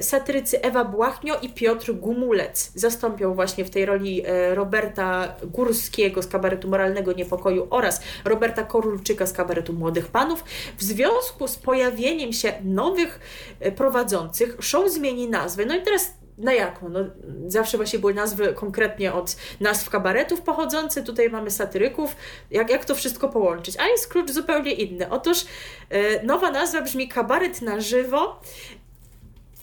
satyrycy 0.00 0.62
Ewa 0.62 0.84
Błachnio 0.84 1.40
i 1.42 1.48
Piotr 1.48 1.92
Gumulec. 1.92 2.72
Zastąpią 2.74 3.34
właśnie 3.34 3.64
w 3.64 3.70
tej 3.70 3.86
roli 3.86 4.22
Roberta 4.54 5.07
Górskiego 5.42 6.22
z 6.22 6.26
kabaretu 6.26 6.68
Moralnego 6.68 7.12
Niepokoju 7.12 7.66
oraz 7.70 8.00
Roberta 8.24 8.62
Korulczyka 8.62 9.26
z 9.26 9.32
kabaretu 9.32 9.72
Młodych 9.72 10.06
Panów. 10.06 10.44
W 10.78 10.82
związku 10.82 11.48
z 11.48 11.56
pojawieniem 11.56 12.32
się 12.32 12.52
nowych 12.64 13.20
e, 13.60 13.72
prowadzących, 13.72 14.56
show 14.60 14.90
zmieni 14.90 15.28
nazwę. 15.28 15.66
No 15.66 15.76
i 15.76 15.82
teraz 15.82 16.18
na 16.38 16.52
jaką? 16.52 16.88
No, 16.88 17.00
zawsze 17.46 17.76
właśnie 17.76 17.98
były 17.98 18.14
nazwy 18.14 18.54
konkretnie 18.54 19.12
od 19.12 19.36
nazw 19.60 19.90
kabaretów 19.90 20.40
pochodzące, 20.40 21.02
tutaj 21.02 21.30
mamy 21.30 21.50
satyryków. 21.50 22.16
Jak, 22.50 22.70
jak 22.70 22.84
to 22.84 22.94
wszystko 22.94 23.28
połączyć? 23.28 23.76
A 23.76 23.86
jest 23.86 24.08
klucz 24.08 24.30
zupełnie 24.30 24.72
inny. 24.72 25.10
Otóż 25.10 25.44
e, 25.90 26.22
nowa 26.22 26.50
nazwa 26.50 26.82
brzmi 26.82 27.08
kabaret 27.08 27.62
na 27.62 27.80
żywo, 27.80 28.40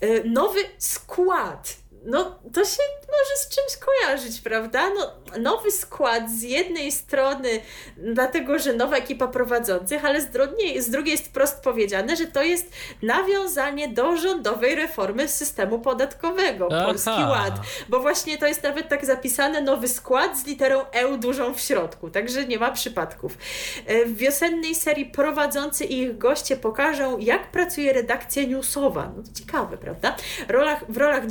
e, 0.02 0.24
nowy 0.24 0.60
skład 0.78 1.78
no 2.06 2.40
to 2.54 2.66
się 2.66 2.84
może 3.08 3.36
z 3.36 3.50
czymś 3.50 3.78
kojarzyć, 3.78 4.42
prawda? 4.42 4.90
No, 4.90 5.12
nowy 5.40 5.72
skład 5.72 6.32
z 6.32 6.42
jednej 6.42 6.92
strony, 6.92 7.50
dlatego 7.98 8.60
że 8.60 8.74
nowa 8.74 8.98
ekipa 8.98 9.28
prowadzących, 9.28 10.06
ale 10.06 10.22
z 10.22 10.30
drugiej, 10.30 10.82
z 10.82 10.90
drugiej 10.90 11.12
jest 11.12 11.26
wprost 11.26 11.64
powiedziane, 11.64 12.16
że 12.16 12.26
to 12.26 12.44
jest 12.44 12.72
nawiązanie 13.02 13.88
do 13.88 14.18
rządowej 14.18 14.76
reformy 14.76 15.28
systemu 15.28 15.80
podatkowego, 15.80 16.68
Aha. 16.72 16.86
Polski 16.86 17.10
Ład. 17.10 17.54
Bo 17.90 18.00
właśnie 18.00 18.38
to 18.38 18.48
jest 18.48 18.64
nawet 18.64 18.90
tak 18.90 19.06
zapisane, 19.06 19.62
nowy 19.62 19.88
skład 19.88 20.40
z 20.40 20.46
literą 20.46 20.86
E 20.92 21.18
dużą 21.18 21.54
w 21.54 21.60
środku, 21.60 22.10
także 22.10 22.46
nie 22.46 22.60
ma 22.60 22.72
przypadków. 22.72 23.38
E, 23.86 24.06
w 24.06 24.18
wiosennej 24.18 24.76
serii 24.76 25.06
prowadzący 25.06 25.86
i 25.86 26.02
ich 26.02 26.18
goście 26.18 26.58
pokażą, 26.58 27.18
jak 27.18 27.52
pracuje 27.52 27.94
redakcja 27.94 28.44
newsowa. 28.44 29.12
No 29.18 29.24
to 29.24 29.30
ciekawe, 29.40 29.78
prawda? 29.78 30.16
Rolach, 30.48 30.92
w 30.92 30.98
rolach 30.98 31.28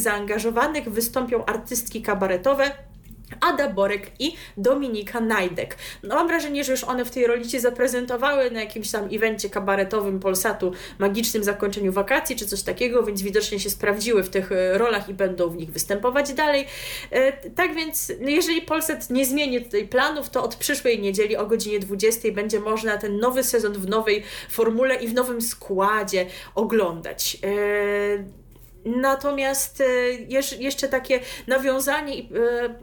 zaangażowanych 0.00 0.88
wystąpią 0.88 1.44
artystki 1.44 2.02
kabaretowe, 2.02 2.70
Ada 3.40 3.68
Borek 3.68 4.10
i 4.18 4.34
Dominika 4.56 5.20
Najdek. 5.20 5.76
No 6.02 6.14
mam 6.14 6.28
wrażenie, 6.28 6.64
że 6.64 6.72
już 6.72 6.84
one 6.84 7.04
w 7.04 7.10
tej 7.10 7.26
roli 7.26 7.50
się 7.50 7.60
zaprezentowały 7.60 8.50
na 8.50 8.60
jakimś 8.60 8.90
tam 8.90 9.08
evencie 9.12 9.50
kabaretowym 9.50 10.20
Polsatu, 10.20 10.72
magicznym 10.98 11.44
zakończeniu 11.44 11.92
wakacji 11.92 12.36
czy 12.36 12.46
coś 12.46 12.62
takiego, 12.62 13.02
więc 13.02 13.22
widocznie 13.22 13.60
się 13.60 13.70
sprawdziły 13.70 14.22
w 14.22 14.30
tych 14.30 14.52
e, 14.52 14.78
rolach 14.78 15.08
i 15.08 15.14
będą 15.14 15.48
w 15.48 15.56
nich 15.56 15.72
występować 15.72 16.32
dalej. 16.32 16.66
E, 17.10 17.50
tak 17.50 17.74
więc, 17.74 18.12
no 18.20 18.28
jeżeli 18.28 18.62
Polsat 18.62 19.10
nie 19.10 19.26
zmieni 19.26 19.60
tutaj 19.60 19.88
planów, 19.88 20.30
to 20.30 20.44
od 20.44 20.56
przyszłej 20.56 21.00
niedzieli 21.00 21.36
o 21.36 21.46
godzinie 21.46 21.80
20 21.80 22.32
będzie 22.32 22.60
można 22.60 22.98
ten 22.98 23.18
nowy 23.18 23.44
sezon 23.44 23.72
w 23.72 23.88
nowej 23.88 24.22
formule 24.50 24.94
i 24.94 25.08
w 25.08 25.14
nowym 25.14 25.40
składzie 25.40 26.26
oglądać. 26.54 27.38
Natomiast 28.84 29.80
e, 29.80 29.84
jeszcze 30.58 30.88
takie 30.88 31.20
nawiązanie 31.46 32.14
i 32.14 32.28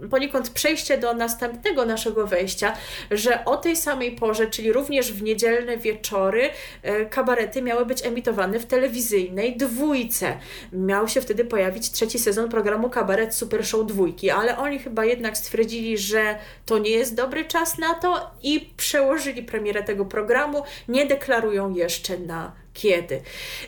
e, 0.02 0.08
poniekąd 0.10 0.50
przejście 0.50 0.98
do 0.98 1.14
następnego 1.14 1.86
naszego 1.86 2.28
wejścia, 2.28 2.74
że 3.12 3.46
o 3.46 3.58
tej 3.58 3.76
samej 3.76 4.12
porze, 4.12 4.48
czyli 4.48 4.74
również 4.74 5.14
w 5.14 5.24
niedzielne 5.24 5.78
wieczory, 5.78 6.50
e, 6.84 7.06
kabarety 7.06 7.62
miały 7.62 7.86
być 7.86 8.06
emitowane 8.06 8.60
w 8.60 8.66
telewizyjnej 8.66 9.58
dwójce. 9.58 10.38
Miał 10.74 11.08
się 11.08 11.22
wtedy 11.22 11.46
pojawić 11.46 11.92
trzeci 11.92 12.20
sezon 12.20 12.50
programu 12.50 12.90
Kabaret 12.90 13.36
Super 13.36 13.66
Show 13.66 13.86
dwójki, 13.86 14.30
ale 14.30 14.58
oni 14.58 14.80
chyba 14.80 15.06
jednak 15.06 15.38
stwierdzili, 15.38 15.98
że 15.98 16.40
to 16.66 16.78
nie 16.78 16.92
jest 16.92 17.16
dobry 17.16 17.46
czas 17.46 17.78
na 17.78 17.94
to 17.94 18.32
i 18.44 18.70
przełożyli 18.78 19.44
premierę 19.44 19.84
tego 19.84 20.06
programu, 20.06 20.64
nie 20.88 21.06
deklarują 21.06 21.74
jeszcze 21.74 22.18
na 22.18 22.59
kiedy. 22.80 23.22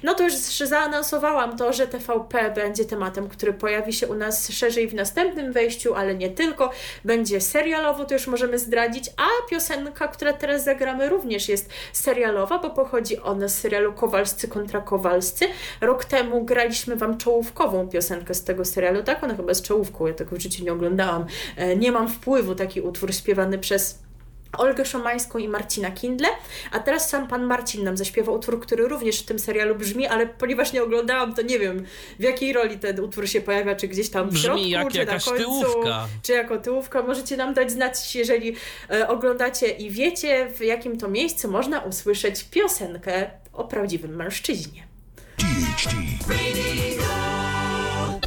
No 0.03 0.13
to 0.13 0.23
już 0.23 0.33
zaanonsowałam 0.63 1.57
to, 1.57 1.73
że 1.73 1.87
TVP 1.87 2.51
będzie 2.55 2.85
tematem, 2.85 3.29
który 3.29 3.53
pojawi 3.53 3.93
się 3.93 4.07
u 4.07 4.15
nas 4.15 4.51
szerzej 4.51 4.87
w 4.87 4.93
następnym 4.93 5.53
wejściu, 5.53 5.95
ale 5.95 6.15
nie 6.15 6.29
tylko. 6.29 6.71
Będzie 7.05 7.41
serialowo, 7.41 8.05
to 8.05 8.13
już 8.13 8.27
możemy 8.27 8.59
zdradzić, 8.59 9.09
a 9.17 9.49
piosenka, 9.49 10.07
która 10.07 10.33
teraz 10.33 10.63
zagramy 10.63 11.09
również 11.09 11.49
jest 11.49 11.69
serialowa, 11.93 12.59
bo 12.59 12.69
pochodzi 12.69 13.19
ona 13.19 13.47
z 13.47 13.59
serialu 13.59 13.93
Kowalscy 13.93 14.47
kontra 14.47 14.81
Kowalscy. 14.81 15.45
Rok 15.81 16.05
temu 16.05 16.45
graliśmy 16.45 16.95
Wam 16.95 17.17
czołówkową 17.17 17.89
piosenkę 17.89 18.33
z 18.33 18.43
tego 18.43 18.65
serialu, 18.65 19.03
tak? 19.03 19.23
Ona 19.23 19.35
chyba 19.35 19.53
z 19.53 19.61
czołówką, 19.61 20.07
ja 20.07 20.13
tego 20.13 20.35
w 20.35 20.39
życiu 20.39 20.63
nie 20.63 20.73
oglądałam. 20.73 21.25
E, 21.57 21.75
nie 21.75 21.91
mam 21.91 22.07
wpływu, 22.09 22.55
taki 22.55 22.81
utwór 22.81 23.13
śpiewany 23.13 23.57
przez 23.57 23.99
Olgę 24.57 24.85
Szomańską 24.85 25.39
i 25.39 25.47
Marcina 25.47 25.91
Kindle, 25.91 26.29
a 26.71 26.79
teraz 26.79 27.09
sam 27.09 27.27
pan 27.27 27.43
Marcin 27.43 27.83
nam 27.83 27.97
zaśpiewał 27.97 28.35
utwór, 28.35 28.61
który 28.61 28.87
również 28.87 29.19
w 29.19 29.25
tym 29.25 29.39
serialu 29.39 29.75
brzmi, 29.75 30.07
ale 30.07 30.27
ponieważ 30.27 30.73
nie 30.73 30.83
oglądałam, 30.83 31.33
to 31.33 31.41
nie 31.41 31.59
wiem 31.59 31.85
w 32.19 32.23
jakiej 32.23 32.53
roli 32.53 32.79
ten 32.79 32.99
utwór 32.99 33.27
się 33.27 33.41
pojawia, 33.41 33.75
czy 33.75 33.87
gdzieś 33.87 34.09
tam 34.09 34.29
w 34.29 34.33
brzmi 34.33 34.41
środku, 34.43 34.67
jak 34.67 34.91
czy 34.91 34.97
jakaś 34.97 35.25
na 35.25 35.31
końcu, 35.31 35.45
tyłówka. 35.45 36.07
czy 36.23 36.33
jako 36.33 36.57
tyłówka. 36.57 37.01
Możecie 37.03 37.37
nam 37.37 37.53
dać 37.53 37.71
znać, 37.71 38.15
jeżeli 38.15 38.55
e, 38.89 39.07
oglądacie 39.07 39.67
i 39.67 39.89
wiecie, 39.89 40.47
w 40.57 40.61
jakim 40.61 40.97
to 40.97 41.07
miejscu 41.07 41.51
można 41.51 41.79
usłyszeć 41.79 42.43
piosenkę 42.43 43.31
o 43.53 43.63
prawdziwym 43.63 44.15
mężczyźnie. 44.15 44.83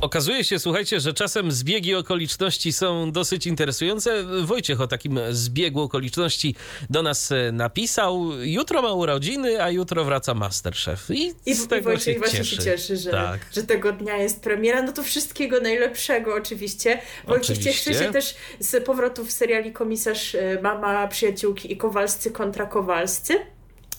Okazuje 0.05 0.45
się, 0.45 0.59
słuchajcie, 0.59 1.01
że 1.01 1.13
czasem 1.13 1.53
zbiegi 1.53 1.95
okoliczności 1.95 2.73
są 2.73 3.13
dosyć 3.13 3.47
interesujące. 3.47 4.25
Wojciech 4.45 4.81
o 4.81 4.87
takim 4.87 5.21
zbiegu 5.31 5.81
okoliczności 5.81 6.55
do 6.91 7.03
nas 7.03 7.33
e, 7.33 7.53
napisał. 7.53 8.31
Jutro 8.43 8.83
ma 8.83 8.93
urodziny, 8.93 9.63
a 9.63 9.71
jutro 9.71 10.05
wraca 10.05 10.35
Masterchef. 10.35 11.11
I, 11.11 11.33
I, 11.47 11.55
z 11.55 11.69
tego 11.69 11.85
Wojciech 11.91 12.15
się 12.15 12.19
właśnie 12.19 12.39
cieszy. 12.39 12.57
się 12.57 12.63
cieszy, 12.63 12.97
że, 12.97 13.11
Tak. 13.11 13.41
że 13.53 13.63
tego 13.63 13.93
dnia 13.93 14.17
jest 14.17 14.43
premiera. 14.43 14.83
No 14.83 14.93
to 14.93 15.03
wszystkiego 15.03 15.61
najlepszego 15.61 16.35
oczywiście. 16.35 17.01
Wojciech 17.27 17.57
Oczywiście. 17.57 17.91
cieszy 17.91 18.05
się 18.05 18.13
też 18.13 18.35
z 18.61 18.85
powrotów 18.85 19.33
seriali 19.33 19.73
Komisarz, 19.73 20.35
e, 20.35 20.59
Mama, 20.63 21.09
Przyjaciółki 21.09 21.73
i 21.73 21.77
Kowalscy 21.77 22.31
kontra 22.31 22.67
Kowalscy. 22.67 23.54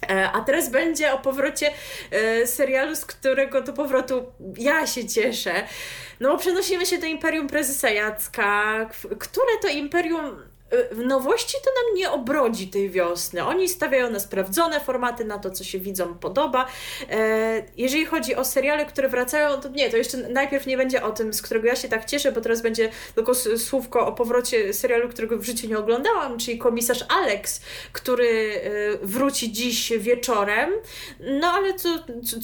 E, 0.10 0.32
A 0.32 0.41
teraz 0.41 0.69
będzie 0.69 1.14
o 1.14 1.19
powrocie 1.19 1.72
e, 2.11 2.48
serialu, 2.48 2.95
z 2.95 3.06
którego 3.06 3.61
to 3.61 3.73
powrotu 3.73 4.26
ja 4.57 4.88
się 4.88 5.07
cieszę. 5.07 5.53
No 6.19 6.38
przenosimy 6.38 6.86
się 6.86 6.98
do 6.98 7.06
Imperium 7.06 7.48
Prezesa 7.48 7.90
Jacka, 7.90 8.90
które 9.19 9.57
to 9.61 9.68
Imperium 9.68 10.55
w 10.91 10.97
nowości 10.97 11.57
to 11.63 11.69
nam 11.85 11.95
nie 11.97 12.11
obrodzi 12.11 12.67
tej 12.67 12.89
wiosny. 12.89 13.45
Oni 13.45 13.69
stawiają 13.69 14.09
na 14.09 14.19
sprawdzone 14.19 14.79
formaty, 14.79 15.25
na 15.25 15.39
to, 15.39 15.51
co 15.51 15.63
się 15.63 15.79
widzom 15.79 16.19
podoba. 16.19 16.65
E, 17.09 17.65
Jeżeli 17.77 18.05
chodzi 18.05 18.35
o 18.35 18.45
seriale, 18.45 18.85
które 18.85 19.09
wracają, 19.09 19.61
to 19.61 19.69
nie, 19.69 19.89
to 19.89 19.97
jeszcze 19.97 20.17
najpierw 20.17 20.67
nie 20.67 20.77
będzie 20.77 21.03
o 21.03 21.11
tym, 21.11 21.33
z 21.33 21.41
którego 21.41 21.67
ja 21.67 21.75
się 21.75 21.87
tak 21.89 22.05
cieszę, 22.05 22.31
bo 22.31 22.41
teraz 22.41 22.61
będzie 22.61 22.89
tylko 23.15 23.35
słówko 23.57 24.07
o 24.07 24.11
powrocie 24.11 24.73
serialu, 24.73 25.09
którego 25.09 25.37
w 25.37 25.43
życiu 25.43 25.67
nie 25.67 25.77
oglądałam, 25.77 26.37
czyli 26.37 26.57
Komisarz 26.57 27.05
Alex, 27.09 27.61
który 27.91 28.61
e, 29.01 29.07
wróci 29.07 29.51
dziś 29.51 29.93
wieczorem. 29.97 30.69
No 31.19 31.47
ale 31.47 31.73
co, 31.73 31.89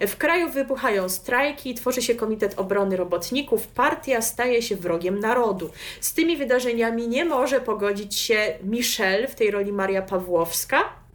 W 0.00 0.16
kraju 0.16 0.50
wybuchają 0.50 1.08
strajki, 1.08 1.74
tworzy 1.74 2.02
się 2.02 2.14
Komitet 2.14 2.54
Obrony 2.56 2.96
Robotników, 2.96 3.66
partia 3.66 4.20
staje 4.20 4.62
się 4.62 4.76
wrogiem 4.76 5.20
narodu. 5.20 5.70
Z 6.00 6.14
tymi 6.14 6.36
wydarzeniami 6.36 7.08
nie 7.08 7.24
może 7.24 7.60
pogodzić 7.60 8.14
się 8.14 8.58
Michelle 8.62 9.28
w 9.28 9.34
tej 9.34 9.50
roli 9.50 9.72
Maria 9.72 10.02
Pawłowska, 10.02 11.05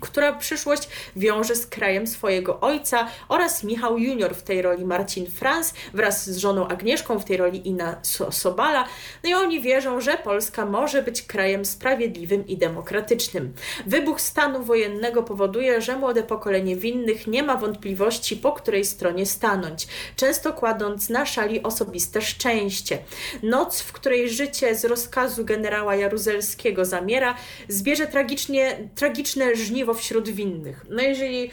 która 0.00 0.32
przyszłość 0.32 0.88
wiąże 1.16 1.56
z 1.56 1.66
krajem 1.66 2.06
swojego 2.06 2.60
ojca 2.60 3.08
oraz 3.28 3.64
Michał 3.64 3.98
Junior 3.98 4.34
w 4.34 4.42
tej 4.42 4.62
roli 4.62 4.84
Marcin 4.84 5.26
Franz 5.26 5.74
wraz 5.94 6.30
z 6.30 6.36
żoną 6.36 6.68
Agnieszką 6.68 7.18
w 7.18 7.24
tej 7.24 7.36
roli 7.36 7.68
Ina 7.68 7.96
So- 8.02 8.32
Sobala. 8.32 8.84
No 9.24 9.30
i 9.30 9.34
oni 9.34 9.60
wierzą, 9.60 10.00
że 10.00 10.18
Polska 10.18 10.66
może 10.66 11.02
być 11.02 11.22
krajem 11.22 11.64
sprawiedliwym 11.64 12.46
i 12.46 12.56
demokratycznym. 12.56 13.52
Wybuch 13.86 14.20
stanu 14.20 14.62
wojennego 14.62 15.22
powoduje, 15.22 15.80
że 15.80 15.96
młode 15.96 16.22
pokolenie 16.22 16.76
winnych 16.76 17.26
nie 17.26 17.42
ma 17.42 17.56
wątpliwości, 17.56 18.36
po 18.36 18.52
której 18.52 18.84
stronie 18.84 19.26
stanąć, 19.26 19.86
często 20.16 20.52
kładąc 20.52 21.08
na 21.08 21.26
szali 21.26 21.62
osobiste 21.62 22.22
szczęście. 22.22 22.98
Noc, 23.42 23.80
w 23.80 23.92
której 23.92 24.30
życie 24.30 24.74
z 24.74 24.84
rozkazu 24.84 25.44
generała 25.44 25.96
Jaruzelskiego 25.96 26.84
zamiera, 26.84 27.34
zbierze 27.68 28.06
tragicznie, 28.06 28.88
tragiczne 28.94 29.56
żniwo 29.56 29.85
wśród 29.94 30.28
winnych. 30.28 30.84
No 30.90 31.02
jeżeli 31.02 31.50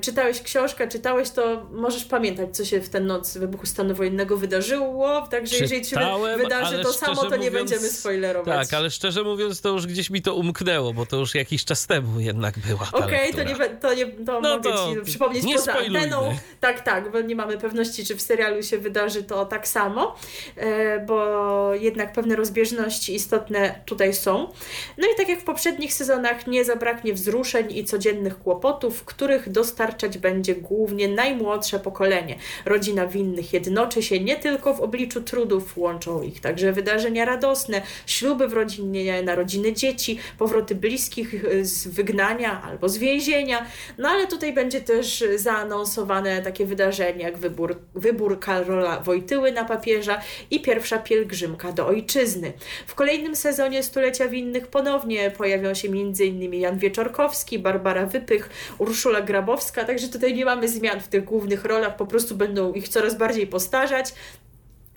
czytałeś 0.00 0.42
książkę, 0.42 0.88
czytałeś, 0.88 1.30
to 1.30 1.66
możesz 1.72 2.04
pamiętać, 2.04 2.56
co 2.56 2.64
się 2.64 2.80
w 2.80 2.88
ten 2.88 3.06
noc 3.06 3.36
wybuchu 3.36 3.66
stanu 3.66 3.94
wojennego 3.94 4.36
wydarzyło, 4.36 5.26
także 5.30 5.56
jeżeli 5.56 5.84
się 5.84 5.96
wydarzy 6.38 6.82
to 6.82 6.92
samo, 6.92 7.24
to 7.24 7.36
nie 7.36 7.50
będziemy 7.50 7.88
spoilerować. 7.88 8.68
Tak, 8.68 8.78
ale 8.78 8.90
szczerze 8.90 9.22
mówiąc, 9.22 9.60
to 9.60 9.68
już 9.68 9.86
gdzieś 9.86 10.10
mi 10.10 10.22
to 10.22 10.34
umknęło, 10.34 10.92
bo 10.92 11.06
to 11.06 11.16
już 11.16 11.34
jakiś 11.34 11.64
czas 11.64 11.86
temu 11.86 12.20
jednak 12.20 12.58
była 12.58 12.88
Okej, 12.92 13.30
okay, 13.30 13.44
to, 13.44 13.50
nie, 13.50 13.68
to, 13.68 13.94
nie, 13.94 14.06
to 14.06 14.40
no 14.40 14.56
mogę 14.56 14.72
to 14.72 14.94
ci 14.94 15.00
przypomnieć 15.04 15.44
nie 15.44 15.54
poza 15.54 15.72
spoilujmy. 15.72 15.98
anteną. 15.98 16.36
Tak, 16.60 16.80
tak, 16.80 17.12
bo 17.12 17.20
nie 17.20 17.36
mamy 17.36 17.58
pewności, 17.58 18.04
czy 18.04 18.16
w 18.16 18.22
serialu 18.22 18.62
się 18.62 18.78
wydarzy 18.78 19.22
to 19.22 19.46
tak 19.46 19.68
samo, 19.68 20.16
e, 20.56 21.06
bo 21.06 21.74
jednak 21.74 22.12
pewne 22.12 22.36
rozbieżności 22.36 23.14
istotne 23.14 23.80
tutaj 23.86 24.14
są. 24.14 24.52
No 24.98 25.08
i 25.14 25.16
tak 25.16 25.28
jak 25.28 25.40
w 25.40 25.44
poprzednich 25.44 25.94
sezonach 25.94 26.46
nie 26.46 26.64
zabraknie 26.64 27.14
wzruszeń 27.14 27.72
i 27.76 27.84
codziennych 27.84 28.38
kłopotów, 28.38 29.04
których 29.04 29.48
dostarczać 29.70 30.18
będzie 30.18 30.54
głównie 30.54 31.08
najmłodsze 31.08 31.80
pokolenie. 31.80 32.36
Rodzina 32.64 33.06
winnych 33.06 33.52
jednoczy 33.52 34.02
się 34.02 34.20
nie 34.20 34.36
tylko 34.36 34.74
w 34.74 34.80
obliczu 34.80 35.20
trudów, 35.22 35.78
łączą 35.78 36.22
ich 36.22 36.40
także 36.40 36.72
wydarzenia 36.72 37.24
radosne, 37.24 37.82
śluby 38.06 38.48
w 38.48 38.52
rodzinie, 38.52 39.22
narodziny 39.22 39.72
dzieci, 39.72 40.18
powroty 40.38 40.74
bliskich 40.74 41.34
z 41.62 41.88
wygnania 41.88 42.62
albo 42.62 42.88
z 42.88 42.98
więzienia. 42.98 43.66
No 43.98 44.08
ale 44.08 44.26
tutaj 44.26 44.52
będzie 44.52 44.80
też 44.80 45.24
zaanonsowane 45.36 46.42
takie 46.42 46.66
wydarzenia 46.66 47.24
jak 47.28 47.38
wybór, 47.38 47.76
wybór 47.94 48.40
Karola 48.40 49.00
Wojtyły 49.00 49.52
na 49.52 49.64
papieża 49.64 50.20
i 50.50 50.60
pierwsza 50.60 50.98
pielgrzymka 50.98 51.72
do 51.72 51.86
ojczyzny. 51.86 52.52
W 52.86 52.94
kolejnym 52.94 53.36
sezonie 53.36 53.82
Stulecia 53.82 54.28
Winnych 54.28 54.66
ponownie 54.66 55.30
pojawią 55.30 55.74
się 55.74 55.88
m.in. 55.88 56.54
Jan 56.54 56.78
Wieczorkowski, 56.78 57.58
Barbara 57.58 58.06
Wypych, 58.06 58.50
Urszula 58.78 59.20
Grabowska, 59.20 59.59
także 59.86 60.08
tutaj 60.08 60.34
nie 60.34 60.44
mamy 60.44 60.68
zmian 60.68 61.00
w 61.00 61.08
tych 61.08 61.24
głównych 61.24 61.64
rolach, 61.64 61.96
po 61.96 62.06
prostu 62.06 62.36
będą 62.36 62.72
ich 62.72 62.88
coraz 62.88 63.18
bardziej 63.18 63.46
postarzać 63.46 64.14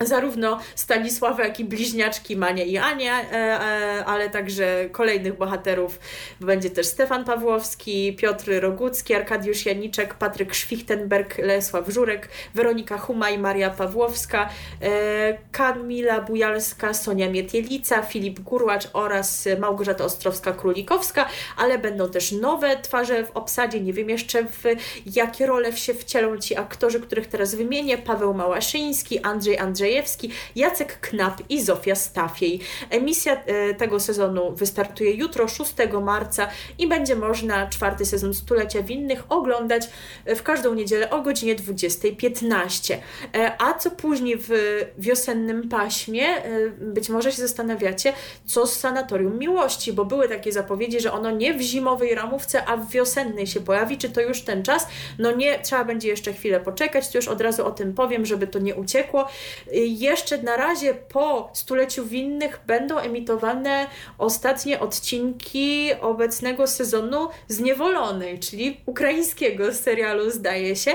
zarówno 0.00 0.60
Stanisława, 0.74 1.44
jak 1.44 1.60
i 1.60 1.64
bliźniaczki 1.64 2.36
Mania 2.36 2.64
i 2.64 2.76
Ania, 2.78 3.20
e, 3.20 3.32
e, 3.32 4.04
ale 4.04 4.30
także 4.30 4.88
kolejnych 4.92 5.38
bohaterów. 5.38 5.98
Będzie 6.40 6.70
też 6.70 6.86
Stefan 6.86 7.24
Pawłowski, 7.24 8.16
Piotr 8.16 8.60
Rogucki, 8.60 9.14
Arkadiusz 9.14 9.66
Janiczek, 9.66 10.14
Patryk 10.14 10.56
Schwichtenberg, 10.56 11.38
Lesław 11.38 11.88
Żurek, 11.88 12.28
Weronika 12.54 12.98
Huma 12.98 13.30
i 13.30 13.38
Maria 13.38 13.70
Pawłowska, 13.70 14.48
e, 14.82 15.38
Kamila 15.52 16.20
Bujalska, 16.20 16.94
Sonia 16.94 17.30
Mietielica, 17.30 18.02
Filip 18.02 18.40
Gurłacz 18.40 18.88
oraz 18.92 19.48
Małgorzata 19.58 20.04
Ostrowska-Królikowska, 20.04 21.24
ale 21.56 21.78
będą 21.78 22.10
też 22.10 22.32
nowe 22.32 22.76
twarze 22.76 23.26
w 23.26 23.30
obsadzie. 23.30 23.80
Nie 23.80 23.92
wiem 23.92 24.10
jeszcze 24.10 24.44
w 24.44 24.62
jakie 25.06 25.46
role 25.46 25.72
się 25.72 25.94
wcielą 25.94 26.38
ci 26.38 26.56
aktorzy, 26.56 27.00
których 27.00 27.26
teraz 27.26 27.54
wymienię. 27.54 27.98
Paweł 27.98 28.34
Małaszyński, 28.34 29.18
Andrzej 29.18 29.58
Andrzej 29.58 29.83
Andrzejewski, 29.84 30.30
Jacek 30.56 31.00
Knap 31.00 31.42
i 31.48 31.62
Zofia 31.62 31.94
Stafiej. 31.94 32.60
Emisja 32.90 33.44
e, 33.44 33.74
tego 33.74 34.00
sezonu 34.00 34.52
wystartuje 34.56 35.10
jutro, 35.10 35.48
6 35.48 35.72
marca 36.02 36.48
i 36.78 36.86
będzie 36.86 37.16
można 37.16 37.68
czwarty 37.68 38.06
sezon 38.06 38.34
Stulecia 38.34 38.82
Winnych 38.82 39.22
oglądać 39.28 39.88
w 40.26 40.42
każdą 40.42 40.74
niedzielę 40.74 41.10
o 41.10 41.22
godzinie 41.22 41.56
20.15. 41.56 42.96
E, 43.34 43.52
a 43.58 43.74
co 43.74 43.90
później 43.90 44.36
w 44.38 44.50
wiosennym 44.98 45.68
paśmie, 45.68 46.22
e, 46.22 46.68
być 46.70 47.08
może 47.08 47.32
się 47.32 47.42
zastanawiacie, 47.42 48.12
co 48.46 48.66
z 48.66 48.76
Sanatorium 48.76 49.38
Miłości, 49.38 49.92
bo 49.92 50.04
były 50.04 50.28
takie 50.28 50.52
zapowiedzi, 50.52 51.00
że 51.00 51.12
ono 51.12 51.30
nie 51.30 51.54
w 51.54 51.60
zimowej 51.60 52.14
ramówce, 52.14 52.64
a 52.64 52.76
w 52.76 52.90
wiosennej 52.90 53.46
się 53.46 53.60
pojawi. 53.60 53.98
Czy 53.98 54.10
to 54.10 54.20
już 54.20 54.42
ten 54.42 54.62
czas? 54.62 54.86
No 55.18 55.32
nie, 55.32 55.58
trzeba 55.58 55.84
będzie 55.84 56.08
jeszcze 56.08 56.32
chwilę 56.32 56.60
poczekać, 56.60 57.08
to 57.08 57.18
już 57.18 57.28
od 57.28 57.40
razu 57.40 57.66
o 57.66 57.70
tym 57.70 57.94
powiem, 57.94 58.26
żeby 58.26 58.46
to 58.46 58.58
nie 58.58 58.74
uciekło 58.74 59.28
jeszcze 59.76 60.42
na 60.42 60.56
razie 60.56 60.94
po 60.94 61.50
stuleciu 61.52 62.06
winnych 62.06 62.60
będą 62.66 62.98
emitowane 62.98 63.86
ostatnie 64.18 64.80
odcinki 64.80 65.88
obecnego 66.00 66.66
sezonu 66.66 67.28
Zniewolonej, 67.48 68.38
czyli 68.38 68.80
ukraińskiego 68.86 69.74
serialu 69.74 70.30
zdaje 70.30 70.76
się. 70.76 70.90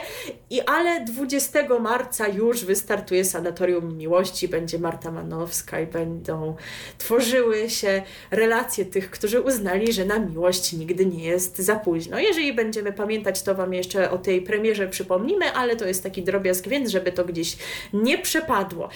I 0.49 0.61
ale 0.61 1.05
20 1.05 1.79
marca 1.79 2.27
już 2.27 2.65
wystartuje 2.65 3.25
Sanatorium 3.25 3.97
Miłości, 3.97 4.47
będzie 4.47 4.79
Marta 4.79 5.11
Manowska 5.11 5.79
i 5.79 5.87
będą 5.87 6.55
tworzyły 6.97 7.69
się 7.69 8.01
relacje 8.31 8.85
tych, 8.85 9.11
którzy 9.11 9.41
uznali, 9.41 9.93
że 9.93 10.05
na 10.05 10.19
miłość 10.19 10.73
nigdy 10.73 11.05
nie 11.05 11.23
jest 11.23 11.57
za 11.57 11.75
późno. 11.75 12.19
Jeżeli 12.19 12.53
będziemy 12.53 12.93
pamiętać, 12.93 13.43
to 13.43 13.55
Wam 13.55 13.73
jeszcze 13.73 14.11
o 14.11 14.17
tej 14.17 14.41
premierze 14.41 14.87
przypomnimy, 14.87 15.51
ale 15.53 15.75
to 15.75 15.87
jest 15.87 16.03
taki 16.03 16.23
drobiazg, 16.23 16.67
więc 16.67 16.89
żeby 16.89 17.11
to 17.11 17.25
gdzieś 17.25 17.57
nie 17.93 18.17
przepadło 18.17 18.68
padło. 18.69 18.89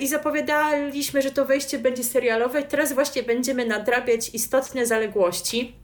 I 0.00 0.08
zapowiadaliśmy, 0.08 1.22
że 1.22 1.30
to 1.30 1.44
wejście 1.44 1.78
będzie 1.78 2.04
serialowe 2.04 2.60
i 2.60 2.64
teraz 2.64 2.92
właśnie 2.92 3.22
będziemy 3.22 3.66
nadrabiać 3.66 4.30
istotne 4.34 4.86
zaległości 4.86 5.74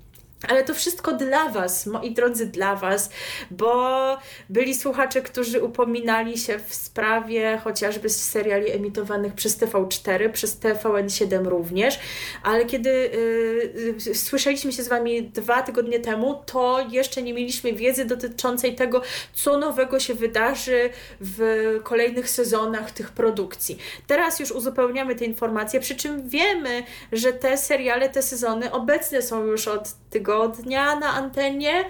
ale 0.49 0.65
to 0.65 0.75
wszystko 0.75 1.13
dla 1.13 1.49
Was, 1.49 1.87
moi 1.87 2.11
drodzy, 2.11 2.47
dla 2.47 2.77
Was, 2.77 3.11
bo 3.51 4.19
byli 4.49 4.75
słuchacze, 4.75 5.23
którzy 5.23 5.63
upominali 5.63 6.39
się 6.39 6.59
w 6.59 6.75
sprawie 6.75 7.61
chociażby 7.65 8.09
z 8.09 8.31
seriali 8.31 8.71
emitowanych 8.71 9.35
przez 9.35 9.59
TV4, 9.59 10.31
przez 10.31 10.61
TVN7 10.61 11.47
również, 11.47 11.99
ale 12.43 12.65
kiedy 12.65 12.91
y, 12.91 14.15
słyszeliśmy 14.15 14.73
się 14.73 14.83
z 14.83 14.89
Wami 14.89 15.23
dwa 15.23 15.63
tygodnie 15.63 16.01
temu, 16.01 16.43
to 16.47 16.87
jeszcze 16.91 17.23
nie 17.23 17.35
mieliśmy 17.35 17.73
wiedzy 17.73 18.05
dotyczącej 18.05 18.75
tego, 18.75 19.03
co 19.33 19.59
nowego 19.59 20.01
się 20.01 20.15
wydarzy 20.15 20.91
w 21.21 21.41
kolejnych 21.83 22.31
sezonach 22.31 22.91
tych 22.91 23.13
produkcji. 23.13 23.79
Teraz 24.07 24.41
już 24.41 24.51
uzupełniamy 24.51 25.15
te 25.15 25.25
informacje, 25.25 25.81
przy 25.81 25.95
czym 25.95 26.29
wiemy, 26.29 26.83
że 27.13 27.33
te 27.33 27.59
seriale, 27.59 28.09
te 28.09 28.23
sezony 28.23 28.73
obecne 28.73 29.23
są 29.23 29.45
już 29.45 29.69
od 29.69 29.89
tygodnia 30.25 30.97
na 30.97 31.07
antenie. 31.07 31.85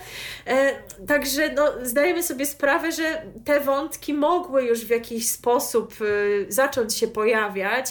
E, 0.47 0.73
także 1.06 1.52
no, 1.52 1.73
zdajemy 1.82 2.23
sobie 2.23 2.47
sprawę, 2.47 2.93
że 2.93 3.23
te 3.44 3.61
wątki 3.61 4.15
mogły 4.15 4.65
już 4.65 4.85
w 4.85 4.90
jakiś 4.90 5.31
sposób 5.31 5.94
y, 6.01 6.47
zacząć 6.48 6.97
się 6.97 7.09
pojawiać. 7.09 7.86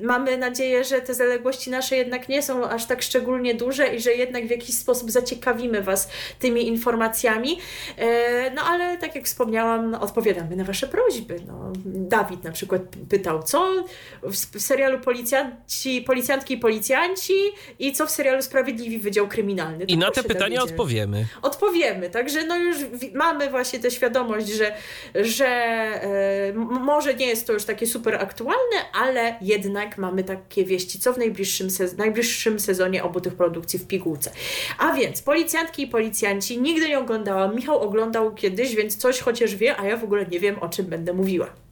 Mamy 0.00 0.36
nadzieję, 0.36 0.84
że 0.84 1.00
te 1.00 1.14
zaległości 1.14 1.70
nasze 1.70 1.96
jednak 1.96 2.28
nie 2.28 2.42
są 2.42 2.68
aż 2.68 2.86
tak 2.86 3.02
szczególnie 3.02 3.54
duże 3.54 3.94
i 3.94 4.00
że 4.00 4.12
jednak 4.12 4.46
w 4.46 4.50
jakiś 4.50 4.74
sposób 4.74 5.10
zaciekawimy 5.10 5.82
Was 5.82 6.08
tymi 6.38 6.68
informacjami. 6.68 7.58
E, 7.96 8.50
no 8.50 8.62
ale 8.62 8.98
tak 8.98 9.14
jak 9.14 9.24
wspomniałam, 9.24 9.94
odpowiadamy 9.94 10.56
na 10.56 10.64
Wasze 10.64 10.88
prośby. 10.88 11.40
No, 11.46 11.72
Dawid 11.84 12.44
na 12.44 12.52
przykład 12.52 12.82
pytał, 13.08 13.42
co 13.42 13.84
w 14.22 14.60
serialu 14.60 15.00
policjanci, 15.00 16.02
policjantki 16.02 16.54
i 16.54 16.58
policjanci 16.58 17.32
i 17.78 17.92
co 17.92 18.06
w 18.06 18.10
serialu 18.10 18.42
Sprawiedliwi 18.42 18.98
Wydział 18.98 19.28
Kryminalny. 19.28 19.84
I 19.88 19.98
na 19.98 20.10
te 20.10 20.22
pytania 20.22 20.62
odpowiemy. 20.62 21.26
Odpowiemy, 21.42 22.10
także 22.10 22.46
no 22.46 22.56
już 22.56 22.76
mamy 23.14 23.50
właśnie 23.50 23.78
tę 23.78 23.90
świadomość, 23.90 24.48
że, 24.48 24.74
że 25.14 25.46
e, 25.46 26.52
może 26.80 27.14
nie 27.14 27.26
jest 27.26 27.46
to 27.46 27.52
już 27.52 27.64
takie 27.64 27.86
super 27.86 28.14
aktualne, 28.14 28.76
ale 28.92 29.36
jednak 29.40 29.98
mamy 29.98 30.24
takie 30.24 30.64
wieści, 30.64 30.98
co 30.98 31.12
w 31.12 31.18
najbliższym, 31.18 31.70
sez 31.70 31.96
najbliższym 31.96 32.60
sezonie 32.60 33.04
obu 33.04 33.20
tych 33.20 33.34
produkcji 33.34 33.78
w 33.78 33.86
pigułce. 33.86 34.30
A 34.78 34.92
więc 34.92 35.22
policjantki 35.22 35.82
i 35.82 35.86
policjanci 35.86 36.60
nigdy 36.60 36.88
nie 36.88 36.98
oglądałam. 36.98 37.54
Michał 37.56 37.80
oglądał 37.80 38.34
kiedyś, 38.34 38.74
więc 38.74 38.96
coś 38.96 39.20
chociaż 39.20 39.56
wie, 39.56 39.76
a 39.76 39.86
ja 39.86 39.96
w 39.96 40.04
ogóle 40.04 40.26
nie 40.26 40.40
wiem, 40.40 40.58
o 40.58 40.68
czym 40.68 40.86
będę 40.86 41.12
mówiła. 41.12 41.67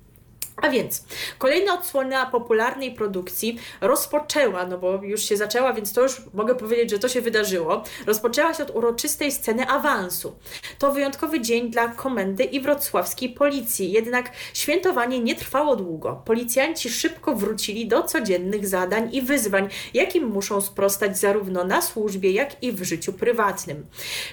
A 0.57 0.69
więc 0.69 1.05
kolejna 1.39 1.75
odsłona 1.75 2.27
popularnej 2.27 2.95
produkcji 2.95 3.59
rozpoczęła, 3.81 4.67
no 4.67 4.79
bo 4.79 5.01
już 5.03 5.23
się 5.23 5.37
zaczęła, 5.37 5.73
więc 5.73 5.93
to 5.93 6.03
już 6.03 6.23
mogę 6.35 6.55
powiedzieć, 6.55 6.91
że 6.91 6.99
to 6.99 7.09
się 7.09 7.21
wydarzyło. 7.21 7.83
Rozpoczęła 8.07 8.55
się 8.55 8.63
od 8.63 8.77
uroczystej 8.77 9.33
sceny 9.33 9.69
awansu. 9.69 10.37
To 10.79 10.93
wyjątkowy 10.93 11.41
dzień 11.41 11.71
dla 11.71 11.89
komendy 11.89 12.45
i 12.45 12.61
wrocławskiej 12.61 13.29
policji, 13.29 13.93
jednak 13.93 14.31
świętowanie 14.55 15.21
nie 15.21 15.35
trwało 15.35 15.77
długo. 15.77 16.23
Policjanci 16.25 16.91
szybko 16.91 17.35
wrócili 17.35 17.89
do 17.89 18.03
codziennych 18.03 18.67
zadań 18.67 19.09
i 19.13 19.23
wyzwań, 19.23 19.69
jakim 19.95 20.27
muszą 20.27 20.61
sprostać 20.61 21.19
zarówno 21.19 21.65
na 21.65 21.83
służbie, 21.83 22.31
jak 22.31 22.63
i 22.63 22.73
w 22.73 22.83
życiu 22.83 23.13
prywatnym. 23.13 23.87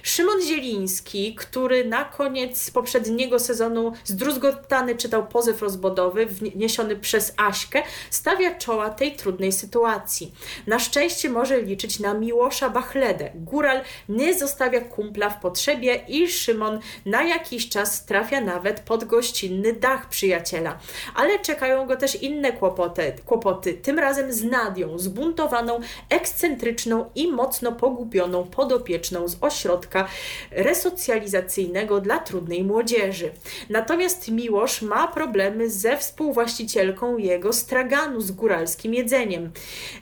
Szymon 0.03 0.41
Zieliński, 0.41 1.35
który 1.35 1.85
na 1.85 2.05
koniec 2.05 2.71
poprzedniego 2.71 3.39
sezonu 3.39 3.93
zdruzgotany 4.05 4.95
czytał 4.95 5.27
pozew 5.27 5.61
rozbudowy, 5.61 6.12
zawodowy 6.13 6.25
wniesiony 6.25 6.95
przez 6.95 7.33
Aśkę 7.37 7.83
stawia 8.09 8.55
czoła 8.55 8.89
tej 8.89 9.15
trudnej 9.15 9.51
sytuacji. 9.51 10.33
Na 10.67 10.79
szczęście 10.79 11.29
może 11.29 11.61
liczyć 11.61 11.99
na 11.99 12.13
Miłosza 12.13 12.69
Bachledę. 12.69 13.31
Góral 13.35 13.81
nie 14.09 14.33
zostawia 14.33 14.81
kumpla 14.81 15.29
w 15.29 15.39
potrzebie 15.39 15.95
i 16.07 16.27
Szymon 16.27 16.79
na 17.05 17.23
jakiś 17.23 17.69
czas 17.69 18.05
trafia 18.05 18.41
nawet 18.41 18.79
pod 18.79 19.03
gościnny 19.03 19.73
dach 19.73 20.09
przyjaciela. 20.09 20.79
Ale 21.15 21.39
czekają 21.39 21.87
go 21.87 21.95
też 21.95 22.21
inne 22.21 22.51
kłopoty, 22.51 23.13
kłopoty 23.25 23.73
tym 23.73 23.99
razem 23.99 24.33
z 24.33 24.43
Nadią, 24.43 24.99
zbuntowaną, 24.99 25.79
ekscentryczną 26.09 27.09
i 27.15 27.31
mocno 27.31 27.71
pogubioną 27.71 28.43
podopieczną 28.43 29.27
z 29.27 29.37
ośrodka 29.41 30.07
resocjalizacyjnego 30.51 32.01
dla 32.01 32.19
trudnej 32.19 32.63
młodzieży. 32.63 33.31
Natomiast 33.69 34.31
Miłosz 34.31 34.81
ma 34.81 35.07
problemy 35.07 35.69
ze 35.69 35.97
współwłaścicielką 36.03 37.17
jego 37.17 37.53
straganu 37.53 38.21
z 38.21 38.31
góralskim 38.31 38.93
jedzeniem, 38.93 39.51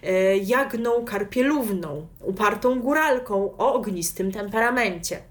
e, 0.04 0.38
jagną 0.38 1.06
karpielówną, 1.06 2.08
upartą 2.22 2.80
góralką 2.80 3.58
o 3.58 3.74
ognistym 3.74 4.32
temperamencie. 4.32 5.31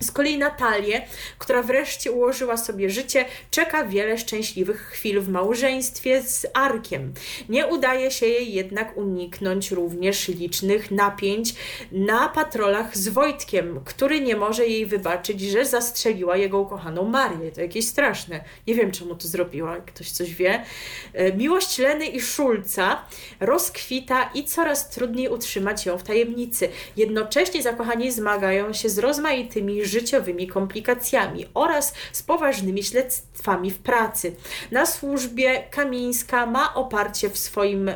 Z 0.00 0.10
kolei 0.10 0.38
Natalię, 0.38 1.06
która 1.38 1.62
wreszcie 1.62 2.12
ułożyła 2.12 2.56
sobie 2.56 2.90
życie, 2.90 3.24
czeka 3.50 3.84
wiele 3.84 4.18
szczęśliwych 4.18 4.80
chwil 4.80 5.20
w 5.20 5.28
małżeństwie 5.28 6.22
z 6.22 6.46
Arkiem. 6.54 7.12
Nie 7.48 7.66
udaje 7.66 8.10
się 8.10 8.26
jej 8.26 8.52
jednak 8.52 8.96
uniknąć 8.96 9.70
również 9.70 10.28
licznych 10.28 10.90
napięć 10.90 11.54
na 11.92 12.28
patrolach 12.28 12.96
z 12.96 13.08
Wojtkiem, 13.08 13.80
który 13.84 14.20
nie 14.20 14.36
może 14.36 14.66
jej 14.66 14.86
wybaczyć, 14.86 15.40
że 15.40 15.66
zastrzeliła 15.66 16.36
jego 16.36 16.60
ukochaną 16.60 17.04
Marię. 17.04 17.52
To 17.52 17.60
jakieś 17.60 17.86
straszne. 17.86 18.44
Nie 18.66 18.74
wiem, 18.74 18.92
czemu 18.92 19.14
to 19.14 19.28
zrobiła, 19.28 19.76
ktoś 19.76 20.10
coś 20.10 20.34
wie. 20.34 20.64
E, 21.12 21.32
miłość 21.32 21.78
Leny 21.78 22.06
i 22.06 22.20
Szulca 22.20 23.02
rozkwita 23.40 24.30
i 24.34 24.44
coraz 24.44 24.90
trudniej 24.90 25.28
utrzymać 25.28 25.86
ją 25.86 25.98
w 25.98 26.02
tajemnicy. 26.02 26.68
Jednocześnie 26.96 27.62
zakochani 27.62 28.12
zmagają 28.12 28.72
się 28.72 28.88
z 28.88 28.98
rozmaitymi 28.98 29.85
życiowymi 29.86 30.46
komplikacjami 30.46 31.46
oraz 31.54 31.94
z 32.12 32.22
poważnymi 32.22 32.82
śledztwami 32.82 33.70
w 33.70 33.78
pracy. 33.78 34.36
Na 34.70 34.86
służbie 34.86 35.62
Kamińska 35.70 36.46
ma 36.46 36.74
oparcie 36.74 37.30
w 37.30 37.38
swoim 37.38 37.88
e, 37.88 37.94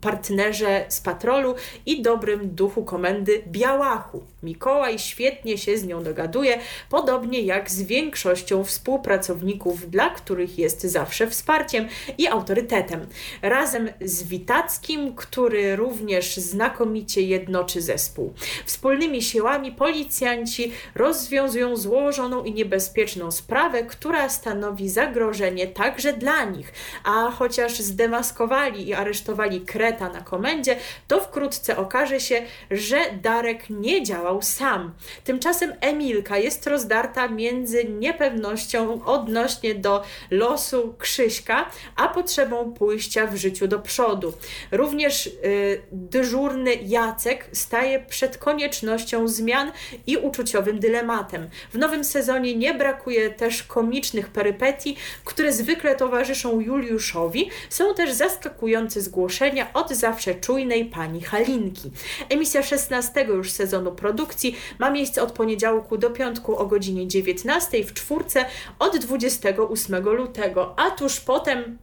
partnerze 0.00 0.84
z 0.88 1.00
patrolu 1.00 1.54
i 1.86 2.02
dobrym 2.02 2.54
duchu 2.54 2.84
komendy 2.84 3.42
Białachu. 3.46 4.22
Mikołaj 4.42 4.98
świetnie 4.98 5.58
się 5.58 5.78
z 5.78 5.84
nią 5.84 6.02
dogaduje, 6.02 6.58
podobnie 6.90 7.40
jak 7.40 7.70
z 7.70 7.82
większością 7.82 8.64
współpracowników, 8.64 9.90
dla 9.90 10.10
których 10.10 10.58
jest 10.58 10.82
zawsze 10.82 11.26
wsparciem 11.26 11.88
i 12.18 12.28
autorytetem. 12.28 13.06
Razem 13.42 13.88
z 14.00 14.22
Witackim, 14.22 15.14
który 15.14 15.76
również 15.76 16.36
znakomicie 16.36 17.22
jednoczy 17.22 17.80
zespół. 17.80 18.34
Wspólnymi 18.66 19.22
siłami 19.22 19.72
policjanci 19.72 20.72
rozwiązują 20.94 21.76
złożoną 21.76 22.44
i 22.44 22.52
niebezpieczną 22.52 23.30
sprawę, 23.30 23.82
która 23.82 24.28
stanowi 24.28 24.88
zagrożenie 24.88 25.66
także 25.66 26.12
dla 26.12 26.44
nich. 26.44 26.72
A 27.04 27.30
chociaż 27.30 27.78
zdemaskowali 27.78 28.88
i 28.88 28.94
aresztowali 28.94 29.60
Kreta 29.60 30.08
na 30.08 30.20
komendzie, 30.20 30.76
to 31.08 31.20
wkrótce 31.20 31.76
okaże 31.76 32.20
się, 32.20 32.42
że 32.70 33.00
Darek 33.22 33.70
nie 33.70 34.02
działa 34.02 34.29
sam. 34.42 34.94
Tymczasem 35.24 35.72
Emilka 35.80 36.38
jest 36.38 36.66
rozdarta 36.66 37.28
między 37.28 37.84
niepewnością 37.84 39.04
odnośnie 39.04 39.74
do 39.74 40.02
losu 40.30 40.94
Krzyśka, 40.98 41.70
a 41.96 42.08
potrzebą 42.08 42.72
pójścia 42.72 43.26
w 43.26 43.36
życiu 43.36 43.68
do 43.68 43.78
przodu. 43.78 44.32
Również 44.72 45.26
y, 45.26 45.82
dyżurny 45.92 46.74
Jacek 46.74 47.48
staje 47.52 48.00
przed 48.00 48.38
koniecznością 48.38 49.28
zmian 49.28 49.72
i 50.06 50.16
uczuciowym 50.16 50.78
dylematem. 50.80 51.48
W 51.72 51.78
nowym 51.78 52.04
sezonie 52.04 52.56
nie 52.56 52.74
brakuje 52.74 53.30
też 53.30 53.62
komicznych 53.62 54.28
perypetii, 54.28 54.96
które 55.24 55.52
zwykle 55.52 55.96
towarzyszą 55.96 56.60
Juliuszowi. 56.60 57.50
Są 57.70 57.94
też 57.94 58.12
zaskakujące 58.12 59.00
zgłoszenia 59.00 59.72
od 59.72 59.90
zawsze 59.90 60.34
czujnej 60.34 60.84
pani 60.84 61.22
Halinki. 61.22 61.90
Emisja 62.28 62.62
16 62.62 63.24
już 63.24 63.50
sezonu 63.50 63.92
produkcji 63.92 64.19
produkcji. 64.20 64.56
Ma 64.78 64.90
miejsce 64.90 65.22
od 65.22 65.32
poniedziałku 65.32 65.98
do 65.98 66.10
piątku 66.10 66.56
o 66.56 66.66
godzinie 66.66 67.08
19 67.08 67.84
w 67.84 67.94
czwórce 67.94 68.44
od 68.78 68.98
28 68.98 70.04
lutego, 70.04 70.74
a 70.78 70.90
tuż 70.90 71.20
potem 71.20 71.78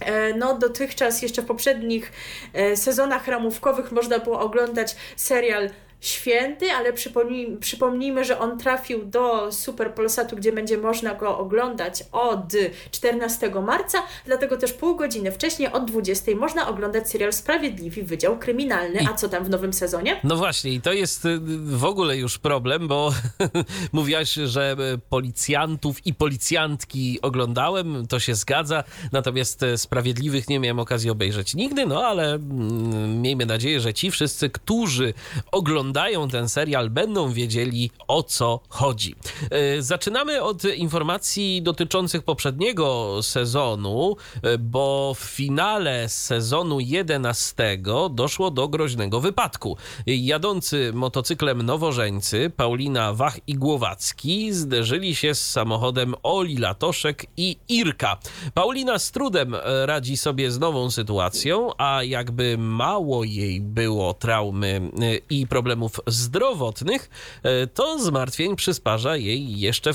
e, 0.00 0.34
no, 0.34 0.58
dotychczas 0.58 1.22
jeszcze 1.22 1.42
w 1.42 1.46
poprzednich 1.46 2.12
e, 2.52 2.76
sezonach 2.76 3.28
ramówkowych 3.28 3.92
można 3.92 4.18
było 4.18 4.40
oglądać 4.40 4.96
serial 5.16 5.70
święty, 6.00 6.72
ale 6.72 6.92
przypomnij, 6.92 7.56
przypomnijmy, 7.60 8.24
że 8.24 8.38
on 8.38 8.58
trafił 8.58 9.04
do 9.04 9.52
Super 9.52 9.94
Polsatu, 9.94 10.36
gdzie 10.36 10.52
będzie 10.52 10.78
można 10.78 11.14
go 11.14 11.38
oglądać 11.38 12.04
od 12.12 12.52
14 12.90 13.50
marca, 13.66 14.02
dlatego 14.26 14.56
też 14.56 14.72
pół 14.72 14.96
godziny 14.96 15.32
wcześniej, 15.32 15.72
od 15.72 15.84
20 15.84 16.32
można 16.36 16.68
oglądać 16.68 17.10
serial 17.10 17.32
Sprawiedliwi 17.32 18.02
Wydział 18.02 18.38
Kryminalny. 18.38 19.00
A 19.10 19.14
co 19.14 19.28
tam 19.28 19.44
w 19.44 19.50
nowym 19.50 19.72
sezonie? 19.72 20.20
No 20.24 20.36
właśnie, 20.36 20.72
i 20.72 20.80
to 20.80 20.92
jest 20.92 21.24
y, 21.24 21.38
w 21.64 21.84
ogóle 21.84 22.16
już 22.16 22.38
problem, 22.38 22.88
bo 22.88 23.14
mówiłaś, 23.92 24.32
że 24.32 24.76
y, 24.94 24.98
policjantów 25.08 26.06
i 26.06 26.14
policjantki 26.14 27.18
oglądałem, 27.22 28.06
to 28.06 28.20
się 28.20 28.34
zgadza, 28.34 28.84
natomiast 29.12 29.62
y, 29.62 29.78
Sprawiedliwych 29.78 30.48
nie 30.48 30.60
miałem 30.60 30.78
okazji 30.78 31.10
obejrzeć 31.10 31.54
nigdy, 31.54 31.86
no 31.86 32.02
ale 32.02 32.34
mm, 32.34 33.22
miejmy 33.22 33.46
nadzieję, 33.46 33.80
że 33.80 33.94
ci 33.94 34.10
wszyscy, 34.10 34.50
którzy 34.50 35.14
oglądają 35.52 35.89
oglądają 35.90 36.28
ten 36.28 36.48
serial, 36.48 36.90
będą 36.90 37.32
wiedzieli 37.32 37.90
o 38.08 38.22
co 38.22 38.60
chodzi. 38.68 39.14
E, 39.50 39.82
zaczynamy 39.82 40.42
od 40.42 40.64
informacji 40.64 41.62
dotyczących 41.62 42.22
poprzedniego 42.22 43.18
sezonu, 43.22 44.16
e, 44.42 44.58
bo 44.58 45.14
w 45.14 45.18
finale 45.18 46.08
sezonu 46.08 46.80
11 46.80 48.08
doszło 48.10 48.50
do 48.50 48.68
groźnego 48.68 49.20
wypadku. 49.20 49.76
Jadący 50.06 50.90
motocyklem 50.94 51.62
nowożeńcy 51.62 52.50
Paulina 52.56 53.14
Wach 53.14 53.38
i 53.46 53.54
Głowacki 53.54 54.52
zderzyli 54.52 55.14
się 55.14 55.34
z 55.34 55.50
samochodem 55.50 56.14
Oli 56.22 56.56
Latoszek 56.56 57.26
i 57.36 57.56
Irka. 57.68 58.16
Paulina 58.54 58.98
z 58.98 59.10
trudem 59.10 59.56
radzi 59.84 60.16
sobie 60.16 60.50
z 60.50 60.58
nową 60.58 60.90
sytuacją, 60.90 61.70
a 61.78 62.02
jakby 62.02 62.58
mało 62.58 63.24
jej 63.24 63.60
było 63.60 64.14
traumy 64.14 64.90
e, 65.00 65.16
i 65.30 65.46
problemów 65.46 65.79
problemów 65.80 66.00
zdrowotnych, 66.06 67.10
e, 67.42 67.66
to 67.66 67.98
zmartwień 67.98 68.56
przysparza 68.56 69.16
jej 69.16 69.60
jeszcze 69.60 69.92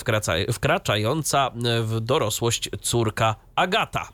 wkraczająca 0.53 1.51
w 1.81 1.99
dorosłość 2.01 2.69
córka 2.81 3.35
Agata. 3.55 4.09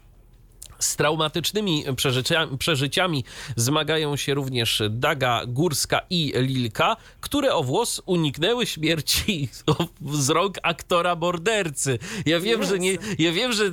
Z 0.81 0.95
traumatycznymi 0.95 1.85
przeżyciami, 1.95 2.57
przeżyciami 2.57 3.23
zmagają 3.55 4.15
się 4.15 4.33
również 4.33 4.83
Daga 4.89 5.41
Górska 5.47 6.01
i 6.09 6.33
Lilka, 6.35 6.97
które 7.21 7.53
o 7.53 7.63
włos 7.63 8.01
uniknęły 8.05 8.65
śmierci 8.65 9.49
z 10.25 10.29
rąk 10.29 10.57
aktora 10.63 11.15
mordercy. 11.15 11.99
Ja 12.25 12.39
wiem, 12.39 12.63
że 12.63 12.79
nie, 12.79 12.97
ja 13.19 13.31
wiem, 13.31 13.53
że 13.53 13.71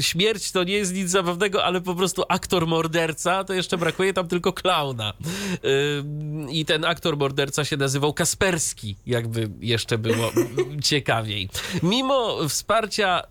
śmierć 0.00 0.52
to 0.52 0.64
nie 0.64 0.72
jest 0.74 0.94
nic 0.94 1.10
zabawnego, 1.10 1.64
ale 1.64 1.80
po 1.80 1.94
prostu 1.94 2.22
aktor 2.28 2.66
morderca 2.66 3.44
to 3.44 3.54
jeszcze 3.54 3.78
brakuje 3.78 4.12
tam 4.12 4.28
tylko 4.28 4.52
klauna. 4.52 5.12
I 6.50 6.64
ten 6.64 6.84
aktor 6.84 7.16
morderca 7.16 7.64
się 7.64 7.76
nazywał 7.76 8.14
Kasperski, 8.14 8.96
jakby 9.06 9.50
jeszcze 9.60 9.98
było 9.98 10.32
ciekawiej. 10.82 11.48
Mimo 11.82 12.48
wsparcia 12.48 13.22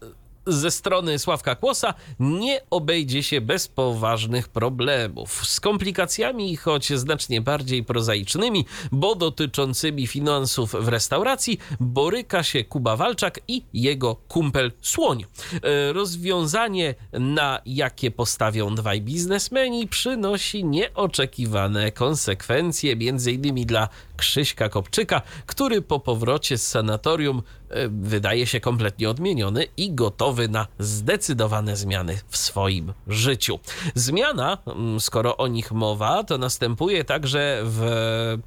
ze 0.48 0.72
strony 0.72 1.20
Sławka 1.20 1.56
Kłosa 1.56 1.94
nie 2.20 2.62
obejdzie 2.70 3.24
się 3.24 3.42
bez 3.42 3.68
poważnych 3.68 4.48
problemów. 4.48 5.46
Z 5.48 5.60
komplikacjami, 5.60 6.58
choć 6.58 6.94
znacznie 6.94 7.42
bardziej 7.42 7.84
prozaicznymi, 7.84 8.66
bo 8.92 9.16
dotyczącymi 9.16 10.08
finansów 10.08 10.76
w 10.80 10.88
restauracji, 10.88 11.60
boryka 11.80 12.44
się 12.44 12.64
Kuba 12.64 12.96
Walczak 12.96 13.40
i 13.48 13.64
jego 13.74 14.16
kumpel 14.16 14.72
Słoń. 14.82 15.26
E, 15.64 15.94
rozwiązanie, 15.94 16.96
na 17.14 17.62
jakie 17.66 18.12
postawią 18.12 18.76
dwaj 18.76 19.02
biznesmeni, 19.02 19.88
przynosi 19.88 20.66
nieoczekiwane 20.66 21.92
konsekwencje, 21.92 22.92
m.in. 22.92 23.66
dla 23.66 23.90
Krzyśka 24.18 24.70
Kopczyka, 24.70 25.22
który 25.46 25.82
po 25.82 26.00
powrocie 26.00 26.58
z 26.58 26.68
sanatorium 26.68 27.42
wydaje 27.90 28.48
się 28.48 28.60
kompletnie 28.60 29.10
odmieniony 29.10 29.66
i 29.78 29.92
gotowy 29.92 30.48
na 30.48 30.68
zdecydowane 30.80 31.76
zmiany 31.76 32.20
w 32.28 32.38
swoim 32.38 32.94
życiu. 33.08 33.60
Zmiana, 33.96 34.58
mm, 34.68 35.00
skoro 35.00 35.38
o 35.38 35.48
nich 35.48 35.72
mowa, 35.72 36.24
to 36.24 36.38
następuje 36.38 37.04
także 37.04 37.62
w 37.64 38.38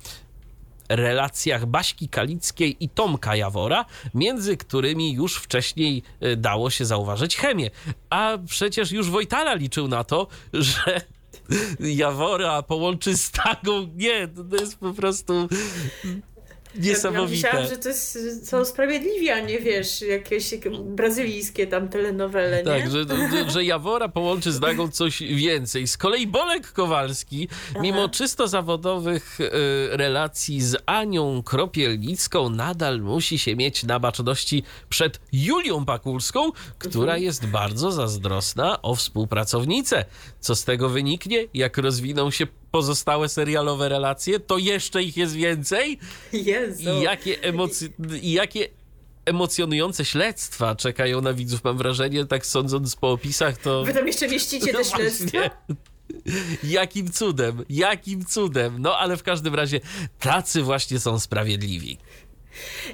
relacjach 0.91 1.67
Baśki 1.67 2.09
Kalickiej 2.09 2.77
i 2.85 2.89
Tomka 2.89 3.37
Jawora, 3.37 3.85
między 4.15 4.57
którymi 4.57 5.13
już 5.13 5.37
wcześniej 5.37 6.03
e, 6.21 6.37
dało 6.37 6.71
się 6.71 6.85
zauważyć 6.85 7.37
chemię. 7.37 7.71
A 8.11 8.39
przecież 8.47 8.93
już 8.93 9.11
Wojtala 9.11 9.55
liczył 9.55 9.89
na 9.89 10.05
to, 10.05 10.27
że 10.53 11.01
Jawora 11.81 12.63
połączy 12.63 13.17
z 13.17 13.31
Tagą. 13.31 13.89
Nie, 13.95 14.29
to 14.29 14.57
jest 14.57 14.79
po 14.79 14.93
prostu 14.93 15.49
Niesamowite. 16.75 17.49
Ja 17.49 17.53
myślałam, 17.53 17.69
że 17.69 17.77
to 17.77 17.89
jest, 17.89 18.49
są 18.49 18.65
sprawiedliwi, 18.65 19.31
a 19.31 19.41
nie 19.41 19.59
wiesz, 19.59 20.03
jakieś 20.03 20.55
brazylijskie 20.85 21.67
tam 21.67 21.89
telenowele, 21.89 22.57
nie? 22.57 22.65
Tak, 22.65 22.91
że, 22.91 23.05
że 23.49 23.65
Jawora 23.65 24.09
połączy 24.09 24.53
z 24.53 24.61
Nagą 24.61 24.91
coś 24.91 25.23
więcej. 25.23 25.87
Z 25.87 25.97
kolei 25.97 26.27
Bolek 26.27 26.73
Kowalski, 26.73 27.49
Aha. 27.71 27.81
mimo 27.83 28.09
czysto 28.09 28.49
zawodowych 28.49 29.41
y, 29.41 29.51
relacji 29.91 30.61
z 30.61 30.77
Anią 30.87 31.43
Kropielnicką, 31.43 32.51
nadal 32.51 33.01
musi 33.01 33.39
się 33.39 33.57
mieć 33.57 33.85
na 33.85 34.01
baczności 34.01 34.63
przed 34.89 35.21
Julią 35.33 35.85
Pakulską, 35.85 36.51
która 36.79 37.13
mhm. 37.13 37.23
jest 37.23 37.47
bardzo 37.47 37.93
zazdrosna 37.93 38.83
o 38.83 38.95
współpracownicę. 38.95 40.05
Co 40.41 40.55
z 40.55 40.65
tego 40.65 40.89
wyniknie? 40.89 41.47
Jak 41.55 41.79
rozwiną 41.79 42.31
się 42.31 42.47
pozostałe 42.71 43.29
serialowe 43.29 43.89
relacje, 43.89 44.41
to 44.41 44.59
jeszcze 44.59 45.03
ich 45.03 45.17
jest 45.17 45.35
więcej. 45.35 45.99
Jezu. 46.33 46.91
I 46.91 47.03
jakie, 47.03 47.43
emocje, 47.43 47.89
i 48.23 48.33
jakie 48.33 48.69
emocjonujące 49.25 50.05
śledztwa 50.05 50.75
czekają 50.77 51.21
na 51.21 51.33
widzów, 51.33 51.65
mam 51.65 51.79
wrażenie, 51.79 52.27
tak 52.27 52.47
sądząc 52.47 52.97
po 52.97 53.11
opisach, 53.11 53.59
to... 53.59 53.85
Wy 53.85 53.95
tam 53.95 54.07
jeszcze 54.07 54.29
mieścicie 54.29 54.73
te 54.73 54.85
śledztwa? 54.85 55.39
Jakim 56.65 57.11
cudem, 57.11 57.65
jakim 57.69 58.25
cudem. 58.25 58.77
No 58.79 58.99
ale 58.99 59.17
w 59.17 59.23
każdym 59.23 59.55
razie 59.55 59.81
tacy 60.21 60.63
właśnie 60.63 60.99
są 60.99 61.19
sprawiedliwi. 61.19 61.99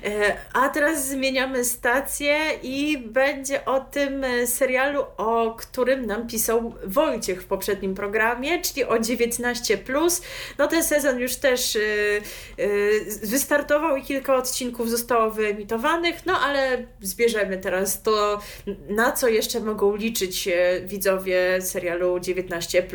E, 0.04 0.36
a 0.52 0.68
teraz 0.68 1.08
zmieniamy 1.08 1.64
stację 1.64 2.38
i 2.62 2.98
będzie 2.98 3.64
o 3.64 3.80
tym 3.80 4.24
e, 4.24 4.46
serialu, 4.46 5.04
o 5.16 5.54
którym 5.58 6.06
nam 6.06 6.26
pisał 6.26 6.74
Wojciech 6.84 7.42
w 7.42 7.46
poprzednim 7.46 7.94
programie, 7.94 8.62
czyli 8.62 8.84
o 8.84 8.98
19. 8.98 9.78
No 10.58 10.66
ten 10.66 10.84
sezon 10.84 11.18
już 11.18 11.36
też 11.36 11.76
e, 11.76 11.80
wystartował 13.22 13.96
i 13.96 14.02
kilka 14.02 14.34
odcinków 14.36 14.90
zostało 14.90 15.30
wyemitowanych, 15.30 16.26
no 16.26 16.40
ale 16.40 16.86
zbierzemy 17.00 17.58
teraz 17.58 18.02
to, 18.02 18.40
na 18.88 19.12
co 19.12 19.28
jeszcze 19.28 19.60
mogą 19.60 19.96
liczyć 19.96 20.48
widzowie 20.84 21.62
serialu 21.62 22.20
19 22.20 22.86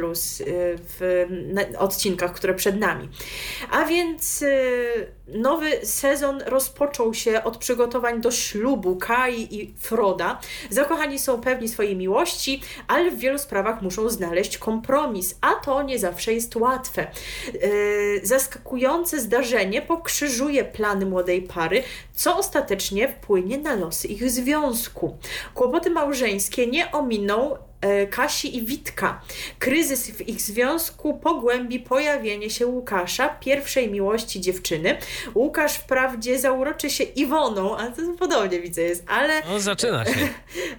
w 0.99 1.25
odcinkach, 1.77 2.33
które 2.33 2.53
przed 2.53 2.79
nami. 2.79 3.09
A 3.71 3.85
więc 3.85 4.43
nowy 5.33 5.85
sezon 5.85 6.41
rozpoczął 6.45 7.13
się 7.13 7.43
od 7.43 7.57
przygotowań 7.57 8.21
do 8.21 8.31
ślubu 8.31 8.95
Kai 8.95 9.55
i 9.55 9.73
Froda. 9.77 10.39
Zakochani 10.69 11.19
są 11.19 11.41
pewni 11.41 11.67
swojej 11.67 11.95
miłości, 11.95 12.61
ale 12.87 13.11
w 13.11 13.17
wielu 13.17 13.37
sprawach 13.37 13.81
muszą 13.81 14.09
znaleźć 14.09 14.57
kompromis, 14.57 15.37
a 15.41 15.51
to 15.65 15.83
nie 15.83 15.99
zawsze 15.99 16.33
jest 16.33 16.55
łatwe. 16.55 17.07
Yy, 17.53 17.61
zaskakujące 18.23 19.19
zdarzenie 19.19 19.81
pokrzyżuje 19.81 20.63
plany 20.63 21.05
młodej 21.05 21.41
pary, 21.41 21.83
co 22.13 22.37
ostatecznie 22.37 23.07
wpłynie 23.07 23.57
na 23.57 23.75
losy 23.75 24.07
ich 24.07 24.31
związku. 24.31 25.17
Kłopoty 25.53 25.89
małżeńskie 25.89 26.67
nie 26.67 26.91
ominą 26.91 27.57
E, 27.61 27.70
Kasi 28.09 28.57
i 28.57 28.61
Witka. 28.61 29.21
Kryzys 29.59 30.11
w 30.11 30.29
ich 30.29 30.41
związku 30.41 31.17
pogłębi 31.17 31.79
pojawienie 31.79 32.49
się 32.49 32.67
Łukasza, 32.67 33.29
pierwszej 33.29 33.91
miłości 33.91 34.41
dziewczyny. 34.41 34.97
Łukasz 35.35 35.73
wprawdzie 35.73 36.39
zauroczy 36.39 36.89
się 36.89 37.03
Iwoną, 37.03 37.77
a 37.77 37.87
to 37.87 38.01
podobnie 38.19 38.59
widzę 38.59 38.81
jest, 38.81 39.03
ale... 39.07 39.41
No 39.49 39.59
zaczyna 39.59 40.05
się. 40.05 40.11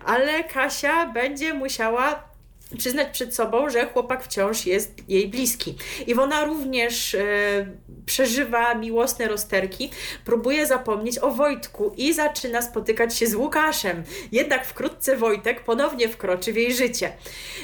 Ale 0.04 0.44
Kasia 0.44 1.06
będzie 1.06 1.54
musiała 1.54 2.32
przyznać 2.78 3.08
przed 3.12 3.34
sobą, 3.34 3.70
że 3.70 3.86
chłopak 3.86 4.24
wciąż 4.24 4.66
jest 4.66 5.08
jej 5.08 5.28
bliski. 5.28 5.74
Iwona 6.06 6.44
również 6.44 7.14
e, 7.14 7.20
przeżywa 8.06 8.74
miłosne 8.74 9.28
rozterki, 9.28 9.90
próbuje 10.24 10.66
zapomnieć 10.66 11.18
o 11.18 11.30
Wojtku 11.30 11.92
i 11.96 12.12
zaczyna 12.12 12.62
spotykać 12.62 13.16
się 13.16 13.26
z 13.26 13.34
Łukaszem. 13.34 14.04
Jednak 14.32 14.66
wkrótce 14.66 15.16
Wojtek 15.16 15.64
ponownie 15.64 16.08
wkroczy 16.08 16.52
w 16.52 16.56
jej 16.56 16.74
życie. 16.74 17.12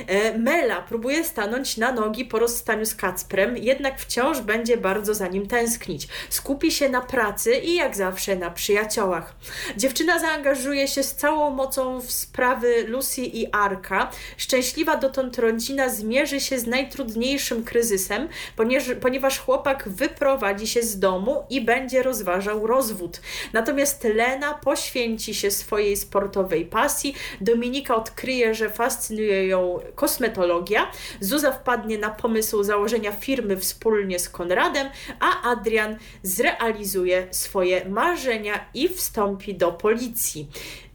E, 0.06 0.38
Mela 0.38 0.82
próbuje 0.82 1.24
stanąć 1.24 1.76
na 1.76 1.92
nogi 1.92 2.24
po 2.24 2.38
rozstaniu 2.38 2.86
z 2.86 2.94
Kacprem, 2.94 3.56
jednak 3.56 4.00
wciąż 4.00 4.40
będzie 4.40 4.76
bardzo 4.76 5.14
za 5.14 5.26
nim 5.26 5.46
tęsknić. 5.46 6.08
Skupi 6.30 6.72
się 6.72 6.88
na 6.88 7.00
pracy 7.00 7.54
i 7.54 7.74
jak 7.74 7.96
zawsze 7.96 8.36
na 8.36 8.50
przyjaciołach. 8.50 9.34
Dziewczyna 9.76 10.18
zaangażuje 10.18 10.88
się 10.88 11.02
z 11.02 11.14
całą 11.14 11.50
mocą 11.50 12.00
w 12.00 12.10
sprawy 12.12 12.84
Lucy 12.88 13.20
i 13.22 13.52
Arka. 13.52 14.10
Szczęśliwa 14.36 14.96
dotąd 14.96 15.38
rodzina 15.38 15.88
zmierzy 15.88 16.40
się 16.40 16.58
z 16.58 16.66
najtrudniejszym 16.66 17.64
kryzysem, 17.64 18.28
ponieważ, 18.56 18.88
ponieważ 19.00 19.38
chłopak 19.38 19.88
wyprowadzi 20.28 20.66
się 20.66 20.82
z 20.82 20.98
domu 20.98 21.44
i 21.50 21.60
będzie 21.60 22.02
rozważał 22.02 22.66
rozwód. 22.66 23.20
Natomiast 23.52 24.04
Lena 24.04 24.54
poświęci 24.54 25.34
się 25.34 25.50
swojej 25.50 25.96
sportowej 25.96 26.64
pasji, 26.64 27.14
Dominika 27.40 27.96
odkryje, 27.96 28.54
że 28.54 28.70
fascynuje 28.70 29.46
ją 29.46 29.78
kosmetologia, 29.94 30.90
Zuza 31.20 31.52
wpadnie 31.52 31.98
na 31.98 32.10
pomysł 32.10 32.62
założenia 32.62 33.12
firmy 33.12 33.56
wspólnie 33.56 34.18
z 34.18 34.28
Konradem, 34.28 34.88
a 35.20 35.50
Adrian 35.50 35.96
zrealizuje 36.22 37.28
swoje 37.30 37.88
marzenia 37.88 38.64
i 38.74 38.88
wstąpi 38.88 39.54
do 39.54 39.72
policji 39.72 40.48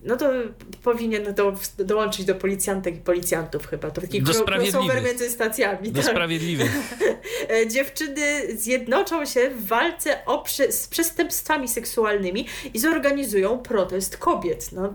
no 0.03 0.17
to 0.17 0.31
powinien 0.84 1.34
do, 1.34 1.53
dołączyć 1.77 2.25
do 2.25 2.35
policjantek 2.35 2.95
i 2.95 2.99
policjantów 2.99 3.67
chyba. 3.67 3.91
To 3.91 4.01
taki 4.01 4.21
crossover 4.21 5.03
między 5.03 5.30
stacjami. 5.30 5.91
Do 5.91 6.01
tak. 6.01 6.11
sprawiedliwych. 6.11 6.71
E, 7.49 7.67
dziewczyny 7.67 8.57
zjednoczą 8.57 9.25
się 9.25 9.49
w 9.49 9.67
walce 9.67 10.25
o 10.25 10.43
z 10.69 10.88
przestępstwami 10.88 11.67
seksualnymi 11.67 12.47
i 12.73 12.80
zorganizują 12.80 13.57
protest 13.57 14.17
kobiet. 14.17 14.71
No, 14.71 14.93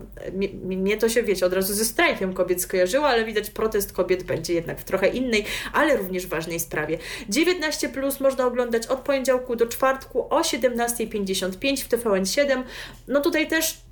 mnie 0.61 0.97
to 0.97 1.09
się, 1.09 1.23
wiecie, 1.23 1.45
od 1.45 1.53
razu 1.53 1.73
ze 1.73 1.85
strajkiem 1.85 2.33
kobiet 2.33 2.61
skojarzyło, 2.61 3.07
ale 3.07 3.25
widać 3.25 3.49
protest 3.49 3.93
kobiet 3.93 4.23
będzie 4.23 4.53
jednak 4.53 4.79
w 4.79 4.83
trochę 4.83 5.07
innej, 5.07 5.45
ale 5.73 5.97
również 5.97 6.27
ważnej 6.27 6.59
sprawie. 6.59 6.97
19 7.29 7.89
plus 7.89 8.19
można 8.19 8.45
oglądać 8.45 8.87
od 8.87 8.99
poniedziałku 8.99 9.55
do 9.55 9.67
czwartku 9.67 10.27
o 10.29 10.41
17.55 10.41 11.83
w 11.83 11.89
TVN7. 11.89 12.63
No 13.07 13.21
tutaj 13.21 13.47
też 13.47 13.88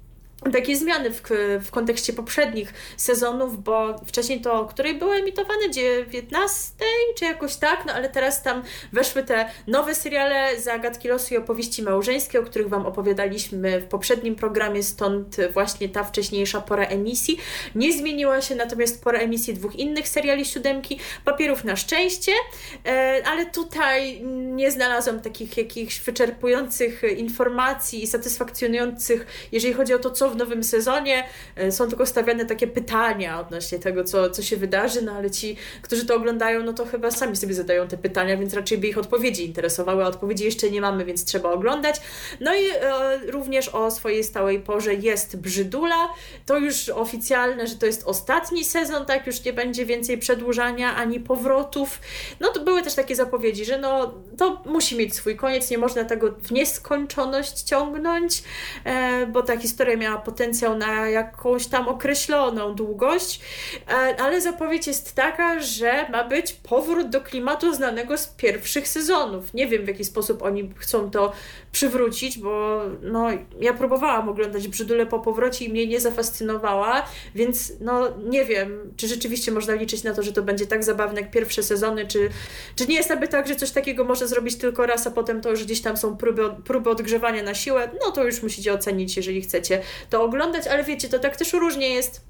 takie 0.51 0.77
zmiany 0.77 1.11
w, 1.11 1.21
w 1.61 1.71
kontekście 1.71 2.13
poprzednich 2.13 2.73
sezonów, 2.97 3.63
bo 3.63 3.95
wcześniej 4.05 4.41
to, 4.41 4.65
której 4.65 4.95
były 4.95 5.15
emitowane 5.15 5.69
19 5.69 6.73
czy 7.17 7.25
jakoś 7.25 7.55
tak, 7.55 7.83
no 7.85 7.93
ale 7.93 8.09
teraz 8.09 8.43
tam 8.43 8.63
weszły 8.93 9.23
te 9.23 9.49
nowe 9.67 9.95
seriale 9.95 10.59
zagadki 10.59 11.07
losu 11.07 11.33
i 11.33 11.37
opowieści 11.37 11.83
małżeńskie, 11.83 12.39
o 12.39 12.43
których 12.43 12.69
Wam 12.69 12.85
opowiadaliśmy 12.85 13.81
w 13.81 13.85
poprzednim 13.85 14.35
programie, 14.35 14.83
stąd 14.83 15.37
właśnie 15.53 15.89
ta 15.89 16.03
wcześniejsza 16.03 16.61
pora 16.61 16.85
emisji. 16.85 17.37
Nie 17.75 17.93
zmieniła 17.93 18.41
się 18.41 18.55
natomiast 18.55 19.03
pora 19.03 19.19
emisji 19.19 19.53
dwóch 19.53 19.75
innych 19.75 20.07
seriali 20.07 20.45
siódemki, 20.45 20.99
papierów 21.25 21.63
na 21.63 21.75
szczęście, 21.75 22.31
e, 22.85 23.21
ale 23.25 23.45
tutaj 23.45 24.21
nie 24.55 24.71
znalazłam 24.71 25.19
takich 25.19 25.57
jakichś 25.57 26.01
wyczerpujących 26.01 27.01
informacji 27.17 28.03
i 28.03 28.07
satysfakcjonujących, 28.07 29.25
jeżeli 29.51 29.73
chodzi 29.73 29.93
o 29.93 29.99
to, 29.99 30.11
co 30.11 30.26
w 30.29 30.35
nowym 30.35 30.63
sezonie. 30.63 31.23
E, 31.55 31.71
są 31.71 31.87
tylko 31.87 32.05
stawiane 32.05 32.45
takie 32.45 32.67
pytania 32.67 33.39
odnośnie 33.39 33.79
tego, 33.79 34.03
co, 34.03 34.29
co 34.29 34.41
się 34.41 34.57
wydarzy, 34.57 35.01
no 35.01 35.11
ale 35.11 35.31
ci, 35.31 35.55
którzy 35.81 36.05
to 36.05 36.15
oglądają, 36.15 36.63
no 36.63 36.73
to 36.73 36.85
chyba 36.85 37.11
sami 37.11 37.35
sobie 37.35 37.53
zadają 37.53 37.87
te 37.87 37.97
pytania, 37.97 38.37
więc 38.37 38.53
raczej 38.53 38.77
by 38.77 38.87
ich 38.87 38.97
odpowiedzi 38.97 39.45
interesowały, 39.45 40.03
a 40.03 40.07
odpowiedzi 40.07 40.45
jeszcze 40.45 40.71
nie 40.71 40.81
mamy, 40.81 41.05
więc 41.05 41.25
trzeba 41.25 41.51
oglądać. 41.51 42.01
No 42.39 42.55
i 42.55 42.69
e, 42.69 43.31
również 43.31 43.69
o 43.69 43.91
swojej 43.91 44.23
stałej 44.23 44.59
porze 44.59 44.93
jest 44.93 45.37
Brzydula. 45.37 46.09
To 46.45 46.57
już 46.57 46.89
oficjalne, 46.89 47.67
że 47.67 47.75
to 47.75 47.85
jest 47.85 48.03
ostatni 48.05 48.65
sezon, 48.65 49.05
tak 49.05 49.27
już 49.27 49.43
nie 49.45 49.53
będzie 49.53 49.85
więcej 49.85 50.17
przedłużania 50.17 50.95
ani 50.95 51.19
powrotów. 51.19 51.99
No 52.39 52.47
to 52.47 52.63
były 52.63 52.81
też 52.81 52.95
takie 52.95 53.15
zapowiedzi, 53.15 53.65
że 53.65 53.77
no 53.77 54.13
to 54.37 54.61
musi 54.65 54.97
mieć 54.97 55.15
swój 55.15 55.35
koniec, 55.35 55.69
nie 55.71 55.77
można 55.77 56.03
tego 56.03 56.31
w 56.31 56.51
nieskończoność 56.51 57.61
ciągnąć, 57.61 58.43
e, 58.83 59.27
bo 59.27 59.43
ta 59.43 59.57
historia 59.57 59.97
miała 59.97 60.16
potencjał 60.17 60.77
na 60.77 61.09
jakąś 61.09 61.67
tam 61.67 61.87
określoną 61.87 62.75
długość, 62.75 63.41
e, 63.89 64.21
ale 64.21 64.41
zapowiedź 64.41 64.87
jest 64.87 65.15
taka, 65.15 65.59
że 65.59 66.09
ma 66.09 66.23
być 66.23 66.53
powrót 66.53 67.09
do 67.09 67.21
klimatu 67.21 67.73
znanego 67.73 68.17
z 68.17 68.27
pierwszych 68.27 68.87
sezonów. 68.87 69.53
Nie 69.53 69.67
wiem 69.67 69.85
w 69.85 69.87
jaki 69.87 70.05
sposób 70.05 70.41
oni 70.43 70.73
chcą 70.77 71.11
to 71.11 71.31
przywrócić, 71.71 72.37
bo 72.37 72.81
no, 73.01 73.27
ja 73.59 73.73
próbowałam 73.73 74.29
oglądać 74.29 74.67
Brzydule 74.67 75.05
po 75.05 75.19
powrocie 75.19 75.65
i 75.65 75.69
mnie 75.69 75.87
nie 75.87 75.99
zafascynowała, 75.99 77.05
więc 77.35 77.73
no 77.79 78.09
nie 78.25 78.45
wiem, 78.45 78.93
czy 78.97 79.07
rzeczywiście 79.07 79.51
można 79.51 79.73
liczyć 79.73 80.03
na 80.03 80.13
to, 80.13 80.23
że 80.23 80.33
to 80.33 80.41
będzie 80.41 80.67
tak 80.67 80.83
zabawne 80.83 81.21
jak 81.21 81.31
pierwsze 81.31 81.63
sezony, 81.63 82.07
czy, 82.07 82.29
czy 82.75 82.87
nie 82.87 82.95
jest 82.95 83.11
aby 83.11 83.27
tak, 83.27 83.47
że 83.47 83.55
coś 83.55 83.71
takiego 83.71 84.03
może 84.03 84.27
zrobić 84.27 84.55
tylko 84.55 84.85
raz, 84.85 85.07
a 85.07 85.11
potem 85.11 85.41
to 85.41 85.49
już 85.49 85.63
gdzieś 85.63 85.81
tam 85.81 85.97
są 85.97 86.17
próby, 86.17 86.43
próby 86.65 86.89
odgrzewania 86.89 87.43
na 87.43 87.53
siłę, 87.53 87.89
no 88.05 88.11
to 88.11 88.23
już 88.23 88.43
musicie 88.43 88.73
ocenić, 88.73 89.17
jeżeli 89.17 89.41
chcecie 89.41 89.81
to 90.09 90.23
oglądać, 90.23 90.67
ale 90.67 90.83
wiecie, 90.83 91.09
to 91.09 91.19
tak 91.19 91.35
też 91.35 91.53
różnie 91.53 91.89
jest 91.89 92.26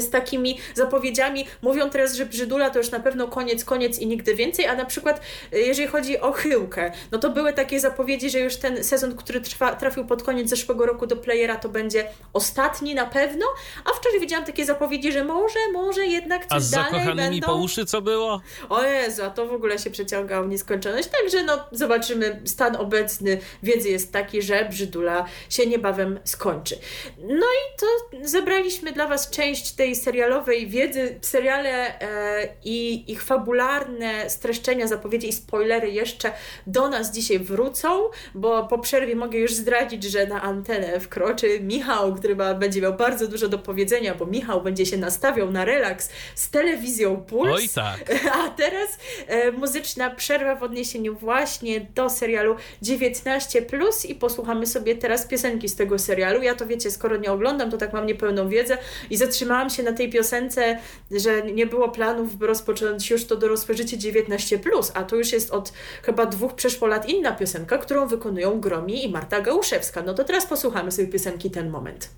z 0.00 0.10
takimi 0.10 0.58
zapowiedziami. 0.74 1.46
Mówią 1.62 1.90
teraz, 1.90 2.14
że 2.14 2.26
Brzydula 2.26 2.70
to 2.70 2.78
już 2.78 2.90
na 2.90 3.00
pewno 3.00 3.28
koniec, 3.28 3.64
koniec 3.64 3.98
i 3.98 4.06
nigdy 4.06 4.34
więcej, 4.34 4.66
a 4.66 4.76
na 4.76 4.84
przykład 4.84 5.20
y, 5.52 5.58
jeżeli 5.58 5.88
chodzi 5.88 6.20
o 6.20 6.32
Chyłkę, 6.32 6.92
no 7.12 7.18
to 7.18 7.30
były 7.30 7.52
takie 7.52 7.80
zapowiedzi, 7.80 8.30
że 8.30 8.40
już 8.40 8.56
ten 8.56 8.84
sezon, 8.84 9.16
który 9.16 9.40
trwa, 9.40 9.74
trafił 9.74 10.06
pod 10.06 10.22
koniec 10.22 10.48
zeszłego 10.48 10.86
roku 10.86 11.06
do 11.06 11.16
playera, 11.16 11.56
to 11.56 11.68
będzie 11.68 12.08
ostatni 12.32 12.94
na 12.94 13.06
pewno, 13.06 13.46
a 13.84 13.90
wczoraj 13.90 14.20
widziałam 14.20 14.46
takie 14.46 14.64
zapowiedzi, 14.64 15.12
że 15.12 15.24
może, 15.24 15.58
może 15.72 16.06
jednak 16.06 16.46
coś 16.46 16.56
a 16.56 16.60
z 16.60 16.70
dalej 16.70 16.92
zakochanymi 16.92 17.40
będą. 17.40 17.46
po 17.46 17.54
uszy 17.54 17.86
co 17.86 18.02
było? 18.02 18.40
O 18.68 18.82
Jezu, 18.82 19.22
a 19.24 19.30
to 19.30 19.46
w 19.46 19.52
ogóle 19.52 19.78
się 19.78 19.90
przeciągało 19.90 20.44
w 20.44 20.48
nieskończoność, 20.48 21.08
także 21.08 21.44
no 21.44 21.64
zobaczymy, 21.72 22.42
stan 22.44 22.76
obecny 22.76 23.40
wiedzy 23.62 23.88
jest 23.88 24.12
taki, 24.12 24.42
że 24.42 24.64
Brzydula 24.70 25.24
się 25.50 25.66
niebawem 25.66 26.20
skończy. 26.24 26.78
No 27.18 27.46
i 27.46 27.78
to 27.80 27.86
zebraliśmy 28.28 28.92
dla 28.92 29.06
Was 29.06 29.30
część 29.30 29.72
tej 29.78 29.96
serialowej 29.96 30.66
wiedzy, 30.66 31.18
seriale 31.20 32.00
e, 32.00 32.48
i 32.64 33.12
ich 33.12 33.22
fabularne 33.22 34.30
streszczenia, 34.30 34.86
zapowiedzi 34.86 35.28
i 35.28 35.32
spoilery 35.32 35.90
jeszcze 35.90 36.32
do 36.66 36.88
nas 36.88 37.12
dzisiaj 37.12 37.38
wrócą, 37.38 37.88
bo 38.34 38.66
po 38.66 38.78
przerwie 38.78 39.16
mogę 39.16 39.38
już 39.38 39.54
zdradzić, 39.54 40.04
że 40.04 40.26
na 40.26 40.42
antenę 40.42 41.00
wkroczy 41.00 41.60
Michał, 41.60 42.14
który 42.14 42.36
ma, 42.36 42.54
będzie 42.54 42.80
miał 42.80 42.94
bardzo 42.94 43.28
dużo 43.28 43.48
do 43.48 43.58
powiedzenia, 43.58 44.14
bo 44.14 44.26
Michał 44.26 44.62
będzie 44.62 44.86
się 44.86 44.96
nastawiał 44.96 45.50
na 45.50 45.64
relaks 45.64 46.10
z 46.34 46.50
telewizją 46.50 47.16
Puls. 47.16 47.52
Oj 47.54 47.68
tak. 47.74 48.12
A 48.44 48.48
teraz 48.48 48.98
e, 49.26 49.52
muzyczna 49.52 50.10
przerwa 50.10 50.54
w 50.54 50.62
odniesieniu 50.62 51.14
właśnie 51.14 51.80
do 51.94 52.10
serialu 52.10 52.56
19 52.82 53.66
i 54.08 54.14
posłuchamy 54.14 54.66
sobie 54.66 54.96
teraz 54.96 55.26
piosenki 55.26 55.68
z 55.68 55.76
tego 55.76 55.98
serialu. 55.98 56.42
Ja 56.42 56.54
to 56.54 56.66
wiecie, 56.66 56.90
skoro 56.90 57.16
nie 57.16 57.32
oglądam, 57.32 57.70
to 57.70 57.76
tak 57.76 57.92
mam 57.92 58.06
niepełną 58.06 58.48
wiedzę 58.48 58.78
i 59.10 59.16
zatrzymałam 59.16 59.67
się 59.70 59.82
na 59.82 59.92
tej 59.92 60.10
piosence, 60.10 60.78
że 61.10 61.42
nie 61.42 61.66
było 61.66 61.88
planów, 61.88 62.36
by 62.36 62.46
rozpocząć 62.46 63.10
już 63.10 63.24
to 63.24 63.36
dorosłe 63.36 63.74
życie 63.74 63.98
19, 63.98 64.60
a 64.94 65.04
to 65.04 65.16
już 65.16 65.32
jest 65.32 65.50
od 65.50 65.72
chyba 66.02 66.26
dwóch 66.26 66.54
przeszło 66.54 66.88
lat 66.88 67.08
inna 67.08 67.32
piosenka, 67.32 67.78
którą 67.78 68.06
wykonują 68.06 68.60
Gromi 68.60 69.04
i 69.04 69.10
Marta 69.10 69.40
Gałuszewska. 69.40 70.02
No 70.02 70.14
to 70.14 70.24
teraz 70.24 70.46
posłuchamy 70.46 70.92
sobie 70.92 71.08
piosenki 71.08 71.50
ten 71.50 71.70
moment. 71.70 72.08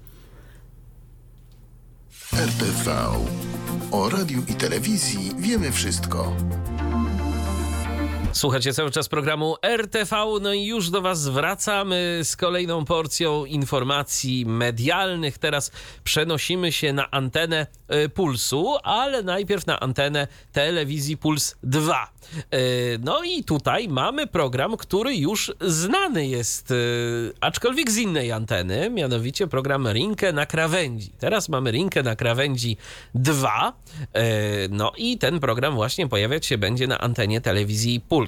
RTV. 2.33 2.91
O 3.93 4.11
radiu 4.11 4.43
i 4.49 4.55
telewizji 4.55 5.33
wiemy 5.39 5.73
wszystko. 5.73 6.33
Słuchacie 8.33 8.73
cały 8.73 8.91
czas 8.91 9.09
programu 9.09 9.57
RTV, 9.63 10.17
no 10.41 10.53
i 10.53 10.65
już 10.65 10.91
do 10.91 11.03
Was 11.03 11.29
wracamy 11.29 12.21
z 12.23 12.37
kolejną 12.37 12.85
porcją 12.85 13.45
informacji 13.45 14.47
medialnych. 14.47 15.39
Teraz 15.39 15.73
przenosimy 16.05 16.73
się 16.73 16.93
na 16.93 17.11
antenę 17.11 17.67
y, 18.05 18.09
Pulsu, 18.09 18.77
ale 18.83 19.23
najpierw 19.23 19.67
na 19.67 19.81
antenę 19.81 20.27
telewizji 20.53 21.17
Puls 21.17 21.57
2. 21.63 22.11
Y, 22.55 22.99
no 23.05 23.23
i 23.23 23.45
tutaj 23.45 23.89
mamy 23.89 24.27
program, 24.27 24.77
który 24.77 25.17
już 25.17 25.53
znany 25.61 26.27
jest, 26.27 26.71
y, 26.71 27.33
aczkolwiek 27.41 27.91
z 27.91 27.97
innej 27.97 28.33
anteny, 28.33 28.91
mianowicie 28.91 29.47
program 29.47 29.89
Rinkę 29.89 30.33
na 30.33 30.47
krawędzi. 30.47 31.13
Teraz 31.19 31.49
mamy 31.49 31.71
Rinkę 31.71 32.03
na 32.03 32.17
krawędzi 32.17 32.77
2. 33.15 33.73
No 34.71 34.93
i 34.97 35.19
ten 35.19 35.41
program 35.41 35.75
właśnie 35.75 36.09
pojawiać 36.09 36.47
się 36.47 36.59
będzie 36.59 36.87
na 36.87 36.99
antenie 36.99 37.41
telewizji 37.41 38.01
Puls. 38.01 38.20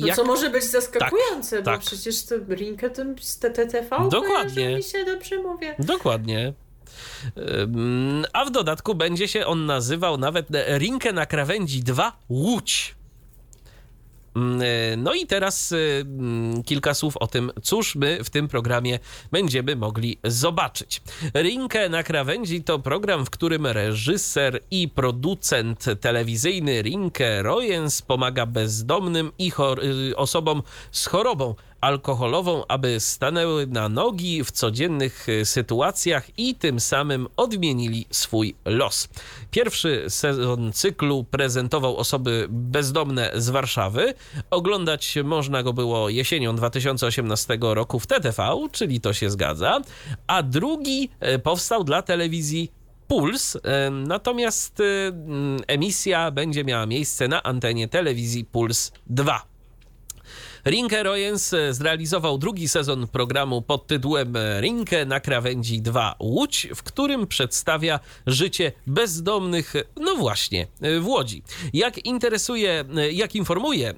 No 0.00 0.06
jak- 0.06 0.16
co 0.16 0.24
może 0.24 0.50
być 0.50 0.64
zaskakujące, 0.64 1.58
bo 1.58 1.64
tak. 1.64 1.80
przecież 1.80 2.24
to 2.24 2.34
Rinkę 2.48 2.90
to 2.90 3.02
z 3.20 3.38
TTTV 3.38 4.08
Dokładnie. 4.10 4.76
mi 4.76 4.82
się 4.82 5.04
dobrze 5.04 5.38
mówię. 5.38 5.74
Dokładnie. 5.78 6.52
A 8.32 8.44
w 8.44 8.50
dodatku 8.50 8.94
będzie 8.94 9.28
się 9.28 9.46
on 9.46 9.66
nazywał 9.66 10.18
nawet 10.18 10.46
Rinkę 10.78 11.12
na 11.12 11.26
krawędzi 11.26 11.82
2 11.82 12.12
Łódź. 12.28 12.94
Ym, 14.36 14.62
No 14.96 15.14
i 15.14 15.26
teraz 15.26 15.72
y, 15.72 16.04
mm, 16.04 16.62
kilka 16.62 16.94
słów 16.94 17.16
o 17.16 17.26
tym, 17.26 17.52
cóż 17.62 17.94
my 17.94 18.24
w 18.24 18.30
tym 18.30 18.48
programie 18.48 18.98
będziemy 19.32 19.76
mogli 19.76 20.18
zobaczyć. 20.24 21.02
Rinkę 21.34 21.88
na 21.88 22.02
krawędzi 22.02 22.64
to 22.64 22.78
program, 22.78 23.26
w 23.26 23.30
którym 23.30 23.66
reżyser 23.66 24.60
i 24.70 24.88
producent 24.88 25.84
telewizyjny 26.00 26.82
Rinkę 26.82 27.42
Royens 27.42 28.02
pomaga 28.02 28.46
bezdomnym 28.46 29.32
i 29.38 29.52
y, 30.10 30.16
osobom 30.16 30.62
z 30.90 31.06
chorobą 31.06 31.54
alkoholową, 31.82 32.64
aby 32.68 33.00
stanęły 33.00 33.66
na 33.66 33.88
nogi 33.88 34.44
w 34.44 34.50
codziennych 34.50 35.28
y, 35.28 35.44
sytuacjach 35.44 36.38
i 36.38 36.54
tym 36.54 36.80
samym 36.80 37.28
odmienili 37.36 38.06
swój 38.10 38.54
los. 38.64 39.08
Pierwszy 39.50 40.04
sezon 40.08 40.72
cyklu 40.72 41.24
prezentował 41.24 41.96
osoby 41.96 42.46
bezdomne 42.50 43.30
z 43.34 43.50
Warszawy. 43.50 44.14
Oglądać 44.50 45.18
można 45.24 45.62
go 45.62 45.72
było 45.72 46.08
jesienią 46.08 46.56
2018 46.56 47.58
roku 47.60 48.00
w 48.00 48.06
TTV, 48.06 48.68
czyli 48.72 49.00
to 49.00 49.12
się 49.12 49.30
zgadza, 49.30 49.80
a 50.26 50.42
drugi 50.42 51.08
y, 51.34 51.38
powstał 51.38 51.84
dla 51.84 52.02
telewizji 52.02 52.72
Puls, 53.08 53.56
em, 53.62 54.06
natomiast 54.06 54.80
y, 54.80 54.84
mm, 54.84 55.60
emisja 55.66 56.30
będzie 56.30 56.64
miała 56.64 56.86
miejsce 56.86 57.28
na 57.28 57.42
antenie 57.42 57.88
telewizji 57.88 58.44
Puls 58.44 58.92
2. 59.06 59.51
Rinke 60.66 61.02
Royens 61.02 61.54
e, 61.54 61.74
zrealizował 61.74 62.38
drugi 62.38 62.68
sezon 62.68 63.08
programu 63.08 63.62
pod 63.62 63.86
tytułem 63.86 64.34
Rinke 64.60 65.06
na 65.06 65.20
krawędzi 65.20 65.82
2 65.82 66.14
Łódź, 66.20 66.68
w 66.74 66.82
którym 66.82 67.26
przedstawia 67.26 68.00
życie 68.26 68.72
bezdomnych, 68.86 69.74
no 69.96 70.16
właśnie, 70.16 70.66
e, 70.80 71.00
w 71.00 71.06
Łodzi. 71.06 71.42
Jak 71.72 72.06
interesuje, 72.06 72.84
e, 72.96 73.12
jak 73.12 73.34
informuje 73.34 73.90
e, 73.90 73.94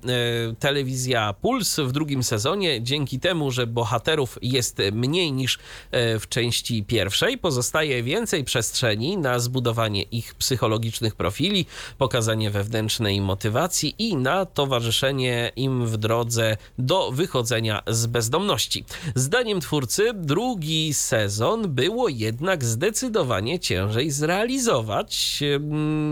telewizja 0.58 1.32
Puls 1.32 1.76
w 1.80 1.92
drugim 1.92 2.22
sezonie, 2.22 2.82
dzięki 2.82 3.20
temu, 3.20 3.50
że 3.50 3.66
bohaterów 3.66 4.38
jest 4.42 4.78
mniej 4.92 5.32
niż 5.32 5.58
e, 5.90 6.18
w 6.18 6.28
części 6.28 6.84
pierwszej, 6.84 7.38
pozostaje 7.38 8.02
więcej 8.02 8.44
przestrzeni 8.44 9.18
na 9.18 9.38
zbudowanie 9.38 10.02
ich 10.02 10.34
psychologicznych 10.34 11.14
profili, 11.14 11.66
pokazanie 11.98 12.50
wewnętrznej 12.50 13.20
motywacji 13.20 13.94
i 13.98 14.16
na 14.16 14.46
towarzyszenie 14.46 15.52
im 15.56 15.86
w 15.86 15.96
drodze 15.96 16.53
do 16.78 17.12
wychodzenia 17.12 17.82
z 17.86 18.06
bezdomności. 18.06 18.84
Zdaniem 19.14 19.60
twórcy, 19.60 20.10
drugi 20.14 20.94
sezon 20.94 21.74
było 21.74 22.08
jednak 22.08 22.64
zdecydowanie 22.64 23.60
ciężej 23.60 24.10
zrealizować 24.10 25.42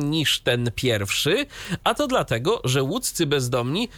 niż 0.02 0.40
ten 0.40 0.70
pierwszy, 0.74 1.46
a 1.84 1.94
to 1.94 2.06
dlatego, 2.06 2.60
że 2.64 2.82
łódzcy 2.82 3.26
bezdomni 3.26 3.88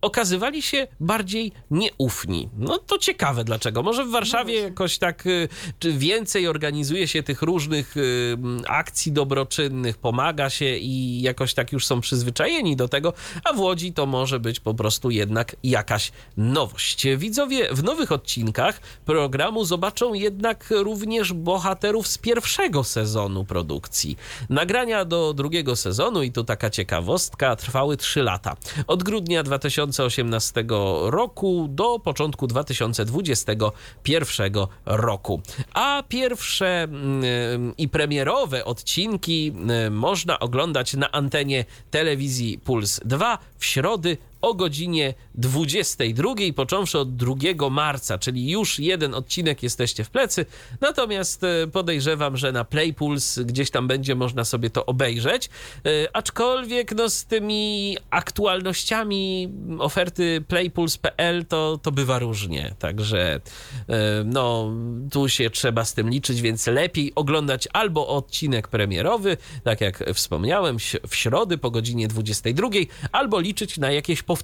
okazywali 0.00 0.62
się 0.62 0.86
bardziej 1.00 1.52
nieufni. 1.70 2.48
No 2.58 2.78
to 2.78 2.98
ciekawe 2.98 3.44
dlaczego. 3.44 3.82
Może 3.82 4.04
w 4.04 4.10
Warszawie 4.10 4.54
jakoś 4.54 4.98
tak 4.98 5.26
y, 5.26 5.48
czy 5.78 5.92
więcej 5.92 6.48
organizuje 6.48 7.08
się 7.08 7.22
tych 7.22 7.42
różnych 7.42 7.96
y, 7.96 8.36
akcji 8.68 9.12
dobroczynnych, 9.12 9.98
pomaga 9.98 10.50
się 10.50 10.76
i 10.76 11.22
jakoś 11.22 11.54
tak 11.54 11.72
już 11.72 11.86
są 11.86 12.00
przyzwyczajeni 12.00 12.76
do 12.76 12.88
tego, 12.88 13.12
a 13.44 13.52
w 13.52 13.60
Łodzi 13.60 13.92
to 13.92 14.06
może 14.06 14.40
być 14.40 14.60
po 14.60 14.74
prostu 14.74 15.10
jednak 15.10 15.56
jakaś 15.62 16.12
nowość. 16.36 17.06
Widzowie 17.16 17.74
w 17.74 17.82
nowych 17.82 18.12
odcinkach 18.12 18.80
programu 19.04 19.64
zobaczą 19.64 20.14
jednak 20.14 20.68
również 20.70 21.32
bohaterów 21.32 22.08
z 22.08 22.18
pierwszego 22.18 22.84
sezonu 22.84 23.44
produkcji. 23.44 24.16
Nagrania 24.50 25.04
do 25.04 25.34
drugiego 25.34 25.76
sezonu, 25.76 26.22
i 26.22 26.32
tu 26.32 26.44
taka 26.44 26.70
ciekawostka, 26.70 27.56
trwały 27.56 27.96
3 27.96 28.22
lata. 28.22 28.56
Od 28.86 29.02
grudnia 29.02 29.42
2018 29.86 30.64
roku 31.02 31.66
do 31.70 31.98
początku 31.98 32.46
2021 32.46 34.52
roku. 34.86 35.40
A 35.74 36.02
pierwsze 36.08 36.82
mm, 36.82 37.76
i 37.78 37.88
premierowe 37.88 38.64
odcinki 38.64 39.52
mm, 39.54 39.94
można 39.94 40.38
oglądać 40.38 40.94
na 40.94 41.12
antenie 41.12 41.64
telewizji 41.90 42.58
Puls 42.58 43.00
2 43.04 43.38
w 43.58 43.64
środy 43.64 44.16
o 44.46 44.54
godzinie 44.54 45.14
22, 45.34 46.34
począwszy 46.56 46.98
od 46.98 47.16
2 47.16 47.70
marca, 47.70 48.18
czyli 48.18 48.50
już 48.50 48.78
jeden 48.78 49.14
odcinek 49.14 49.62
jesteście 49.62 50.04
w 50.04 50.10
plecy. 50.10 50.46
Natomiast 50.80 51.44
e, 51.44 51.66
podejrzewam, 51.66 52.36
że 52.36 52.52
na 52.52 52.64
Playpuls 52.64 53.38
gdzieś 53.38 53.70
tam 53.70 53.88
będzie 53.88 54.14
można 54.14 54.44
sobie 54.44 54.70
to 54.70 54.86
obejrzeć. 54.86 55.46
E, 55.46 56.16
aczkolwiek 56.16 56.94
no, 56.94 57.10
z 57.10 57.24
tymi 57.24 57.96
aktualnościami 58.10 59.48
oferty 59.78 60.44
playpuls.pl 60.48 61.44
to, 61.44 61.80
to 61.82 61.92
bywa 61.92 62.18
różnie. 62.18 62.74
Także 62.78 63.40
e, 63.88 64.24
no, 64.24 64.72
tu 65.12 65.28
się 65.28 65.50
trzeba 65.50 65.84
z 65.84 65.94
tym 65.94 66.10
liczyć, 66.10 66.40
więc 66.40 66.66
lepiej 66.66 67.12
oglądać 67.14 67.68
albo 67.72 68.08
odcinek 68.08 68.68
premierowy, 68.68 69.36
tak 69.64 69.80
jak 69.80 70.04
wspomniałem, 70.14 70.76
w 71.08 71.16
środę 71.16 71.58
po 71.58 71.70
godzinie 71.70 72.08
22, 72.08 72.68
albo 73.12 73.40
liczyć 73.40 73.78
na 73.78 73.90
jakieś 73.90 74.22
powtórki, 74.22 74.35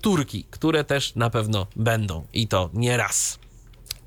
które 0.50 0.84
też 0.84 1.14
na 1.14 1.30
pewno 1.30 1.66
będą 1.76 2.26
i 2.32 2.48
to 2.48 2.70
nie 2.74 2.96
raz. 2.96 3.38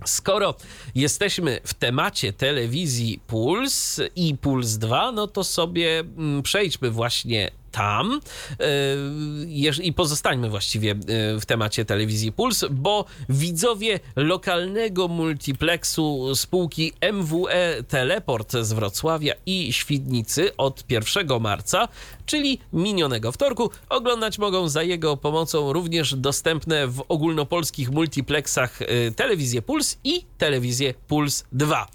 Skoro 0.06 0.56
jesteśmy 0.96 1.60
w 1.64 1.74
temacie 1.74 2.34
telewizji 2.34 3.20
Puls 3.28 4.02
i 4.16 4.38
Puls 4.38 4.78
2, 4.78 5.12
no 5.12 5.28
to 5.28 5.44
sobie 5.44 6.00
mm, 6.00 6.44
przejdźmy 6.44 6.92
właśnie 6.92 7.52
tam 7.76 8.22
e, 8.60 9.82
i 9.84 9.94
pozostańmy 9.94 10.50
właściwie 10.50 10.92
e, 10.92 10.96
w 11.40 11.46
temacie 11.46 11.86
telewizji 11.86 12.32
Puls, 12.32 12.66
bo 12.72 13.06
widzowie 13.30 14.00
lokalnego 14.16 15.08
multiplexu 15.08 16.36
spółki 16.36 16.94
MWE 17.14 17.84
Teleport 17.88 18.52
z 18.62 18.74
Wrocławia 18.74 19.34
i 19.46 19.74
Świdnicy 19.74 20.58
od 20.58 20.84
1 20.90 21.42
marca, 21.42 21.88
czyli 22.26 22.60
minionego 22.74 23.32
wtorku, 23.32 23.70
oglądać 23.90 24.40
mogą 24.40 24.70
za 24.70 24.84
jego 24.84 25.18
pomocą 25.18 25.74
również 25.74 26.16
dostępne 26.16 26.88
w 26.88 27.04
ogólnopolskich 27.08 27.92
multiplexach 27.92 28.82
e, 28.82 29.12
telewizję 29.12 29.62
Puls 29.62 29.98
i 30.04 30.26
telewizję 30.38 30.94
Puls 31.08 31.46
2. 31.52 31.88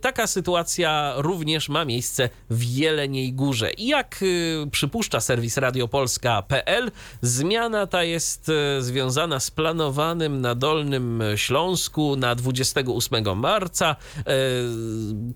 Taka 0.00 0.26
sytuacja 0.26 1.14
również 1.16 1.68
ma 1.68 1.84
miejsce 1.84 2.28
w 2.50 2.64
Jeleniej 2.64 3.32
Górze. 3.32 3.70
Jak 3.78 4.24
przypuszcza 4.72 5.20
serwis 5.20 5.56
radiopolska.pl. 5.56 6.90
Zmiana 7.22 7.86
ta 7.86 8.04
jest 8.04 8.50
związana 8.78 9.40
z 9.40 9.50
planowanym 9.50 10.40
na 10.40 10.54
Dolnym 10.54 11.22
Śląsku 11.36 12.16
na 12.16 12.34
28 12.34 13.38
marca 13.38 13.96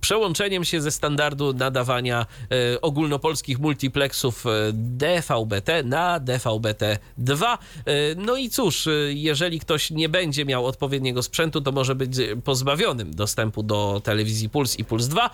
przełączeniem 0.00 0.64
się 0.64 0.80
ze 0.80 0.90
standardu 0.90 1.52
nadawania 1.52 2.26
ogólnopolskich 2.82 3.58
multiplexów 3.58 4.29
DVB-T 4.72 5.82
na 5.82 6.20
DVB-T2. 6.20 7.58
No 8.16 8.36
i 8.36 8.50
cóż, 8.50 8.88
jeżeli 9.08 9.60
ktoś 9.60 9.90
nie 9.90 10.08
będzie 10.08 10.44
miał 10.44 10.66
odpowiedniego 10.66 11.22
sprzętu, 11.22 11.60
to 11.60 11.72
może 11.72 11.94
być 11.94 12.10
pozbawionym 12.44 13.14
dostępu 13.14 13.62
do 13.62 14.00
telewizji 14.04 14.48
Puls 14.48 14.78
i 14.78 14.84
Puls 14.84 15.08
2. 15.08 15.30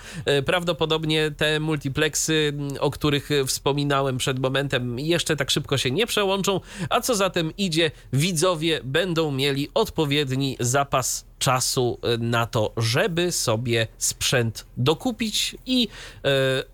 Prawdopodobnie 0.46 1.30
te 1.30 1.60
multiplexy, 1.60 2.52
o 2.80 2.90
których 2.90 3.28
wspominałem 3.46 4.18
przed 4.18 4.38
momentem 4.38 4.98
jeszcze 4.98 5.36
tak 5.36 5.50
szybko 5.50 5.78
się 5.78 5.90
nie 5.90 6.06
przełączą, 6.06 6.60
a 6.90 7.00
co 7.00 7.14
za 7.14 7.30
tym 7.30 7.56
idzie, 7.56 7.90
widzowie 8.12 8.80
będą 8.84 9.30
mieli 9.30 9.68
odpowiedni 9.74 10.56
zapas 10.60 11.26
czasu 11.38 11.98
e, 12.02 12.18
na 12.18 12.46
to, 12.46 12.72
żeby 12.76 13.32
sobie 13.32 13.86
sprzęt 13.98 14.66
dokupić 14.76 15.56
i 15.66 15.88
e, 16.24 16.28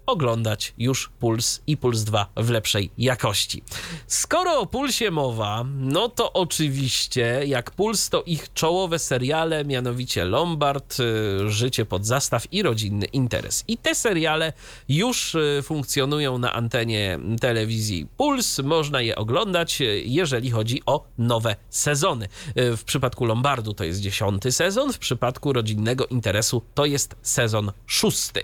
oglądać 0.06 0.74
już 0.78 1.10
Puls 1.18 1.60
i 1.66 1.76
Puls 1.76 2.02
2 2.04 2.26
w 2.36 2.50
lepszej 2.50 2.90
jakości. 2.98 3.62
Skoro 4.06 4.60
o 4.60 4.66
Pulsie 4.66 5.10
mowa, 5.10 5.64
no 5.74 6.08
to 6.08 6.32
oczywiście 6.32 7.42
jak 7.46 7.70
Puls 7.70 8.08
to 8.08 8.22
ich 8.22 8.52
czołowe 8.52 8.98
seriale, 8.98 9.64
mianowicie 9.64 10.24
Lombard, 10.24 10.96
e, 11.00 11.50
Życie 11.50 11.86
pod 11.86 12.06
zastaw 12.06 12.52
i 12.52 12.62
Rodzinny 12.62 13.06
Interes. 13.06 13.64
I 13.68 13.76
te 13.76 13.94
seriale 13.94 14.52
już 14.88 15.36
funkcjonują 15.62 16.38
na 16.38 16.52
antenie 16.52 17.18
telewizji 17.40 18.06
Puls. 18.16 18.58
Można 18.58 19.00
je 19.00 19.16
oglądać, 19.16 19.78
jeżeli 20.04 20.50
chodzi 20.50 20.82
o 20.86 21.04
nowe 21.18 21.56
sezony. 21.70 22.28
W 22.56 22.80
przypadku 22.84 23.24
Lombardu 23.24 23.74
to 23.74 23.84
jest 23.84 24.00
dziesiąty 24.00 24.51
sezon, 24.52 24.92
w 24.92 24.98
przypadku 24.98 25.52
rodzinnego 25.52 26.06
interesu 26.06 26.62
to 26.74 26.84
jest 26.84 27.16
sezon 27.22 27.72
szósty. 27.86 28.42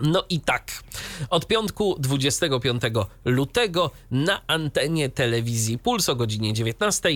No 0.00 0.24
i 0.28 0.40
tak, 0.40 0.82
od 1.30 1.46
piątku 1.46 1.96
25 1.98 2.82
lutego 3.24 3.90
na 4.10 4.40
antenie 4.46 5.08
telewizji 5.08 5.78
Puls 5.78 6.08
o 6.08 6.16
godzinie 6.16 6.52
19 6.52 7.08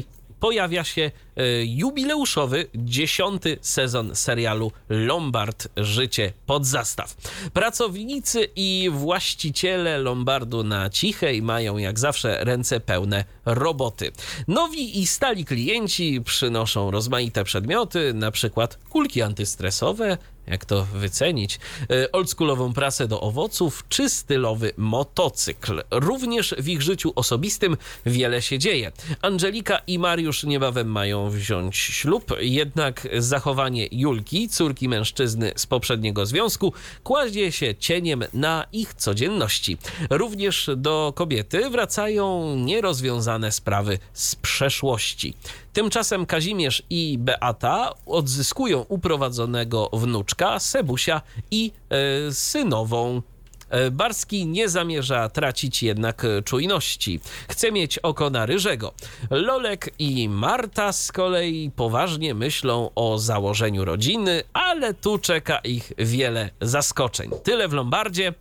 pojawia 0.44 0.84
się 0.84 1.02
e, 1.36 1.64
jubileuszowy 1.64 2.66
dziesiąty 2.74 3.58
sezon 3.60 4.16
serialu 4.16 4.72
Lombard 4.88 5.68
Życie 5.76 6.32
pod 6.46 6.66
zastaw. 6.66 7.14
Pracownicy 7.52 8.48
i 8.56 8.90
właściciele 8.92 9.98
Lombardu 9.98 10.64
na 10.64 10.90
cichej 10.90 11.42
mają 11.42 11.78
jak 11.78 11.98
zawsze 11.98 12.44
ręce 12.44 12.80
pełne 12.80 13.24
roboty. 13.44 14.12
Nowi 14.48 15.00
i 15.00 15.06
stali 15.06 15.44
klienci 15.44 16.20
przynoszą 16.24 16.90
rozmaite 16.90 17.44
przedmioty, 17.44 18.14
na 18.14 18.30
przykład 18.30 18.78
kulki 18.88 19.22
antystresowe, 19.22 20.18
jak 20.46 20.64
to 20.64 20.84
wycenić, 20.84 21.60
e, 21.90 22.12
oldschoolową 22.12 22.72
prasę 22.72 23.08
do 23.08 23.20
owoców 23.20 23.84
czy 23.88 24.08
stylowy 24.08 24.72
motocykl. 24.76 25.82
Również 25.90 26.54
w 26.58 26.68
ich 26.68 26.82
życiu 26.82 27.12
osobistym 27.14 27.76
wiele 28.06 28.42
się 28.42 28.58
dzieje. 28.58 28.92
Angelika 29.22 29.78
i 29.86 29.98
Mariusz 29.98 30.44
niebawem 30.44 30.88
mają 30.88 31.30
wziąć 31.30 31.76
ślub, 31.76 32.30
jednak 32.40 33.08
zachowanie 33.18 33.88
Julki, 33.92 34.48
córki 34.48 34.88
mężczyzny 34.88 35.52
z 35.56 35.66
poprzedniego 35.66 36.26
związku, 36.26 36.72
kładzie 37.02 37.52
się 37.52 37.74
cieniem 37.74 38.24
na 38.32 38.66
ich 38.72 38.94
codzienności. 38.94 39.78
Również 40.10 40.70
do 40.76 41.12
kobiety 41.16 41.70
wracają 41.70 42.56
nierozwiązane 42.56 43.52
sprawy 43.52 43.98
z 44.12 44.36
przeszłości. 44.36 45.34
Tymczasem 45.74 46.26
Kazimierz 46.26 46.82
i 46.90 47.18
Beata 47.18 47.94
odzyskują 48.06 48.84
uprowadzonego 48.88 49.90
wnuczka, 49.92 50.58
Sebusia 50.58 51.22
i 51.50 51.72
e, 51.90 52.32
synową 52.32 53.22
e, 53.70 53.90
Barski 53.90 54.46
nie 54.46 54.68
zamierza 54.68 55.28
tracić 55.28 55.82
jednak 55.82 56.26
czujności. 56.44 57.20
Chce 57.48 57.72
mieć 57.72 57.98
oko 57.98 58.30
na 58.30 58.46
ryżego. 58.46 58.94
Lolek 59.30 59.94
i 59.98 60.28
Marta 60.28 60.92
z 60.92 61.12
kolei 61.12 61.70
poważnie 61.76 62.34
myślą 62.34 62.90
o 62.94 63.18
założeniu 63.18 63.84
rodziny, 63.84 64.42
ale 64.52 64.94
tu 64.94 65.18
czeka 65.18 65.58
ich 65.58 65.92
wiele 65.98 66.50
zaskoczeń. 66.60 67.30
Tyle 67.42 67.68
w 67.68 67.72
Lombardzie. 67.72 68.34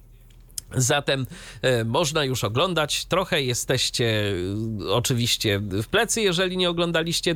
Zatem 0.76 1.26
e, 1.62 1.84
można 1.84 2.24
już 2.24 2.44
oglądać. 2.44 3.06
Trochę 3.06 3.42
jesteście 3.42 4.34
e, 4.82 4.94
oczywiście 4.94 5.60
w 5.60 5.88
plecy, 5.88 6.22
jeżeli 6.22 6.58
nie 6.58 6.70
oglądaliście 6.70 7.32
e, 7.32 7.36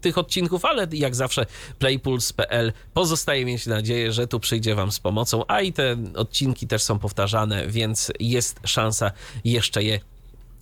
tych 0.00 0.18
odcinków, 0.18 0.64
ale 0.64 0.86
jak 0.92 1.14
zawsze 1.14 1.46
playpuls.pl 1.78 2.72
pozostaje 2.94 3.44
mieć 3.44 3.66
nadzieję, 3.66 4.12
że 4.12 4.26
tu 4.26 4.40
przyjdzie 4.40 4.74
Wam 4.74 4.92
z 4.92 5.00
pomocą, 5.00 5.44
a 5.48 5.60
i 5.60 5.72
te 5.72 5.96
odcinki 6.14 6.66
też 6.66 6.82
są 6.82 6.98
powtarzane, 6.98 7.68
więc 7.68 8.12
jest 8.20 8.60
szansa 8.64 9.12
jeszcze 9.44 9.82
je 9.82 10.00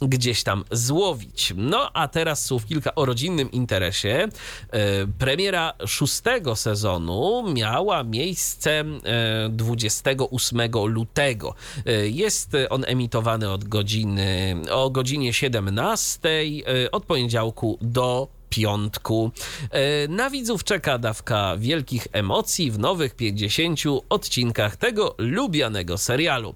gdzieś 0.02 0.42
tam 0.42 0.64
złowić. 0.70 1.52
No 1.56 1.90
a 1.94 2.08
teraz 2.08 2.44
słów 2.44 2.66
kilka 2.66 2.94
o 2.94 3.04
rodzinnym 3.04 3.50
interesie. 3.50 4.28
E, 4.70 5.06
premiera 5.18 5.72
szóstego 5.86 6.56
sezonu 6.56 7.52
miała 7.52 8.04
miejsce 8.04 8.84
28 9.50 10.60
e, 10.60 10.68
lutego. 10.86 11.54
E, 11.86 12.08
jest 12.08 12.52
on 12.70 12.84
emitowany 12.86 13.50
od 13.50 13.64
godziny 13.64 14.56
o 14.70 14.90
godzinie 14.90 15.32
17 15.32 16.28
od 16.92 17.04
poniedziałku 17.04 17.78
do 17.80 18.28
piątku. 18.50 19.30
Na 20.08 20.30
widzów 20.30 20.64
czeka 20.64 20.98
dawka 20.98 21.56
wielkich 21.56 22.06
emocji 22.12 22.70
w 22.70 22.78
nowych 22.78 23.14
50 23.14 23.80
odcinkach 24.08 24.76
tego 24.76 25.14
lubianego 25.18 25.98
serialu. 25.98 26.54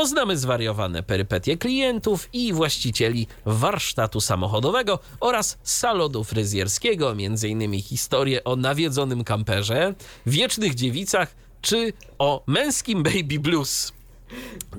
Poznamy 0.00 0.36
zwariowane 0.36 1.02
perypetie 1.02 1.56
klientów 1.56 2.28
i 2.32 2.52
właścicieli 2.52 3.26
warsztatu 3.44 4.20
samochodowego 4.20 4.98
oraz 5.20 5.58
salonu 5.62 6.24
fryzjerskiego, 6.24 7.10
m.in. 7.12 7.82
historię 7.82 8.44
o 8.44 8.56
nawiedzonym 8.56 9.24
kamperze, 9.24 9.94
wiecznych 10.26 10.74
dziewicach 10.74 11.34
czy 11.60 11.92
o 12.18 12.42
męskim 12.46 13.02
baby 13.02 13.38
blues. 13.40 13.92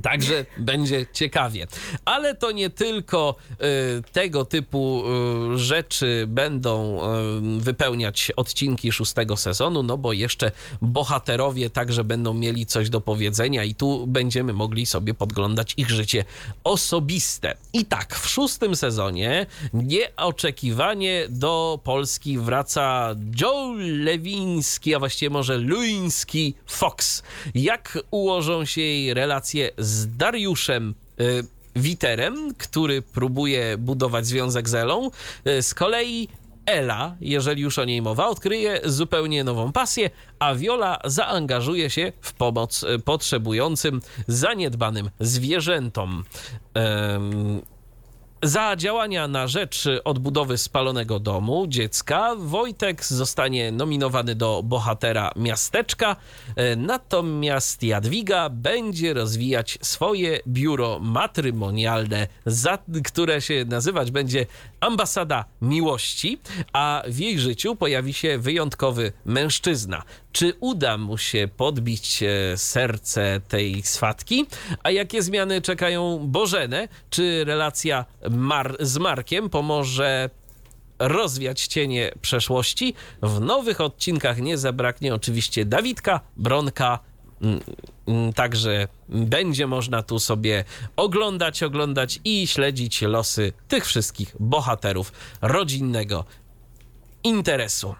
Także 0.01 0.45
będzie 0.57 1.05
ciekawie. 1.13 1.67
Ale 2.05 2.35
to 2.35 2.51
nie 2.51 2.69
tylko 2.69 3.35
y, 3.51 3.55
tego 4.11 4.45
typu 4.45 5.03
y, 5.53 5.57
rzeczy 5.57 6.25
będą 6.27 6.99
y, 7.57 7.59
wypełniać 7.59 8.31
odcinki 8.35 8.91
szóstego 8.91 9.37
sezonu, 9.37 9.83
no 9.83 9.97
bo 9.97 10.13
jeszcze 10.13 10.51
bohaterowie 10.81 11.69
także 11.69 12.03
będą 12.03 12.33
mieli 12.33 12.65
coś 12.65 12.89
do 12.89 13.01
powiedzenia 13.01 13.63
i 13.63 13.75
tu 13.75 14.07
będziemy 14.07 14.53
mogli 14.53 14.85
sobie 14.85 15.13
podglądać 15.13 15.73
ich 15.77 15.89
życie 15.89 16.25
osobiste. 16.63 17.57
I 17.73 17.85
tak, 17.85 18.15
w 18.15 18.29
szóstym 18.29 18.75
sezonie 18.75 19.45
nieoczekiwanie 19.73 21.25
do 21.29 21.79
Polski 21.83 22.37
wraca 22.37 23.15
Joe 23.41 23.73
Lewiński, 23.77 24.95
a 24.95 24.99
właściwie 24.99 25.29
może 25.29 25.57
Luiński 25.57 26.53
Fox. 26.67 27.23
Jak 27.55 27.99
ułożą 28.11 28.65
się 28.65 28.81
jej 28.81 29.13
relacje 29.13 29.40
z 29.77 30.17
Dariuszem 30.17 30.95
y, 31.21 31.43
Witerem, 31.75 32.53
który 32.57 33.01
próbuje 33.01 33.77
budować 33.77 34.27
związek 34.27 34.69
z 34.69 34.75
Elą. 34.75 35.11
Y, 35.47 35.61
Z 35.61 35.73
kolei 35.73 36.27
Ela, 36.65 37.15
jeżeli 37.21 37.61
już 37.61 37.79
o 37.79 37.85
niej 37.85 38.01
mowa, 38.01 38.27
odkryje 38.27 38.81
zupełnie 38.85 39.43
nową 39.43 39.71
pasję, 39.71 40.09
a 40.39 40.55
Viola 40.55 40.99
zaangażuje 41.05 41.89
się 41.89 42.11
w 42.21 42.33
pomoc 42.33 42.83
y, 42.83 42.99
potrzebującym, 42.99 44.01
zaniedbanym 44.27 45.09
zwierzętom. 45.19 46.23
Em, 46.73 47.61
za 48.43 48.75
działania 48.75 49.27
na 49.27 49.47
rzecz 49.47 49.87
odbudowy 50.03 50.57
spalonego 50.57 51.19
domu 51.19 51.67
dziecka 51.67 52.35
Wojtek 52.35 53.05
zostanie 53.05 53.71
nominowany 53.71 54.35
do 54.35 54.61
bohatera 54.63 55.31
miasteczka, 55.35 56.15
e, 56.55 56.75
natomiast 56.75 57.83
Jadwiga 57.83 58.49
będzie 58.49 59.13
rozwijać 59.13 59.77
swoje 59.81 60.39
biuro 60.47 60.99
matrymonialne, 60.99 62.27
za, 62.45 62.77
które 63.03 63.41
się 63.41 63.65
nazywać 63.65 64.11
będzie 64.11 64.45
Ambasada 64.79 65.45
Miłości, 65.61 66.39
a 66.73 67.03
w 67.07 67.19
jej 67.19 67.39
życiu 67.39 67.75
pojawi 67.75 68.13
się 68.13 68.37
wyjątkowy 68.37 69.11
mężczyzna. 69.25 70.03
Czy 70.31 70.53
uda 70.59 70.97
mu 70.97 71.17
się 71.17 71.49
podbić 71.57 72.23
e, 72.23 72.57
serce 72.57 73.41
tej 73.47 73.83
swatki? 73.83 74.45
A 74.83 74.91
jakie 74.91 75.21
zmiany 75.21 75.61
czekają 75.61 76.19
Bożenę? 76.27 76.87
Czy 77.09 77.43
relacja 77.45 78.05
Mar 78.29 78.75
z 78.79 78.97
Markiem 78.97 79.49
pomoże 79.49 80.29
rozwiać 80.99 81.67
cienie 81.67 82.11
przeszłości? 82.21 82.93
W 83.21 83.39
nowych 83.39 83.81
odcinkach 83.81 84.41
nie 84.41 84.57
zabraknie 84.57 85.15
oczywiście 85.15 85.65
Dawidka, 85.65 86.19
Bronka, 86.37 86.99
mm, 87.41 87.59
mm, 88.07 88.33
Także 88.33 88.87
będzie 89.09 89.67
można 89.67 90.03
tu 90.03 90.19
sobie 90.19 90.63
oglądać, 90.95 91.63
oglądać 91.63 92.19
i 92.23 92.47
śledzić 92.47 93.01
losy 93.01 93.53
tych 93.67 93.85
wszystkich 93.85 94.35
bohaterów 94.39 95.11
rodzinnego 95.41 96.25
interesu. 97.23 97.95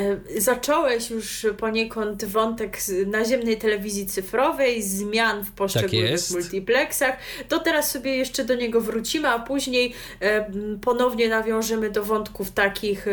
E, 0.00 0.40
Zacząłeś 0.40 1.10
już 1.10 1.46
poniekąd 1.58 2.24
wątek 2.24 2.82
z 2.82 3.08
naziemnej 3.08 3.58
telewizji 3.58 4.06
cyfrowej, 4.06 4.82
zmian 4.82 5.44
w 5.44 5.50
poszczególnych 5.50 6.10
jest. 6.10 6.30
multiplexach. 6.30 7.16
To 7.48 7.58
teraz 7.58 7.90
sobie 7.90 8.16
jeszcze 8.16 8.44
do 8.44 8.54
niego 8.54 8.80
wrócimy, 8.80 9.28
a 9.28 9.38
później 9.38 9.94
e, 10.20 10.50
ponownie 10.80 11.28
nawiążemy 11.28 11.90
do 11.90 12.04
wątków 12.04 12.50
takich 12.50 13.08
e, 13.08 13.12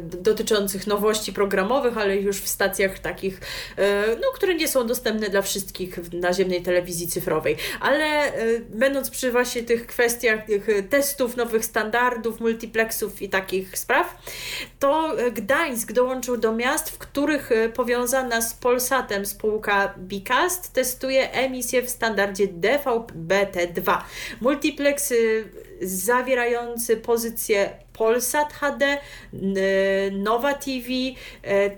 dotyczących 0.00 0.86
nowości 0.86 1.32
programowych, 1.32 1.98
ale 1.98 2.16
już 2.16 2.36
w 2.36 2.48
stacjach 2.48 2.98
takich, 2.98 3.40
no, 4.20 4.28
które 4.34 4.54
nie 4.54 4.68
są 4.68 4.86
dostępne 4.86 5.28
dla 5.28 5.42
wszystkich 5.42 5.94
w 5.94 6.14
naziemnej 6.14 6.62
telewizji 6.62 7.08
cyfrowej. 7.08 7.56
Ale 7.80 8.32
będąc 8.70 9.10
przy 9.10 9.32
właśnie 9.32 9.62
tych 9.62 9.86
kwestiach 9.86 10.46
tych 10.46 10.66
testów, 10.90 11.36
nowych 11.36 11.64
standardów, 11.64 12.40
multiplexów 12.40 13.22
i 13.22 13.28
takich 13.28 13.78
spraw, 13.78 14.22
to 14.78 15.16
Gdańsk 15.32 15.92
dołączył 15.92 16.25
do 16.36 16.52
miast, 16.52 16.90
w 16.90 16.98
których 16.98 17.52
e, 17.52 17.68
powiązana 17.68 18.40
z 18.40 18.54
Polsatem 18.54 19.26
spółka 19.26 19.94
Bicast 19.98 20.72
testuje 20.72 21.30
emisję 21.32 21.82
w 21.82 21.90
standardzie 21.90 22.46
DVB-T2. 22.48 23.98
Multiplex 24.40 25.12
e, 25.12 25.14
zawierający 25.82 26.96
pozycję 26.96 27.70
Polsat 27.92 28.52
HD, 28.52 28.98
n- 29.32 30.22
Nowa 30.22 30.54
TV, 30.54 30.88
e, 31.42 31.70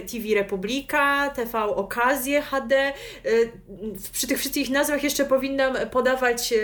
TV 0.00 0.34
Republika, 0.34 1.30
TV 1.36 1.58
Okazje 1.64 2.42
HD. 2.42 2.76
E, 2.76 2.92
Przy 4.12 4.26
tych 4.26 4.38
wszystkich 4.38 4.70
nazwach 4.70 5.04
jeszcze 5.04 5.24
powinnam 5.24 5.76
podawać 5.90 6.52
e, 6.52 6.56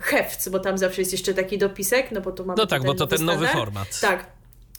heft, 0.00 0.48
bo 0.50 0.58
tam 0.58 0.78
zawsze 0.78 1.00
jest 1.00 1.12
jeszcze 1.12 1.34
taki 1.34 1.58
dopisek, 1.58 2.10
no 2.12 2.20
bo 2.20 2.32
tu 2.32 2.44
mamy 2.44 2.56
No 2.56 2.66
tak, 2.66 2.84
bo 2.84 2.94
to 2.94 3.06
ten 3.06 3.24
nowy 3.24 3.48
format. 3.48 4.00
Tak. 4.00 4.35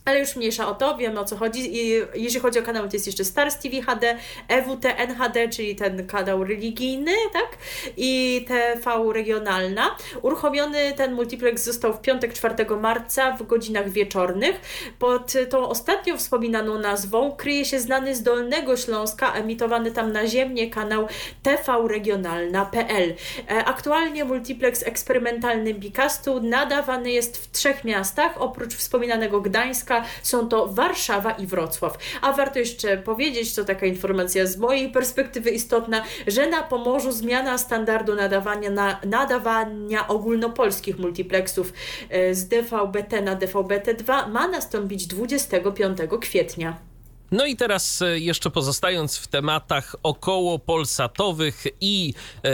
Ale 0.08 0.20
już 0.20 0.36
mniejsza 0.36 0.68
o 0.68 0.76
to, 0.76 0.98
wiemy 0.98 1.20
o 1.20 1.26
co 1.26 1.38
chodzi. 1.38 1.78
I 1.78 2.02
jeśli 2.14 2.40
chodzi 2.40 2.60
o 2.60 2.64
kanał, 2.64 2.88
to 2.88 2.94
jest 2.94 3.08
jeszcze 3.08 3.26
Stars 3.26 3.60
TV 3.60 3.82
HD, 3.82 4.18
EWT 4.48 4.86
NHD, 4.86 5.50
czyli 5.50 5.76
ten 5.76 6.08
kanał 6.08 6.44
religijny, 6.44 7.12
tak? 7.34 7.58
I 7.98 8.46
TV 8.48 9.14
regionalna. 9.14 9.96
Uruchomiony 10.22 10.94
ten 10.94 11.14
multiplex 11.14 11.64
został 11.64 11.94
w 11.94 12.02
piątek 12.02 12.34
4 12.34 12.56
marca 12.82 13.32
w 13.32 13.44
godzinach 13.44 13.90
wieczornych. 13.90 14.62
Pod 15.00 15.34
tą 15.50 15.70
ostatnią 15.70 16.18
wspominaną 16.18 16.80
nazwą 16.80 17.32
kryje 17.32 17.66
się 17.66 17.80
znany 17.80 18.16
z 18.16 18.24
Dolnego 18.24 18.78
Śląska, 18.78 19.34
emitowany 19.34 19.92
tam 19.92 20.12
naziemnie 20.12 20.70
kanał 20.70 21.08
TV 21.44 21.88
Regionalna.pl. 21.88 23.16
E, 23.50 23.66
Aktualnie 23.66 24.26
multiplex 24.26 24.84
eksperymentalny 24.84 25.74
Bicastu 25.74 26.42
nadawany 26.42 27.12
jest 27.12 27.38
w 27.38 27.52
trzech 27.52 27.84
miastach, 27.84 28.42
oprócz 28.42 28.76
wspominanego 28.76 29.42
Gdańska 29.42 29.97
są 30.24 30.50
to 30.50 30.68
Warszawa 30.68 31.32
i 31.32 31.48
Wrocław. 31.48 31.98
A 32.22 32.34
warto 32.34 32.60
jeszcze 32.60 32.98
powiedzieć, 32.98 33.56
to 33.56 33.64
taka 33.64 33.86
informacja 33.86 34.46
z 34.46 34.58
mojej 34.58 34.92
perspektywy 34.92 35.50
istotna, 35.50 36.04
że 36.28 36.50
na 36.50 36.64
Pomorzu 36.64 37.12
zmiana 37.12 37.58
standardu 37.58 38.16
nadawania, 38.16 38.70
na, 38.70 39.00
nadawania 39.06 40.08
ogólnopolskich 40.08 41.00
multiplexów 41.00 41.74
e, 42.10 42.36
z 42.36 42.48
DVB-T 42.48 43.22
na 43.22 43.36
DVB-T2 43.36 44.30
ma 44.32 44.48
nastąpić 44.48 45.08
25 45.08 45.98
kwietnia. 46.22 46.97
No 47.32 47.46
i 47.46 47.56
teraz 47.56 48.02
e, 48.02 48.20
jeszcze 48.20 48.52
pozostając 48.52 49.18
w 49.18 49.28
tematach 49.28 49.96
około 50.04 50.60
polsatowych 50.60 51.64
i 51.82 52.14
e, 52.44 52.50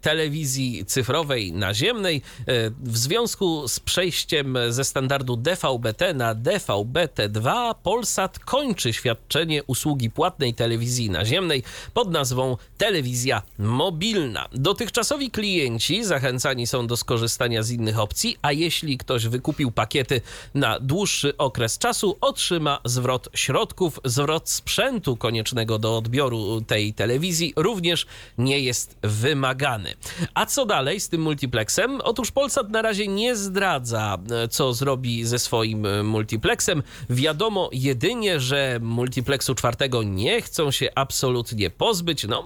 telewizji 0.00 0.84
cyfrowej 0.86 1.52
naziemnej, 1.52 2.16
e, 2.16 2.70
w 2.70 2.98
związku 2.98 3.68
z 3.68 3.80
przejściem 3.80 4.58
ze 4.68 4.84
standardu 4.84 5.36
DVB-T 5.36 6.14
na 6.14 6.34
DVB-T2 6.34 7.74
Polsat 7.82 8.38
kończy 8.38 8.92
świadczenie 8.92 9.64
usługi 9.64 10.10
płatnej 10.10 10.54
telewizji 10.54 11.10
naziemnej 11.10 11.62
pod 11.94 12.10
nazwą 12.10 12.56
telewizja 12.78 13.42
mobilna. 13.58 14.48
Dotychczasowi 14.52 15.30
klienci 15.30 16.04
zachęcani 16.04 16.66
są 16.66 16.86
do 16.86 16.96
skorzystania 16.96 17.62
z 17.62 17.70
innych 17.70 17.98
opcji, 17.98 18.36
a 18.42 18.52
jeśli 18.52 18.98
ktoś 18.98 19.26
wykupił 19.26 19.70
pakiety 19.70 20.20
na 20.54 20.80
dłuższy 20.80 21.36
okres 21.36 21.78
czasu, 21.78 22.16
otrzyma 22.20 22.80
zwrot 22.84 23.28
środków 23.34 24.00
zwrot 24.16 24.50
sprzętu 24.50 25.16
koniecznego 25.16 25.78
do 25.78 25.96
odbioru 25.96 26.60
tej 26.60 26.94
telewizji 26.94 27.52
również 27.56 28.06
nie 28.38 28.60
jest 28.60 28.96
wymagany. 29.02 29.94
A 30.34 30.46
co 30.46 30.66
dalej 30.66 31.00
z 31.00 31.08
tym 31.08 31.22
multiplexem? 31.22 32.00
Otóż 32.00 32.30
Polsat 32.30 32.70
na 32.70 32.82
razie 32.82 33.08
nie 33.08 33.36
zdradza, 33.36 34.18
e, 34.30 34.48
co 34.48 34.74
zrobi 34.74 35.24
ze 35.24 35.38
swoim 35.38 35.86
e, 35.86 36.02
multiplexem. 36.02 36.82
Wiadomo 37.10 37.70
jedynie, 37.72 38.40
że 38.40 38.78
multiplexu 38.82 39.54
czwartego 39.54 40.02
nie 40.02 40.42
chcą 40.42 40.70
się 40.70 40.88
absolutnie 40.94 41.70
pozbyć. 41.70 42.24
No, 42.24 42.44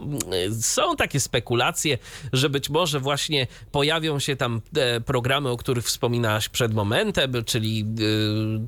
e, 0.49 0.55
są 0.55 0.97
takie 0.97 1.21
spekulacje, 1.21 1.99
że 2.33 2.51
być 2.51 2.71
może 2.71 3.01
właśnie 3.01 3.47
pojawią 3.73 4.19
się 4.19 4.37
tam 4.37 4.61
programy, 5.07 5.49
o 5.49 5.57
których 5.57 5.85
wspominałaś 5.85 6.49
przed 6.49 6.75
momentem, 6.75 7.33
czyli 7.47 7.87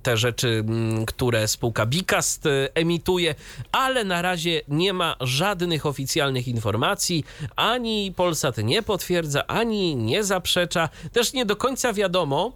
te 0.03 0.17
rzeczy, 0.17 0.65
które 1.07 1.49
spółka 1.49 1.87
Bicast 1.87 2.47
y, 2.47 2.69
emituje, 2.93 3.35
ale 3.73 4.05
na 4.05 4.23
razie 4.23 4.61
nie 4.69 4.93
ma 4.93 5.17
żadnych 5.21 5.87
oficjalnych 5.87 6.49
informacji. 6.49 7.25
Ani 7.57 8.13
Polsat 8.17 8.59
nie 8.59 8.83
potwierdza, 8.83 9.47
ani 9.47 9.97
nie 9.97 10.25
zaprzecza. 10.25 10.89
Też 11.13 11.33
nie 11.33 11.47
do 11.47 11.57
końca 11.57 11.93
wiadomo, 11.93 12.53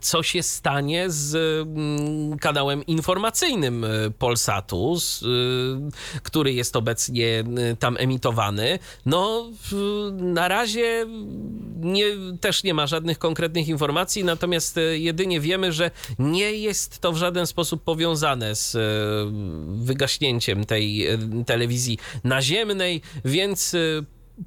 co 0.00 0.22
się 0.22 0.42
stanie 0.42 1.10
z 1.10 1.34
mm, 1.34 2.38
kanałem 2.38 2.86
informacyjnym 2.86 3.84
y, 3.84 4.12
Polsatu, 4.18 4.96
y, 4.96 6.20
który 6.22 6.52
jest 6.52 6.76
obecnie 6.76 7.44
y, 7.72 7.76
tam 7.76 7.96
emitowany. 7.98 8.78
No, 9.06 9.50
na 10.12 10.48
razie 10.48 11.06
nie, 11.80 12.04
też 12.40 12.64
nie 12.64 12.74
ma 12.74 12.86
żadnych 12.86 13.18
konkretnych 13.18 13.68
informacji, 13.68 14.24
natomiast 14.24 14.80
jedynie 14.92 15.40
wiemy, 15.40 15.72
że 15.72 15.90
nie 16.18 16.52
jest 16.52 16.98
to 16.98 17.12
w 17.12 17.16
żaden 17.16 17.46
sposób 17.46 17.84
powiązane 17.84 18.54
z 18.54 18.76
wygaśnięciem 19.84 20.64
tej 20.64 21.06
telewizji 21.46 21.98
naziemnej, 22.24 23.02
więc 23.24 23.76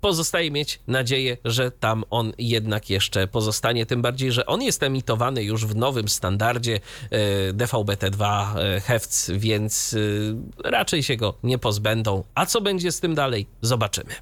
pozostaje 0.01 0.51
mieć 0.51 0.79
nadzieję, 0.87 1.37
że 1.45 1.71
tam 1.71 2.03
on 2.09 2.33
jednak 2.37 2.89
jeszcze 2.89 3.27
pozostanie. 3.27 3.85
Tym 3.85 4.01
bardziej, 4.01 4.31
że 4.31 4.45
on 4.45 4.61
jest 4.61 4.83
emitowany 4.83 5.43
już 5.43 5.65
w 5.65 5.75
nowym 5.75 6.09
standardzie 6.09 6.79
e, 7.09 7.53
DVB-T2 7.53 8.45
e, 8.57 8.79
Hefc, 8.81 9.29
więc 9.31 9.95
e, 10.63 10.69
raczej 10.71 11.03
się 11.03 11.17
go 11.17 11.33
nie 11.43 11.57
pozbędą. 11.57 12.23
A 12.35 12.45
co 12.45 12.61
będzie 12.61 12.91
z 12.91 12.99
tym 12.99 13.15
dalej? 13.15 13.47
Zobaczymy. 13.61 14.13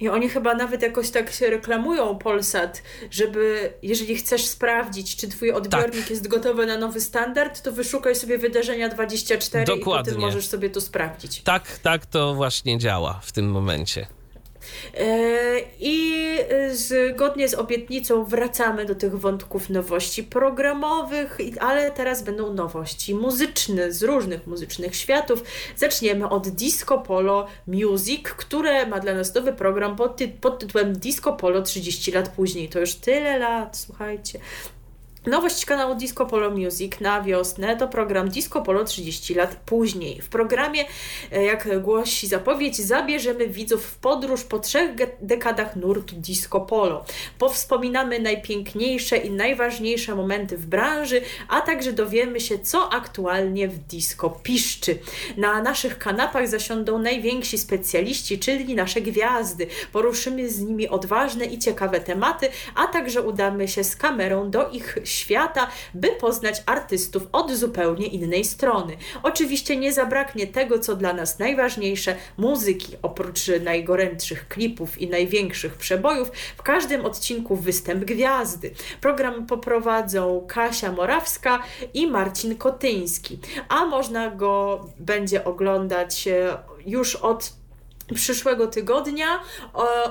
I 0.00 0.08
oni 0.08 0.28
chyba 0.28 0.54
nawet 0.54 0.82
jakoś 0.82 1.10
tak 1.10 1.32
się 1.32 1.50
reklamują 1.50 2.18
Polsat, 2.18 2.82
żeby 3.10 3.72
jeżeli 3.82 4.16
chcesz 4.16 4.46
sprawdzić, 4.46 5.16
czy 5.16 5.28
twój 5.28 5.52
odbiornik 5.52 6.00
Tak. 6.00 6.10
jest 6.10 6.28
gotowy 6.28 6.66
na 6.66 6.78
nowy 6.78 7.00
standard, 7.00 7.62
to 7.62 7.72
wyszukaj 7.72 8.14
sobie 8.14 8.38
wydarzenia 8.38 8.88
24 8.88 9.62
i 9.62 9.66
Dokładnie. 9.66 10.12
potem 10.12 10.20
możesz 10.20 10.46
sobie 10.46 10.70
to 10.70 10.80
sprawdzić. 10.80 11.42
Tak, 11.42 11.78
tak 11.78 12.06
to 12.06 12.34
właśnie 12.34 12.78
działa 12.78 13.20
w 13.22 13.32
tym 13.32 13.50
momencie. 13.50 14.06
E, 14.94 15.06
I 15.80 16.18
zgodnie 16.70 17.48
z 17.48 17.54
obietnicą 17.54 18.24
wracamy 18.24 18.84
do 18.84 18.94
tych 18.94 19.18
wątków 19.20 19.70
nowości 19.70 20.24
programowych, 20.24 21.38
ale 21.60 21.90
teraz 21.90 22.22
będą 22.22 22.52
nowości 22.54 23.14
muzyczne 23.14 23.92
z 23.92 24.02
różnych 24.02 24.46
muzycznych 24.46 24.96
światów. 24.96 25.42
Zaczniemy 25.76 26.28
od 26.28 26.48
Disco 26.48 26.98
Polo 26.98 27.46
Music, 27.66 28.22
które 28.22 28.86
ma 28.86 29.00
dla 29.00 29.14
nas 29.14 29.34
nowy 29.34 29.52
program 29.52 29.96
pod, 29.96 30.16
ty- 30.16 30.28
pod 30.28 30.58
tytułem 30.58 30.92
Disco 30.98 31.32
Polo 31.32 31.62
30 31.62 32.12
lat 32.12 32.28
później. 32.28 32.68
To 32.68 32.80
już 32.80 32.94
tyle 32.94 33.38
lat, 33.38 33.76
słuchajcie. 33.76 34.38
Nowość 35.26 35.64
kanału 35.64 35.94
Disco 35.94 36.26
Polo 36.26 36.50
Music 36.50 37.00
na 37.00 37.22
wiosnę 37.22 37.76
to 37.76 37.88
program 37.88 38.28
Disco 38.28 38.62
Polo 38.62 38.84
30 38.84 39.34
lat 39.34 39.56
później. 39.66 40.20
W 40.22 40.28
programie, 40.28 40.84
e, 41.32 41.44
jak 41.44 41.82
głosi 41.82 42.26
zapowiedź, 42.26 42.76
zabierzemy 42.76 43.48
widzów 43.48 43.84
w 43.84 43.96
podróż 43.96 44.44
po 44.44 44.58
trzech 44.58 44.90
dekadach 45.20 45.76
nurtu 45.76 46.16
Disco 46.16 46.60
Polo. 46.60 47.04
Powspominamy 47.38 48.18
najpiękniejsze 48.20 49.16
i 49.16 49.30
najważniejsze 49.30 50.14
momenty 50.14 50.56
w 50.56 50.66
branży, 50.66 51.22
a 51.48 51.60
także 51.60 51.92
dowiemy 51.92 52.40
się, 52.40 52.58
co 52.58 52.92
aktualnie 52.92 53.68
w 53.68 53.78
disco 53.78 54.30
piszczy. 54.30 54.98
Na 55.36 55.62
naszych 55.62 55.98
kanapach 55.98 56.48
zasiądą 56.48 56.98
najwięksi 56.98 57.58
specjaliści, 57.58 58.38
czyli 58.38 58.74
nasze 58.74 59.00
gwiazdy. 59.00 59.66
Poruszymy 59.92 60.50
z 60.50 60.60
nimi 60.60 60.88
odważne 60.88 61.44
i 61.44 61.58
ciekawe 61.58 62.00
tematy, 62.00 62.48
a 62.74 62.86
także 62.86 63.22
udamy 63.22 63.68
się 63.68 63.84
z 63.84 63.96
kamerą 63.96 64.50
do 64.50 64.70
ich 64.70 64.98
świata, 65.08 65.68
by 65.94 66.08
poznać 66.08 66.62
artystów 66.66 67.22
od 67.32 67.52
zupełnie 67.52 68.06
innej 68.06 68.44
strony. 68.44 68.96
Oczywiście 69.22 69.76
nie 69.76 69.92
zabraknie 69.92 70.46
tego, 70.46 70.78
co 70.78 70.96
dla 70.96 71.12
nas 71.12 71.38
najważniejsze 71.38 72.16
muzyki. 72.36 72.96
Oprócz 73.02 73.40
najgorętszych 73.64 74.48
klipów 74.48 74.98
i 74.98 75.08
największych 75.08 75.74
przebojów, 75.74 76.30
w 76.56 76.62
każdym 76.62 77.04
odcinku 77.06 77.56
występ 77.56 78.04
gwiazdy. 78.04 78.70
Program 79.00 79.46
poprowadzą 79.46 80.46
Kasia 80.48 80.92
Morawska 80.92 81.62
i 81.94 82.06
Marcin 82.06 82.56
Kotyński, 82.56 83.38
a 83.68 83.84
można 83.84 84.30
go 84.30 84.84
będzie 84.98 85.44
oglądać 85.44 86.28
e, 86.28 86.58
już 86.86 87.16
od 87.16 87.57
przyszłego 88.14 88.66
tygodnia 88.66 89.40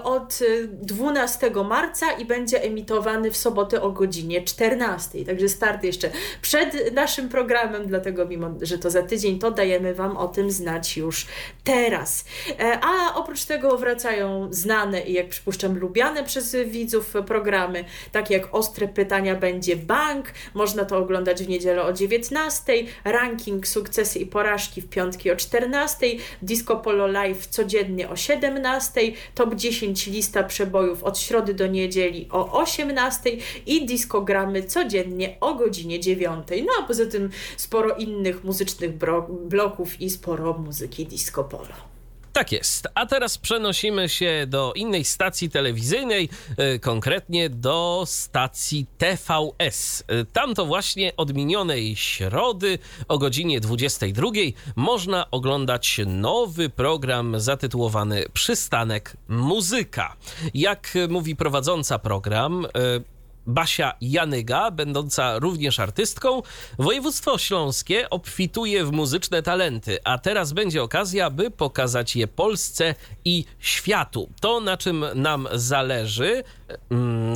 od 0.04 0.42
y, 0.42 0.68
12 0.68 1.52
marca 1.66 2.12
i 2.12 2.26
będzie 2.26 2.64
emitowany 2.64 3.32
w 3.32 3.38
sobotę 3.38 3.82
o 3.82 3.92
godzinie 3.92 4.42
14. 4.42 5.26
Także 5.26 5.50
start 5.50 5.84
jeszcze 5.84 6.10
przed 6.42 6.94
naszym 6.94 7.30
programem, 7.30 7.88
dlatego 7.88 8.26
mimo, 8.26 8.50
że 8.62 8.78
to 8.78 8.90
za 8.90 9.04
tydzień, 9.04 9.40
to 9.40 9.52
dajemy 9.52 9.94
Wam 9.94 10.18
o 10.18 10.28
tym 10.28 10.52
znać 10.52 10.98
już 10.98 11.28
teraz. 11.64 12.26
E, 12.60 12.80
A 12.82 13.16
oprócz 13.16 13.46
tego 13.46 13.78
wracają 13.78 14.48
znane 14.52 15.02
i 15.02 15.14
jak 15.14 15.30
przypuszczam 15.30 15.78
lubiane 15.80 16.24
przez 16.24 16.56
widzów 16.66 17.14
programy, 17.28 17.86
takie 18.12 18.34
jak 18.34 18.56
Ostre 18.56 18.88
Pytania 18.88 19.36
będzie 19.36 19.76
Bank, 19.76 20.26
można 20.54 20.86
to 20.86 20.98
oglądać 20.98 21.44
w 21.44 21.50
niedzielę 21.50 21.84
o 21.84 21.94
19, 21.94 22.74
ranking 23.06 23.68
Sukcesy 23.68 24.20
i 24.20 24.26
Porażki 24.26 24.82
w 24.82 24.90
piątki 24.90 25.32
o 25.32 25.36
14, 25.36 26.08
Disco 26.42 26.76
Polo 26.76 27.08
Live 27.08 27.48
codziennie 27.48 27.87
o 28.10 28.16
17, 28.16 29.02
Top 29.36 29.56
10 29.56 30.08
lista 30.08 30.44
przebojów 30.44 31.04
od 31.04 31.20
środy 31.20 31.54
do 31.54 31.68
niedzieli 31.68 32.28
o 32.32 32.62
18 32.62 33.30
i 33.66 33.86
diskogramy 33.86 34.64
codziennie 34.64 35.38
o 35.42 35.56
godzinie 35.56 36.00
9. 36.00 36.48
No 36.66 36.74
a 36.80 36.88
poza 36.88 37.06
tym 37.06 37.30
sporo 37.58 37.96
innych 37.96 38.44
muzycznych 38.44 38.92
bloków 39.48 40.02
i 40.02 40.10
sporo 40.10 40.54
muzyki 40.54 41.06
disco 41.06 41.44
polo. 41.44 41.97
Tak 42.38 42.52
jest. 42.52 42.88
A 42.96 43.06
teraz 43.06 43.38
przenosimy 43.38 44.10
się 44.10 44.46
do 44.48 44.74
innej 44.76 45.04
stacji 45.04 45.50
telewizyjnej, 45.50 46.30
e, 46.58 46.80
konkretnie 46.80 47.50
do 47.50 48.04
stacji 48.06 48.86
TVS. 48.98 50.04
E, 50.08 50.26
Tam 50.26 50.56
to 50.56 50.66
właśnie 50.66 51.16
od 51.16 51.34
minionej 51.34 51.96
środy 51.96 52.80
o 53.08 53.18
godzinie 53.18 53.60
22 53.60 54.32
można 54.76 55.32
oglądać 55.32 56.02
nowy 56.06 56.70
program 56.70 57.40
zatytułowany 57.40 58.26
Przystanek 58.34 59.18
Muzyka. 59.28 60.16
Jak 60.54 60.94
mówi 61.10 61.36
prowadząca 61.36 62.00
program, 62.00 62.66
e, 62.66 62.70
Basia 63.48 63.94
Janyga, 64.02 64.72
będąca 64.72 65.40
również 65.40 65.80
artystką, 65.80 66.42
województwo 66.80 67.38
śląskie 67.38 68.10
obfituje 68.10 68.86
w 68.86 68.92
muzyczne 68.92 69.44
talenty, 69.44 69.98
a 70.04 70.18
teraz 70.18 70.54
będzie 70.54 70.84
okazja, 70.84 71.30
by 71.30 71.52
pokazać 71.52 72.16
je 72.16 72.28
Polsce 72.28 72.96
i 73.26 73.46
światu. 73.60 74.30
To, 74.42 74.60
na 74.60 74.78
czym 74.78 75.06
nam 75.16 75.48
zależy, 75.54 76.44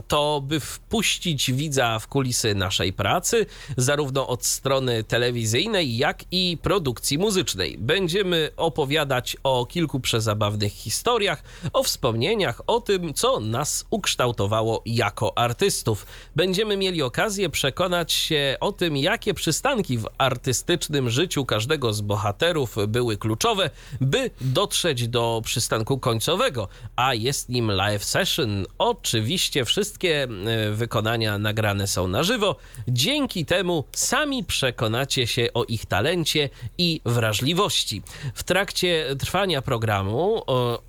to 0.08 0.42
by 0.42 0.60
wpuścić 0.60 1.52
widza 1.52 2.00
w 2.00 2.08
kulisy 2.08 2.56
naszej 2.56 2.94
pracy, 2.94 3.46
zarówno 3.78 4.28
od 4.28 4.46
strony 4.46 5.04
telewizyjnej, 5.04 5.98
jak 5.98 6.24
i 6.32 6.58
produkcji 6.62 7.18
muzycznej. 7.18 7.78
Będziemy 7.78 8.50
opowiadać 8.58 9.38
o 9.44 9.66
kilku 9.66 10.00
przezabawnych 10.00 10.74
historiach, 10.74 11.44
o 11.74 11.84
wspomnieniach, 11.84 12.62
o 12.68 12.82
tym, 12.82 13.14
co 13.14 13.40
nas 13.40 13.86
ukształtowało 13.90 14.82
jako 14.86 15.38
artystów. 15.38 16.06
Będziemy 16.36 16.78
mieli 16.78 17.02
okazję 17.02 17.50
przekonać 17.50 18.14
się 18.14 18.58
o 18.60 18.72
tym, 18.72 18.98
jakie 18.98 19.34
przystanki 19.34 19.98
w 19.98 20.08
artystycznym 20.18 21.10
życiu 21.10 21.46
każdego 21.46 21.94
z 21.94 22.02
bohaterów 22.02 22.76
były 22.88 23.18
kluczowe, 23.18 23.70
by 24.02 24.32
dotrzeć 24.42 25.08
do 25.08 25.42
przystanku 25.46 26.00
końcowego, 26.00 26.68
a 26.96 27.14
jest 27.14 27.50
nim 27.50 27.72
live 27.72 28.04
session. 28.04 28.66
Oczywiście 28.78 29.21
wszystkie 29.66 30.24
e, 30.24 30.72
wykonania 30.72 31.38
nagrane 31.38 31.88
są 31.88 32.08
na 32.08 32.24
żywo. 32.24 32.56
Dzięki 32.88 33.46
temu 33.46 33.84
sami 33.92 34.44
przekonacie 34.44 35.28
się 35.28 35.48
o 35.54 35.64
ich 35.64 35.86
talencie 35.86 36.50
i 36.78 37.02
wrażliwości. 37.06 38.02
W 38.34 38.44
trakcie 38.44 39.06
trwania 39.20 39.62
programu 39.62 40.42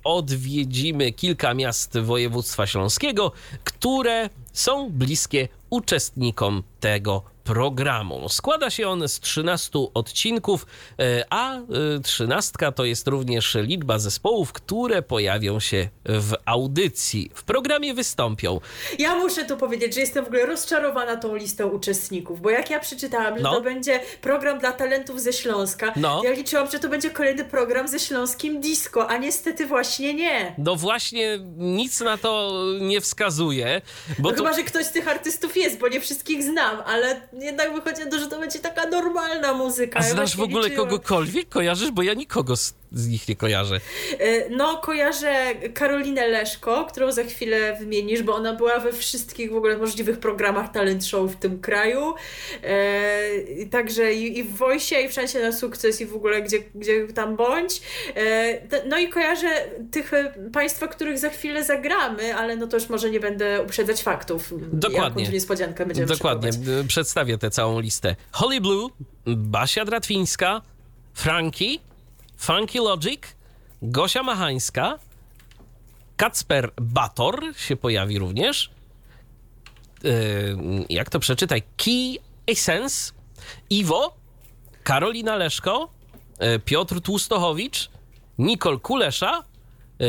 odwiedzimy 0.03 1.11
kilka 1.11 1.53
miast 1.53 1.97
województwa 1.97 2.67
śląskiego, 2.67 3.31
które 3.63 4.29
są 4.53 4.89
bliskie 4.89 5.47
uczestnikom 5.69 6.63
tego 6.83 7.23
programu. 7.43 8.29
Składa 8.29 8.69
się 8.69 8.87
on 8.87 9.07
z 9.07 9.19
13 9.19 9.79
odcinków, 9.93 10.65
e, 10.99 11.25
a 11.29 11.55
e, 11.57 11.61
13 12.03 12.51
to 12.75 12.85
jest 12.85 13.07
również 13.07 13.55
liczba 13.61 13.99
zespołów, 13.99 14.53
które 14.53 15.01
pojawią 15.01 15.59
się 15.59 15.89
w 16.05 16.33
audycji. 16.45 17.31
W 17.33 17.43
programie 17.43 17.93
wystąpią 17.93 18.59
Ja 18.99 19.15
muszę 19.15 19.45
tu 19.45 19.57
powiedzieć, 19.57 19.93
że 19.95 20.01
jestem 20.01 20.25
w 20.25 20.27
ogóle 20.27 20.45
rozczarowana 20.45 21.15
tą 21.17 21.35
listą 21.35 21.67
uczestników, 21.67 22.41
bo 22.41 22.49
jak 22.49 22.69
ja 22.69 22.79
przeczytałam, 22.79 23.37
że 23.37 23.43
No. 23.43 23.55
to 23.55 23.61
będzie 23.61 23.99
program 24.21 24.59
dla 24.59 24.71
talentów 24.71 25.21
ze 25.21 25.33
Śląska, 25.33 25.93
No. 25.95 26.21
ja 26.25 26.31
liczyłam, 26.31 26.71
że 26.71 26.79
to 26.79 26.89
będzie 26.89 27.09
kolejny 27.09 27.45
program 27.45 27.87
ze 27.87 27.99
śląskim 27.99 28.61
disco, 28.61 29.07
a 29.09 29.17
niestety 29.17 29.67
właśnie 29.67 30.13
nie. 30.13 30.55
No 30.57 30.75
właśnie, 30.75 31.39
nic 31.57 31.99
na 32.01 32.17
to 32.17 32.63
nie 32.81 33.01
wskazuje, 33.01 33.81
bo 34.19 34.29
No 34.29 34.35
to... 34.35 34.43
Chyba, 34.43 34.53
że 34.55 34.63
ktoś 34.63 34.85
z 34.85 34.91
tych 34.91 35.07
artystów 35.07 35.57
jest, 35.57 35.79
bo 35.79 35.87
nie 35.87 36.01
wszystkich 36.01 36.43
znam, 36.43 36.72
ale 36.85 37.21
jednak 37.33 37.73
wychodzi 37.73 38.05
na 38.05 38.11
to, 38.11 38.19
że 38.19 38.27
to 38.27 38.39
będzie 38.39 38.59
taka 38.59 38.87
normalna 38.87 39.53
muzyka. 39.53 39.99
A 39.99 40.03
Ja 40.03 40.09
znasz 40.09 40.37
w 40.37 40.41
ogóle 40.41 40.69
liczyłam. 40.69 40.89
kogokolwiek? 40.89 41.49
Kojarzysz? 41.49 41.91
Bo 41.91 42.01
ja 42.03 42.13
nikogo 42.13 42.55
z, 42.55 42.73
z 42.93 43.07
nich 43.07 43.27
nie 43.27 43.35
kojarzę. 43.35 43.79
E, 44.19 44.49
No, 44.49 44.77
kojarzę 44.77 45.33
Karolinę 45.73 46.27
Leszko, 46.27 46.85
którą 46.85 47.11
za 47.11 47.23
chwilę 47.23 47.75
wymienisz, 47.79 48.23
bo 48.23 48.35
ona 48.35 48.53
była 48.53 48.79
we 48.79 48.93
wszystkich 48.93 49.51
w 49.51 49.55
ogóle 49.55 49.77
możliwych 49.77 50.19
programach 50.19 50.71
talent 50.71 51.05
show 51.05 51.31
w 51.31 51.35
tym 51.35 51.59
kraju. 51.59 52.13
E, 52.63 53.65
także 53.71 54.13
i, 54.13 54.39
i 54.39 54.43
w 54.43 54.55
Wojsie, 54.55 54.95
i 54.95 55.09
w 55.09 55.13
Szansie 55.13 55.39
na 55.39 55.51
sukces, 55.51 56.01
i 56.01 56.05
w 56.05 56.15
ogóle 56.15 56.41
gdzie, 56.41 56.59
gdzie 56.75 57.07
tam 57.07 57.35
bądź. 57.35 57.81
E, 58.15 58.87
no 58.87 58.97
i 58.97 59.09
kojarzę 59.09 59.47
tych 59.91 60.11
państwa, 60.53 60.87
których 60.87 61.19
za 61.19 61.29
chwilę 61.29 61.63
zagramy, 61.63 62.35
ale 62.35 62.55
no 62.55 62.67
to 62.67 62.77
już 62.77 62.89
może 62.89 63.09
nie 63.09 63.19
będę 63.19 63.61
uprzedzać 63.61 64.03
faktów. 64.03 64.53
Dokładnie. 64.73 65.23
Jaką 65.23 65.33
niespodziankę 65.33 65.85
będziemy 65.85 66.07
Dokładnie, 66.07 66.49
przedstawię 66.87 67.37
tę 67.37 67.49
całą 67.49 67.79
listę. 67.79 68.15
Holly 68.31 68.61
Blue, 68.61 68.89
Basia 69.25 69.85
Dratwińska, 69.85 70.61
Frankie, 71.13 71.79
Funky 72.43 72.79
Logic, 72.79 73.21
Gosia 73.81 74.23
Machańska, 74.23 74.99
Kacper 76.17 76.71
Bator 76.81 77.43
się 77.55 77.75
pojawi 77.75 78.19
również. 78.19 78.69
E, 80.05 80.09
jak 80.89 81.09
to 81.09 81.19
przeczytaj? 81.19 81.63
Key 81.77 82.17
Essence, 82.47 83.13
Iwo, 83.69 84.15
Karolina 84.83 85.35
Leszko, 85.35 85.89
e, 86.39 86.59
Piotr 86.59 87.01
Tłustochowicz, 87.01 87.89
Nicole 88.37 88.79
Kulesza, 88.79 89.43
e, 90.01 90.05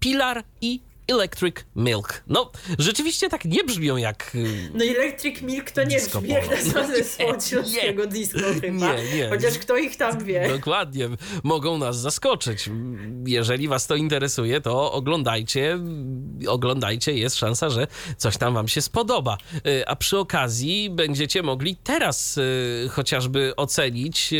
Pilar 0.00 0.44
i 0.60 0.80
Electric 1.10 1.56
Milk. 1.76 2.22
No, 2.26 2.50
rzeczywiście 2.78 3.28
tak 3.28 3.44
nie 3.44 3.64
brzmią 3.64 3.96
jak... 3.96 4.30
y, 4.34 4.70
No 4.74 4.84
Electric 4.84 5.42
Milk 5.42 5.70
to 5.70 5.84
nie 5.84 5.96
brzmi 6.00 6.28
jak 6.28 6.50
nazwa 6.50 6.80
śląskiego 7.48 8.06
disco 8.06 8.38
chyba. 8.60 8.94
Nie, 8.94 9.16
nie. 9.16 9.28
Chociaż 9.28 9.58
kto 9.58 9.76
ich 9.76 9.96
tam 9.96 10.24
wie. 10.24 10.48
Dokładnie, 10.48 11.08
mogą 11.42 11.78
nas 11.78 12.00
zaskoczyć. 12.00 12.70
Jeżeli 13.26 13.68
was 13.68 13.86
to 13.86 13.96
interesuje, 13.96 14.60
to 14.60 14.92
oglądajcie, 14.92 15.78
oglądajcie, 16.48 17.12
jest 17.12 17.36
szansa, 17.36 17.70
że 17.70 17.86
coś 18.16 18.36
tam 18.36 18.54
wam 18.54 18.68
się 18.68 18.82
spodoba. 18.82 19.38
Y, 19.66 19.86
A 19.86 19.96
przy 19.96 20.18
okazji 20.18 20.90
będziecie 20.90 21.42
mogli 21.42 21.76
teraz 21.76 22.38
y, 22.38 22.88
chociażby 22.92 23.52
ocenić 23.56 24.30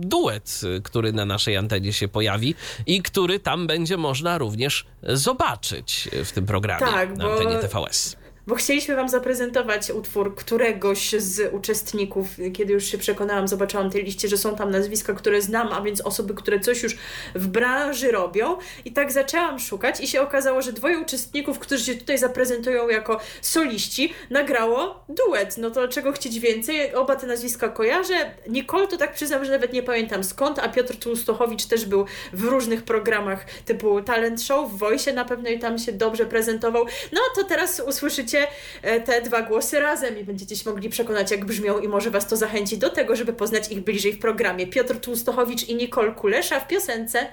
duet, 0.00 0.60
który 0.82 1.12
na 1.12 1.24
naszej 1.24 1.56
antenie 1.56 1.92
się 1.92 2.08
pojawi 2.08 2.54
i 2.86 3.02
który 3.02 3.38
tam 3.40 3.66
będzie 3.66 3.96
można 3.96 4.38
również 4.38 4.86
zobaczyć 5.02 6.08
w 6.24 6.32
tym 6.32 6.46
programie 6.46 6.92
Tak, 6.92 7.16
na 7.16 7.24
bo- 7.24 7.32
antenie 7.32 7.56
TVS. 7.58 8.16
Bo 8.50 8.56
chcieliśmy 8.56 8.96
Wam 8.96 9.08
zaprezentować 9.08 9.90
utwór 9.90 10.34
któregoś 10.34 11.10
z 11.10 11.54
uczestników. 11.54 12.26
Kiedy 12.52 12.72
już 12.72 12.84
się 12.84 12.98
przekonałam, 12.98 13.48
zobaczyłam 13.48 13.90
tej 13.90 14.04
liście, 14.04 14.28
że 14.28 14.38
są 14.38 14.56
tam 14.56 14.70
nazwiska, 14.70 15.14
które 15.14 15.42
znam, 15.42 15.68
a 15.72 15.82
więc 15.82 16.00
osoby, 16.00 16.34
które 16.34 16.60
coś 16.60 16.82
już 16.82 16.96
w 17.34 17.46
branży 17.46 18.10
robią. 18.10 18.56
I 18.84 18.92
tak 18.92 19.12
zaczęłam 19.12 19.58
szukać 19.58 20.00
i 20.00 20.08
się 20.08 20.20
okazało, 20.20 20.62
że 20.62 20.72
dwoje 20.72 20.98
uczestników, 20.98 21.58
którzy 21.58 21.84
się 21.84 21.94
tutaj 21.94 22.18
zaprezentują 22.18 22.88
jako 22.88 23.20
soliści, 23.42 24.12
nagrało 24.30 25.04
duet. 25.08 25.58
No 25.58 25.70
to 25.70 25.88
czego 25.88 26.12
chcieć 26.12 26.38
więcej? 26.38 26.94
Oba 26.94 27.16
te 27.16 27.26
nazwiska 27.26 27.68
kojarzę. 27.68 28.30
Nicole 28.48 28.86
to 28.86 28.96
tak 28.96 29.14
przyznam, 29.14 29.44
że 29.44 29.52
nawet 29.52 29.72
nie 29.72 29.82
pamiętam 29.82 30.24
skąd, 30.24 30.58
a 30.58 30.68
Piotr 30.68 30.96
Tłustochowicz 30.96 31.66
też 31.66 31.86
był 31.86 32.06
w 32.32 32.44
różnych 32.44 32.82
programach 32.82 33.44
typu 33.64 34.02
Talent 34.02 34.42
Show, 34.42 34.70
w 34.70 34.78
Voice 34.78 35.12
na 35.12 35.24
pewno 35.24 35.48
i 35.48 35.58
tam 35.58 35.78
się 35.78 35.92
dobrze 35.92 36.26
prezentował. 36.26 36.84
No 37.12 37.20
to 37.36 37.44
teraz 37.44 37.82
usłyszycie 37.86 38.39
e, 38.82 39.00
te 39.00 39.22
dwa 39.22 39.42
głosy 39.42 39.80
razem 39.80 40.18
i 40.18 40.24
będziecie 40.24 40.56
się 40.56 40.70
mogli 40.70 40.88
przekonać, 40.88 41.30
jak 41.30 41.44
brzmią 41.44 41.78
i 41.78 41.88
może 41.88 42.10
Was 42.10 42.28
to 42.28 42.36
zachęci 42.36 42.78
do 42.78 42.90
tego, 42.90 43.16
żeby 43.16 43.32
poznać 43.32 43.72
ich 43.72 43.80
bliżej 43.80 44.12
w 44.12 44.18
programie. 44.18 44.66
Piotr 44.66 45.00
Tłustochowicz 45.00 45.68
i 45.68 45.74
Nicole 45.74 46.12
Kulesza 46.12 46.60
w 46.60 46.68
piosence 46.68 47.26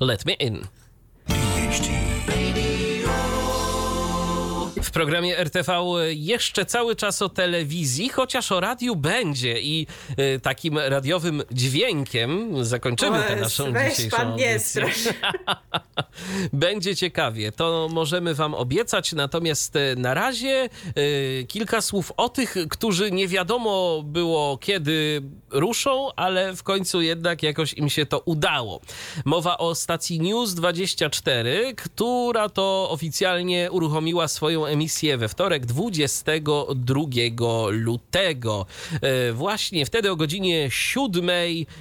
Let 0.00 0.26
me 0.26 0.32
in. 0.32 0.66
W 4.82 4.90
programie 4.90 5.38
RTV 5.38 5.72
jeszcze 6.08 6.66
cały 6.66 6.96
czas 6.96 7.22
o 7.22 7.28
telewizji, 7.28 8.08
chociaż 8.08 8.52
o 8.52 8.60
radiu 8.60 8.96
będzie 8.96 9.60
i 9.60 9.86
y, 10.18 10.40
takim 10.40 10.78
radiowym 10.78 11.42
dźwiękiem 11.52 12.64
zakończymy 12.64 13.22
tę 13.22 13.36
naszą 13.36 13.72
weź 13.72 13.96
dzisiejszą 13.96 14.16
pan 14.16 14.36
nie. 14.36 14.60
Będzie 16.52 16.96
ciekawie, 16.96 17.52
to 17.52 17.88
możemy 17.92 18.34
Wam 18.34 18.54
obiecać. 18.54 19.12
Natomiast 19.12 19.76
e, 19.76 19.96
na 19.96 20.14
razie 20.14 20.68
e, 20.68 21.44
kilka 21.44 21.80
słów 21.80 22.12
o 22.16 22.28
tych, 22.28 22.56
którzy 22.70 23.10
nie 23.10 23.28
wiadomo 23.28 24.02
było 24.04 24.58
kiedy 24.58 25.22
ruszą, 25.50 26.08
ale 26.16 26.56
w 26.56 26.62
końcu 26.62 27.02
jednak 27.02 27.42
jakoś 27.42 27.74
im 27.74 27.88
się 27.88 28.06
to 28.06 28.18
udało. 28.20 28.80
Mowa 29.24 29.58
o 29.58 29.74
stacji 29.74 30.20
News 30.20 30.54
24, 30.54 31.74
która 31.76 32.48
to 32.48 32.90
oficjalnie 32.90 33.70
uruchomiła 33.70 34.28
swoją 34.28 34.71
emisję 34.72 35.18
we 35.18 35.28
wtorek 35.28 35.66
22 35.66 37.02
lutego. 37.70 38.66
E, 39.02 39.32
Właśnie 39.32 39.86
wtedy 39.86 40.10
o 40.10 40.16
godzinie 40.16 40.70
7 40.70 41.30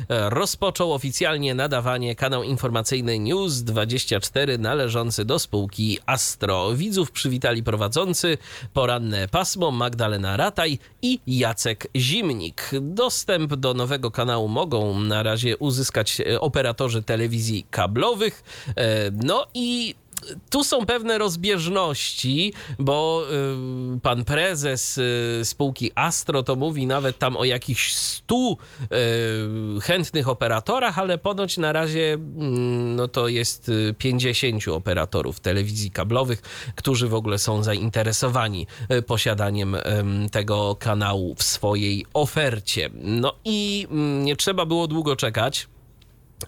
rozpoczął 0.09 0.93
oficjalnie 0.93 1.55
nadawanie 1.55 2.15
kanał 2.15 2.43
informacyjny 2.43 3.19
News 3.19 3.61
24 3.61 4.57
należący 4.57 5.25
do 5.25 5.39
spółki 5.39 5.99
Astro. 6.05 6.75
Widzów 6.75 7.11
przywitali 7.11 7.63
prowadzący 7.63 8.37
poranne 8.73 9.27
pasmo 9.27 9.71
Magdalena 9.71 10.37
Rataj 10.37 10.79
i 11.01 11.19
Jacek 11.27 11.87
Zimnik. 11.97 12.71
Dostęp 12.81 13.55
do 13.55 13.73
nowego 13.73 14.11
kanału 14.11 14.47
mogą 14.47 14.99
na 14.99 15.23
razie 15.23 15.57
uzyskać 15.57 16.21
e, 16.21 16.41
operatorzy 16.41 17.03
telewizji 17.03 17.65
kablowych. 17.71 18.43
E, 18.77 19.11
No 19.23 19.47
i 19.53 19.95
tu 20.49 20.63
są 20.63 20.85
pewne 20.85 21.17
rozbieżności, 21.17 22.53
bo 22.79 23.23
y, 23.95 23.99
pan 23.99 24.25
prezes 24.25 24.97
y, 24.97 25.41
spółki 25.43 25.91
Astro 25.95 26.43
to 26.43 26.55
mówi 26.55 26.87
nawet 26.87 27.19
tam 27.19 27.37
o 27.37 27.43
jakichś 27.43 27.93
100 27.93 28.35
y, 28.37 29.81
chętnych 29.81 30.29
operatorach, 30.29 30.99
ale 30.99 31.17
ponoć 31.17 31.57
na 31.57 31.71
razie 31.71 32.13
mm, 32.13 32.95
no 32.95 33.07
to 33.07 33.27
jest 33.27 33.69
y, 33.69 33.95
50 33.97 34.67
operatorów 34.67 35.39
telewizji 35.39 35.91
kablowych, 35.91 36.41
którzy 36.75 37.07
w 37.07 37.13
ogóle 37.13 37.37
są 37.37 37.63
zainteresowani 37.63 38.67
posiadaniem 39.07 39.75
em, 39.75 40.29
tego 40.29 40.75
kanału 40.75 41.35
w 41.35 41.43
swojej 41.43 42.05
ofercie. 42.13 42.89
No 42.93 43.33
i 43.45 43.87
mm, 43.91 44.25
nie 44.25 44.35
trzeba 44.35 44.65
było 44.65 44.87
długo 44.87 45.15
czekać 45.15 45.67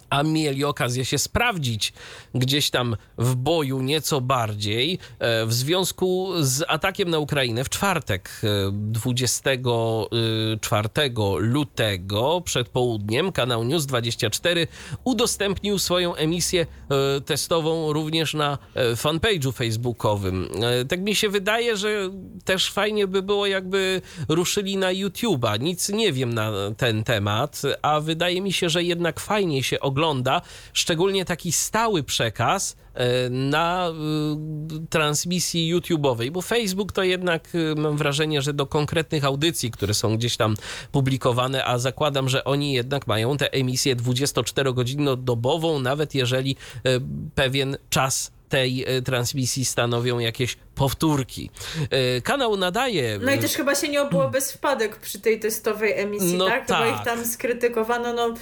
a 0.09 0.23
mieli 0.23 0.65
okazję 0.65 1.05
się 1.05 1.17
sprawdzić 1.17 1.93
gdzieś 2.35 2.69
tam 2.69 2.95
w 3.17 3.35
boju 3.35 3.81
nieco 3.81 4.21
bardziej 4.21 4.99
e, 5.19 5.45
w 5.45 5.53
związku 5.53 6.29
z 6.39 6.63
atakiem 6.67 7.09
na 7.09 7.19
Ukrainę 7.19 7.63
w 7.63 7.69
czwartek 7.69 8.41
e, 8.43 8.47
24 8.71 10.89
lutego 11.37 12.41
przed 12.45 12.69
południem 12.69 13.31
kanał 13.31 13.63
News 13.63 13.85
24 13.85 14.67
udostępnił 15.03 15.79
swoją 15.79 16.15
emisję 16.15 16.65
e, 16.89 17.21
testową 17.21 17.93
również 17.93 18.33
na 18.33 18.57
e, 18.75 18.95
fanpage'u 18.95 19.53
facebookowym. 19.53 20.49
E, 20.61 20.85
Tak 20.85 21.01
mi 21.01 21.15
się 21.15 21.29
wydaje, 21.29 21.77
że 21.77 22.09
też 22.45 22.71
fajnie 22.71 23.07
by 23.07 23.21
było 23.21 23.47
jakby 23.47 24.01
ruszyli 24.29 24.77
na 24.77 24.93
YouTube'a. 24.93 25.59
Nic 25.59 25.89
nie 25.89 26.13
wiem 26.13 26.33
na 26.33 26.51
ten 26.77 27.03
temat, 27.03 27.61
a 27.81 27.99
wydaje 27.99 28.41
mi 28.41 28.53
się, 28.53 28.69
że 28.69 28.83
jednak 28.83 29.19
fajnie 29.19 29.63
się 29.63 29.79
ogląda, 29.83 30.41
szczególnie 30.73 31.25
taki 31.25 31.51
stały 31.51 32.03
przekaz 32.03 32.75
e, 32.93 33.29
na 33.29 33.89
y, 33.89 34.87
transmisji 34.89 35.75
YouTube'owej, 35.75 36.31
bo 36.31 36.41
Facebook 36.41 36.91
to 36.91 37.03
jednak 37.03 37.55
y, 37.55 37.75
mam 37.75 37.97
wrażenie, 37.97 38.41
że 38.41 38.53
do 38.53 38.65
konkretnych 38.65 39.25
audycji, 39.25 39.71
które 39.71 39.93
są 39.93 40.17
gdzieś 40.17 40.37
tam 40.37 40.55
publikowane, 40.91 41.65
a 41.65 41.77
zakładam, 41.77 42.29
że 42.29 42.43
oni 42.43 42.73
jednak 42.73 43.07
mają 43.07 43.37
tę 43.37 43.51
emisję 43.53 43.95
24-godzinno-dobową, 43.95 45.81
nawet 45.81 46.15
jeżeli 46.15 46.55
e, 46.83 46.99
pewien 47.35 47.77
czas 47.89 48.31
tej 48.53 48.83
e, 48.83 49.01
transmisji 49.01 49.65
stanowią 49.65 50.19
jakieś 50.19 50.57
powtórki. 50.75 51.49
E, 51.89 52.21
Kanał 52.21 52.57
nadaje. 52.57 53.19
No 53.21 53.31
i 53.31 53.39
też 53.39 53.53
chyba 53.53 53.75
się 53.75 53.89
nie 53.89 54.01
obyło 54.01 54.29
bez 54.29 54.51
wpadek 54.51 54.95
przy 54.95 55.19
tej 55.19 55.39
testowej 55.39 55.99
emisji, 55.99 56.37
No 56.37 56.45
tak? 56.45 56.67
Tak. 56.67 56.95
ich 56.95 57.05
tam 57.05 57.25
skrytykowano. 57.25 58.13
No, 58.13 58.33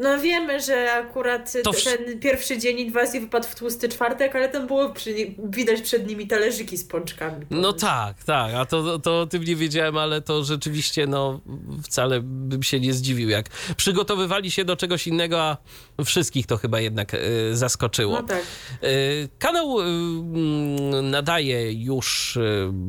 no, 0.00 0.18
wiemy, 0.18 0.60
że 0.60 0.92
akurat 0.92 1.52
To 1.64 1.72
ten 1.72 2.20
pierwszy 2.20 2.58
dzień 2.58 2.78
inwazji 2.78 3.20
wypadł 3.20 3.48
w 3.48 3.54
tłusty 3.54 3.88
czwartek, 3.88 4.36
ale 4.36 4.48
tam 4.48 4.66
było 4.66 4.90
przy, 4.90 5.14
widać 5.44 5.80
przed 5.80 6.08
nimi 6.08 6.26
talerzyki 6.26 6.76
z 6.76 6.84
pączkami. 6.84 7.46
No 7.50 7.72
tak, 7.72 8.24
tak, 8.24 8.54
a 8.54 8.66
to, 8.66 8.98
to 8.98 9.20
o 9.20 9.26
tym 9.26 9.44
nie 9.44 9.56
wiedziałem, 9.56 9.96
ale 9.96 10.20
to 10.20 10.44
rzeczywiście 10.44 11.06
no 11.06 11.40
wcale 11.84 12.20
bym 12.22 12.62
się 12.62 12.80
nie 12.80 12.94
zdziwił, 12.94 13.28
jak 13.28 13.48
przygotowywali 13.76 14.50
się 14.50 14.64
do 14.64 14.76
czegoś 14.76 15.06
innego, 15.06 15.42
a 15.42 15.56
wszystkich 16.04 16.46
to 16.46 16.56
chyba 16.56 16.80
jednak 16.80 17.14
e, 17.14 17.18
zaskoczyło. 17.52 18.14
No 18.14 18.22
tak. 18.22 18.42
E, 18.82 18.88
Kanał 19.38 19.80
mm, 19.80 21.10
nadaje 21.10 21.71
już 21.72 22.36
e, 22.36 22.40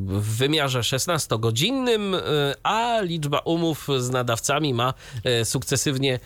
w 0.05 0.38
wymiarze 0.38 0.80
16-godzinnym, 0.80 2.15
e, 2.15 2.19
a 2.64 3.01
liczba 3.01 3.39
umów 3.39 3.88
z 3.97 4.10
nadawcami 4.10 4.73
ma 4.73 4.93
e, 5.23 5.45
sukcesywnie 5.45 6.19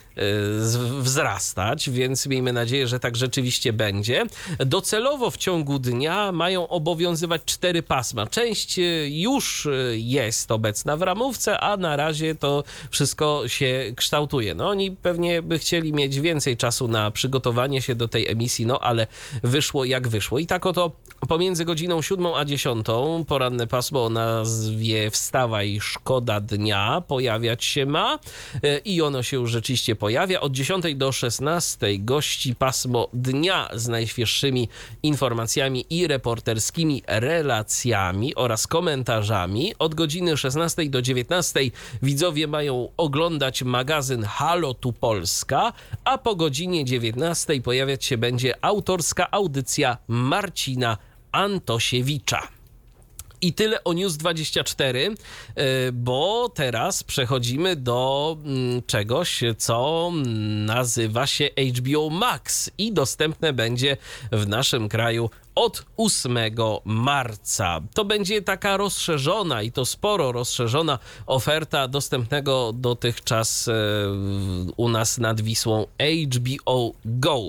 wzrastać, 0.99 1.89
więc 1.89 2.25
miejmy 2.25 2.53
nadzieję, 2.53 2.88
że 2.88 2.99
tak 2.99 3.15
rzeczywiście 3.15 3.73
będzie. 3.73 4.25
Docelowo 4.59 5.31
w 5.31 5.38
ciągu 5.38 5.79
dnia 5.79 6.31
mają 6.31 6.67
obowiązywać 6.67 7.41
cztery 7.45 7.84
pasma. 7.84 8.27
Część 8.27 8.79
już 9.09 9.67
jest 9.91 10.51
obecna 10.51 10.97
w 10.97 11.01
ramówce, 11.01 11.59
a 11.59 11.77
na 11.77 11.95
razie 11.95 12.35
to 12.35 12.63
wszystko 12.89 13.47
się 13.47 13.93
kształtuje. 13.95 14.55
No 14.55 14.69
oni 14.69 14.91
pewnie 14.91 15.41
by 15.41 15.59
chcieli 15.59 15.93
mieć 15.93 16.19
więcej 16.19 16.57
czasu 16.57 16.88
na 16.88 17.11
przygotowanie 17.11 17.81
się 17.81 17.95
do 17.95 18.07
tej 18.07 18.27
emisji, 18.27 18.65
no 18.65 18.79
ale 18.79 19.07
wyszło 19.43 19.85
jak 19.85 20.07
wyszło. 20.07 20.39
I 20.39 20.47
tak 20.47 20.65
oto 20.65 20.91
pomiędzy 21.27 21.65
godziną 21.65 22.01
7 22.01 22.25
a 22.38 22.45
a 22.45 22.45
10 22.45 22.88
poranne 23.27 23.68
pasmo 23.68 24.05
o 24.05 24.09
nazwie 24.09 25.11
Wstawaj, 25.11 25.80
szkoda 25.81 26.41
dnia 26.41 27.01
pojawiać 27.07 27.65
się 27.65 27.85
ma 27.85 28.19
e, 28.64 28.77
i 28.77 29.01
ono 29.01 29.23
się 29.23 29.47
rzeczywiście 29.47 29.95
pojawia. 29.95 30.41
Od 30.41 30.53
10 30.53 30.95
do 30.95 31.11
16 31.11 31.99
gości 31.99 32.55
pasmo 32.55 33.09
dnia 33.14 33.69
z 33.73 33.88
najświeższymi 33.88 34.69
informacjami 35.03 35.85
i 35.89 36.07
reporterskimi 36.07 37.03
relacjami 37.07 38.35
oraz 38.35 38.68
komentarzami. 38.68 39.73
Od 39.80 39.95
godziny 39.95 40.38
16 40.38 40.89
do 40.89 41.01
19 41.01 41.59
widzowie 42.01 42.47
mają 42.47 42.89
oglądać 42.97 43.64
magazyn 43.64 44.23
Halo 44.23 44.73
tu 44.73 44.93
Polska, 44.93 45.73
a 46.03 46.18
po 46.18 46.35
godzinie 46.35 46.85
19 46.85 47.61
pojawiać 47.61 48.05
się 48.05 48.18
będzie 48.18 48.65
autorska 48.65 49.31
audycja 49.31 49.97
Marcina 50.07 50.97
Antosiewicza. 51.38 52.47
I 53.41 53.53
tyle 53.53 53.84
o 53.84 53.93
News 53.93 54.18
24, 54.18 55.09
e, 55.55 55.91
bo 55.91 56.49
teraz 56.49 57.03
przechodzimy 57.03 57.76
do 57.76 58.38
mm, 58.43 58.81
czegoś, 58.88 59.43
co 59.57 60.11
nazywa 60.65 61.27
się 61.27 61.49
HBO 61.77 62.09
Max 62.09 62.72
i 62.77 62.93
dostępne 62.93 63.53
będzie 63.53 63.97
w 64.31 64.47
naszym 64.47 64.89
kraju 64.89 65.30
od 65.57 65.85
8 65.97 66.38
marca. 66.85 67.81
To 67.93 68.05
będzie 68.05 68.41
taka 68.41 68.77
rozszerzona 68.77 69.61
i 69.61 69.71
to 69.71 69.85
sporo 69.85 70.31
rozszerzona 70.31 70.99
oferta 71.25 71.88
dostępnego 71.88 72.73
dotychczas 72.73 73.67
e, 73.67 73.73
u 74.77 74.89
nas 74.89 75.17
nad 75.17 75.41
Wisłą 75.41 75.85
HBO 76.35 76.91
Go. 77.05 77.41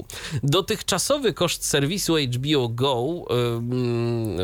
Dotychczasowy 0.43 1.33
koszt 1.33 1.65
serwisu 1.65 2.15
HBO 2.17 2.69
Go 2.69 3.05
e, 3.07 3.35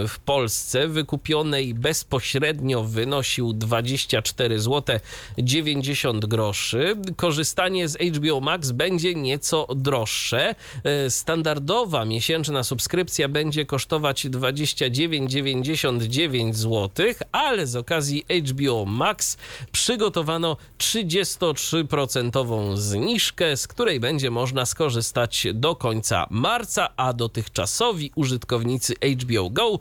w 0.09 0.19
Polsce 0.25 0.89
wykupionej 0.89 1.75
bezpośrednio 1.75 2.83
wynosił 2.83 3.53
24 3.53 4.61
zł 4.61 4.99
90 5.39 6.27
groszy. 6.27 6.97
Korzystanie 7.17 7.89
z 7.89 7.97
HBO 7.97 8.41
Max 8.41 8.71
będzie 8.71 9.15
nieco 9.15 9.67
droższe. 9.77 10.55
E, 10.85 11.11
standardowa 11.11 12.05
miesięczna 12.05 12.65
subskrypcja 12.65 13.29
będzie 13.29 13.54
będzie 13.55 13.67
kosztować 13.67 14.27
29,99 14.27 16.55
zł, 16.55 17.07
ale 17.33 17.67
z 17.67 17.77
okazji 17.77 18.25
HBO 18.49 18.85
Max 18.85 19.37
przygotowano 19.73 20.57
33% 20.79 22.77
zniżkę, 22.77 23.57
z 23.57 23.69
której 23.69 24.01
będzie 24.01 24.31
można 24.31 24.67
skorzystać 24.67 25.47
do 25.55 25.77
końca 25.77 26.27
marca, 26.31 26.89
a 26.97 27.13
dotychczasowi 27.13 28.11
użytkownicy 28.15 28.95
HBO 28.95 29.51
Go 29.51 29.79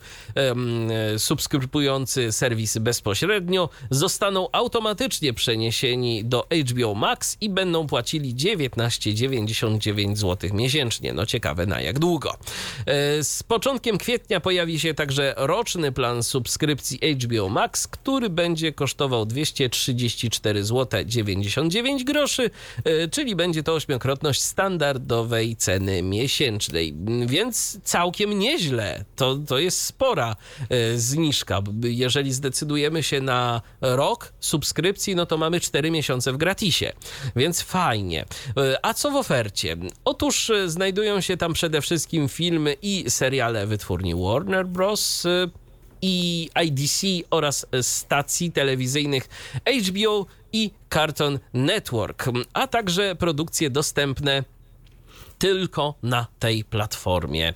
subskrybujący 1.18 2.32
serwisy 2.32 2.80
bezpośrednio 2.80 3.70
zostaną 3.90 4.48
automatycznie 4.52 5.34
przeniesieni 5.34 6.26
do 6.26 6.48
HBO 6.70 6.96
Max 6.96 7.38
i 7.42 7.50
będą 7.50 7.88
płacili 7.88 8.36
19,99 8.36 10.16
zł 10.16 10.50
miesięcznie. 10.54 11.14
No 11.14 11.26
ciekawe 11.26 11.66
na 11.66 11.82
jak 11.82 12.00
długo. 12.00 12.38
E, 12.86 13.24
początkiem 13.64 13.98
kwietnia 13.98 14.40
pojawi 14.40 14.80
się 14.80 14.94
także 14.94 15.34
roczny 15.38 15.92
plan 15.92 16.24
subskrypcji 16.24 17.00
HBO 17.16 17.50
Max, 17.50 17.88
który 17.88 18.30
będzie 18.30 18.74
kosztował 18.74 19.26
234 19.26 20.64
zł 20.64 21.04
99 21.06 22.04
groszy, 22.04 22.50
e, 22.84 23.08
czyli 23.08 23.36
będzie 23.36 23.64
to 23.64 23.74
ośmiokrotność 23.74 24.42
standardowej 24.42 25.56
ceny 25.56 26.02
miesięcznej. 26.02 26.96
Więc 27.26 27.80
całkiem 27.84 28.40
nieźle. 28.40 29.06
To, 29.16 29.36
to 29.48 29.60
jest 29.60 29.82
spora 29.82 30.36
e, 30.70 30.98
zniżka. 30.98 31.62
Jeżeli 31.84 32.34
zdecydujemy 32.34 33.04
się 33.04 33.22
na 33.22 33.62
rok 33.82 34.34
subskrypcji, 34.40 35.16
no 35.16 35.26
to 35.26 35.38
mamy 35.38 35.60
4 35.60 35.92
miesiące 35.92 36.34
w 36.34 36.38
gratisie. 36.38 36.94
Więc 37.36 37.62
fajnie. 37.62 38.26
E, 38.58 38.86
a 38.86 38.94
co 38.94 39.12
w 39.12 39.16
ofercie? 39.16 39.78
Otóż 40.06 40.52
znajdują 40.66 41.22
się 41.22 41.38
tam 41.38 41.54
przede 41.54 41.82
wszystkim 41.82 42.30
filmy 42.30 42.76
i 42.82 43.06
seriale 43.10 43.53
wytwórni 43.66 44.16
Warner 44.16 44.68
Bros. 44.68 45.28
I 46.06 46.50
IDC 46.66 47.08
oraz 47.30 47.66
stacji 47.82 48.52
telewizyjnych 48.52 49.30
HBO 49.88 50.26
i 50.54 50.72
Cartoon 50.94 51.40
Network, 51.54 52.26
a 52.54 52.68
także 52.68 53.16
produkcje 53.16 53.70
dostępne 53.70 54.44
tylko 55.40 55.96
na 56.04 56.28
tej 56.40 56.64
platformie. 56.64 57.54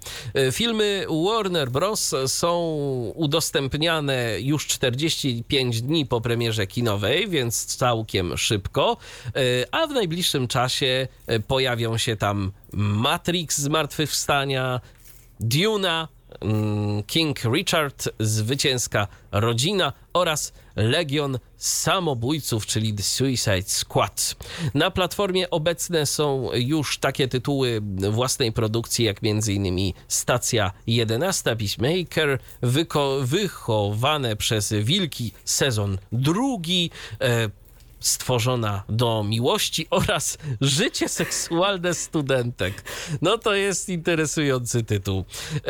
Filmy 0.51 1.05
Warner 1.25 1.71
Bros. 1.71 2.15
są 2.27 2.61
udostępniane 3.15 4.41
już 4.41 4.67
45 4.67 5.81
dni 5.81 6.05
po 6.05 6.21
premierze 6.21 6.67
kinowej, 6.67 7.29
więc 7.29 7.65
całkiem 7.65 8.37
szybko, 8.37 8.97
a 9.71 9.87
w 9.87 9.91
najbliższym 9.91 10.47
czasie 10.47 11.07
pojawią 11.47 11.97
się 11.97 12.15
tam 12.15 12.51
Matrix 12.73 13.57
Zmartwychwstania, 13.57 14.81
Duna, 15.39 16.07
mm, 16.41 17.03
King 17.03 17.39
Richard, 17.53 18.09
Zwycięska 18.19 19.07
Rodzina 19.31 19.93
oraz 20.13 20.53
Legion 20.75 21.39
Samobójców, 21.57 22.65
czyli 22.65 22.93
The 22.93 23.03
Suicide 23.03 23.63
Squad. 23.69 24.35
Na 24.73 24.91
platformie 24.91 25.49
obecne 25.49 26.05
są 26.05 26.49
już 26.53 26.97
takie 26.97 27.27
tytuły 27.27 27.81
własnej 28.11 28.51
produkcji, 28.51 29.05
jak 29.05 29.17
m.in. 29.23 29.93
Stacja 30.07 30.71
11 30.87 31.55
Peacemaker, 31.55 32.39
wychowane 33.21 34.35
przez 34.35 34.73
Wilki 34.73 35.31
sezon 35.45 35.97
drugi, 36.11 36.91
e, 37.21 37.49
stworzona 37.99 38.83
do 38.89 39.23
miłości 39.23 39.87
oraz 39.99 40.37
życie 40.61 41.09
seksualne 41.09 41.93
studentek. 41.93 42.83
No 43.21 43.37
to 43.37 43.53
jest 43.53 43.89
interesujący 43.89 44.83
tytuł. 44.83 45.19
E, 45.19 45.61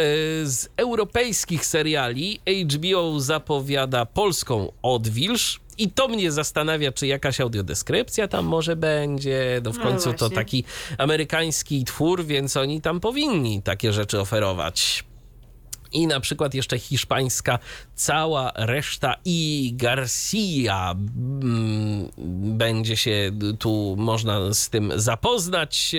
z 0.45 0.69
europejskich 0.77 1.65
seriali 1.65 2.39
HBO 2.73 3.19
zapowiada 3.19 4.05
polską 4.05 4.71
Odwilż. 4.81 5.59
I 5.77 5.91
to 5.91 6.07
mnie 6.07 6.31
zastanawia, 6.31 6.91
czy 6.91 7.07
jakaś 7.07 7.41
audiodeskrypcja 7.41 8.27
tam 8.27 8.45
może 8.45 8.75
będzie. 8.75 9.61
No 9.63 9.73
w 9.73 9.77
no 9.77 9.83
końcu 9.83 10.13
to 10.13 10.29
taki 10.29 10.63
amerykański 10.97 11.85
twór, 11.85 12.25
więc 12.25 12.57
oni 12.57 12.81
tam 12.81 12.99
powinni 12.99 13.61
takie 13.61 13.93
rzeczy 13.93 14.19
oferować 14.19 15.03
i 15.91 16.07
na 16.07 16.19
przykład 16.19 16.53
jeszcze 16.53 16.79
hiszpańska 16.79 17.59
cała 17.95 18.51
reszta 18.55 19.15
i 19.25 19.71
Garcia 19.75 20.91
mm, 20.91 22.09
będzie 22.57 22.97
się 22.97 23.31
tu 23.59 23.95
można 23.97 24.53
z 24.53 24.69
tym 24.69 24.91
zapoznać. 24.95 25.95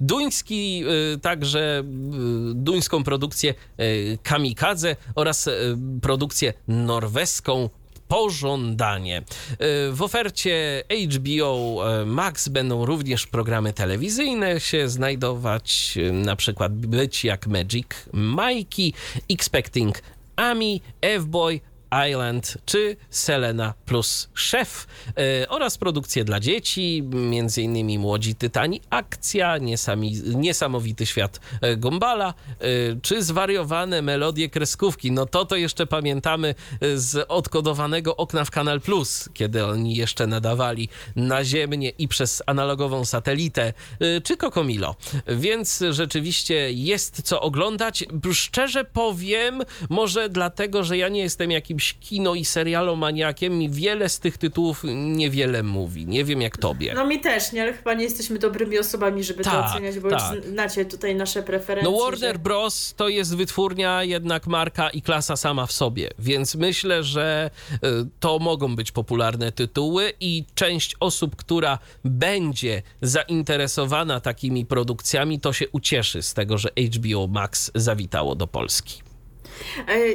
Duński 0.00 0.84
y, 1.14 1.18
także 1.18 1.80
y, 1.80 2.54
duńską 2.54 3.04
produkcję 3.04 3.54
y, 3.80 4.18
Kamikadze 4.22 4.96
oraz 5.14 5.48
produkcję 6.02 6.52
norweską 6.68 7.68
pożądanie. 8.10 9.18
E, 9.18 9.22
w 9.92 10.02
ofercie 10.02 10.84
HBO 11.14 11.82
e, 12.00 12.04
Max 12.04 12.48
będą 12.48 12.84
również 12.84 13.26
programy 13.26 13.72
telewizyjne 13.72 14.60
się 14.60 14.88
znajdować, 14.88 15.98
e, 16.08 16.12
na 16.12 16.36
przykład 16.36 16.72
Być 16.72 17.24
jak 17.24 17.46
Magic 17.46 17.86
Mikey, 18.14 18.92
Expecting 19.30 20.02
Ami, 20.36 20.82
F-Boy, 21.00 21.60
Island 22.08 22.58
czy 22.64 22.96
Selena 23.10 23.74
plus 23.86 24.28
Szef 24.34 24.86
yy, 25.06 25.48
oraz 25.48 25.78
produkcje 25.78 26.24
dla 26.24 26.40
dzieci, 26.40 27.02
m.in. 27.12 28.00
Młodzi 28.00 28.34
Tytani 28.34 28.80
Akcja, 28.90 29.58
niesami, 29.58 30.12
Niesamowity 30.34 31.06
Świat 31.06 31.40
e, 31.60 31.76
Gombala 31.76 32.34
yy, 32.60 33.00
czy 33.02 33.22
zwariowane 33.22 34.02
melodie 34.02 34.50
kreskówki. 34.50 35.12
No 35.12 35.26
to 35.26 35.44
to 35.44 35.56
jeszcze 35.56 35.86
pamiętamy 35.86 36.54
z 36.94 37.26
odkodowanego 37.28 38.16
okna 38.16 38.44
w 38.44 38.50
Kanal 38.50 38.80
Plus, 38.80 39.28
kiedy 39.34 39.66
oni 39.66 39.96
jeszcze 39.96 40.26
nadawali 40.26 40.88
naziemnie 41.16 41.88
i 41.88 42.08
przez 42.08 42.42
analogową 42.46 43.04
satelitę 43.04 43.72
czy 44.24 44.36
Kokomilo. 44.36 44.96
Więc 45.26 45.84
rzeczywiście 45.90 46.72
jest 46.72 47.22
co 47.22 47.40
oglądać. 47.40 48.04
Szczerze 48.32 48.84
powiem, 48.84 49.62
może 49.88 50.28
dlatego, 50.28 50.84
że 50.84 50.96
ja 50.96 51.08
nie 51.08 51.20
jestem 51.20 51.50
jakimś 51.50 51.79
jakimś 51.80 51.94
kino 51.94 52.34
i 52.34 52.44
serialomaniakiem 52.44 53.62
i 53.62 53.70
wiele 53.70 54.08
z 54.08 54.18
tych 54.18 54.38
tytułów 54.38 54.82
niewiele 54.94 55.62
mówi. 55.62 56.06
Nie 56.06 56.24
wiem 56.24 56.42
jak 56.42 56.56
tobie. 56.56 56.94
No 56.94 57.06
mi 57.06 57.20
też, 57.20 57.52
nie, 57.52 57.62
ale 57.62 57.72
chyba 57.72 57.94
nie 57.94 58.04
jesteśmy 58.04 58.38
dobrymi 58.38 58.78
osobami, 58.78 59.24
żeby 59.24 59.44
tak, 59.44 59.52
to 59.52 59.64
oceniać, 59.64 59.98
bo 59.98 60.10
tak. 60.10 60.34
już 60.34 60.44
znacie 60.44 60.84
tutaj 60.84 61.14
nasze 61.14 61.42
preferencje. 61.42 61.92
No 61.92 61.98
Warner 61.98 62.34
że... 62.34 62.38
Bros. 62.38 62.94
to 62.96 63.08
jest 63.08 63.36
wytwórnia, 63.36 64.04
jednak 64.04 64.46
marka 64.46 64.90
i 64.90 65.02
klasa 65.02 65.36
sama 65.36 65.66
w 65.66 65.72
sobie, 65.72 66.10
więc 66.18 66.54
myślę, 66.54 67.04
że 67.04 67.50
y, 67.72 67.78
to 68.20 68.38
mogą 68.38 68.76
być 68.76 68.92
popularne 68.92 69.52
tytuły 69.52 70.12
i 70.20 70.44
część 70.54 70.96
osób, 71.00 71.36
która 71.36 71.78
będzie 72.04 72.82
zainteresowana 73.02 74.20
takimi 74.20 74.66
produkcjami, 74.66 75.40
to 75.40 75.52
się 75.52 75.68
ucieszy 75.68 76.22
z 76.22 76.34
tego, 76.34 76.58
że 76.58 76.68
HBO 76.68 77.26
Max 77.26 77.70
zawitało 77.74 78.34
do 78.34 78.46
Polski. 78.46 79.09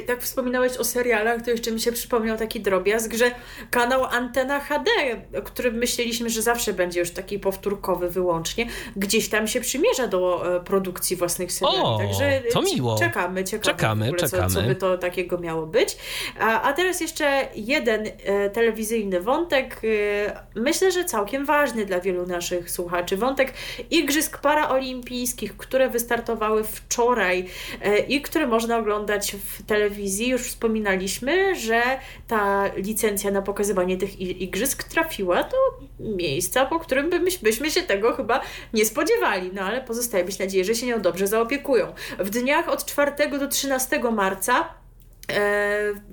Tak 0.06 0.22
wspominałeś 0.22 0.76
o 0.76 0.84
serialach, 0.84 1.42
to 1.42 1.50
jeszcze 1.50 1.70
mi 1.70 1.80
się 1.80 1.92
przypomniał 1.92 2.36
taki 2.36 2.60
drobiazg, 2.60 3.14
że 3.14 3.30
kanał 3.70 4.04
Antena 4.04 4.60
HD, 4.60 4.90
o 5.38 5.42
którym 5.42 5.74
myśleliśmy, 5.74 6.30
że 6.30 6.42
zawsze 6.42 6.72
będzie 6.72 7.00
już 7.00 7.10
taki 7.10 7.38
powtórkowy 7.38 8.10
wyłącznie, 8.10 8.66
gdzieś 8.96 9.28
tam 9.28 9.48
się 9.48 9.60
przymierza 9.60 10.06
do 10.06 10.56
e, 10.56 10.60
produkcji 10.60 11.16
własnych 11.16 11.52
seriali. 11.52 11.82
O, 11.82 11.98
Także 11.98 12.42
to 12.52 12.62
miło. 12.62 12.98
czekamy, 12.98 13.44
ciekawe 13.44 13.72
Czekamy, 13.78 14.04
ogóle, 14.04 14.20
czekamy. 14.20 14.48
Co, 14.48 14.60
co 14.60 14.66
by 14.66 14.74
to 14.74 14.98
takiego 14.98 15.38
miało 15.38 15.66
być. 15.66 15.96
A, 16.40 16.62
a 16.62 16.72
teraz 16.72 17.00
jeszcze 17.00 17.48
jeden 17.54 18.06
e, 18.06 18.50
telewizyjny 18.50 19.20
wątek, 19.20 19.80
e, 19.84 20.60
myślę, 20.60 20.92
że 20.92 21.04
całkiem 21.04 21.46
ważny 21.46 21.86
dla 21.86 22.00
wielu 22.00 22.26
naszych 22.26 22.70
słuchaczy. 22.70 23.16
Wątek 23.16 23.52
Igrzysk 23.90 24.38
Paraolimpijskich, 24.38 25.56
które 25.56 25.88
wystartowały 25.88 26.64
wczoraj 26.64 27.48
e, 27.82 27.98
i 27.98 28.20
które 28.20 28.46
można 28.46 28.78
oglądać 28.78 29.35
w 29.36 29.62
telewizji. 29.62 30.28
Już 30.28 30.42
wspominaliśmy, 30.42 31.54
że 31.54 31.82
ta 32.28 32.70
licencja 32.76 33.30
na 33.30 33.42
pokazywanie 33.42 33.96
tych 33.96 34.20
igrzysk 34.20 34.84
trafiła 34.84 35.42
do 35.42 35.56
miejsca, 36.00 36.66
po 36.66 36.80
którym 36.80 37.10
byśmy 37.42 37.70
się 37.70 37.82
tego 37.82 38.12
chyba 38.12 38.40
nie 38.74 38.84
spodziewali. 38.84 39.50
No 39.54 39.62
ale 39.62 39.80
pozostaje 39.80 40.24
mieć 40.24 40.38
nadzieję, 40.38 40.64
że 40.64 40.74
się 40.74 40.86
nią 40.86 41.00
dobrze 41.00 41.26
zaopiekują. 41.26 41.92
W 42.18 42.30
dniach 42.30 42.68
od 42.68 42.84
4 42.84 43.12
do 43.38 43.48
13 43.48 44.00
marca 44.12 44.68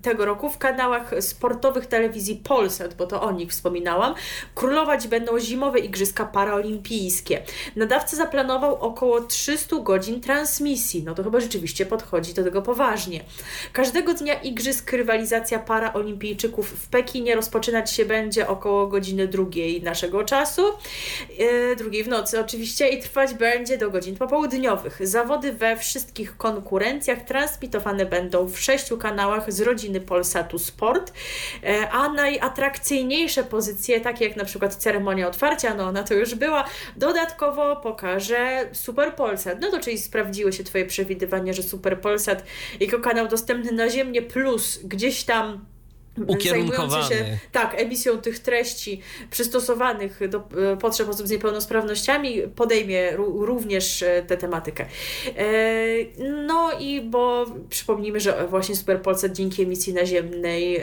tego 0.01 0.25
roku 0.25 0.49
w 0.49 0.57
kanałach 0.57 1.11
sportowych 1.19 1.85
telewizji 1.85 2.41
Polsat, 2.43 2.93
bo 2.93 3.07
to 3.07 3.21
o 3.21 3.31
nich 3.31 3.51
wspominałam, 3.51 4.13
królować 4.55 5.07
będą 5.07 5.39
zimowe 5.39 5.79
Igrzyska 5.79 6.25
Paraolimpijskie. 6.25 7.43
Nadawca 7.75 8.17
zaplanował 8.17 8.75
około 8.75 9.21
300 9.21 9.75
godzin 9.79 10.21
transmisji. 10.21 11.03
No 11.03 11.15
to 11.15 11.23
chyba 11.23 11.39
rzeczywiście 11.39 11.85
podchodzi 11.85 12.33
do 12.33 12.43
tego 12.43 12.61
poważnie. 12.61 13.23
Każdego 13.73 14.13
dnia 14.13 14.33
Igrzysk 14.33 14.91
rywalizacja 14.91 15.59
paraolimpijczyków 15.59 16.69
w 16.69 16.87
Pekinie 16.87 17.35
rozpoczynać 17.35 17.91
się 17.91 18.05
będzie 18.05 18.47
około 18.47 18.87
godziny 18.87 19.27
drugiej 19.27 19.83
naszego 19.83 20.23
czasu, 20.23 20.61
e, 21.39 21.75
drugiej 21.75 22.03
w 22.03 22.07
nocy 22.07 22.39
oczywiście 22.39 22.87
i 22.89 23.01
trwać 23.01 23.33
będzie 23.33 23.77
do 23.77 23.89
godzin 23.89 24.15
popołudniowych. 24.15 25.07
Zawody 25.07 25.53
we 25.53 25.77
wszystkich 25.77 26.37
konkurencjach 26.37 27.21
transmitowane 27.21 28.05
będą 28.05 28.47
w 28.47 28.59
sześciu 28.59 28.97
kanałach 29.03 29.53
z 29.53 29.61
rodziny 29.61 30.01
Polsatu 30.01 30.59
Sport, 30.59 31.13
e, 31.63 31.89
a 31.89 32.09
najatrakcyjniejsze 32.09 33.43
pozycje, 33.43 34.01
takie 34.01 34.25
jak 34.25 34.35
na 34.35 34.45
przykład 34.45 34.75
ceremonia 34.75 35.27
otwarcia, 35.27 35.73
no 35.73 35.83
ona 35.83 36.03
to 36.03 36.13
już 36.13 36.35
była, 36.35 36.65
dodatkowo 36.95 37.75
pokaże 37.75 38.69
Super 38.71 39.15
Polsat. 39.15 39.61
No 39.61 39.71
to 39.71 39.79
czyli 39.79 39.97
sprawdziły 39.97 40.53
się 40.53 40.63
Twoje 40.63 40.85
przewidywania, 40.85 41.53
że 41.53 41.63
Super 41.63 42.01
Polsat 42.01 42.43
jako 42.79 42.99
kanał 42.99 43.27
dostępny 43.27 43.71
naziemnie 43.71 44.21
plus 44.21 44.79
gdzieś 44.83 45.23
tam 45.23 45.72
Ukierunkowany. 46.27 47.15
się 47.15 47.37
tak, 47.51 47.81
emisją 47.81 48.17
tych 48.17 48.39
treści 48.39 49.01
przystosowanych 49.31 50.29
do 50.29 50.37
e, 50.37 50.77
potrzeb 50.77 51.09
osób 51.09 51.27
z 51.27 51.31
niepełnosprawnościami 51.31 52.41
podejmie 52.55 53.11
ró- 53.17 53.45
również 53.45 54.03
e, 54.03 54.23
tę 54.27 54.37
tematykę. 54.37 54.85
E, 55.37 55.43
No 56.47 56.71
i 56.79 57.01
bo 57.01 57.45
przypomnijmy, 57.69 58.19
że 58.19 58.47
właśnie 58.47 58.75
Super 58.75 59.01
Polsat 59.01 59.31
dzięki 59.31 59.63
emisji 59.63 59.93
naziemnej 59.93 60.81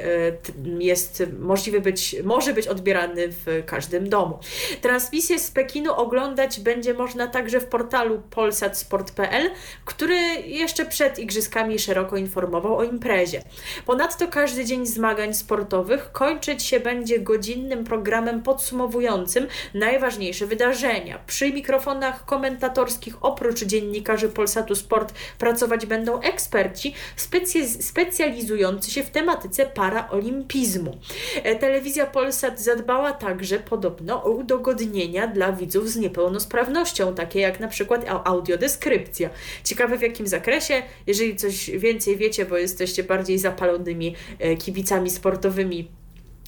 jest 0.78 1.22
możliwy 1.38 1.80
być, 1.80 2.16
może 2.24 2.54
być 2.54 2.66
odbierany 2.68 3.28
w 3.28 3.62
każdym 3.66 4.08
domu. 4.08 4.38
Transmisję 4.80 5.38
z 5.38 5.50
Pekinu 5.50 5.92
oglądać 5.94 6.60
będzie 6.60 6.94
można 6.94 7.26
także 7.26 7.60
w 7.60 7.64
portalu 7.66 8.22
polsatsport.pl, 8.30 9.50
który 9.84 10.16
jeszcze 10.46 10.86
przed 10.86 11.18
igrzyskami 11.18 11.78
szeroko 11.78 12.16
informował 12.16 12.76
o 12.78 12.84
imprezie. 12.84 13.42
Ponadto 13.86 14.28
każdy 14.28 14.64
dzień 14.64 14.86
zmagań 15.20 15.34
sportowych 15.34 16.12
kończyć 16.12 16.62
się 16.62 16.80
będzie 16.80 17.18
godzinnym 17.18 17.84
programem 17.84 18.42
podsumowującym 18.42 19.46
najważniejsze 19.74 20.46
wydarzenia. 20.46 21.18
Przy 21.26 21.52
mikrofonach 21.52 22.24
komentatorskich 22.24 23.14
oprócz 23.24 23.64
dziennikarzy 23.64 24.28
Polsatu 24.28 24.74
Sport 24.74 25.14
pracować 25.38 25.86
będą 25.86 26.20
eksperci 26.20 26.94
specy- 27.16 27.82
specjalizujący 27.82 28.90
się 28.90 29.02
w 29.02 29.10
tematyce 29.10 29.66
paraolimpizmu. 29.66 30.98
E, 31.42 31.56
Telewizja 31.56 32.06
Polsat 32.06 32.60
zadbała 32.60 33.12
także 33.12 33.58
podobno 33.58 34.24
o 34.24 34.30
udogodnienia 34.30 35.26
dla 35.26 35.52
widzów 35.52 35.88
z 35.90 35.96
niepełnosprawnością, 35.96 37.14
takie 37.14 37.40
jak 37.40 37.60
na 37.60 37.68
przykład 37.68 38.04
au- 38.08 38.20
audiodeskrypcja. 38.24 39.30
Ciekawe 39.64 39.98
w 39.98 40.02
jakim 40.02 40.26
zakresie, 40.26 40.82
jeżeli 41.06 41.36
coś 41.36 41.70
więcej 41.70 42.16
wiecie, 42.16 42.44
bo 42.46 42.56
jesteście 42.58 43.04
bardziej 43.04 43.38
zapalonymi 43.38 44.14
e, 44.38 44.56
kibicami 44.56 45.09
sportowymi 45.10 45.99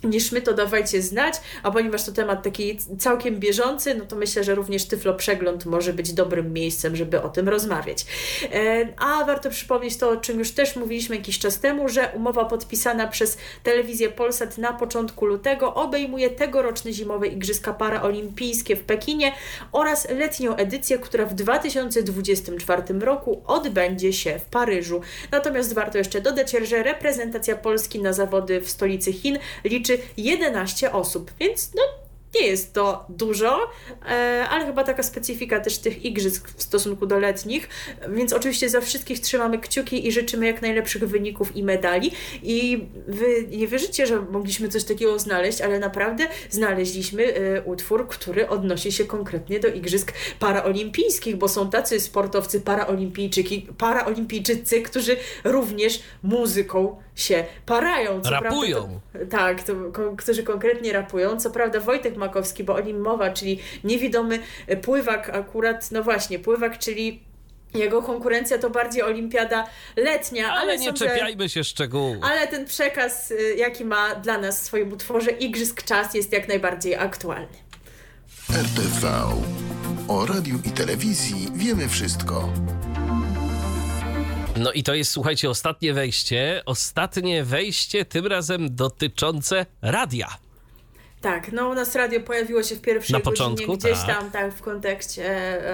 niż 0.04 0.32
my, 0.32 0.42
to 0.42 0.54
dawajcie 0.54 1.02
znać, 1.02 1.34
a 1.62 1.70
ponieważ 1.70 2.04
to 2.04 2.12
temat 2.12 2.42
taki 2.42 2.78
całkiem 2.98 3.40
bieżący, 3.40 3.94
no 3.94 4.04
to 4.04 4.16
myślę, 4.16 4.44
że 4.44 4.54
również 4.54 4.84
Tyflo 4.84 5.14
Przegląd 5.14 5.66
może 5.66 5.92
być 5.92 6.12
dobrym 6.12 6.52
miejscem, 6.52 6.96
żeby 6.96 7.22
o 7.22 7.28
tym 7.28 7.48
rozmawiać. 7.48 8.06
E, 8.52 8.88
A 8.98 9.24
warto 9.24 9.50
przypomnieć 9.50 9.96
to, 9.96 10.10
o 10.10 10.16
czym 10.16 10.38
już 10.38 10.50
też 10.50 10.76
mówiliśmy 10.76 11.16
jakiś 11.16 11.38
czas 11.38 11.60
temu, 11.60 11.88
że 11.88 12.12
umowa 12.16 12.44
podpisana 12.44 13.08
przez 13.08 13.38
telewizję 13.62 14.08
Polsat 14.08 14.58
na 14.58 14.72
początku 14.72 15.26
lutego 15.26 15.74
obejmuje 15.74 16.30
tegoroczne 16.30 16.92
zimowe 16.92 17.26
Igrzyska 17.26 17.72
Paraolimpijskie 17.72 18.76
w 18.76 18.82
Pekinie 18.84 19.32
oraz 19.72 20.10
letnią 20.10 20.56
edycję, 20.56 20.98
która 20.98 21.26
w 21.26 21.34
2024 21.34 22.82
roku 23.00 23.42
odbędzie 23.46 24.12
się 24.12 24.38
w 24.38 24.44
Paryżu. 24.44 25.00
Natomiast 25.30 25.74
warto 25.74 25.98
jeszcze 25.98 26.20
dodać, 26.20 26.52
że 26.62 26.82
reprezentacja 26.82 27.56
Polski 27.56 28.02
na 28.02 28.12
zawody 28.12 28.60
w 28.60 28.70
stolicy 28.70 29.12
Chin 29.12 29.38
liczy 29.64 29.91
11 30.16 30.93
osób, 30.93 31.31
więc 31.40 31.70
no 31.74 31.82
nie 32.35 32.47
jest 32.47 32.73
to 32.73 33.06
dużo, 33.09 33.70
e, 34.09 34.47
ale 34.51 34.66
chyba 34.66 34.85
taka 34.85 35.02
specyfika 35.02 35.60
też 35.60 35.78
tych 35.78 36.05
igrzysk 36.05 36.48
w 36.56 36.62
stosunku 36.62 37.06
do 37.06 37.19
letnich, 37.19 37.69
więc 38.09 38.32
oczywiście 38.32 38.69
za 38.69 38.81
wszystkich 38.81 39.20
trzymamy 39.20 39.59
kciuki 39.59 40.06
i 40.06 40.12
życzymy 40.12 40.47
jak 40.47 40.62
najlepszych 40.62 41.09
wyników 41.09 41.56
i 41.56 41.62
medali. 41.62 42.12
I 42.43 42.86
wy 43.06 43.47
nie 43.51 43.69
wierzycie, 43.69 44.06
że 44.06 44.20
mogliśmy 44.20 44.69
coś 44.69 44.85
takiego 44.85 45.19
znaleźć, 45.19 45.60
ale 45.60 45.78
naprawdę 45.78 46.27
znaleźliśmy 46.51 47.35
e, 47.35 47.62
utwór, 47.62 48.09
który 48.09 48.48
odnosi 48.48 48.93
się 48.93 49.05
konkretnie 49.05 49.60
do 49.60 49.69
igrzysk 49.69 50.12
paraolimpijskich, 50.39 51.36
bo 51.36 51.48
są 51.48 51.70
tacy 51.70 52.01
sportowcy 52.01 52.60
paraolimpijczyki, 52.60 53.66
paraolimpijczycy, 53.78 54.82
którzy 54.82 55.16
również 55.44 56.02
muzyką 56.23 56.97
się 57.23 57.44
parają. 57.66 58.20
Co 58.20 58.31
Rapują. 58.31 59.01
Prawda, 59.12 59.31
to, 59.31 59.36
tak, 59.36 59.62
to, 59.62 59.74
ko, 59.93 60.16
którzy 60.16 60.43
konkretnie 60.43 60.93
rapują. 60.93 61.36
Co 61.40 61.51
prawda 61.51 61.81
Wojtek 61.81 62.16
Makowski, 62.16 62.65
bo 62.65 62.74
o 62.74 62.81
nim 62.81 63.01
mowa, 63.01 63.31
czyli 63.31 63.59
niewidomy 63.84 64.39
pływak 64.83 65.31
akurat, 65.31 65.91
no 65.91 66.02
właśnie, 66.02 66.39
pływak, 66.39 66.78
czyli 66.78 67.23
jego 67.75 68.02
konkurencja 68.02 68.59
to 68.59 68.70
bardziej 68.70 69.02
olimpiada 69.02 69.67
letnia, 69.97 70.52
ale, 70.52 70.60
Ale 70.60 70.78
nie 70.78 70.86
sądzę, 70.86 71.09
czepiajmy 71.09 71.49
się 71.49 71.65
szczegółów. 71.65 72.17
ale 72.23 72.47
ten 72.49 72.67
przekaz, 72.67 73.31
y, 73.31 73.55
jaki 73.57 73.84
ma 73.84 74.15
dla 74.15 74.39
nas 74.39 74.60
w 74.60 74.62
swoim 74.62 74.92
utworze 74.92 75.31
Igrzysk 75.31 75.83
Czas 75.83 76.15
jest 76.15 76.33
jak 76.33 76.49
najbardziej 76.49 76.97
aktualny. 76.97 77.59
RTV. 78.51 79.09
O 80.09 80.26
radiu 80.26 80.59
i 80.65 80.70
telewizji 80.70 81.49
wiemy 81.55 81.89
wszystko. 81.89 82.49
No 84.56 84.72
i 84.72 84.82
to 84.82 84.94
jest, 84.94 85.10
słuchajcie, 85.10 85.50
ostatnie 85.50 85.92
wejście. 85.94 86.62
Ostatnie 86.66 87.44
wejście, 87.44 88.05
tym 88.05 88.26
razem 88.26 88.74
dotyczące 88.76 89.66
radia. 89.82 90.28
Tak, 91.20 91.52
no 91.52 91.68
u 91.68 91.74
nas 91.74 91.94
radio 91.94 92.20
pojawiło 92.20 92.62
się 92.62 92.74
w 92.74 92.81
pierwszej 92.81 93.12
Na 93.12 93.18
godzinie 93.18 93.36
początku, 93.36 93.76
gdzieś 93.76 93.98
tak. 93.98 94.06
tam 94.06 94.31
tak 94.31 94.55
w 94.55 94.62
kontekście 94.62 95.24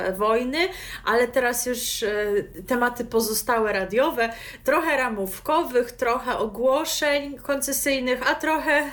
e, 0.07 0.13
wojny, 0.13 0.59
ale 1.05 1.29
teraz 1.29 1.67
już 1.67 2.03
e, 2.03 2.27
tematy 2.67 3.05
pozostałe 3.05 3.73
radiowe, 3.73 4.33
trochę 4.65 4.97
ramówkowych, 4.97 5.93
trochę 5.93 6.39
ogłoszeń 6.39 7.39
koncesyjnych, 7.39 8.31
a 8.31 8.35
trochę 8.35 8.91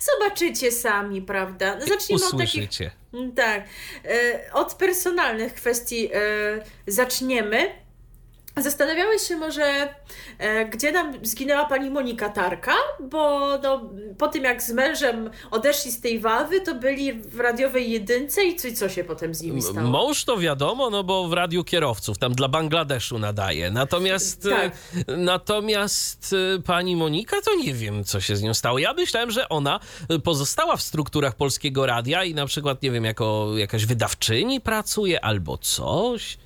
zobaczycie 0.00 0.72
sami, 0.72 1.22
prawda? 1.22 1.74
No, 1.80 1.86
Zacznijmy 1.86 2.24
od 2.24 2.30
takich 2.30 2.44
Usłyszycie. 2.48 2.90
Mm, 3.14 3.32
Tak. 3.32 3.64
E, 4.04 4.52
Od 4.52 4.74
personalnych 4.74 5.54
kwestii 5.54 6.10
e, 6.14 6.18
zaczniemy. 6.86 7.87
Zastanawiałeś 8.62 9.22
się 9.22 9.36
może, 9.36 9.94
e, 10.38 10.64
gdzie 10.64 10.92
nam 10.92 11.14
zginęła 11.22 11.64
pani 11.64 11.90
Monika 11.90 12.28
Tarka, 12.28 12.74
bo 13.00 13.48
no, 13.62 13.90
po 14.18 14.28
tym 14.28 14.44
jak 14.44 14.62
z 14.62 14.70
mężem 14.72 15.30
odeszli 15.50 15.92
z 15.92 16.00
tej 16.00 16.20
wawy, 16.20 16.60
to 16.60 16.74
byli 16.74 17.12
w 17.12 17.40
radiowej 17.40 17.90
jedynce 17.90 18.44
i 18.44 18.56
co, 18.56 18.68
co 18.76 18.88
się 18.88 19.04
potem 19.04 19.34
z 19.34 19.42
nimi 19.42 19.62
stało? 19.62 19.88
Mąż 19.88 20.24
to 20.24 20.36
wiadomo, 20.36 20.90
no 20.90 21.04
bo 21.04 21.28
w 21.28 21.32
radiu 21.32 21.64
kierowców, 21.64 22.18
tam 22.18 22.32
dla 22.34 22.48
Bangladeszu 22.48 23.18
nadaje. 23.18 23.70
Natomiast, 23.70 24.42
Tak. 24.42 24.72
e, 25.08 25.16
natomiast 25.16 26.34
e, 26.56 26.62
pani 26.62 26.96
Monika, 26.96 27.36
to 27.44 27.54
nie 27.54 27.74
wiem, 27.74 28.04
co 28.04 28.20
się 28.20 28.36
z 28.36 28.42
nią 28.42 28.54
stało. 28.54 28.78
Ja 28.78 28.92
myślałem, 28.92 29.30
że 29.30 29.48
ona 29.48 29.80
e, 30.08 30.18
pozostała 30.18 30.76
w 30.76 30.82
strukturach 30.82 31.34
polskiego 31.34 31.86
radia 31.86 32.24
i 32.24 32.34
na 32.34 32.46
przykład, 32.46 32.82
nie 32.82 32.90
wiem, 32.90 33.04
jako 33.04 33.52
jakaś 33.56 33.86
wydawczyni 33.86 34.60
pracuje 34.60 35.24
albo 35.24 35.58
coś. 35.58 36.38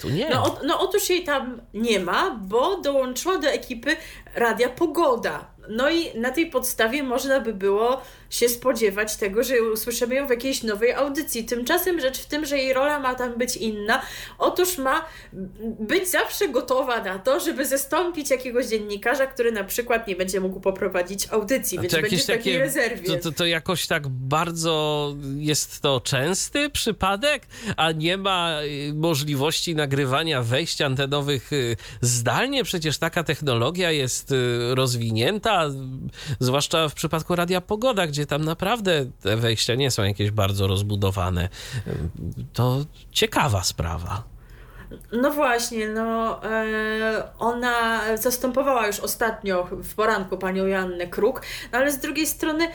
Tu 0.00 0.08
nie. 0.08 0.30
No, 0.30 0.58
no 0.64 0.80
otóż 0.80 1.10
jej 1.10 1.24
tam 1.24 1.60
nie 1.74 2.00
ma, 2.00 2.30
bo 2.30 2.76
dołączyła 2.76 3.38
do 3.38 3.48
ekipy 3.48 3.96
Radia 4.34 4.68
Pogoda. 4.68 5.44
No 5.68 5.90
i 5.90 6.18
na 6.18 6.30
tej 6.30 6.50
podstawie 6.50 7.02
można 7.02 7.40
by 7.40 7.54
było 7.54 8.00
się 8.30 8.48
spodziewać 8.48 9.16
tego, 9.16 9.42
że 9.42 9.62
usłyszymy 9.62 10.14
ją 10.14 10.26
w 10.26 10.30
jakiejś 10.30 10.62
nowej 10.62 10.92
audycji. 10.92 11.44
Tymczasem 11.44 12.00
rzecz 12.00 12.18
w 12.18 12.26
tym, 12.26 12.46
że 12.46 12.58
jej 12.58 12.72
rola 12.72 12.98
ma 12.98 13.14
tam 13.14 13.38
być 13.38 13.56
inna. 13.56 14.02
Otóż 14.38 14.78
ma 14.78 15.04
być 15.80 16.10
zawsze 16.10 16.48
gotowa 16.48 17.04
na 17.04 17.18
to, 17.18 17.40
żeby 17.40 17.66
zastąpić 17.66 18.30
jakiegoś 18.30 18.66
dziennikarza, 18.66 19.26
który 19.26 19.52
na 19.52 19.64
przykład 19.64 20.06
nie 20.06 20.16
będzie 20.16 20.40
mógł 20.40 20.60
poprowadzić 20.60 21.28
audycji, 21.30 21.78
A 21.78 21.80
więc 21.80 21.94
będzie 21.94 22.18
w 22.18 22.26
takiej 22.26 22.38
takie, 22.38 22.58
rezerwie. 22.58 23.06
to, 23.06 23.16
to, 23.16 23.32
to 23.32 23.46
jakoś 23.46 23.86
tak 23.86 24.08
bardzo 24.08 25.14
jest 25.36 25.80
to 25.80 26.00
częsty 26.00 26.70
przypadek, 26.70 27.46
a 27.76 27.92
nie 27.92 28.16
ma 28.16 28.62
y, 28.62 28.94
możliwości 28.94 29.74
nagrywania 29.74 30.42
wejść 30.42 30.80
antenowych 30.80 31.52
y, 31.52 31.76
zdalnie. 32.00 32.64
Przecież 32.64 32.98
taka 32.98 33.24
technologia 33.24 33.90
jest 33.90 34.32
y, 34.32 34.74
rozwinięta, 34.74 35.66
zwłaszcza 36.40 36.88
w 36.88 36.94
przypadku 36.94 37.36
Radia 37.36 37.60
Pogoda, 37.60 38.06
gdzie 38.06 38.19
tam 38.26 38.44
naprawdę 38.44 39.06
te 39.20 39.36
wejścia 39.36 39.74
nie 39.74 39.90
są 39.90 40.02
jakieś 40.02 40.30
bardzo 40.30 40.66
rozbudowane. 40.66 41.48
To 42.52 42.84
ciekawa 43.12 43.62
sprawa. 43.64 44.24
No 45.12 45.30
właśnie, 45.30 45.88
no 45.88 46.40
e, 46.44 47.28
ona 47.38 48.00
zastępowała 48.16 48.86
już 48.86 49.00
ostatnio 49.00 49.68
w 49.70 49.94
poranku 49.94 50.38
panią 50.38 50.66
Joannę 50.66 51.06
Kruk, 51.06 51.42
no 51.72 51.78
ale 51.78 51.92
z 51.92 51.98
drugiej 51.98 52.26
strony, 52.26 52.68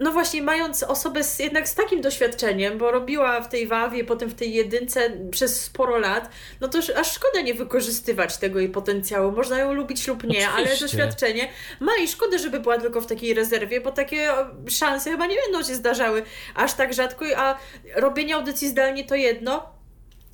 no 0.00 0.12
właśnie 0.12 0.42
mając 0.42 0.82
osobę 0.82 1.24
z, 1.24 1.38
jednak 1.38 1.68
z 1.68 1.74
takim 1.74 2.00
doświadczeniem, 2.00 2.78
bo 2.78 2.90
robiła 2.90 3.40
w 3.40 3.48
tej 3.48 3.66
Wawie, 3.66 4.04
potem 4.04 4.28
w 4.28 4.34
tej 4.34 4.54
jedynce 4.54 5.00
przez 5.30 5.62
sporo 5.62 5.98
lat, 5.98 6.30
no 6.60 6.68
to 6.68 6.78
aż 6.96 7.12
szkoda 7.12 7.40
nie 7.40 7.54
wykorzystywać 7.54 8.36
tego 8.36 8.58
jej 8.58 8.68
potencjału. 8.68 9.32
Można 9.32 9.58
ją 9.58 9.72
lubić 9.72 10.08
lub 10.08 10.24
nie, 10.24 10.48
ale 10.48 10.64
Oczywiście. 10.64 10.86
doświadczenie 10.86 11.48
ma 11.80 11.92
i 12.02 12.08
szkoda, 12.08 12.38
żeby 12.38 12.60
była 12.60 12.78
tylko 12.78 13.00
w 13.00 13.06
takiej 13.06 13.34
rezerwie, 13.34 13.80
bo 13.80 13.92
takie 13.92 14.28
szanse 14.68 15.10
chyba 15.10 15.26
nie 15.26 15.36
będą 15.36 15.62
się 15.68 15.74
zdarzały 15.74 16.22
aż 16.54 16.74
tak 16.74 16.94
rzadko, 16.94 17.24
a 17.36 17.58
robienie 17.96 18.34
audycji 18.34 18.68
zdalnie 18.68 19.04
to 19.04 19.14
jedno, 19.14 19.79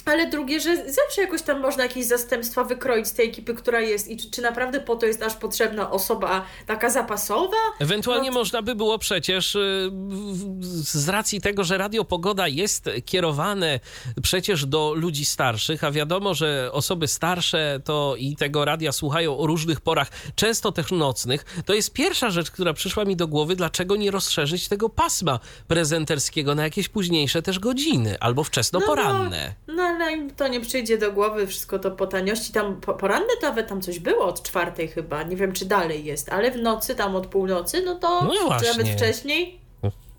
ale 0.07 0.26
drugie, 0.31 0.60
że 0.60 0.76
zawsze 0.76 1.20
jakoś 1.20 1.43
tam 1.43 1.60
można 1.60 1.83
jakieś 1.83 2.07
zastępstwa 2.07 2.65
wykroić 2.65 3.07
z 3.07 3.12
tej 3.12 3.28
ekipy, 3.28 3.55
która 3.55 3.81
jest 3.81 4.09
i 4.09 4.17
czy, 4.17 4.31
czy 4.31 4.43
naprawdę 4.43 4.81
po 4.81 4.97
to 4.97 5.07
jest 5.07 5.23
aż 5.23 5.35
potrzebna 5.35 5.91
osoba 5.91 6.44
taka 6.67 6.91
zapasowa? 6.91 7.57
Ewentualnie 7.78 8.28
No 8.28 8.33
to- 8.33 8.39
można 8.39 8.62
by 8.62 8.75
było 8.75 8.99
przecież 8.99 9.55
y, 9.55 9.91
z 10.60 11.09
racji 11.09 11.41
tego, 11.41 11.65
że 11.65 11.78
Radio 11.78 12.05
Pogoda 12.05 12.49
jest 12.49 12.91
kierowane 13.05 13.81
przecież 14.23 14.67
do 14.67 14.94
ludzi 14.97 15.25
starszych, 15.25 15.85
a 15.85 15.91
wiadomo, 15.91 16.35
że 16.35 16.70
osoby 16.73 17.09
starsze 17.09 17.81
to 17.85 18.15
i 18.18 18.36
tego 18.36 18.65
radia 18.65 18.93
słuchają 18.93 19.39
o 19.39 19.47
różnych 19.47 19.81
porach, 19.81 20.09
często 20.35 20.73
też 20.73 20.91
nocnych, 20.91 21.44
to 21.65 21.75
jest 21.75 21.93
pierwsza 21.93 22.31
rzecz, 22.31 22.51
która 22.51 22.73
przyszła 22.73 23.05
mi 23.05 23.17
do 23.17 23.28
głowy, 23.28 23.57
dlaczego 23.57 23.97
nie 23.97 24.10
rozszerzyć 24.10 24.68
tego 24.68 24.89
pasma 24.89 25.41
prezenterskiego 25.68 26.55
na 26.55 26.62
jakieś 26.62 26.89
późniejsze 26.89 27.43
też 27.43 27.59
godziny 27.59 28.17
albo 28.20 28.44
wczesnoporanne. 28.44 29.55
No, 29.67 29.75
no 29.75 29.95
ale 30.02 30.12
im 30.12 30.31
to 30.31 30.49
nie 30.49 30.60
przyjdzie 30.60 30.99
do 30.99 31.12
głowy, 31.12 31.47
wszystko 31.47 31.78
to 31.78 31.91
po 31.91 32.07
taniości. 32.07 32.52
Tam 32.52 32.81
po, 32.81 32.94
poranne 32.94 33.28
to 33.41 33.47
nawet 33.47 33.68
tam 33.68 33.83
coś 33.83 33.99
było 33.99 34.25
od 34.25 34.42
czwartej 34.42 34.89
chyba, 34.89 35.23
nie 35.23 35.36
wiem 35.36 35.52
czy 35.52 35.65
dalej 35.65 36.05
jest, 36.05 36.33
ale 36.33 36.50
w 36.50 36.57
nocy, 36.57 36.94
tam 36.94 37.16
od 37.16 37.26
północy, 37.26 37.83
no 37.84 37.94
to 37.94 38.25
No 38.25 38.58
czy 38.60 38.66
nawet 38.66 38.89
wcześniej. 38.89 39.66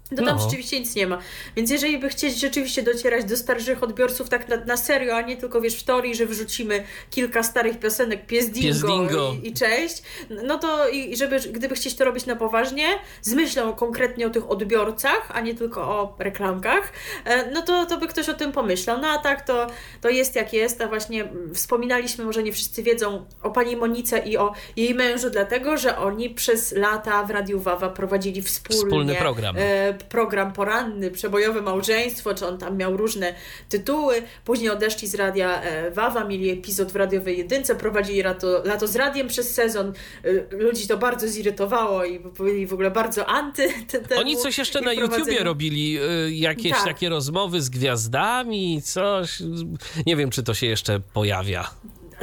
To 0.09 0.15
tam 0.15 0.25
No. 0.25 0.39
rzeczywiście 0.43 0.79
nic 0.79 0.95
nie 0.95 1.07
ma. 1.07 1.19
Więc 1.55 1.71
jeżeli 1.71 1.97
by 1.97 2.09
chcieć 2.09 2.39
rzeczywiście 2.39 2.83
docierać 2.83 3.25
do 3.25 3.37
starszych 3.37 3.83
odbiorców 3.83 4.29
tak 4.29 4.49
na, 4.49 4.55
na 4.57 4.77
serio, 4.77 5.15
a 5.15 5.21
nie 5.21 5.37
tylko 5.37 5.61
wiesz 5.61 5.75
w 5.75 5.83
teorii, 5.83 6.15
że 6.15 6.25
wrzucimy 6.25 6.83
kilka 7.09 7.43
starych 7.43 7.79
piosenek 7.79 8.25
Pies 8.25 8.49
Dingo, 8.49 8.67
Pies 8.67 8.81
Dingo. 8.81 9.33
I, 9.43 9.47
i 9.47 9.53
cześć, 9.53 10.01
no 10.29 10.57
to 10.57 10.89
i 10.89 11.15
żeby, 11.17 11.39
gdyby 11.39 11.75
chcieć 11.75 11.95
to 11.95 12.05
robić 12.05 12.25
na 12.25 12.35
poważnie, 12.35 12.85
z 13.21 13.33
myślą 13.33 13.73
konkretnie 13.73 14.27
o 14.27 14.29
tych 14.29 14.51
odbiorcach, 14.51 15.31
a 15.33 15.41
nie 15.41 15.55
tylko 15.55 15.81
o 15.81 16.15
reklamkach, 16.19 16.91
e, 17.25 17.51
no 17.51 17.61
to, 17.61 17.85
to 17.85 17.97
by 17.97 18.07
ktoś 18.07 18.29
o 18.29 18.33
tym 18.33 18.51
pomyślał. 18.51 19.01
No 19.01 19.07
a 19.07 19.17
tak 19.17 19.41
to, 19.45 19.67
to 20.01 20.09
jest 20.09 20.35
jak 20.35 20.53
jest, 20.53 20.81
a 20.81 20.87
właśnie 20.87 21.29
wspominaliśmy, 21.53 22.25
może 22.25 22.43
nie 22.43 22.51
wszyscy 22.53 22.83
wiedzą 22.83 23.25
o 23.43 23.49
pani 23.51 23.75
Monice 23.75 24.19
i 24.19 24.37
o 24.37 24.53
jej 24.75 24.95
mężu, 24.95 25.29
dlatego, 25.29 25.77
że 25.77 25.97
oni 25.97 26.29
przez 26.29 26.71
lata 26.71 27.23
w 27.23 27.29
Radiu 27.31 27.59
Wawa 27.59 27.89
prowadzili 27.89 28.41
wspólnie 28.41 28.81
Wspólny 28.83 29.15
program. 29.15 29.55
e, 29.57 29.96
program 30.03 30.53
poranny, 30.53 31.11
przebojowe 31.11 31.61
małżeństwo, 31.61 32.33
czy 32.35 32.47
on 32.47 32.57
tam 32.57 32.77
miał 32.77 32.97
różne 32.97 33.33
tytuły. 33.69 34.21
Później 34.45 34.69
odeszli 34.69 35.07
z 35.07 35.15
radia 35.15 35.61
e, 35.61 35.91
Wawa, 35.91 36.23
mieli 36.23 36.49
epizod 36.49 36.91
w 36.91 36.95
radiowej 36.95 37.37
jedynce, 37.37 37.75
prowadzili 37.75 38.21
lato, 38.21 38.61
lato 38.65 38.87
z 38.87 38.95
radiem 38.95 39.27
przez 39.27 39.53
sezon. 39.53 39.93
E, 40.23 40.55
ludzi 40.55 40.87
to 40.87 40.97
bardzo 40.97 41.27
zirytowało 41.27 42.05
i 42.05 42.19
byli 42.19 42.67
w 42.67 42.73
ogóle 42.73 42.91
bardzo 42.91 43.25
anty. 43.25 43.67
te- 43.91 43.99
temu 43.99 44.21
Oni 44.21 44.37
coś 44.37 44.57
jeszcze 44.57 44.81
na 44.81 44.93
YouTubie 44.93 45.43
robili, 45.43 45.99
y, 45.99 46.31
jakieś 46.31 46.71
Tak. 46.71 46.85
takie 46.85 47.09
rozmowy 47.09 47.61
z 47.61 47.69
gwiazdami, 47.69 48.81
coś. 48.81 49.39
Nie 50.05 50.15
wiem, 50.15 50.29
czy 50.29 50.43
to 50.43 50.53
się 50.53 50.67
jeszcze 50.67 50.99
pojawia. 51.13 51.69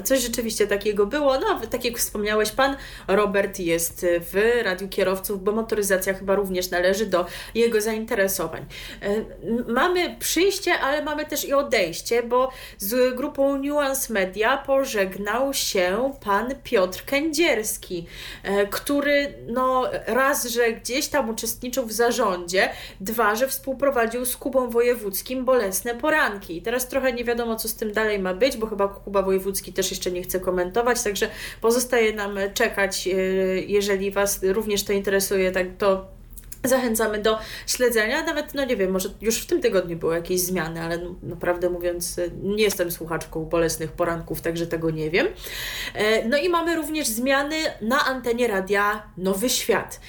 Coś 0.04 0.20
rzeczywiście 0.20 0.66
takiego 0.66 1.06
było. 1.06 1.38
No, 1.38 1.60
tak 1.70 1.84
jak 1.84 1.98
wspomniałeś, 1.98 2.50
pan 2.50 2.76
Robert 3.08 3.58
jest 3.58 4.06
w 4.20 4.62
Radiu 4.62 4.88
Kierowców, 4.88 5.44
bo 5.44 5.52
motoryzacja 5.52 6.14
chyba 6.14 6.34
również 6.34 6.70
należy 6.70 7.06
do 7.06 7.26
jego 7.54 7.80
zainteresowań. 7.80 8.64
E, 9.02 9.24
Mamy 9.68 10.16
przyjście, 10.18 10.78
ale 10.78 11.04
mamy 11.04 11.26
też 11.26 11.44
i 11.44 11.52
odejście, 11.52 12.22
bo 12.22 12.50
z 12.78 13.16
grupą 13.16 13.58
Nuance 13.58 14.12
Media 14.12 14.56
pożegnał 14.56 15.54
się 15.54 16.12
pan 16.24 16.54
Piotr 16.64 17.04
Kędzierski, 17.04 18.06
e, 18.42 18.66
który 18.66 19.34
no 19.46 19.84
raz, 20.06 20.46
że 20.46 20.72
gdzieś 20.72 21.08
tam 21.08 21.30
uczestniczył 21.30 21.86
w 21.86 21.92
zarządzie, 21.92 22.68
dwa, 23.00 23.34
że 23.34 23.48
współprowadził 23.48 24.24
z 24.24 24.36
Kubą 24.36 24.70
Wojewódzkim 24.70 25.44
Bolesne 25.44 25.94
Poranki. 25.94 26.56
I 26.56 26.62
teraz 26.62 26.88
trochę 26.88 27.12
nie 27.12 27.24
wiadomo, 27.24 27.56
co 27.56 27.68
z 27.68 27.74
tym 27.74 27.92
dalej 27.92 28.18
ma 28.18 28.34
być, 28.34 28.56
bo 28.56 28.66
chyba 28.66 28.88
Kuba 28.88 29.22
Wojewódzki 29.22 29.72
też 29.72 29.83
jeszcze 29.90 30.10
nie 30.10 30.22
chce 30.22 30.40
komentować, 30.40 31.02
także 31.02 31.28
pozostaje 31.60 32.12
nam 32.12 32.38
czekać, 32.54 33.08
e, 33.08 33.12
jeżeli 33.60 34.10
Was 34.10 34.40
również 34.42 34.84
to 34.84 34.92
interesuje, 34.92 35.52
tak 35.52 35.66
to 35.78 36.14
Zachęcamy 36.64 37.18
do 37.18 37.38
śledzenia, 37.66 38.22
nawet, 38.22 38.54
no 38.54 38.64
nie 38.64 38.76
wiem, 38.76 38.90
może 38.90 39.08
już 39.20 39.38
w 39.42 39.46
tym 39.46 39.60
tygodniu 39.60 39.96
były 39.96 40.14
jakieś 40.14 40.40
zmiany, 40.40 40.80
ale 40.80 40.98
naprawdę 41.22 41.70
mówiąc, 41.70 42.18
e, 42.18 42.28
nie 42.42 42.64
jestem 42.64 42.90
słuchaczką 42.90 43.44
bolesnych 43.44 43.92
poranków, 43.92 44.40
także 44.40 44.66
tego 44.66 44.90
nie 44.90 45.10
wiem. 45.10 45.26
E, 45.94 46.28
No 46.28 46.36
i 46.36 46.48
mamy 46.48 46.76
również 46.76 47.06
zmiany 47.06 47.56
na 47.80 48.04
antenie 48.04 48.48
radia 48.48 49.02
Nowy 49.16 49.48
Świat, 49.50 50.00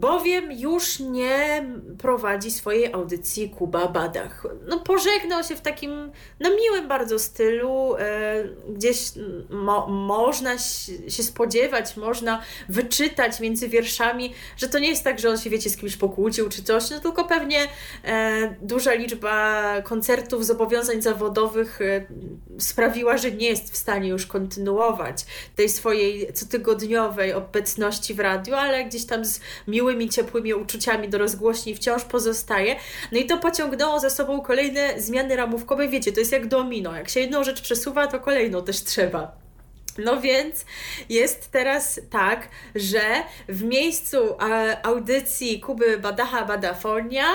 bowiem 0.00 0.52
już 0.52 1.00
nie 1.00 1.66
prowadzi 1.98 2.50
swojej 2.50 2.92
audycji 2.92 3.50
Kuba 3.50 3.88
Badach. 3.88 4.46
No 4.68 4.80
pożegnał 4.80 5.44
się 5.44 5.56
w 5.56 5.60
takim, 5.60 6.10
no 6.40 6.50
miłym 6.50 6.88
bardzo 6.88 7.18
stylu, 7.18 7.96
e, 7.98 8.44
gdzieś 8.68 8.98
mo, 9.50 9.86
można 9.86 10.58
się 11.08 11.22
spodziewać, 11.22 11.96
można 11.96 12.42
wyczytać 12.68 13.40
między 13.40 13.68
wierszami, 13.68 14.34
że 14.56 14.68
to 14.68 14.78
nie 14.78 14.88
jest 14.88 15.04
tak, 15.04 15.18
że 15.18 15.30
on 15.30 15.38
się, 15.38 15.50
wiecie, 15.50 15.70
z 15.70 15.76
kimś 15.76 15.96
pokłócił 15.96 16.48
czy 16.48 16.62
coś, 16.62 16.90
no 16.90 17.00
tylko 17.00 17.24
pewnie 17.24 17.58
e, 18.04 18.54
duża 18.62 18.94
liczba 18.94 19.64
koncertów, 19.82 20.46
zobowiązań 20.46 21.02
zawodowych 21.02 21.80
e, 21.82 22.06
sprawiła, 22.58 23.16
że 23.16 23.30
nie 23.30 23.48
jest 23.48 23.72
w 23.72 23.76
stanie 23.76 24.08
już 24.08 24.26
kontynuować 24.26 25.24
tej 25.56 25.68
swojej 25.68 26.32
cotygodniowej 26.32 27.32
obecności 27.32 28.14
w 28.14 28.20
radiu, 28.20 28.54
ale 28.54 28.84
gdzieś 28.84 29.04
tam 29.04 29.24
z 29.24 29.40
miłymi, 29.88 30.08
ciepłymi 30.08 30.54
uczuciami 30.54 31.08
do 31.08 31.18
rozgłośni 31.18 31.74
wciąż 31.74 32.04
pozostaje. 32.04 32.76
No 33.12 33.18
i 33.18 33.26
to 33.26 33.38
pociągnęło 33.38 34.00
za 34.00 34.10
sobą 34.10 34.40
kolejne 34.40 35.00
zmiany 35.00 35.36
ramówkowe. 35.36 35.88
Wiecie, 35.88 36.12
to 36.12 36.20
jest 36.20 36.32
jak 36.32 36.46
domino. 36.46 36.96
Jak 36.96 37.08
się 37.08 37.20
jedną 37.20 37.44
rzecz 37.44 37.62
przesuwa, 37.62 38.06
to 38.06 38.20
kolejną 38.20 38.64
też 38.64 38.84
trzeba. 38.84 39.47
No 39.98 40.20
więc 40.20 40.64
jest 41.08 41.50
teraz 41.50 42.00
tak, 42.10 42.48
że 42.74 43.00
w 43.48 43.62
miejscu 43.62 44.16
e, 44.16 44.86
audycji 44.86 45.60
Kuby 45.60 45.98
Badacha 45.98 46.44
Badafonia 46.44 47.26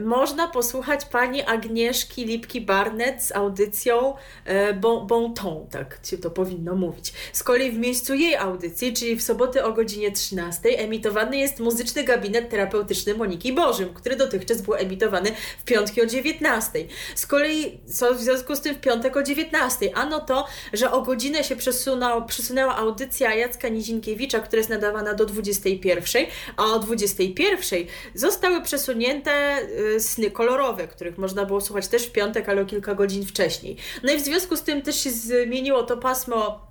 można 0.00 0.48
posłuchać 0.48 1.04
pani 1.04 1.42
Agnieszki 1.42 2.26
Lipki-Barnett 2.26 3.20
z 3.20 3.32
audycją 3.32 4.14
e, 4.44 4.74
bon, 4.74 5.34
Ton, 5.34 5.66
tak 5.70 5.98
się 6.04 6.18
to 6.18 6.30
powinno 6.30 6.74
mówić. 6.74 7.12
Z 7.32 7.42
kolei 7.42 7.70
w 7.70 7.78
miejscu 7.78 8.14
jej 8.14 8.36
audycji, 8.36 8.92
czyli 8.92 9.16
w 9.16 9.22
sobotę 9.22 9.64
o 9.64 9.72
godzinie 9.72 10.12
13 10.12 10.68
emitowany 10.68 11.36
jest 11.36 11.60
muzyczny 11.60 12.04
gabinet 12.04 12.50
terapeutyczny 12.50 13.14
Moniki 13.14 13.52
Bożym, 13.52 13.94
który 13.94 14.16
dotychczas 14.16 14.62
był 14.62 14.74
emitowany 14.74 15.30
w 15.58 15.64
piątki 15.64 16.02
o 16.02 16.06
19. 16.06 16.84
Z 17.14 17.26
kolei 17.26 17.80
co 17.86 18.14
w 18.14 18.20
związku 18.20 18.56
z 18.56 18.60
tym 18.60 18.74
w 18.74 18.80
piątek 18.80 19.16
o 19.16 19.22
19? 19.22 19.96
Ano 19.96 20.20
to, 20.20 20.46
że 20.72 20.92
o 20.92 21.02
godzinę 21.02 21.44
się 21.44 21.56
przesunął 21.56 22.07
przesunęła, 22.08 22.26
przesunęła 22.48 22.76
audycja 22.76 23.34
Jacka 23.34 23.68
Nizinkiewicza, 23.68 24.40
która 24.40 24.58
jest 24.58 24.70
nadawana 24.70 25.14
do 25.14 25.26
21, 25.26 26.26
a 26.56 26.64
o 26.64 26.78
21 26.78 27.84
zostały 28.14 28.62
przesunięte 28.62 29.58
y, 29.96 30.00
sny 30.00 30.30
kolorowe, 30.30 30.88
których 30.88 31.18
można 31.18 31.44
było 31.44 31.60
słuchać 31.60 31.88
też 31.88 32.06
w 32.06 32.12
piątek, 32.12 32.48
ale 32.48 32.62
o 32.62 32.66
kilka 32.66 32.94
godzin 32.94 33.26
wcześniej. 33.26 33.76
No 34.02 34.12
i 34.12 34.16
w 34.16 34.20
związku 34.20 34.56
z 34.56 34.62
tym 34.62 34.82
też 34.82 35.00
się 35.00 35.10
zmieniło 35.10 35.82
to 35.82 35.96
pasmo 35.96 36.67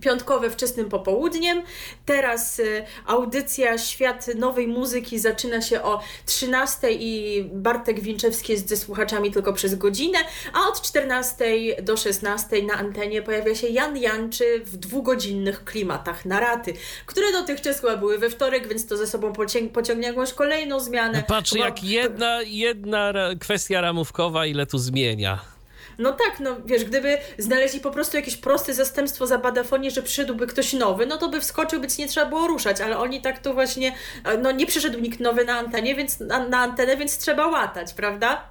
piątkowe 0.00 0.50
wczesnym 0.50 0.88
popołudniem. 0.88 1.62
Teraz 2.06 2.58
y, 2.58 2.84
audycja 3.06 3.78
Świat 3.78 4.26
Nowej 4.34 4.68
Muzyki 4.68 5.18
zaczyna 5.18 5.62
się 5.62 5.82
o 5.82 6.00
13 6.26 6.92
i 6.92 7.44
Bartek 7.52 8.00
Winczewski 8.00 8.52
jest 8.52 8.68
ze 8.68 8.76
słuchaczami 8.76 9.30
tylko 9.30 9.52
przez 9.52 9.74
godzinę, 9.74 10.18
a 10.52 10.68
od 10.68 10.82
14 10.82 11.44
do 11.82 11.96
16 11.96 12.62
na 12.62 12.74
antenie 12.74 13.22
pojawia 13.22 13.54
się 13.54 13.68
Jan 13.68 13.96
Janczy 13.96 14.60
w 14.64 14.76
dwugodzinnych 14.76 15.64
klimatach 15.64 16.24
naraty, 16.24 16.74
które 17.06 17.32
dotychczas 17.32 17.80
chyba 17.80 17.96
były 17.96 18.18
we 18.18 18.30
wtorek, 18.30 18.68
więc 18.68 18.86
to 18.86 18.96
ze 18.96 19.06
sobą 19.06 19.32
pociągnie 19.72 20.06
jakąś 20.08 20.32
kolejną 20.32 20.80
zmianę. 20.80 21.18
No 21.18 21.24
patrz, 21.34 21.52
jak 21.52 21.84
jedna, 21.84 22.42
jedna 22.42 23.12
kwestia 23.40 23.80
ramówkowa 23.80 24.46
ile 24.46 24.66
tu 24.66 24.78
zmienia. 24.78 25.59
No 26.00 26.12
tak, 26.12 26.40
no 26.40 26.56
wiesz, 26.64 26.84
gdyby 26.84 27.18
znaleźli 27.38 27.80
po 27.80 27.90
prostu 27.90 28.16
jakieś 28.16 28.36
proste 28.36 28.74
zastępstwo 28.74 29.26
za 29.26 29.38
badafonię, 29.38 29.90
że 29.90 30.02
przyszedłby 30.02 30.46
ktoś 30.46 30.72
nowy, 30.72 31.06
no 31.06 31.18
to 31.18 31.28
by 31.28 31.40
wskoczył, 31.40 31.80
być 31.80 31.98
nie 31.98 32.08
trzeba 32.08 32.26
było 32.26 32.46
ruszać, 32.46 32.80
ale 32.80 32.98
oni 32.98 33.20
tak 33.20 33.38
to 33.38 33.54
właśnie, 33.54 33.94
no 34.42 34.52
nie 34.52 34.66
przyszedł 34.66 34.98
nikt 34.98 35.20
nowy 35.20 35.44
na 35.44 35.58
antenie, 35.58 35.94
więc 35.94 36.20
na, 36.20 36.48
na 36.48 36.58
antenę, 36.58 36.96
więc 36.96 37.18
trzeba 37.18 37.46
łatać, 37.46 37.94
prawda? 37.94 38.50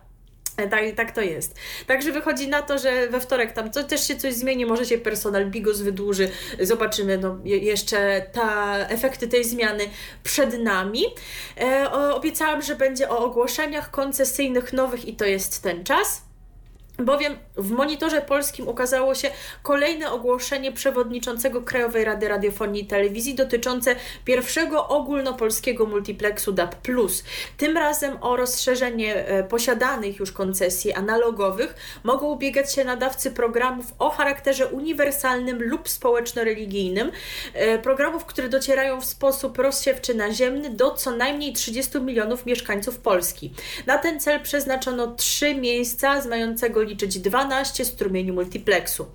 E, 0.58 0.68
tak, 0.68 0.96
tak 0.96 1.12
to 1.12 1.22
jest. 1.22 1.56
Także 1.88 2.12
wychodzi 2.12 2.48
na 2.48 2.62
to, 2.62 2.78
że 2.78 3.08
we 3.08 3.20
wtorek 3.20 3.52
tam 3.52 3.72
to 3.72 3.84
też 3.84 4.08
się 4.08 4.16
coś 4.16 4.34
zmieni, 4.34 4.66
może 4.66 4.86
się 4.86 4.98
personal 4.98 5.46
Bigos 5.46 5.82
wydłuży, 5.82 6.30
zobaczymy, 6.60 7.18
no 7.18 7.38
jeszcze 7.44 8.26
ta, 8.32 8.78
efekty 8.78 9.28
tej 9.28 9.44
zmiany 9.44 9.84
przed 10.24 10.64
nami. 10.64 11.04
E, 11.62 11.92
obiecałam, 11.92 12.62
że 12.62 12.76
będzie 12.76 13.10
o 13.10 13.20
ogłoszeniach 13.20 13.92
koncesyjnych 13.92 14.74
nowych 14.74 15.08
i 15.08 15.16
to 15.16 15.26
jest 15.26 15.64
ten 15.64 15.84
czas. 15.84 16.29
Bowiem 17.00 17.38
w 17.58 17.72
monitorze 17.72 18.22
polskim 18.22 18.68
ukazało 18.68 19.16
się 19.16 19.32
kolejne 19.64 20.12
ogłoszenie 20.12 20.72
przewodniczącego 20.72 21.62
Krajowej 21.62 22.06
Rady 22.06 22.28
Radiofonii 22.28 22.84
i 22.84 22.88
Telewizji 22.88 23.36
dotyczące 23.36 23.96
pierwszego 24.26 24.88
ogólnopolskiego 24.88 25.86
multiplexu 25.86 26.52
DAB+. 26.52 26.76
Tym 27.58 27.78
razem 27.78 28.18
o 28.22 28.36
rozszerzenie 28.36 29.28
e, 29.28 29.44
posiadanych 29.44 30.20
już 30.20 30.32
koncesji 30.32 30.94
analogowych 30.94 31.76
mogą 32.04 32.28
ubiegać 32.28 32.74
się 32.74 32.84
nadawcy 32.84 33.32
programów 33.32 33.86
o 34.00 34.10
charakterze 34.10 34.68
uniwersalnym 34.68 35.64
lub 35.64 35.90
społeczno-religijnym, 35.90 37.12
e, 37.54 37.80
programów, 37.80 38.26
które 38.26 38.50
docierają 38.50 39.02
w 39.02 39.06
sposób 39.06 39.58
rozsiewczy 39.58 40.16
naziemny 40.16 40.70
do 40.70 40.92
co 40.92 41.12
najmniej 41.12 41.54
30 41.54 42.02
milionów 42.02 42.46
mieszkańców 42.46 43.00
Polski. 43.00 43.54
Na 43.86 43.98
ten 43.98 44.20
cel 44.20 44.40
przeznaczono 44.40 45.16
trzy 45.16 45.56
miejsca 45.56 46.22
z 46.22 46.28
mającego 46.28 46.84
liczyć 46.90 47.20
12 47.20 47.86
strumieni 47.86 48.32
multiplexu. 48.32 49.06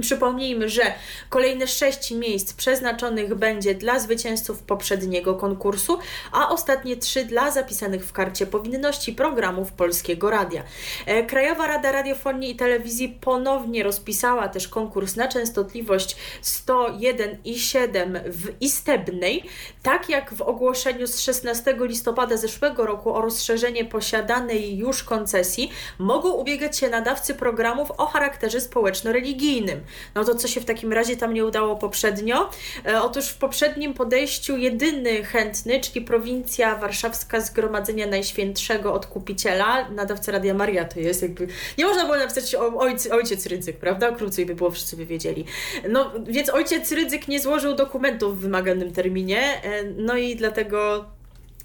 Przypomnijmy, 0.00 0.68
że 0.68 0.82
kolejne 1.28 1.66
sześć 1.66 2.10
miejsc 2.10 2.52
przeznaczonych 2.52 3.34
będzie 3.34 3.74
dla 3.74 3.98
zwycięzców 3.98 4.62
poprzedniego 4.62 5.34
konkursu, 5.34 5.98
a 6.32 6.48
ostatnie 6.48 6.96
trzy 6.96 7.24
dla 7.24 7.50
zapisanych 7.50 8.06
w 8.06 8.12
karcie 8.12 8.46
powinności 8.46 9.12
programów 9.12 9.72
Polskiego 9.72 10.30
Radia. 10.30 10.62
E, 11.06 11.26
Krajowa 11.26 11.66
Rada 11.66 11.92
Radiofonii 11.92 12.50
i 12.50 12.56
Telewizji 12.56 13.18
ponownie 13.20 13.82
rozpisała 13.82 14.48
też 14.48 14.68
konkurs 14.68 15.16
na 15.16 15.28
częstotliwość 15.28 16.16
101,7 16.42 18.20
w 18.26 18.62
Istebnej, 18.62 19.44
tak 19.82 20.08
jak 20.08 20.34
w 20.34 20.42
ogłoszeniu 20.42 21.06
z 21.06 21.20
16 21.20 21.76
listopada 21.80 22.36
zeszłego 22.36 22.86
roku 22.86 23.14
o 23.14 23.20
rozszerzenie 23.20 23.84
posiadanej 23.84 24.76
już 24.76 25.02
koncesji 25.02 25.70
mogą 25.98 26.30
ubiegać 26.30 26.78
się 26.78 26.88
nadawcy 26.88 27.34
programów 27.34 27.90
o 27.90 28.06
charakterze 28.06 28.60
społeczno-religijnym. 28.60 29.80
No 30.14 30.24
to 30.24 30.34
co 30.34 30.48
się 30.48 30.60
w 30.60 30.64
takim 30.64 30.92
razie 30.92 31.16
tam 31.16 31.34
nie 31.34 31.44
udało 31.44 31.76
poprzednio? 31.76 32.50
E, 32.86 33.02
otóż 33.02 33.28
w 33.28 33.38
poprzednim 33.38 33.94
podejściu 33.94 34.56
jedyny 34.56 35.24
chętny, 35.24 35.80
czyli 35.80 36.04
prowincja 36.04 36.76
warszawska 36.76 37.40
Zgromadzenia 37.40 38.06
Najświętszego 38.06 38.92
Odkupiciela, 38.92 39.88
nadawca 39.90 40.32
Radia 40.32 40.54
Maria 40.54 40.84
to 40.84 41.00
jest 41.00 41.22
jakby, 41.22 41.48
nie 41.78 41.84
można 41.84 42.04
było 42.04 42.16
napisać 42.16 42.54
o 42.54 42.78
ojc, 42.78 43.06
ojciec 43.06 43.46
Rydzyk, 43.46 43.76
prawda? 43.76 44.12
Krócej 44.12 44.46
by 44.46 44.54
było, 44.54 44.70
wszyscy 44.70 44.96
by 44.96 45.06
wiedzieli. 45.06 45.44
No 45.88 46.12
więc 46.26 46.50
ojciec 46.50 46.92
Rydzyk 46.92 47.28
nie 47.28 47.40
złożył 47.40 47.74
dokumentów 47.74 48.38
w 48.38 48.40
wymaganym 48.40 48.92
terminie, 48.92 49.62
e, 49.62 49.84
no 49.84 50.16
i 50.16 50.36
dlatego 50.36 51.04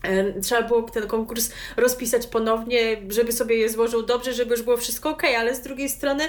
e, 0.04 0.42
Trzeba 0.42 0.62
było 0.62 0.82
ten 0.82 1.08
konkurs 1.08 1.52
rozpisać 1.78 2.28
ponownie, 2.28 3.02
żeby 3.10 3.32
sobie 3.32 3.56
je 3.56 3.70
złożył 3.70 4.04
dobrze, 4.04 4.34
żeby 4.34 4.52
już 4.52 4.62
było 4.62 4.78
wszystko 4.78 5.10
ok, 5.10 5.24
ale 5.38 5.56
z 5.56 5.62
drugiej 5.62 5.90
strony 5.90 6.24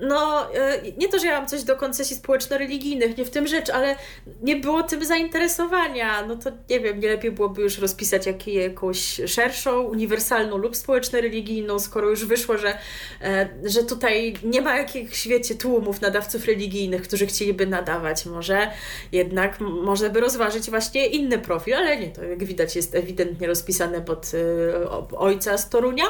no, 0.00 0.52
e, 0.54 0.82
nie 0.98 1.08
to, 1.08 1.18
że 1.18 1.26
ja 1.26 1.38
mam 1.38 1.48
coś 1.48 1.62
do 1.62 1.76
koncesji 1.76 2.16
społeczno-religijnych, 2.16 3.16
nie 3.18 3.24
w 3.24 3.30
tym 3.30 3.46
rzecz, 3.46 3.70
ale 3.70 3.96
nie 4.42 4.56
było 4.56 4.82
tym 4.82 5.04
zainteresowania. 5.04 6.26
No 6.26 6.36
to 6.36 6.50
nie 6.70 6.80
wiem, 6.80 7.00
nie 7.00 7.08
lepiej 7.08 7.30
byłoby 7.30 7.62
już 7.62 7.78
rozpisać 7.78 8.26
jak, 8.26 8.46
jakąś 8.46 9.20
szerszą, 9.26 9.80
uniwersalną 9.80 10.56
lub 10.56 10.76
społeczno-religijną, 10.76 11.78
skoro 11.78 12.10
już 12.10 12.24
wyszło, 12.24 12.58
że, 12.58 12.78
e, 13.22 13.48
że 13.64 13.84
tutaj 13.84 14.34
nie 14.42 14.62
ma 14.62 14.76
jakichś, 14.76 15.28
wiecie, 15.28 15.54
tłumów 15.54 16.00
nadawców 16.00 16.44
religijnych, 16.44 17.02
którzy 17.02 17.26
chcieliby 17.26 17.66
nadawać. 17.66 18.26
Może 18.26 18.70
jednak 19.12 19.60
można 19.60 20.08
by 20.08 20.20
rozważyć 20.20 20.70
właśnie 20.70 21.06
inny 21.06 21.38
profil, 21.38 21.74
ale 21.74 21.96
nie, 21.96 22.08
to 22.08 22.24
jak 22.24 22.44
widać 22.44 22.76
jest 22.76 22.94
ewidentnie 22.94 23.46
rozpisane 23.46 24.00
pod 24.00 24.32
e, 24.34 25.18
ojca 25.18 25.58
z 25.58 25.68
Torunia. 25.68 26.04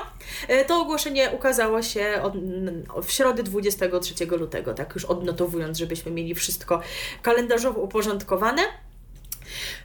To 0.67 0.81
ogłoszenie 0.81 1.31
ukazało 1.31 1.83
się 1.83 2.23
w 3.03 3.13
środę 3.13 3.43
20 3.43 3.80
23 3.89 4.27
lutego, 4.27 4.75
tak 4.75 4.95
już 4.95 5.05
odnotowując, 5.05 5.79
żebyśmy 5.79 6.13
mieli 6.13 6.35
wszystko 6.35 6.81
kalendarzowo 7.23 7.81
uporządkowane. 7.81 8.63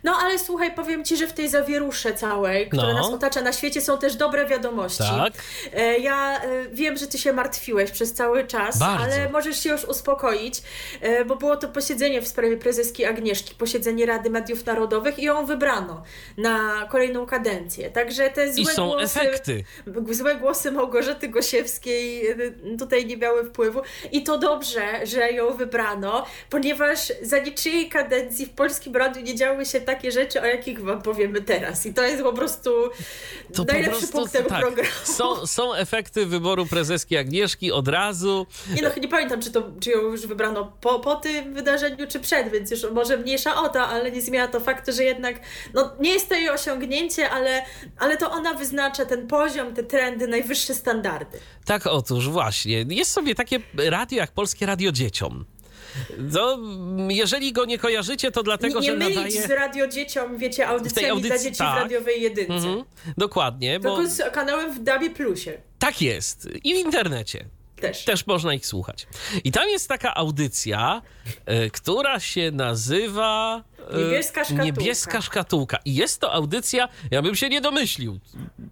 No 0.04 0.18
ale 0.22 0.40
słuchaj, 0.40 0.76
powiem 0.76 1.06
Ci, 1.06 1.18
że 1.18 1.28
w 1.28 1.34
tej 1.34 1.50
zawierusze 1.50 2.14
całej, 2.14 2.70
która 2.70 2.88
no. 2.88 2.94
nas 2.94 3.08
otacza 3.08 3.42
na 3.42 3.54
świecie, 3.54 3.82
są 3.82 3.98
też 3.98 4.16
dobre 4.16 4.46
wiadomości. 4.46 5.04
Tak. 5.04 5.34
E, 5.74 5.98
ja 5.98 6.42
e, 6.42 6.70
wiem, 6.72 6.98
że 6.98 7.08
Ty 7.08 7.18
się 7.18 7.34
martwiłeś 7.34 7.92
przez 7.92 8.14
cały 8.14 8.48
czas, 8.48 8.80
Bardzo. 8.80 9.04
ale 9.04 9.30
możesz 9.30 9.64
się 9.64 9.70
już 9.70 9.84
uspokoić, 9.84 10.62
e, 11.02 11.26
bo 11.26 11.36
było 11.36 11.58
to 11.58 11.68
posiedzenie 11.68 12.22
w 12.22 12.28
sprawie 12.28 12.58
prezeski 12.58 13.06
Agnieszki, 13.06 13.56
posiedzenie 13.56 14.06
Rady 14.06 14.30
Mediów 14.30 14.66
Narodowych 14.66 15.20
i 15.20 15.24
ją 15.24 15.46
wybrano 15.46 16.04
na 16.38 16.88
kolejną 16.92 17.26
kadencję. 17.26 17.90
Także 17.90 18.30
te 18.30 18.54
złe 18.54 18.64
I 18.64 18.66
są 18.66 18.88
głosy, 18.88 19.04
efekty. 19.22 19.64
Złe 20.12 20.36
głosy 20.36 20.72
Małgorzaty 20.72 21.28
Gosiewskiej 21.28 22.36
tutaj 22.80 23.06
nie 23.06 23.18
miały 23.18 23.44
wpływu 23.44 23.82
i 24.12 24.24
to 24.24 24.38
dobrze, 24.38 25.06
że 25.06 25.32
ją 25.32 25.54
wybrano, 25.54 26.26
ponieważ 26.50 27.14
za 27.22 27.38
niczyjej 27.38 27.90
kadencji 27.90 28.46
w 28.46 28.50
Polskim 28.50 28.96
Radiu 28.96 29.22
nie 29.22 29.38
działy 29.56 29.66
się 29.66 29.82
takie 29.82 30.12
rzeczy, 30.12 30.42
o 30.42 30.46
jakich 30.46 30.82
wam 30.82 31.02
powiemy 31.02 31.42
teraz. 31.42 31.86
I 31.86 31.94
to 31.94 32.04
jest 32.04 32.24
po 32.24 32.34
prostu 32.34 32.70
to 33.54 33.64
najlepszy 33.64 33.92
po 33.92 34.00
prostu, 34.00 34.18
punkt 34.18 34.34
tego 34.34 34.50
tak, 34.50 34.62
programu. 34.62 34.90
Są, 35.04 35.48
są 35.48 35.74
efekty 35.74 36.26
wyboru 36.26 36.66
prezeski 36.66 37.18
Agnieszki 37.18 37.72
od 37.72 37.88
razu. 37.88 38.48
Nie 38.76 38.82
no, 38.82 38.90
nie 39.02 39.08
pamiętam, 39.08 39.42
czy, 39.42 39.52
to, 39.52 39.72
czy 39.80 39.90
ją 39.90 40.02
już 40.02 40.28
wybrano 40.28 40.78
po, 40.82 41.00
po 41.00 41.16
tym 41.16 41.54
wydarzeniu, 41.54 42.08
czy 42.08 42.20
przed, 42.20 42.52
więc 42.52 42.72
już 42.72 42.92
może 42.92 43.18
mniejsza 43.18 43.62
o 43.62 43.70
to, 43.70 43.88
ale 43.88 44.12
nie 44.12 44.22
zmienia 44.22 44.48
to 44.48 44.60
faktu, 44.60 44.92
że 44.92 45.04
jednak 45.04 45.40
no, 45.74 45.94
nie 46.00 46.14
jest 46.14 46.30
to 46.30 46.36
jej 46.36 46.50
osiągnięcie, 46.50 47.30
ale, 47.30 47.66
ale 47.98 48.18
to 48.18 48.32
ona 48.32 48.54
wyznacza 48.54 49.06
ten 49.06 49.28
poziom, 49.28 49.74
te 49.74 49.84
trendy, 49.84 50.28
najwyższe 50.28 50.74
standardy. 50.74 51.40
Tak, 51.66 51.88
otóż 51.88 52.30
właśnie. 52.30 52.86
Jest 52.90 53.12
sobie 53.12 53.36
takie 53.36 53.60
radio 53.76 54.18
jak 54.18 54.32
Polskie 54.32 54.66
Radio 54.66 54.92
Dzieciom. 54.92 55.46
No, 56.18 56.58
jeżeli 57.10 57.54
go 57.54 57.66
nie 57.66 57.78
kojarzycie, 57.78 58.32
to 58.32 58.44
dlatego, 58.44 58.80
nie, 58.80 58.88
nie 58.88 58.94
że 58.94 58.98
nadaje... 59.16 59.42
z 59.42 59.50
radio 59.50 59.88
dzieciom, 59.88 60.38
wiecie, 60.38 60.68
audycjami 60.68 61.10
audycji, 61.10 61.30
dla 61.30 61.40
dzieci 61.40 61.58
tak. 61.58 61.80
w 61.80 61.82
radiowej 61.82 62.22
jedynce. 62.22 62.54
Mhm, 62.54 62.84
dokładnie. 63.18 63.80
Tylko 63.80 63.98
bo... 63.98 64.08
z 64.08 64.34
kanałem 64.34 64.74
w 64.74 64.84
Dabie 64.84 65.10
Plusie. 65.10 65.62
Tak 65.80 66.02
jest. 66.02 66.50
I 66.64 66.74
w 66.74 66.78
internecie. 66.78 67.46
Też. 67.82 68.06
Też 68.06 68.28
można 68.28 68.54
ich 68.54 68.66
słuchać. 68.66 69.08
I 69.44 69.52
tam 69.52 69.70
jest 69.70 69.88
taka 69.88 70.16
audycja, 70.16 71.02
y, 71.66 71.70
która 71.70 72.20
się 72.20 72.52
nazywa. 72.52 73.64
Y, 73.94 73.98
Niebieska 73.98 74.44
szkatułka. 74.44 74.64
Niebieska 74.64 75.22
szkatułka. 75.22 75.80
I 75.86 75.96
jest 75.96 76.22
to 76.22 76.34
audycja, 76.34 76.90
ja 77.12 77.22
bym 77.22 77.36
się 77.36 77.50
nie 77.50 77.62
domyślił, 77.62 78.20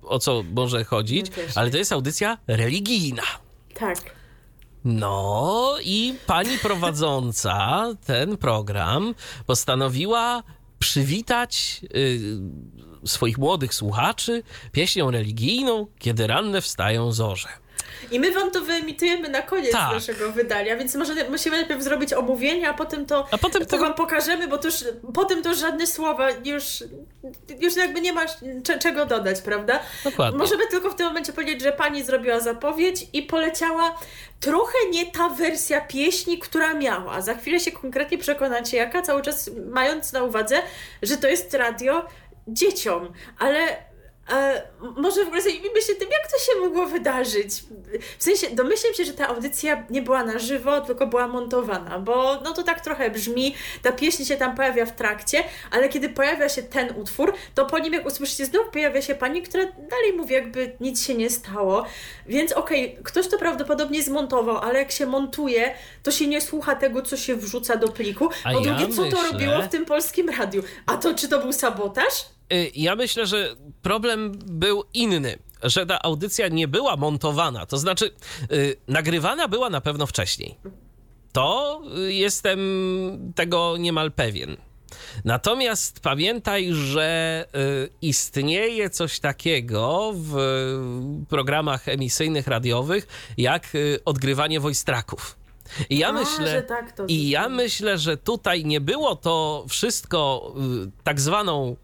o 0.04 0.20
co 0.20 0.44
może 0.54 0.84
chodzić, 0.84 1.26
no 1.30 1.44
ale 1.56 1.72
to 1.72 1.78
jest 1.78 1.92
audycja 1.92 2.38
religijna. 2.48 3.24
Tak. 3.74 4.23
No 4.86 5.76
i 5.84 6.16
pani 6.28 6.58
prowadząca 6.58 7.84
ten 8.06 8.38
program 8.38 9.16
postanowiła 9.46 10.44
przywitać 10.80 11.82
y, 11.96 12.20
swoich 13.06 13.38
młodych 13.38 13.74
słuchaczy 13.74 14.44
pieśnią 14.72 15.12
religijną, 15.12 15.88
kiedy 16.00 16.28
ranne 16.28 16.62
wstają 16.62 17.12
zorze. 17.12 17.63
I 18.12 18.20
my 18.20 18.32
wam 18.32 18.52
to 18.52 18.62
wyemitujemy 18.62 19.30
na 19.30 19.42
koniec 19.42 19.72
Tak. 19.72 19.92
naszego 19.92 20.32
wydania, 20.32 20.78
więc 20.78 20.96
może 20.96 21.14
musimy 21.30 21.58
najpierw 21.58 21.82
zrobić 21.84 22.14
omówienie, 22.14 22.70
a 22.70 22.74
potem 22.74 23.06
to, 23.06 23.28
A 23.32 23.38
potem 23.38 23.62
to 23.62 23.68
tego- 23.68 23.84
wam 23.84 23.94
pokażemy, 23.94 24.48
bo 24.48 24.58
to 24.58 24.68
już, 24.68 24.84
potem 25.14 25.42
to 25.44 25.50
już 25.50 25.58
żadne 25.58 25.88
słowa 25.88 26.28
już, 26.46 26.84
już 27.60 27.76
jakby 27.76 28.02
nie 28.02 28.14
masz 28.14 28.32
cze- 28.64 28.80
czego 28.80 29.06
dodać, 29.06 29.42
prawda? 29.42 29.80
Dokładnie. 30.04 30.38
Możemy 30.40 30.68
tylko 30.68 30.90
w 30.90 30.96
tym 30.96 31.08
momencie 31.08 31.34
powiedzieć, 31.34 31.62
że 31.62 31.72
pani 31.72 32.04
zrobiła 32.04 32.40
zapowiedź 32.40 33.06
i 33.14 33.24
poleciała 33.24 33.98
trochę 34.40 34.78
nie 34.92 35.06
ta 35.12 35.30
wersja 35.30 35.82
pieśni, 35.82 36.40
która 36.40 36.74
miała. 36.74 37.22
Za 37.22 37.34
chwilę 37.36 37.60
się 37.60 37.72
konkretnie 37.72 38.18
przekonacie 38.18 38.78
jaka, 38.78 39.02
cały 39.02 39.22
czas 39.22 39.50
mając 39.70 40.14
na 40.14 40.24
uwadze, 40.24 40.62
że 41.02 41.18
to 41.18 41.28
jest 41.28 41.54
radio 41.54 42.06
dzieciom, 42.48 43.14
ale 43.40 43.58
e, 44.32 44.62
może 44.98 45.24
w 45.24 45.28
ogóle 45.28 45.42
zajmijmy 45.42 45.82
się 45.82 45.96
tym, 45.96 46.10
jak 46.12 46.32
to 46.32 46.38
się 46.38 46.60
mogło 46.60 46.86
wydarzyć. 46.86 47.50
W 48.18 48.24
sensie, 48.24 48.48
domyślam 48.56 48.94
się, 48.94 49.06
że 49.06 49.14
ta 49.14 49.28
audycja 49.28 49.84
nie 49.90 50.02
była 50.02 50.24
na 50.24 50.40
żywo, 50.40 50.82
tylko 50.82 51.08
była 51.08 51.28
montowana, 51.28 52.00
bo 52.00 52.42
no 52.44 52.54
to 52.54 52.64
tak 52.64 52.82
trochę 52.82 53.10
brzmi, 53.10 53.56
ta 53.82 53.92
pieśń 53.92 54.24
się 54.26 54.36
tam 54.38 54.56
pojawia 54.56 54.86
w 54.86 54.96
trakcie, 54.96 55.44
ale 55.72 55.90
kiedy 55.90 56.10
pojawia 56.10 56.50
się 56.50 56.64
ten 56.64 56.94
utwór, 57.02 57.34
to 57.56 57.66
po 57.66 57.80
nim, 57.80 57.94
jak 57.94 58.06
usłyszycie, 58.06 58.46
znów 58.46 58.70
pojawia 58.70 59.02
się 59.02 59.16
pani, 59.16 59.42
która 59.42 59.64
dalej 59.90 60.14
mówi, 60.18 60.34
jakby 60.34 60.76
nic 60.80 61.04
się 61.06 61.16
nie 61.16 61.30
stało. 61.30 61.86
Więc 62.28 62.52
okej, 62.52 62.98
ktoś 63.04 63.28
to 63.28 63.38
prawdopodobnie 63.38 64.04
zmontował, 64.04 64.58
ale 64.58 64.80
jak 64.80 64.92
się 64.92 65.06
montuje, 65.06 65.76
to 66.04 66.12
się 66.12 66.28
nie 66.28 66.42
słucha 66.42 66.76
tego, 66.76 67.02
co 67.02 67.18
się 67.18 67.36
wrzuca 67.36 67.76
do 67.76 67.88
pliku. 67.88 68.30
A 68.44 68.52
Po 68.54 68.60
ja 68.60 68.74
drugie, 68.74 68.94
co 68.96 69.02
to 69.04 69.10
myślę- 69.10 69.32
robiło 69.32 69.62
w 69.62 69.68
tym 69.68 69.86
polskim 69.86 70.30
radiu? 70.30 70.64
A 70.86 70.98
to 70.98 71.16
czy 71.16 71.28
to 71.30 71.40
był 71.40 71.54
sabotaż? 71.54 72.26
Y, 72.54 72.72
Ja 72.76 72.96
myślę, 72.96 73.26
że 73.28 73.56
problem 73.82 74.32
był 74.46 74.84
inny, 74.94 75.40
że 75.64 75.86
ta 75.86 76.02
audycja 76.02 76.48
nie 76.48 76.68
była 76.68 76.98
montowana, 76.98 77.66
to 77.66 77.78
znaczy 77.78 78.12
y, 78.52 78.76
nagrywana 78.88 79.48
była 79.48 79.70
na 79.70 79.82
pewno 79.82 80.08
wcześniej. 80.08 80.58
To 81.32 81.82
y, 81.98 82.14
jestem 82.14 82.60
tego 83.36 83.78
niemal 83.78 84.12
pewien. 84.12 84.58
Natomiast 85.26 86.00
pamiętaj, 86.00 86.74
że 86.74 87.46
y, 87.56 87.90
istnieje 88.02 88.90
coś 88.90 89.20
takiego 89.20 90.12
w 90.16 90.36
programach 91.30 91.88
emisyjnych 91.88 92.48
radiowych 92.48 93.08
jak 93.38 93.76
y, 93.76 94.00
odgrywanie 94.06 94.60
voice 94.60 94.86
tracków. 94.86 95.38
I 95.90 95.98
ja 95.98 96.08
A, 96.08 96.12
myślę, 96.12 96.52
że 96.52 96.62
tak 96.64 96.96
i 97.08 97.30
ja 97.30 97.50
myślę, 97.50 97.98
że 97.98 98.18
tutaj 98.18 98.66
nie 98.66 98.82
było 98.82 99.16
to 99.16 99.66
wszystko 99.70 100.54
tak 101.04 101.22
zwaną 101.22 101.76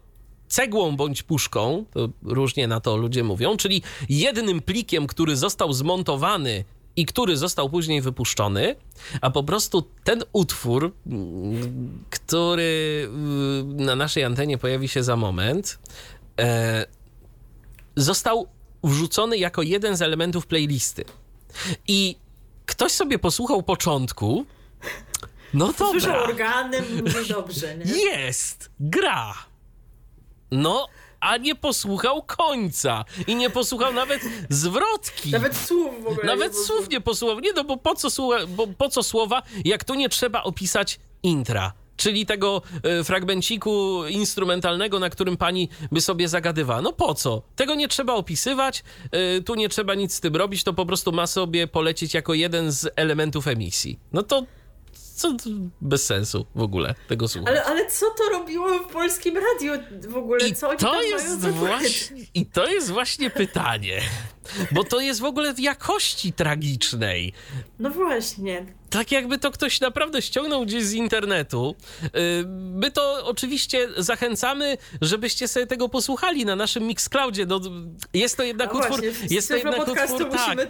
cegłą 0.50 0.96
bądź 0.96 1.22
puszką, 1.22 1.84
to 1.92 2.08
różnie 2.22 2.68
na 2.68 2.80
to 2.80 2.96
ludzie 2.96 3.24
mówią, 3.24 3.56
czyli 3.56 3.82
jednym 4.08 4.62
plikiem, 4.62 5.06
który 5.06 5.36
został 5.36 5.72
zmontowany 5.72 6.64
i 6.96 7.06
który 7.06 7.36
został 7.36 7.70
później 7.70 8.00
wypuszczony, 8.00 8.76
a 9.20 9.30
po 9.30 9.44
prostu 9.44 9.82
ten 10.04 10.22
utwór, 10.32 10.92
który 12.10 13.08
y, 13.80 13.84
na 13.84 13.96
naszej 13.96 14.24
antenie 14.24 14.58
pojawi 14.58 14.88
się 14.88 15.02
za 15.02 15.16
moment, 15.16 15.78
e, 16.40 16.86
został 17.96 18.46
wrzucony 18.84 19.38
jako 19.38 19.62
jeden 19.62 19.96
z 19.96 20.02
elementów 20.02 20.46
playlisty. 20.46 21.04
I 21.88 22.16
ktoś 22.66 22.92
sobie 22.92 23.18
posłuchał 23.18 23.62
początku, 23.62 24.46
no 25.54 25.72
Słyszał 25.72 26.00
dobra, 26.00 26.22
organem, 26.22 26.84
mówi 26.96 27.28
dobrze, 27.28 27.76
nie? 27.76 28.04
jest, 28.04 28.70
gra. 28.80 29.49
No, 30.50 30.88
a 31.20 31.36
nie 31.36 31.54
posłuchał 31.54 32.22
końca 32.22 33.04
i 33.26 33.36
nie 33.36 33.50
posłuchał 33.50 33.92
nawet 33.92 34.22
zwrotki. 34.48 35.30
Nawet 35.30 35.56
słów 35.56 36.04
w 36.04 36.06
ogóle 36.06 36.26
Nawet 36.26 36.52
nie 36.52 36.64
słów 36.64 36.88
nie 36.88 37.00
posłuchał. 37.00 37.40
Nie, 37.40 37.52
no 37.52 37.64
bo 37.64 37.76
po 37.76 37.94
co, 37.94 38.10
słucha, 38.10 38.46
bo 38.48 38.66
po 38.66 38.88
co 38.88 39.02
słowa, 39.02 39.42
jak 39.64 39.84
tu 39.84 39.94
nie 39.94 40.08
trzeba 40.08 40.42
opisać 40.42 41.00
intra. 41.22 41.72
Czyli 41.96 42.26
tego 42.26 42.62
e, 42.82 43.04
fragmenciku 43.04 44.06
instrumentalnego, 44.06 44.98
na 44.98 45.10
którym 45.10 45.36
pani 45.36 45.68
by 45.92 46.00
sobie 46.00 46.28
zagadywała. 46.28 46.82
No 46.82 46.92
po 46.92 47.14
co? 47.14 47.42
Tego 47.56 47.74
nie 47.74 47.88
trzeba 47.88 48.14
opisywać, 48.14 48.84
e, 49.10 49.40
tu 49.40 49.54
nie 49.54 49.68
trzeba 49.68 49.94
nic 49.94 50.14
z 50.14 50.20
tym 50.20 50.36
robić, 50.36 50.64
to 50.64 50.72
po 50.72 50.86
prostu 50.86 51.12
ma 51.12 51.26
sobie 51.26 51.66
polecieć 51.66 52.14
jako 52.14 52.34
jeden 52.34 52.72
z 52.72 52.88
elementów 52.96 53.48
emisji. 53.48 53.98
No 54.12 54.22
to 54.22 54.44
co, 55.20 55.36
bez 55.80 56.06
sensu 56.06 56.46
w 56.54 56.62
ogóle 56.62 56.94
tego 57.08 57.28
słuchać. 57.28 57.48
Ale, 57.48 57.64
ale 57.64 57.90
co 57.90 58.06
to 58.10 58.38
robiło 58.38 58.78
w 58.78 58.92
polskim 58.92 59.34
radiu 59.36 59.72
w 60.08 60.16
ogóle? 60.16 60.48
I 60.48 60.54
co 60.54 60.76
to 60.76 61.02
jest 61.02 61.48
właśnie, 61.48 62.24
I 62.34 62.46
to 62.46 62.66
jest 62.66 62.90
właśnie 62.90 63.30
pytanie. 63.30 64.00
Bo 64.72 64.84
to 64.84 65.00
jest 65.00 65.20
w 65.20 65.24
ogóle 65.24 65.54
w 65.54 65.60
jakości 65.60 66.32
tragicznej. 66.32 67.32
No 67.78 67.90
właśnie. 67.90 68.66
Tak 68.90 69.12
jakby 69.12 69.38
to 69.38 69.50
ktoś 69.50 69.80
naprawdę 69.80 70.22
ściągnął 70.22 70.66
gdzieś 70.66 70.84
z 70.84 70.92
internetu. 70.92 71.76
Yy, 72.02 72.10
My 72.56 72.90
to 72.90 73.26
oczywiście 73.26 73.88
zachęcamy, 73.96 74.78
żebyście 75.00 75.48
sobie 75.48 75.66
tego 75.66 75.88
posłuchali 75.88 76.44
na 76.44 76.56
naszym 76.56 76.82
Mixcloudzie. 76.86 77.46
No, 77.46 77.60
jest 78.14 78.36
to 78.36 78.42
jednak 78.42 78.72
No 78.72 78.78
utwór... 78.80 79.00
właśnie, 79.00 79.28
jest 79.30 79.48
to 79.48 79.56
jednak 79.56 79.80
utwór, 79.80 79.96
tak, 79.96 80.08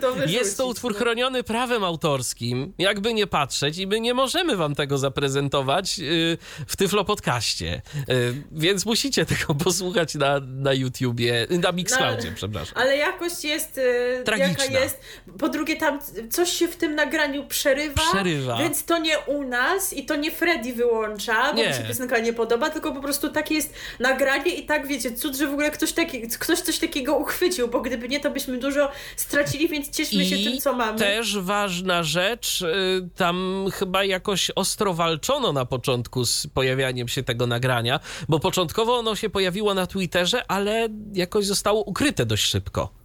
to 0.01 0.13
wyrzucić, 0.13 0.37
jest 0.37 0.57
to 0.57 0.67
utwór 0.67 0.93
no. 0.93 0.99
chroniony 0.99 1.43
prawem 1.43 1.85
autorskim, 1.85 2.73
jakby 2.79 3.15
nie 3.15 3.27
patrzeć 3.27 3.79
i 3.79 3.87
my 3.87 4.01
nie 4.01 4.15
możemy 4.15 4.57
wam 4.57 4.75
tego 4.75 4.99
zaprezentować 4.99 5.99
yy, 5.99 6.39
w 6.67 6.77
Tyflo 6.77 7.05
Podcaście. 7.05 7.83
Yy, 8.09 8.35
Więc 8.53 8.87
musicie 8.87 9.27
tego 9.27 9.55
posłuchać 9.65 10.15
na, 10.15 10.41
na 10.41 10.73
YouTubie, 10.73 11.47
na 11.51 11.73
Mixcloudzie, 11.73 12.29
ale- 12.29 12.37
przepraszam. 12.37 12.75
Ale 12.79 12.97
jakość 12.97 13.45
jest 13.45 13.79
y, 13.79 14.23
Tragiczna. 14.25 14.65
jaka 14.65 14.81
jest. 14.81 15.01
Po 15.39 15.49
drugie, 15.49 15.77
tam 15.77 15.99
coś 16.31 16.51
się 16.53 16.69
w 16.69 16.77
tym 16.77 16.95
nagraniu 16.95 17.47
przerywa. 17.47 18.10
Przerywa. 18.13 18.59
Więc 18.59 18.85
to 18.85 18.99
nie 18.99 19.19
u 19.19 19.43
nas 19.45 19.93
i 19.93 20.05
to 20.05 20.17
nie 20.17 20.31
Freddy 20.31 20.73
wyłącza, 20.73 21.53
bo 21.53 21.59
Nie. 21.59 21.69
mi 21.69 21.75
się 21.75 21.83
piosenka 21.83 22.19
nie 22.19 22.33
podoba, 22.33 22.71
tylko 22.71 22.93
po 22.93 23.01
prostu 23.01 23.29
takie 23.29 23.55
jest 23.55 23.75
nagranie 24.01 24.55
i 24.55 24.67
tak 24.67 24.87
wiecie, 24.87 25.13
cud, 25.13 25.37
że 25.37 25.47
w 25.47 25.53
ogóle 25.53 25.71
ktoś, 25.71 25.93
taki, 25.93 26.29
ktoś 26.29 26.61
coś 26.61 26.79
takiego 26.79 27.17
uchwycił, 27.17 27.69
bo 27.69 27.81
gdyby 27.81 28.09
nie, 28.09 28.21
to 28.21 28.31
byśmy 28.31 28.59
dużo 28.59 28.91
stracili, 29.17 29.69
więc 29.69 29.91
cieszmy 29.91 30.25
się 30.27 30.37
tym, 30.37 30.59
co 30.59 30.73
mamy. 30.73 30.99
też 30.99 31.39
ważna 31.39 32.03
rzecz, 32.03 32.63
y, 32.63 33.09
tam 33.17 33.67
chyba 33.75 34.05
jakoś 34.05 34.51
ostro 34.57 34.95
walczono 34.95 35.53
na 35.53 35.65
początku 35.65 36.25
z 36.25 36.47
pojawianiem 36.47 37.09
się 37.09 37.23
tego 37.23 37.47
nagrania, 37.47 38.01
bo 38.29 38.41
początkowo 38.41 38.99
ono 38.99 39.15
się 39.17 39.31
pojawiło 39.31 39.75
na 39.75 39.87
Twitterze, 39.87 40.51
ale 40.51 40.89
jakoś 41.13 41.47
zostało 41.47 41.83
ukryte 41.83 42.27
dość 42.27 42.45
szybko. 42.45 43.00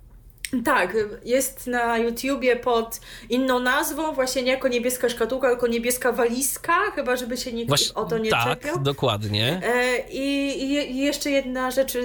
Tak, 0.63 0.97
jest 1.25 1.67
na 1.67 1.97
YouTubie 1.97 2.55
pod 2.55 2.99
inną 3.29 3.59
nazwą, 3.59 4.13
właśnie 4.13 4.43
nie 4.43 4.51
jako 4.51 4.67
niebieska 4.67 5.09
szkatułka, 5.09 5.49
tylko 5.49 5.67
niebieska 5.67 6.11
walizka, 6.11 6.73
chyba 6.95 7.15
żeby 7.15 7.37
się 7.37 7.53
nikt 7.53 7.67
Właśnie, 7.69 7.93
o 7.93 8.05
to 8.05 8.17
nie 8.17 8.29
tak, 8.29 8.43
czepiał. 8.43 8.79
dokładnie. 8.79 9.61
E, 9.63 9.99
I, 10.09 10.61
I 10.91 10.97
jeszcze 10.97 11.31
jedna 11.31 11.71
rzecz, 11.71 11.97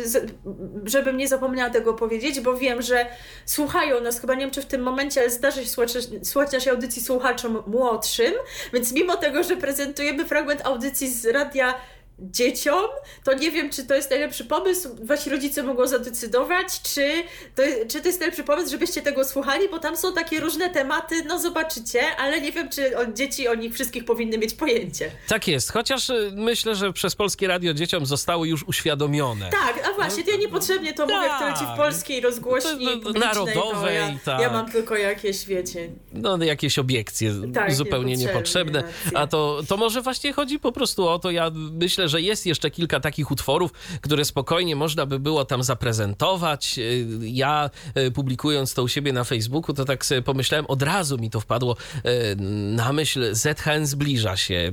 żebym 0.84 1.16
nie 1.16 1.28
zapomniała 1.28 1.70
tego 1.70 1.94
powiedzieć, 1.94 2.40
bo 2.40 2.56
wiem, 2.56 2.82
że 2.82 3.06
słuchają 3.46 4.00
nas, 4.00 4.20
chyba 4.20 4.34
nie 4.34 4.40
wiem 4.40 4.50
czy 4.50 4.62
w 4.62 4.66
tym 4.66 4.82
momencie, 4.82 5.20
ale 5.20 5.30
zdarzy 5.30 5.62
się 5.62 5.68
słuchać, 5.68 5.92
słuchać 6.22 6.52
naszej 6.52 6.72
audycji 6.72 7.02
słuchaczom 7.02 7.62
młodszym, 7.66 8.32
więc 8.72 8.92
mimo 8.92 9.16
tego, 9.16 9.42
że 9.42 9.56
prezentujemy 9.56 10.24
fragment 10.24 10.60
audycji 10.66 11.08
z 11.08 11.26
radia 11.26 11.74
dzieciom, 12.20 12.84
to 13.24 13.34
nie 13.34 13.50
wiem, 13.50 13.70
czy 13.70 13.84
to 13.86 13.94
jest 13.94 14.10
najlepszy 14.10 14.44
pomysł. 14.44 14.88
Wasi 15.02 15.30
rodzice 15.30 15.62
mogą 15.62 15.86
zadecydować, 15.86 16.82
czy 16.82 17.10
to, 17.54 17.62
czy 17.88 18.00
to 18.00 18.08
jest 18.08 18.20
najlepszy 18.20 18.44
pomysł, 18.44 18.70
żebyście 18.70 19.02
tego 19.02 19.24
słuchali, 19.24 19.68
bo 19.68 19.78
tam 19.78 19.96
są 19.96 20.12
takie 20.12 20.40
różne 20.40 20.70
tematy, 20.70 21.24
no 21.24 21.38
zobaczycie, 21.38 22.00
ale 22.18 22.40
nie 22.40 22.52
wiem, 22.52 22.68
czy 22.68 22.92
dzieci 23.14 23.48
o 23.48 23.54
nich 23.54 23.74
wszystkich 23.74 24.04
powinny 24.04 24.38
mieć 24.38 24.54
pojęcie. 24.54 25.10
Tak 25.28 25.48
jest, 25.48 25.72
chociaż 25.72 26.10
y, 26.10 26.32
myślę, 26.34 26.74
że 26.74 26.92
przez 26.92 27.14
Polskie 27.14 27.48
Radio 27.48 27.74
dzieciom 27.74 28.06
zostały 28.06 28.48
już 28.48 28.62
uświadomione. 28.62 29.50
Tak, 29.50 29.88
a 29.90 29.94
właśnie, 29.94 30.24
to 30.24 30.30
ja 30.30 30.36
niepotrzebnie 30.36 30.92
to 30.94 31.06
mówię, 31.06 31.28
które 31.36 31.52
ci 31.52 31.64
w 31.64 31.68
tak. 31.68 31.76
polskiej 31.76 32.20
rozgłośni 32.20 32.86
To- 32.86 32.92
to- 32.92 33.00
publicznej, 33.00 33.14
to 33.34 33.44
narodowej, 33.44 33.94
ja, 33.94 34.18
tak. 34.24 34.40
ja 34.40 34.50
mam 34.52 34.70
tylko 34.70 34.96
jakieś, 34.96 35.46
wiecie... 35.46 35.90
No, 36.12 36.36
jakieś 36.44 36.78
obiekcje 36.78 37.32
Tak, 37.54 37.74
zupełnie 37.74 38.16
niepotrzebne, 38.16 38.78
niepotrzebne. 38.78 39.20
A 39.20 39.26
to, 39.26 39.60
to 39.68 39.76
może 39.76 40.02
właśnie 40.02 40.32
chodzi 40.32 40.58
po 40.58 40.72
prostu 40.72 41.08
o 41.08 41.18
to. 41.18 41.30
Ja 41.30 41.50
myślę, 41.54 42.08
że 42.10 42.20
jest 42.20 42.46
jeszcze 42.46 42.70
kilka 42.70 43.00
takich 43.00 43.30
utworów, 43.30 43.72
które 44.00 44.24
spokojnie 44.24 44.76
można 44.76 45.06
by 45.06 45.18
było 45.18 45.44
tam 45.44 45.62
zaprezentować. 45.62 46.78
Y, 46.78 47.06
Ja 47.22 47.70
y, 47.98 48.10
publikując 48.10 48.74
to 48.74 48.82
u 48.82 48.88
siebie 48.88 49.12
na 49.12 49.24
Facebooku, 49.24 49.74
to 49.74 49.84
tak 49.84 50.04
sobie 50.06 50.22
pomyślałem, 50.22 50.66
od 50.66 50.82
razu 50.82 51.18
mi 51.18 51.30
to 51.30 51.40
wpadło 51.40 51.76
y, 51.96 52.36
na 52.76 52.92
myśl, 52.92 53.34
ZHN 53.34 53.86
zbliża 53.86 54.36
się. 54.36 54.72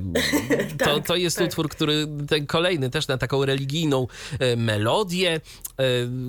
To, 0.78 0.84
Tak, 0.84 1.06
to 1.06 1.16
jest 1.16 1.38
tak. 1.38 1.46
utwór, 1.48 1.68
który 1.68 2.06
ten 2.28 2.46
kolejny 2.46 2.90
też 2.90 3.08
na 3.08 3.18
taką 3.18 3.44
religijną 3.44 4.06
melodię, 4.56 5.40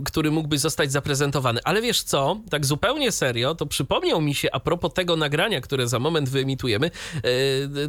który 0.06 0.32
mógłby 0.32 0.58
zostać 0.58 0.92
zaprezentowany. 0.92 1.60
Ale 1.64 1.82
wiesz 1.82 2.04
co, 2.04 2.40
tak 2.50 2.66
zupełnie 2.66 3.12
serio, 3.12 3.56
to 3.56 3.66
przypomniał 3.66 4.22
mi 4.22 4.36
się 4.36 4.50
a 4.52 4.60
propos 4.60 4.94
tego 4.94 5.16
nagrania, 5.16 5.62
które 5.62 5.88
za 5.88 6.00
moment 6.00 6.30
wyemitujemy, 6.30 6.92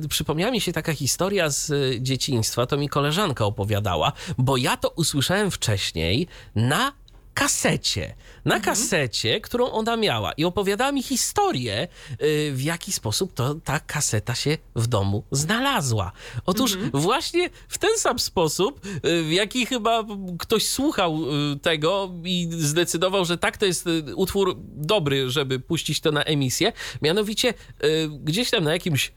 przypomniała 0.08 0.52
mi 0.52 0.60
się 0.60 0.72
taka 0.72 0.92
historia 0.94 1.50
z 1.50 1.72
dzieciństwa, 2.02 2.66
to 2.66 2.76
mi 2.76 2.88
koleżanka 2.88 3.09
opowiadała, 3.46 4.12
bo 4.38 4.56
ja 4.56 4.76
to 4.76 4.88
usłyszałem 4.88 5.50
wcześniej 5.50 6.28
na 6.54 6.92
kasecie. 7.34 8.14
Na 8.44 8.60
kasecie, 8.60 9.40
którą 9.40 9.70
ona 9.70 9.96
miała. 9.96 10.32
I 10.32 10.44
opowiadała 10.44 10.92
mi 10.92 11.02
historię, 11.02 11.88
y, 12.22 12.52
w 12.54 12.62
jaki 12.62 12.92
sposób 12.92 13.32
to 13.34 13.54
ta 13.54 13.80
kaseta 13.80 14.34
się 14.34 14.58
w 14.76 14.86
domu 14.86 15.24
znalazła. 15.30 16.12
Otóż 16.46 16.76
właśnie 16.92 17.50
w 17.68 17.78
ten 17.78 17.98
sam 17.98 18.18
sposób, 18.18 18.86
y, 18.86 19.22
w 19.22 19.32
jaki 19.32 19.66
chyba 19.66 20.04
ktoś 20.38 20.68
słuchał 20.68 21.18
y, 21.52 21.58
tego 21.58 22.12
i 22.24 22.48
zdecydował, 22.50 23.24
że 23.24 23.38
tak 23.38 23.56
to 23.56 23.66
jest 23.66 23.84
utwór 24.14 24.56
dobry, 24.76 25.30
żeby 25.30 25.60
puścić 25.60 26.00
to 26.00 26.12
na 26.12 26.22
emisję. 26.24 26.72
Mianowicie 27.02 27.54
gdzieś 28.24 28.50
tam 28.50 28.64
na 28.64 28.72
jakimś 28.72 29.12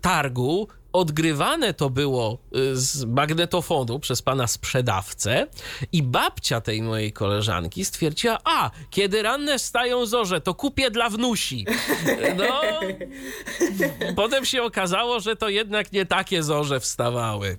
targu 0.00 0.68
odgrywane 0.92 1.74
to 1.74 1.90
było 1.90 2.38
z 2.72 3.04
magnetofonu 3.04 3.98
przez 3.98 4.22
pana 4.22 4.46
sprzedawcę 4.46 5.46
i 5.92 6.02
babcia 6.02 6.60
tej 6.60 6.82
mojej 6.82 7.12
koleżanki 7.12 7.84
stwierdziła, 7.84 8.38
a, 8.44 8.61
kiedy 8.90 9.22
ranne 9.22 9.58
stają 9.58 10.06
zorze, 10.06 10.40
to 10.40 10.54
kupię 10.54 10.90
dla 10.90 11.10
wnusi. 11.10 11.66
No, 12.36 12.80
potem 14.16 14.44
się 14.44 14.62
okazało, 14.62 15.20
że 15.20 15.36
to 15.36 15.48
jednak 15.48 15.92
nie 15.92 16.06
takie 16.06 16.42
zorze 16.42 16.80
wstawały. 16.80 17.56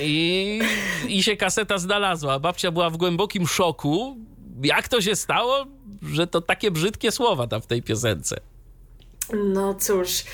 I, 0.00 0.60
I 1.08 1.22
się 1.22 1.36
kaseta 1.36 1.78
znalazła. 1.78 2.38
Babcia 2.38 2.70
była 2.70 2.90
w 2.90 2.96
głębokim 2.96 3.46
szoku. 3.46 4.16
Jak 4.62 4.88
to 4.88 5.00
się 5.00 5.16
stało, 5.16 5.66
że 6.02 6.26
to 6.26 6.40
takie 6.40 6.70
brzydkie 6.70 7.12
słowa 7.12 7.46
tam 7.46 7.60
w 7.60 7.66
tej 7.66 7.82
piosence? 7.82 8.40
No 9.32 9.74
cóż, 9.74 10.24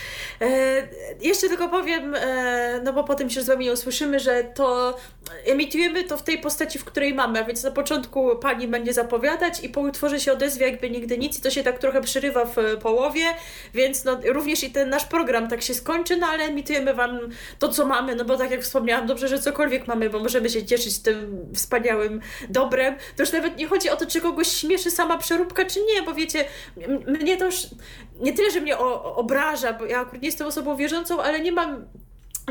e, 0.40 0.88
jeszcze 1.20 1.48
tylko 1.48 1.68
powiem, 1.68 2.14
e, 2.14 2.80
no 2.84 2.92
bo 2.92 3.04
potem 3.04 3.30
się 3.30 3.42
z 3.42 3.46
wami 3.46 3.70
usłyszymy, 3.70 4.20
że 4.20 4.44
to 4.44 4.96
emitujemy 5.44 6.04
to 6.04 6.16
w 6.16 6.22
tej 6.22 6.38
postaci, 6.38 6.78
w 6.78 6.84
której 6.84 7.14
mamy, 7.14 7.44
więc 7.44 7.62
na 7.62 7.70
początku 7.70 8.36
pani 8.36 8.68
będzie 8.68 8.92
zapowiadać 8.92 9.64
i 9.64 9.68
po 9.68 9.80
utworze 9.80 10.20
się 10.20 10.32
odezwie 10.32 10.66
jakby 10.66 10.90
nigdy 10.90 11.18
nic 11.18 11.38
i 11.38 11.42
to 11.42 11.50
się 11.50 11.62
tak 11.62 11.78
trochę 11.78 12.00
przerywa 12.00 12.44
w 12.44 12.56
połowie, 12.82 13.24
więc 13.74 14.04
no 14.04 14.18
również 14.24 14.64
i 14.64 14.70
ten 14.70 14.90
nasz 14.90 15.04
program 15.04 15.48
tak 15.48 15.62
się 15.62 15.74
skończy, 15.74 16.16
no 16.16 16.26
ale 16.26 16.44
emitujemy 16.44 16.94
wam 16.94 17.18
to, 17.58 17.68
co 17.68 17.86
mamy, 17.86 18.14
no 18.14 18.24
bo 18.24 18.36
tak 18.36 18.50
jak 18.50 18.60
wspomniałam, 18.60 19.06
dobrze, 19.06 19.28
że 19.28 19.38
cokolwiek 19.38 19.86
mamy, 19.86 20.10
bo 20.10 20.18
możemy 20.18 20.50
się 20.50 20.66
cieszyć 20.66 20.98
tym 20.98 21.46
wspaniałym 21.54 22.20
dobrem. 22.48 22.94
To 23.16 23.22
już 23.22 23.32
nawet 23.32 23.56
nie 23.56 23.66
chodzi 23.66 23.90
o 23.90 23.96
to, 23.96 24.06
czy 24.06 24.20
kogoś 24.20 24.48
śmieszy 24.48 24.90
sama 24.90 25.18
przeróbka, 25.18 25.64
czy 25.64 25.80
nie, 25.80 26.02
bo 26.02 26.14
wiecie, 26.14 26.44
mnie 27.06 27.36
to 27.36 27.44
już 27.44 27.66
nie 28.20 28.32
tyle, 28.32 28.50
że 28.50 28.60
mnie 28.60 28.78
o, 28.78 29.14
obraża, 29.16 29.72
bo 29.72 29.84
ja 29.84 30.00
akurat 30.00 30.22
nie 30.22 30.28
jestem 30.28 30.46
osobą 30.46 30.76
wierzącą, 30.76 31.22
ale 31.22 31.40
nie 31.40 31.52
mam. 31.52 31.84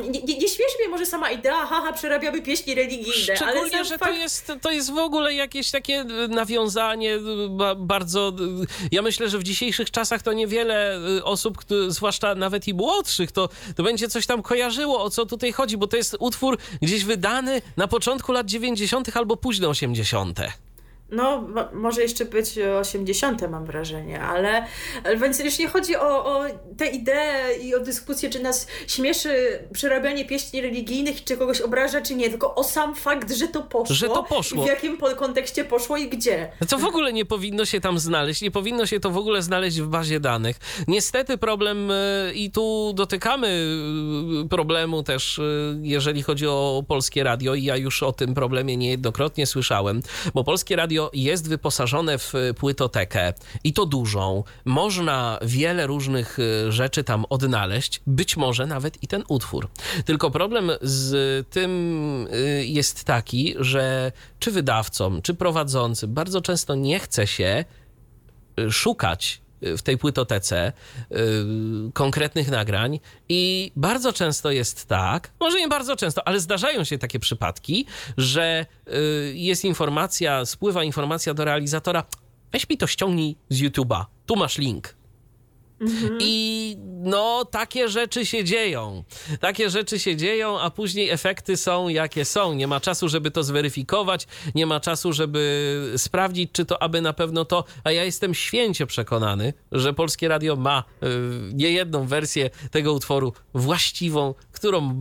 Nie, 0.03 0.09
nie, 0.09 0.19
nie 0.37 0.47
śmieszy 0.47 0.77
mnie 0.79 0.89
może 0.89 1.05
sama 1.05 1.31
idea, 1.31 1.65
haha, 1.65 1.93
przerabiamy 1.93 2.41
pieśni 2.41 2.75
religijne, 2.75 3.13
ale 3.27 3.35
Szczególnie, 3.37 3.71
sam 3.71 3.85
że 3.85 3.97
to 3.97 4.05
fakt, 4.05 4.17
jest, 4.17 4.51
to 4.61 4.71
jest 4.71 4.91
w 4.91 4.97
ogóle 4.97 5.33
jakieś 5.33 5.71
takie 5.71 6.01
y, 6.01 6.27
nawiązanie 6.27 7.17
ba- 7.49 7.75
bardzo... 7.75 8.29
y, 8.63 8.65
Ja 8.91 9.01
myślę, 9.01 9.29
że 9.29 9.37
w 9.39 9.43
dzisiejszych 9.43 9.91
czasach 9.91 10.21
to 10.21 10.33
niewiele 10.33 10.99
osób, 11.23 11.57
zwłaszcza 11.87 12.35
nawet 12.35 12.67
i 12.67 12.73
młodszych, 12.73 13.31
to, 13.31 13.49
to 13.75 13.83
będzie 13.83 14.07
coś 14.07 14.25
tam 14.25 14.41
kojarzyło, 14.41 15.03
o 15.03 15.09
co 15.09 15.25
tutaj 15.25 15.51
chodzi, 15.51 15.77
bo 15.77 15.87
to 15.87 15.97
jest 15.97 16.15
utwór 16.19 16.57
gdzieś 16.81 17.03
wydany 17.05 17.61
na 17.77 17.87
początku 17.87 18.31
lat 18.31 18.47
90. 18.47 19.17
albo 19.17 19.37
późne 19.37 19.67
80. 19.69 20.39
No, 21.11 21.41
mo- 21.41 21.69
może 21.73 22.01
jeszcze 22.01 22.25
być 22.25 22.59
80, 22.79 23.41
mam 23.49 23.65
wrażenie, 23.65 24.21
ale, 24.21 24.65
więc 25.21 25.39
już 25.39 25.59
nie 25.59 25.67
chodzi 25.67 25.95
o, 25.95 26.25
o 26.25 26.43
tę 26.77 26.87
ideę 26.87 27.57
i 27.57 27.75
o 27.75 27.79
dyskusję, 27.79 28.29
czy 28.29 28.39
nas 28.39 28.67
śmieszy 28.87 29.59
przerabianie 29.73 30.25
pieśni 30.25 30.61
religijnych, 30.61 31.23
czy 31.23 31.37
kogoś 31.37 31.61
obraża, 31.61 32.01
czy 32.01 32.15
nie, 32.15 32.29
tylko 32.29 32.55
o 32.55 32.63
sam 32.63 32.95
fakt, 32.95 33.31
że 33.31 33.47
to 33.47 33.63
poszło. 33.63 33.95
Że 33.95 34.07
to 34.07 34.23
poszło. 34.23 34.63
W 34.63 34.67
jakim 34.67 34.97
kontekście 35.17 35.65
poszło 35.65 35.97
i 35.97 36.09
gdzie. 36.09 36.51
To 36.69 36.77
w 36.77 36.85
ogóle 36.85 37.13
nie 37.13 37.25
powinno 37.25 37.65
się 37.65 37.81
tam 37.81 37.99
znaleźć, 37.99 38.41
nie 38.41 38.51
powinno 38.51 38.85
się 38.85 38.99
to 38.99 39.09
w 39.09 39.17
ogóle 39.17 39.41
znaleźć 39.41 39.81
w 39.81 39.87
bazie 39.87 40.19
danych. 40.19 40.57
Niestety 40.87 41.37
problem 41.37 41.91
y, 41.91 42.31
i 42.35 42.51
tu 42.51 42.93
dotykamy 42.95 43.47
y, 44.45 44.49
problemu 44.49 45.03
też, 45.03 45.37
y, 45.37 45.79
jeżeli 45.81 46.23
chodzi 46.23 46.47
o 46.47 46.83
polskie 46.87 47.23
radio 47.23 47.55
i 47.55 47.63
ja 47.63 47.77
już 47.77 48.03
o 48.03 48.11
tym 48.11 48.33
problemie 48.33 48.77
niejednokrotnie 48.77 49.45
słyszałem, 49.45 50.01
bo 50.33 50.43
polskie 50.43 50.75
radio 50.75 50.94
jest 51.13 51.49
wyposażone 51.49 52.17
w 52.17 52.35
y, 52.35 52.53
płytotekę 52.53 53.33
i 53.63 53.73
to 53.73 53.85
dużą. 53.85 54.43
Można 54.65 55.39
wiele 55.41 55.87
różnych 55.87 56.39
y, 56.39 56.71
rzeczy 56.71 57.03
tam 57.03 57.25
odnaleźć, 57.29 58.01
być 58.07 58.37
może 58.37 58.65
nawet 58.65 59.03
i 59.03 59.07
ten 59.07 59.23
utwór. 59.27 59.69
Tylko 60.05 60.31
problem 60.31 60.71
z 60.81 61.47
tym 61.49 62.27
y, 62.33 62.65
jest 62.65 63.03
taki, 63.03 63.55
że 63.59 64.11
czy 64.39 64.51
wydawcom, 64.51 65.21
czy 65.21 65.33
prowadzącym 65.33 66.13
bardzo 66.13 66.41
często 66.41 66.75
nie 66.75 66.99
chce 66.99 67.27
się 67.27 67.65
szukać 68.69 69.41
w 69.61 69.81
tej 69.81 69.97
płytotece 69.97 70.73
y, 71.11 71.15
konkretnych 71.93 72.51
nagrań 72.51 72.99
i 73.29 73.71
bardzo 73.75 74.13
często 74.13 74.51
jest 74.51 74.85
tak, 74.85 75.31
może 75.39 75.59
nie 75.59 75.67
bardzo 75.67 75.95
często, 75.95 76.27
ale 76.27 76.39
zdarzają 76.39 76.83
się 76.83 76.97
takie 76.97 77.19
przypadki, 77.19 77.85
że 78.17 78.65
y, 78.87 79.33
jest 79.35 79.65
informacja, 79.65 80.45
spływa 80.45 80.83
informacja 80.83 81.33
do 81.33 81.45
realizatora, 81.45 82.03
weź 82.51 82.69
mi 82.69 82.77
to 82.77 82.87
ściągnij 82.87 83.37
z 83.49 83.61
YouTube'a, 83.61 84.05
tu 84.25 84.35
masz 84.35 84.57
link. 84.57 84.95
I 86.19 86.77
no, 87.03 87.45
takie 87.45 87.89
rzeczy 87.89 88.25
się 88.25 88.43
dzieją. 88.43 89.03
Takie 89.39 89.69
rzeczy 89.69 89.99
się 89.99 90.15
dzieją, 90.15 90.59
a 90.59 90.69
później 90.69 91.09
efekty 91.09 91.57
są 91.57 91.87
jakie 91.87 92.25
są. 92.25 92.53
Nie 92.53 92.67
ma 92.67 92.79
czasu, 92.79 93.09
żeby 93.09 93.31
to 93.31 93.43
zweryfikować, 93.43 94.27
nie 94.55 94.65
ma 94.65 94.79
czasu, 94.79 95.13
żeby 95.13 95.93
sprawdzić, 95.97 96.51
czy 96.51 96.65
to 96.65 96.81
aby 96.81 97.01
na 97.01 97.13
pewno 97.13 97.45
to. 97.45 97.63
A 97.83 97.91
ja 97.91 98.03
jestem 98.03 98.33
święcie 98.33 98.85
przekonany, 98.87 99.53
że 99.71 99.93
polskie 99.93 100.27
radio 100.27 100.55
ma 100.55 100.83
y, 101.03 101.07
niejedną 101.53 102.07
wersję 102.07 102.49
tego 102.71 102.93
utworu 102.93 103.33
właściwą, 103.53 104.33
którą, 104.65 104.99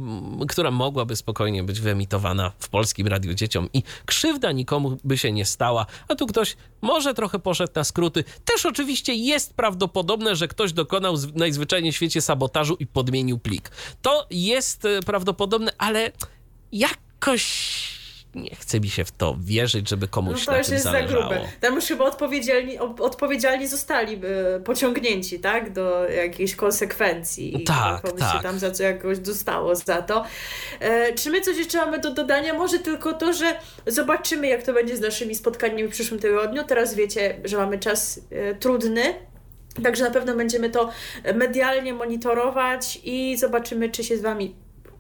która 0.49 0.71
mogłaby 0.71 1.17
spokojnie 1.17 1.63
być 1.63 1.81
wyemitowana 1.81 2.53
w 2.59 2.69
polskim 2.69 3.07
radiu 3.07 3.35
dzieciom 3.35 3.69
i 3.73 3.83
krzywda 4.07 4.53
nikomu 4.53 4.97
by 5.05 5.19
się 5.19 5.33
nie 5.33 5.45
stała. 5.45 5.87
A 6.09 6.15
tu 6.15 6.27
ktoś 6.27 6.57
może 6.83 7.15
trochę 7.15 7.39
poszedł 7.39 7.73
na 7.75 7.85
skróty. 7.85 8.25
Też 8.45 8.67
oczywiście 8.67 9.15
jest 9.15 9.55
prawdopodobne, 9.55 10.37
że 10.37 10.49
ktoś 10.49 10.73
dokonał 10.73 11.17
najzwyczajniej 11.35 11.93
w 11.93 11.97
świecie 11.97 12.21
sabotażu 12.21 12.77
i 12.79 12.87
podmienił 12.87 13.39
plik. 13.39 13.71
To 14.03 14.27
jest 14.31 14.85
e, 14.85 15.01
prawdopodobne, 15.01 15.73
ale 15.79 16.13
jakoś 16.73 17.94
nie 18.35 18.55
chce 18.57 18.81
mi 18.81 18.89
się 18.89 19.05
w 19.05 19.13
to 19.13 19.37
wierzyć, 19.41 19.89
żeby 19.89 20.07
No 20.07 20.13
komuś 20.13 20.45
to 20.45 20.53
na 20.53 20.59
już 20.59 20.67
tym 20.67 20.75
jest 20.75 20.85
za 20.85 20.93
zależało. 20.93 21.23
grube. 21.23 21.41
Tam 21.61 21.75
już 21.75 21.85
chyba 21.85 22.05
odpowiedzialni, 22.05 22.79
odpowiedzialni 22.79 23.67
zostali 23.69 24.17
by 24.17 24.61
pociągnięci, 24.65 25.41
tak? 25.41 25.73
Do 25.73 26.09
jakiejś 26.09 26.55
konsekwencji. 26.57 27.63
I 27.63 27.65
Tak, 27.65 28.03
komuś 28.03 28.21
tak. 28.21 28.37
się 28.37 28.43
tam 28.43 28.59
za 28.59 28.71
co 28.71 28.83
jakoś 28.83 29.19
dostało 29.19 29.75
za 29.75 30.03
to. 30.03 30.25
E, 30.81 31.13
czy 31.15 31.31
my 31.31 31.41
coś 31.41 31.57
jeszcze 31.57 31.79
mamy 31.79 31.99
do 31.99 32.15
dodania? 32.15 32.55
Może 32.55 32.79
tylko 32.79 33.13
to, 33.13 33.33
że 33.33 33.59
zobaczymy, 33.87 34.47
jak 34.47 34.63
to 34.63 34.73
będzie 34.73 34.97
z 34.97 35.01
naszymi 35.01 35.35
spotkaniami 35.35 35.85
w 35.85 35.91
przyszłym 35.91 36.21
tygodniu. 36.21 36.65
Teraz 36.65 36.95
wiecie, 36.95 37.37
że 37.45 37.57
mamy 37.57 37.79
czas 37.79 38.21
e, 38.31 38.55
trudny. 38.55 39.03
Także 39.83 40.05
na 40.05 40.11
pewno 40.11 40.35
będziemy 40.37 40.71
to 40.71 40.91
medialnie 41.35 41.95
monitorować 41.95 43.01
i 43.05 43.37
zobaczymy, 43.37 43.91
czy 43.91 44.05
się 44.05 44.17
z 44.17 44.21
Wami 44.23 44.55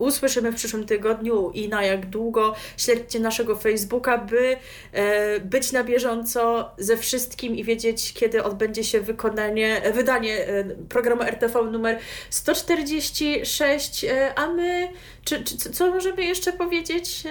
usłyszymy 0.04 0.52
w 0.52 0.54
przyszłym 0.54 0.86
tygodniu 0.86 1.50
i 1.50 1.68
na 1.68 1.82
jak 1.82 2.06
długo. 2.06 2.54
Śledźcie 2.76 3.20
naszego 3.20 3.56
Facebooka, 3.56 4.18
by 4.18 4.56
e, 4.92 5.40
być 5.40 5.72
na 5.72 5.84
bieżąco 5.84 6.70
ze 6.78 6.96
wszystkim 6.96 7.56
i 7.56 7.64
wiedzieć, 7.64 8.12
kiedy 8.12 8.42
odbędzie 8.42 8.84
się 8.84 9.00
wykonanie, 9.00 9.82
e, 9.82 9.92
wydanie 9.92 10.48
e, 10.48 10.64
programu 10.88 11.22
RTV 11.22 11.62
numer 11.62 11.98
146. 12.30 14.04
E, 14.04 14.34
a 14.34 14.46
my, 14.46 14.88
czy, 15.24 15.44
czy, 15.44 15.56
co 15.56 15.90
możemy 15.90 16.24
jeszcze 16.24 16.52
powiedzieć? 16.52 17.22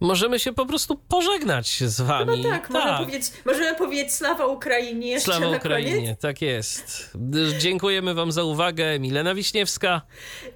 Możemy 0.00 0.38
się 0.38 0.52
po 0.52 0.66
prostu 0.66 0.96
pożegnać 1.08 1.82
z 1.84 1.96
Chyba 1.96 2.24
wami. 2.24 2.42
tak, 2.44 2.70
Możemy, 2.70 2.98
powiedzieć, 2.98 3.32
możemy 3.46 3.74
powiedzieć 3.74 4.14
Slawa 4.14 4.46
Ukrainie 4.46 5.08
jeszcze 5.08 5.32
Sława 5.32 5.56
Ukrainie, 5.56 5.94
koniec. 5.94 6.20
tak 6.20 6.42
jest. 6.42 7.10
Dziękujemy 7.58 8.14
wam 8.14 8.32
za 8.32 8.42
uwagę. 8.44 8.98
Milena 8.98 9.34
Wiśniewska. 9.34 10.02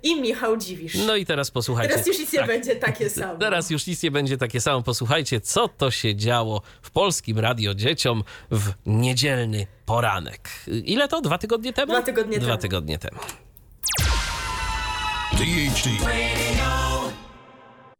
I 0.03 0.21
Michał 0.21 0.57
Dziwisz. 0.57 0.95
No 1.07 1.17
i 1.17 1.27
teraz 1.27 1.51
posłuchajcie. 1.51 1.93
Teraz 1.95 2.07
już 2.07 2.19
nic 2.19 2.33
nie 2.33 2.39
Tak. 2.39 2.49
będzie 2.49 2.77
takie 2.77 3.11
samo. 3.11 3.39
Teraz 3.39 3.71
już 3.71 3.87
nic 3.87 4.03
nie 4.03 4.11
będzie 4.11 4.39
takie 4.39 4.61
samo. 4.61 4.83
Posłuchajcie, 4.83 5.41
co 5.41 5.69
to 5.69 5.91
się 5.91 6.17
działo 6.17 6.63
w 6.83 6.91
polskim 6.91 7.39
radio 7.39 7.75
dzieciom 7.75 8.25
w 8.51 8.73
niedzielny 8.87 9.67
poranek. 9.87 10.49
Ile 10.85 11.09
to? 11.09 11.21
Dwa 11.21 11.39
tygodnie 11.39 11.73
temu? 11.73 11.93
Dwa 11.93 12.03
tygodnie 12.03 12.39
Dwa 12.39 12.47
temu. 12.49 12.63
tygodnie 12.63 12.99
temu. 12.99 13.19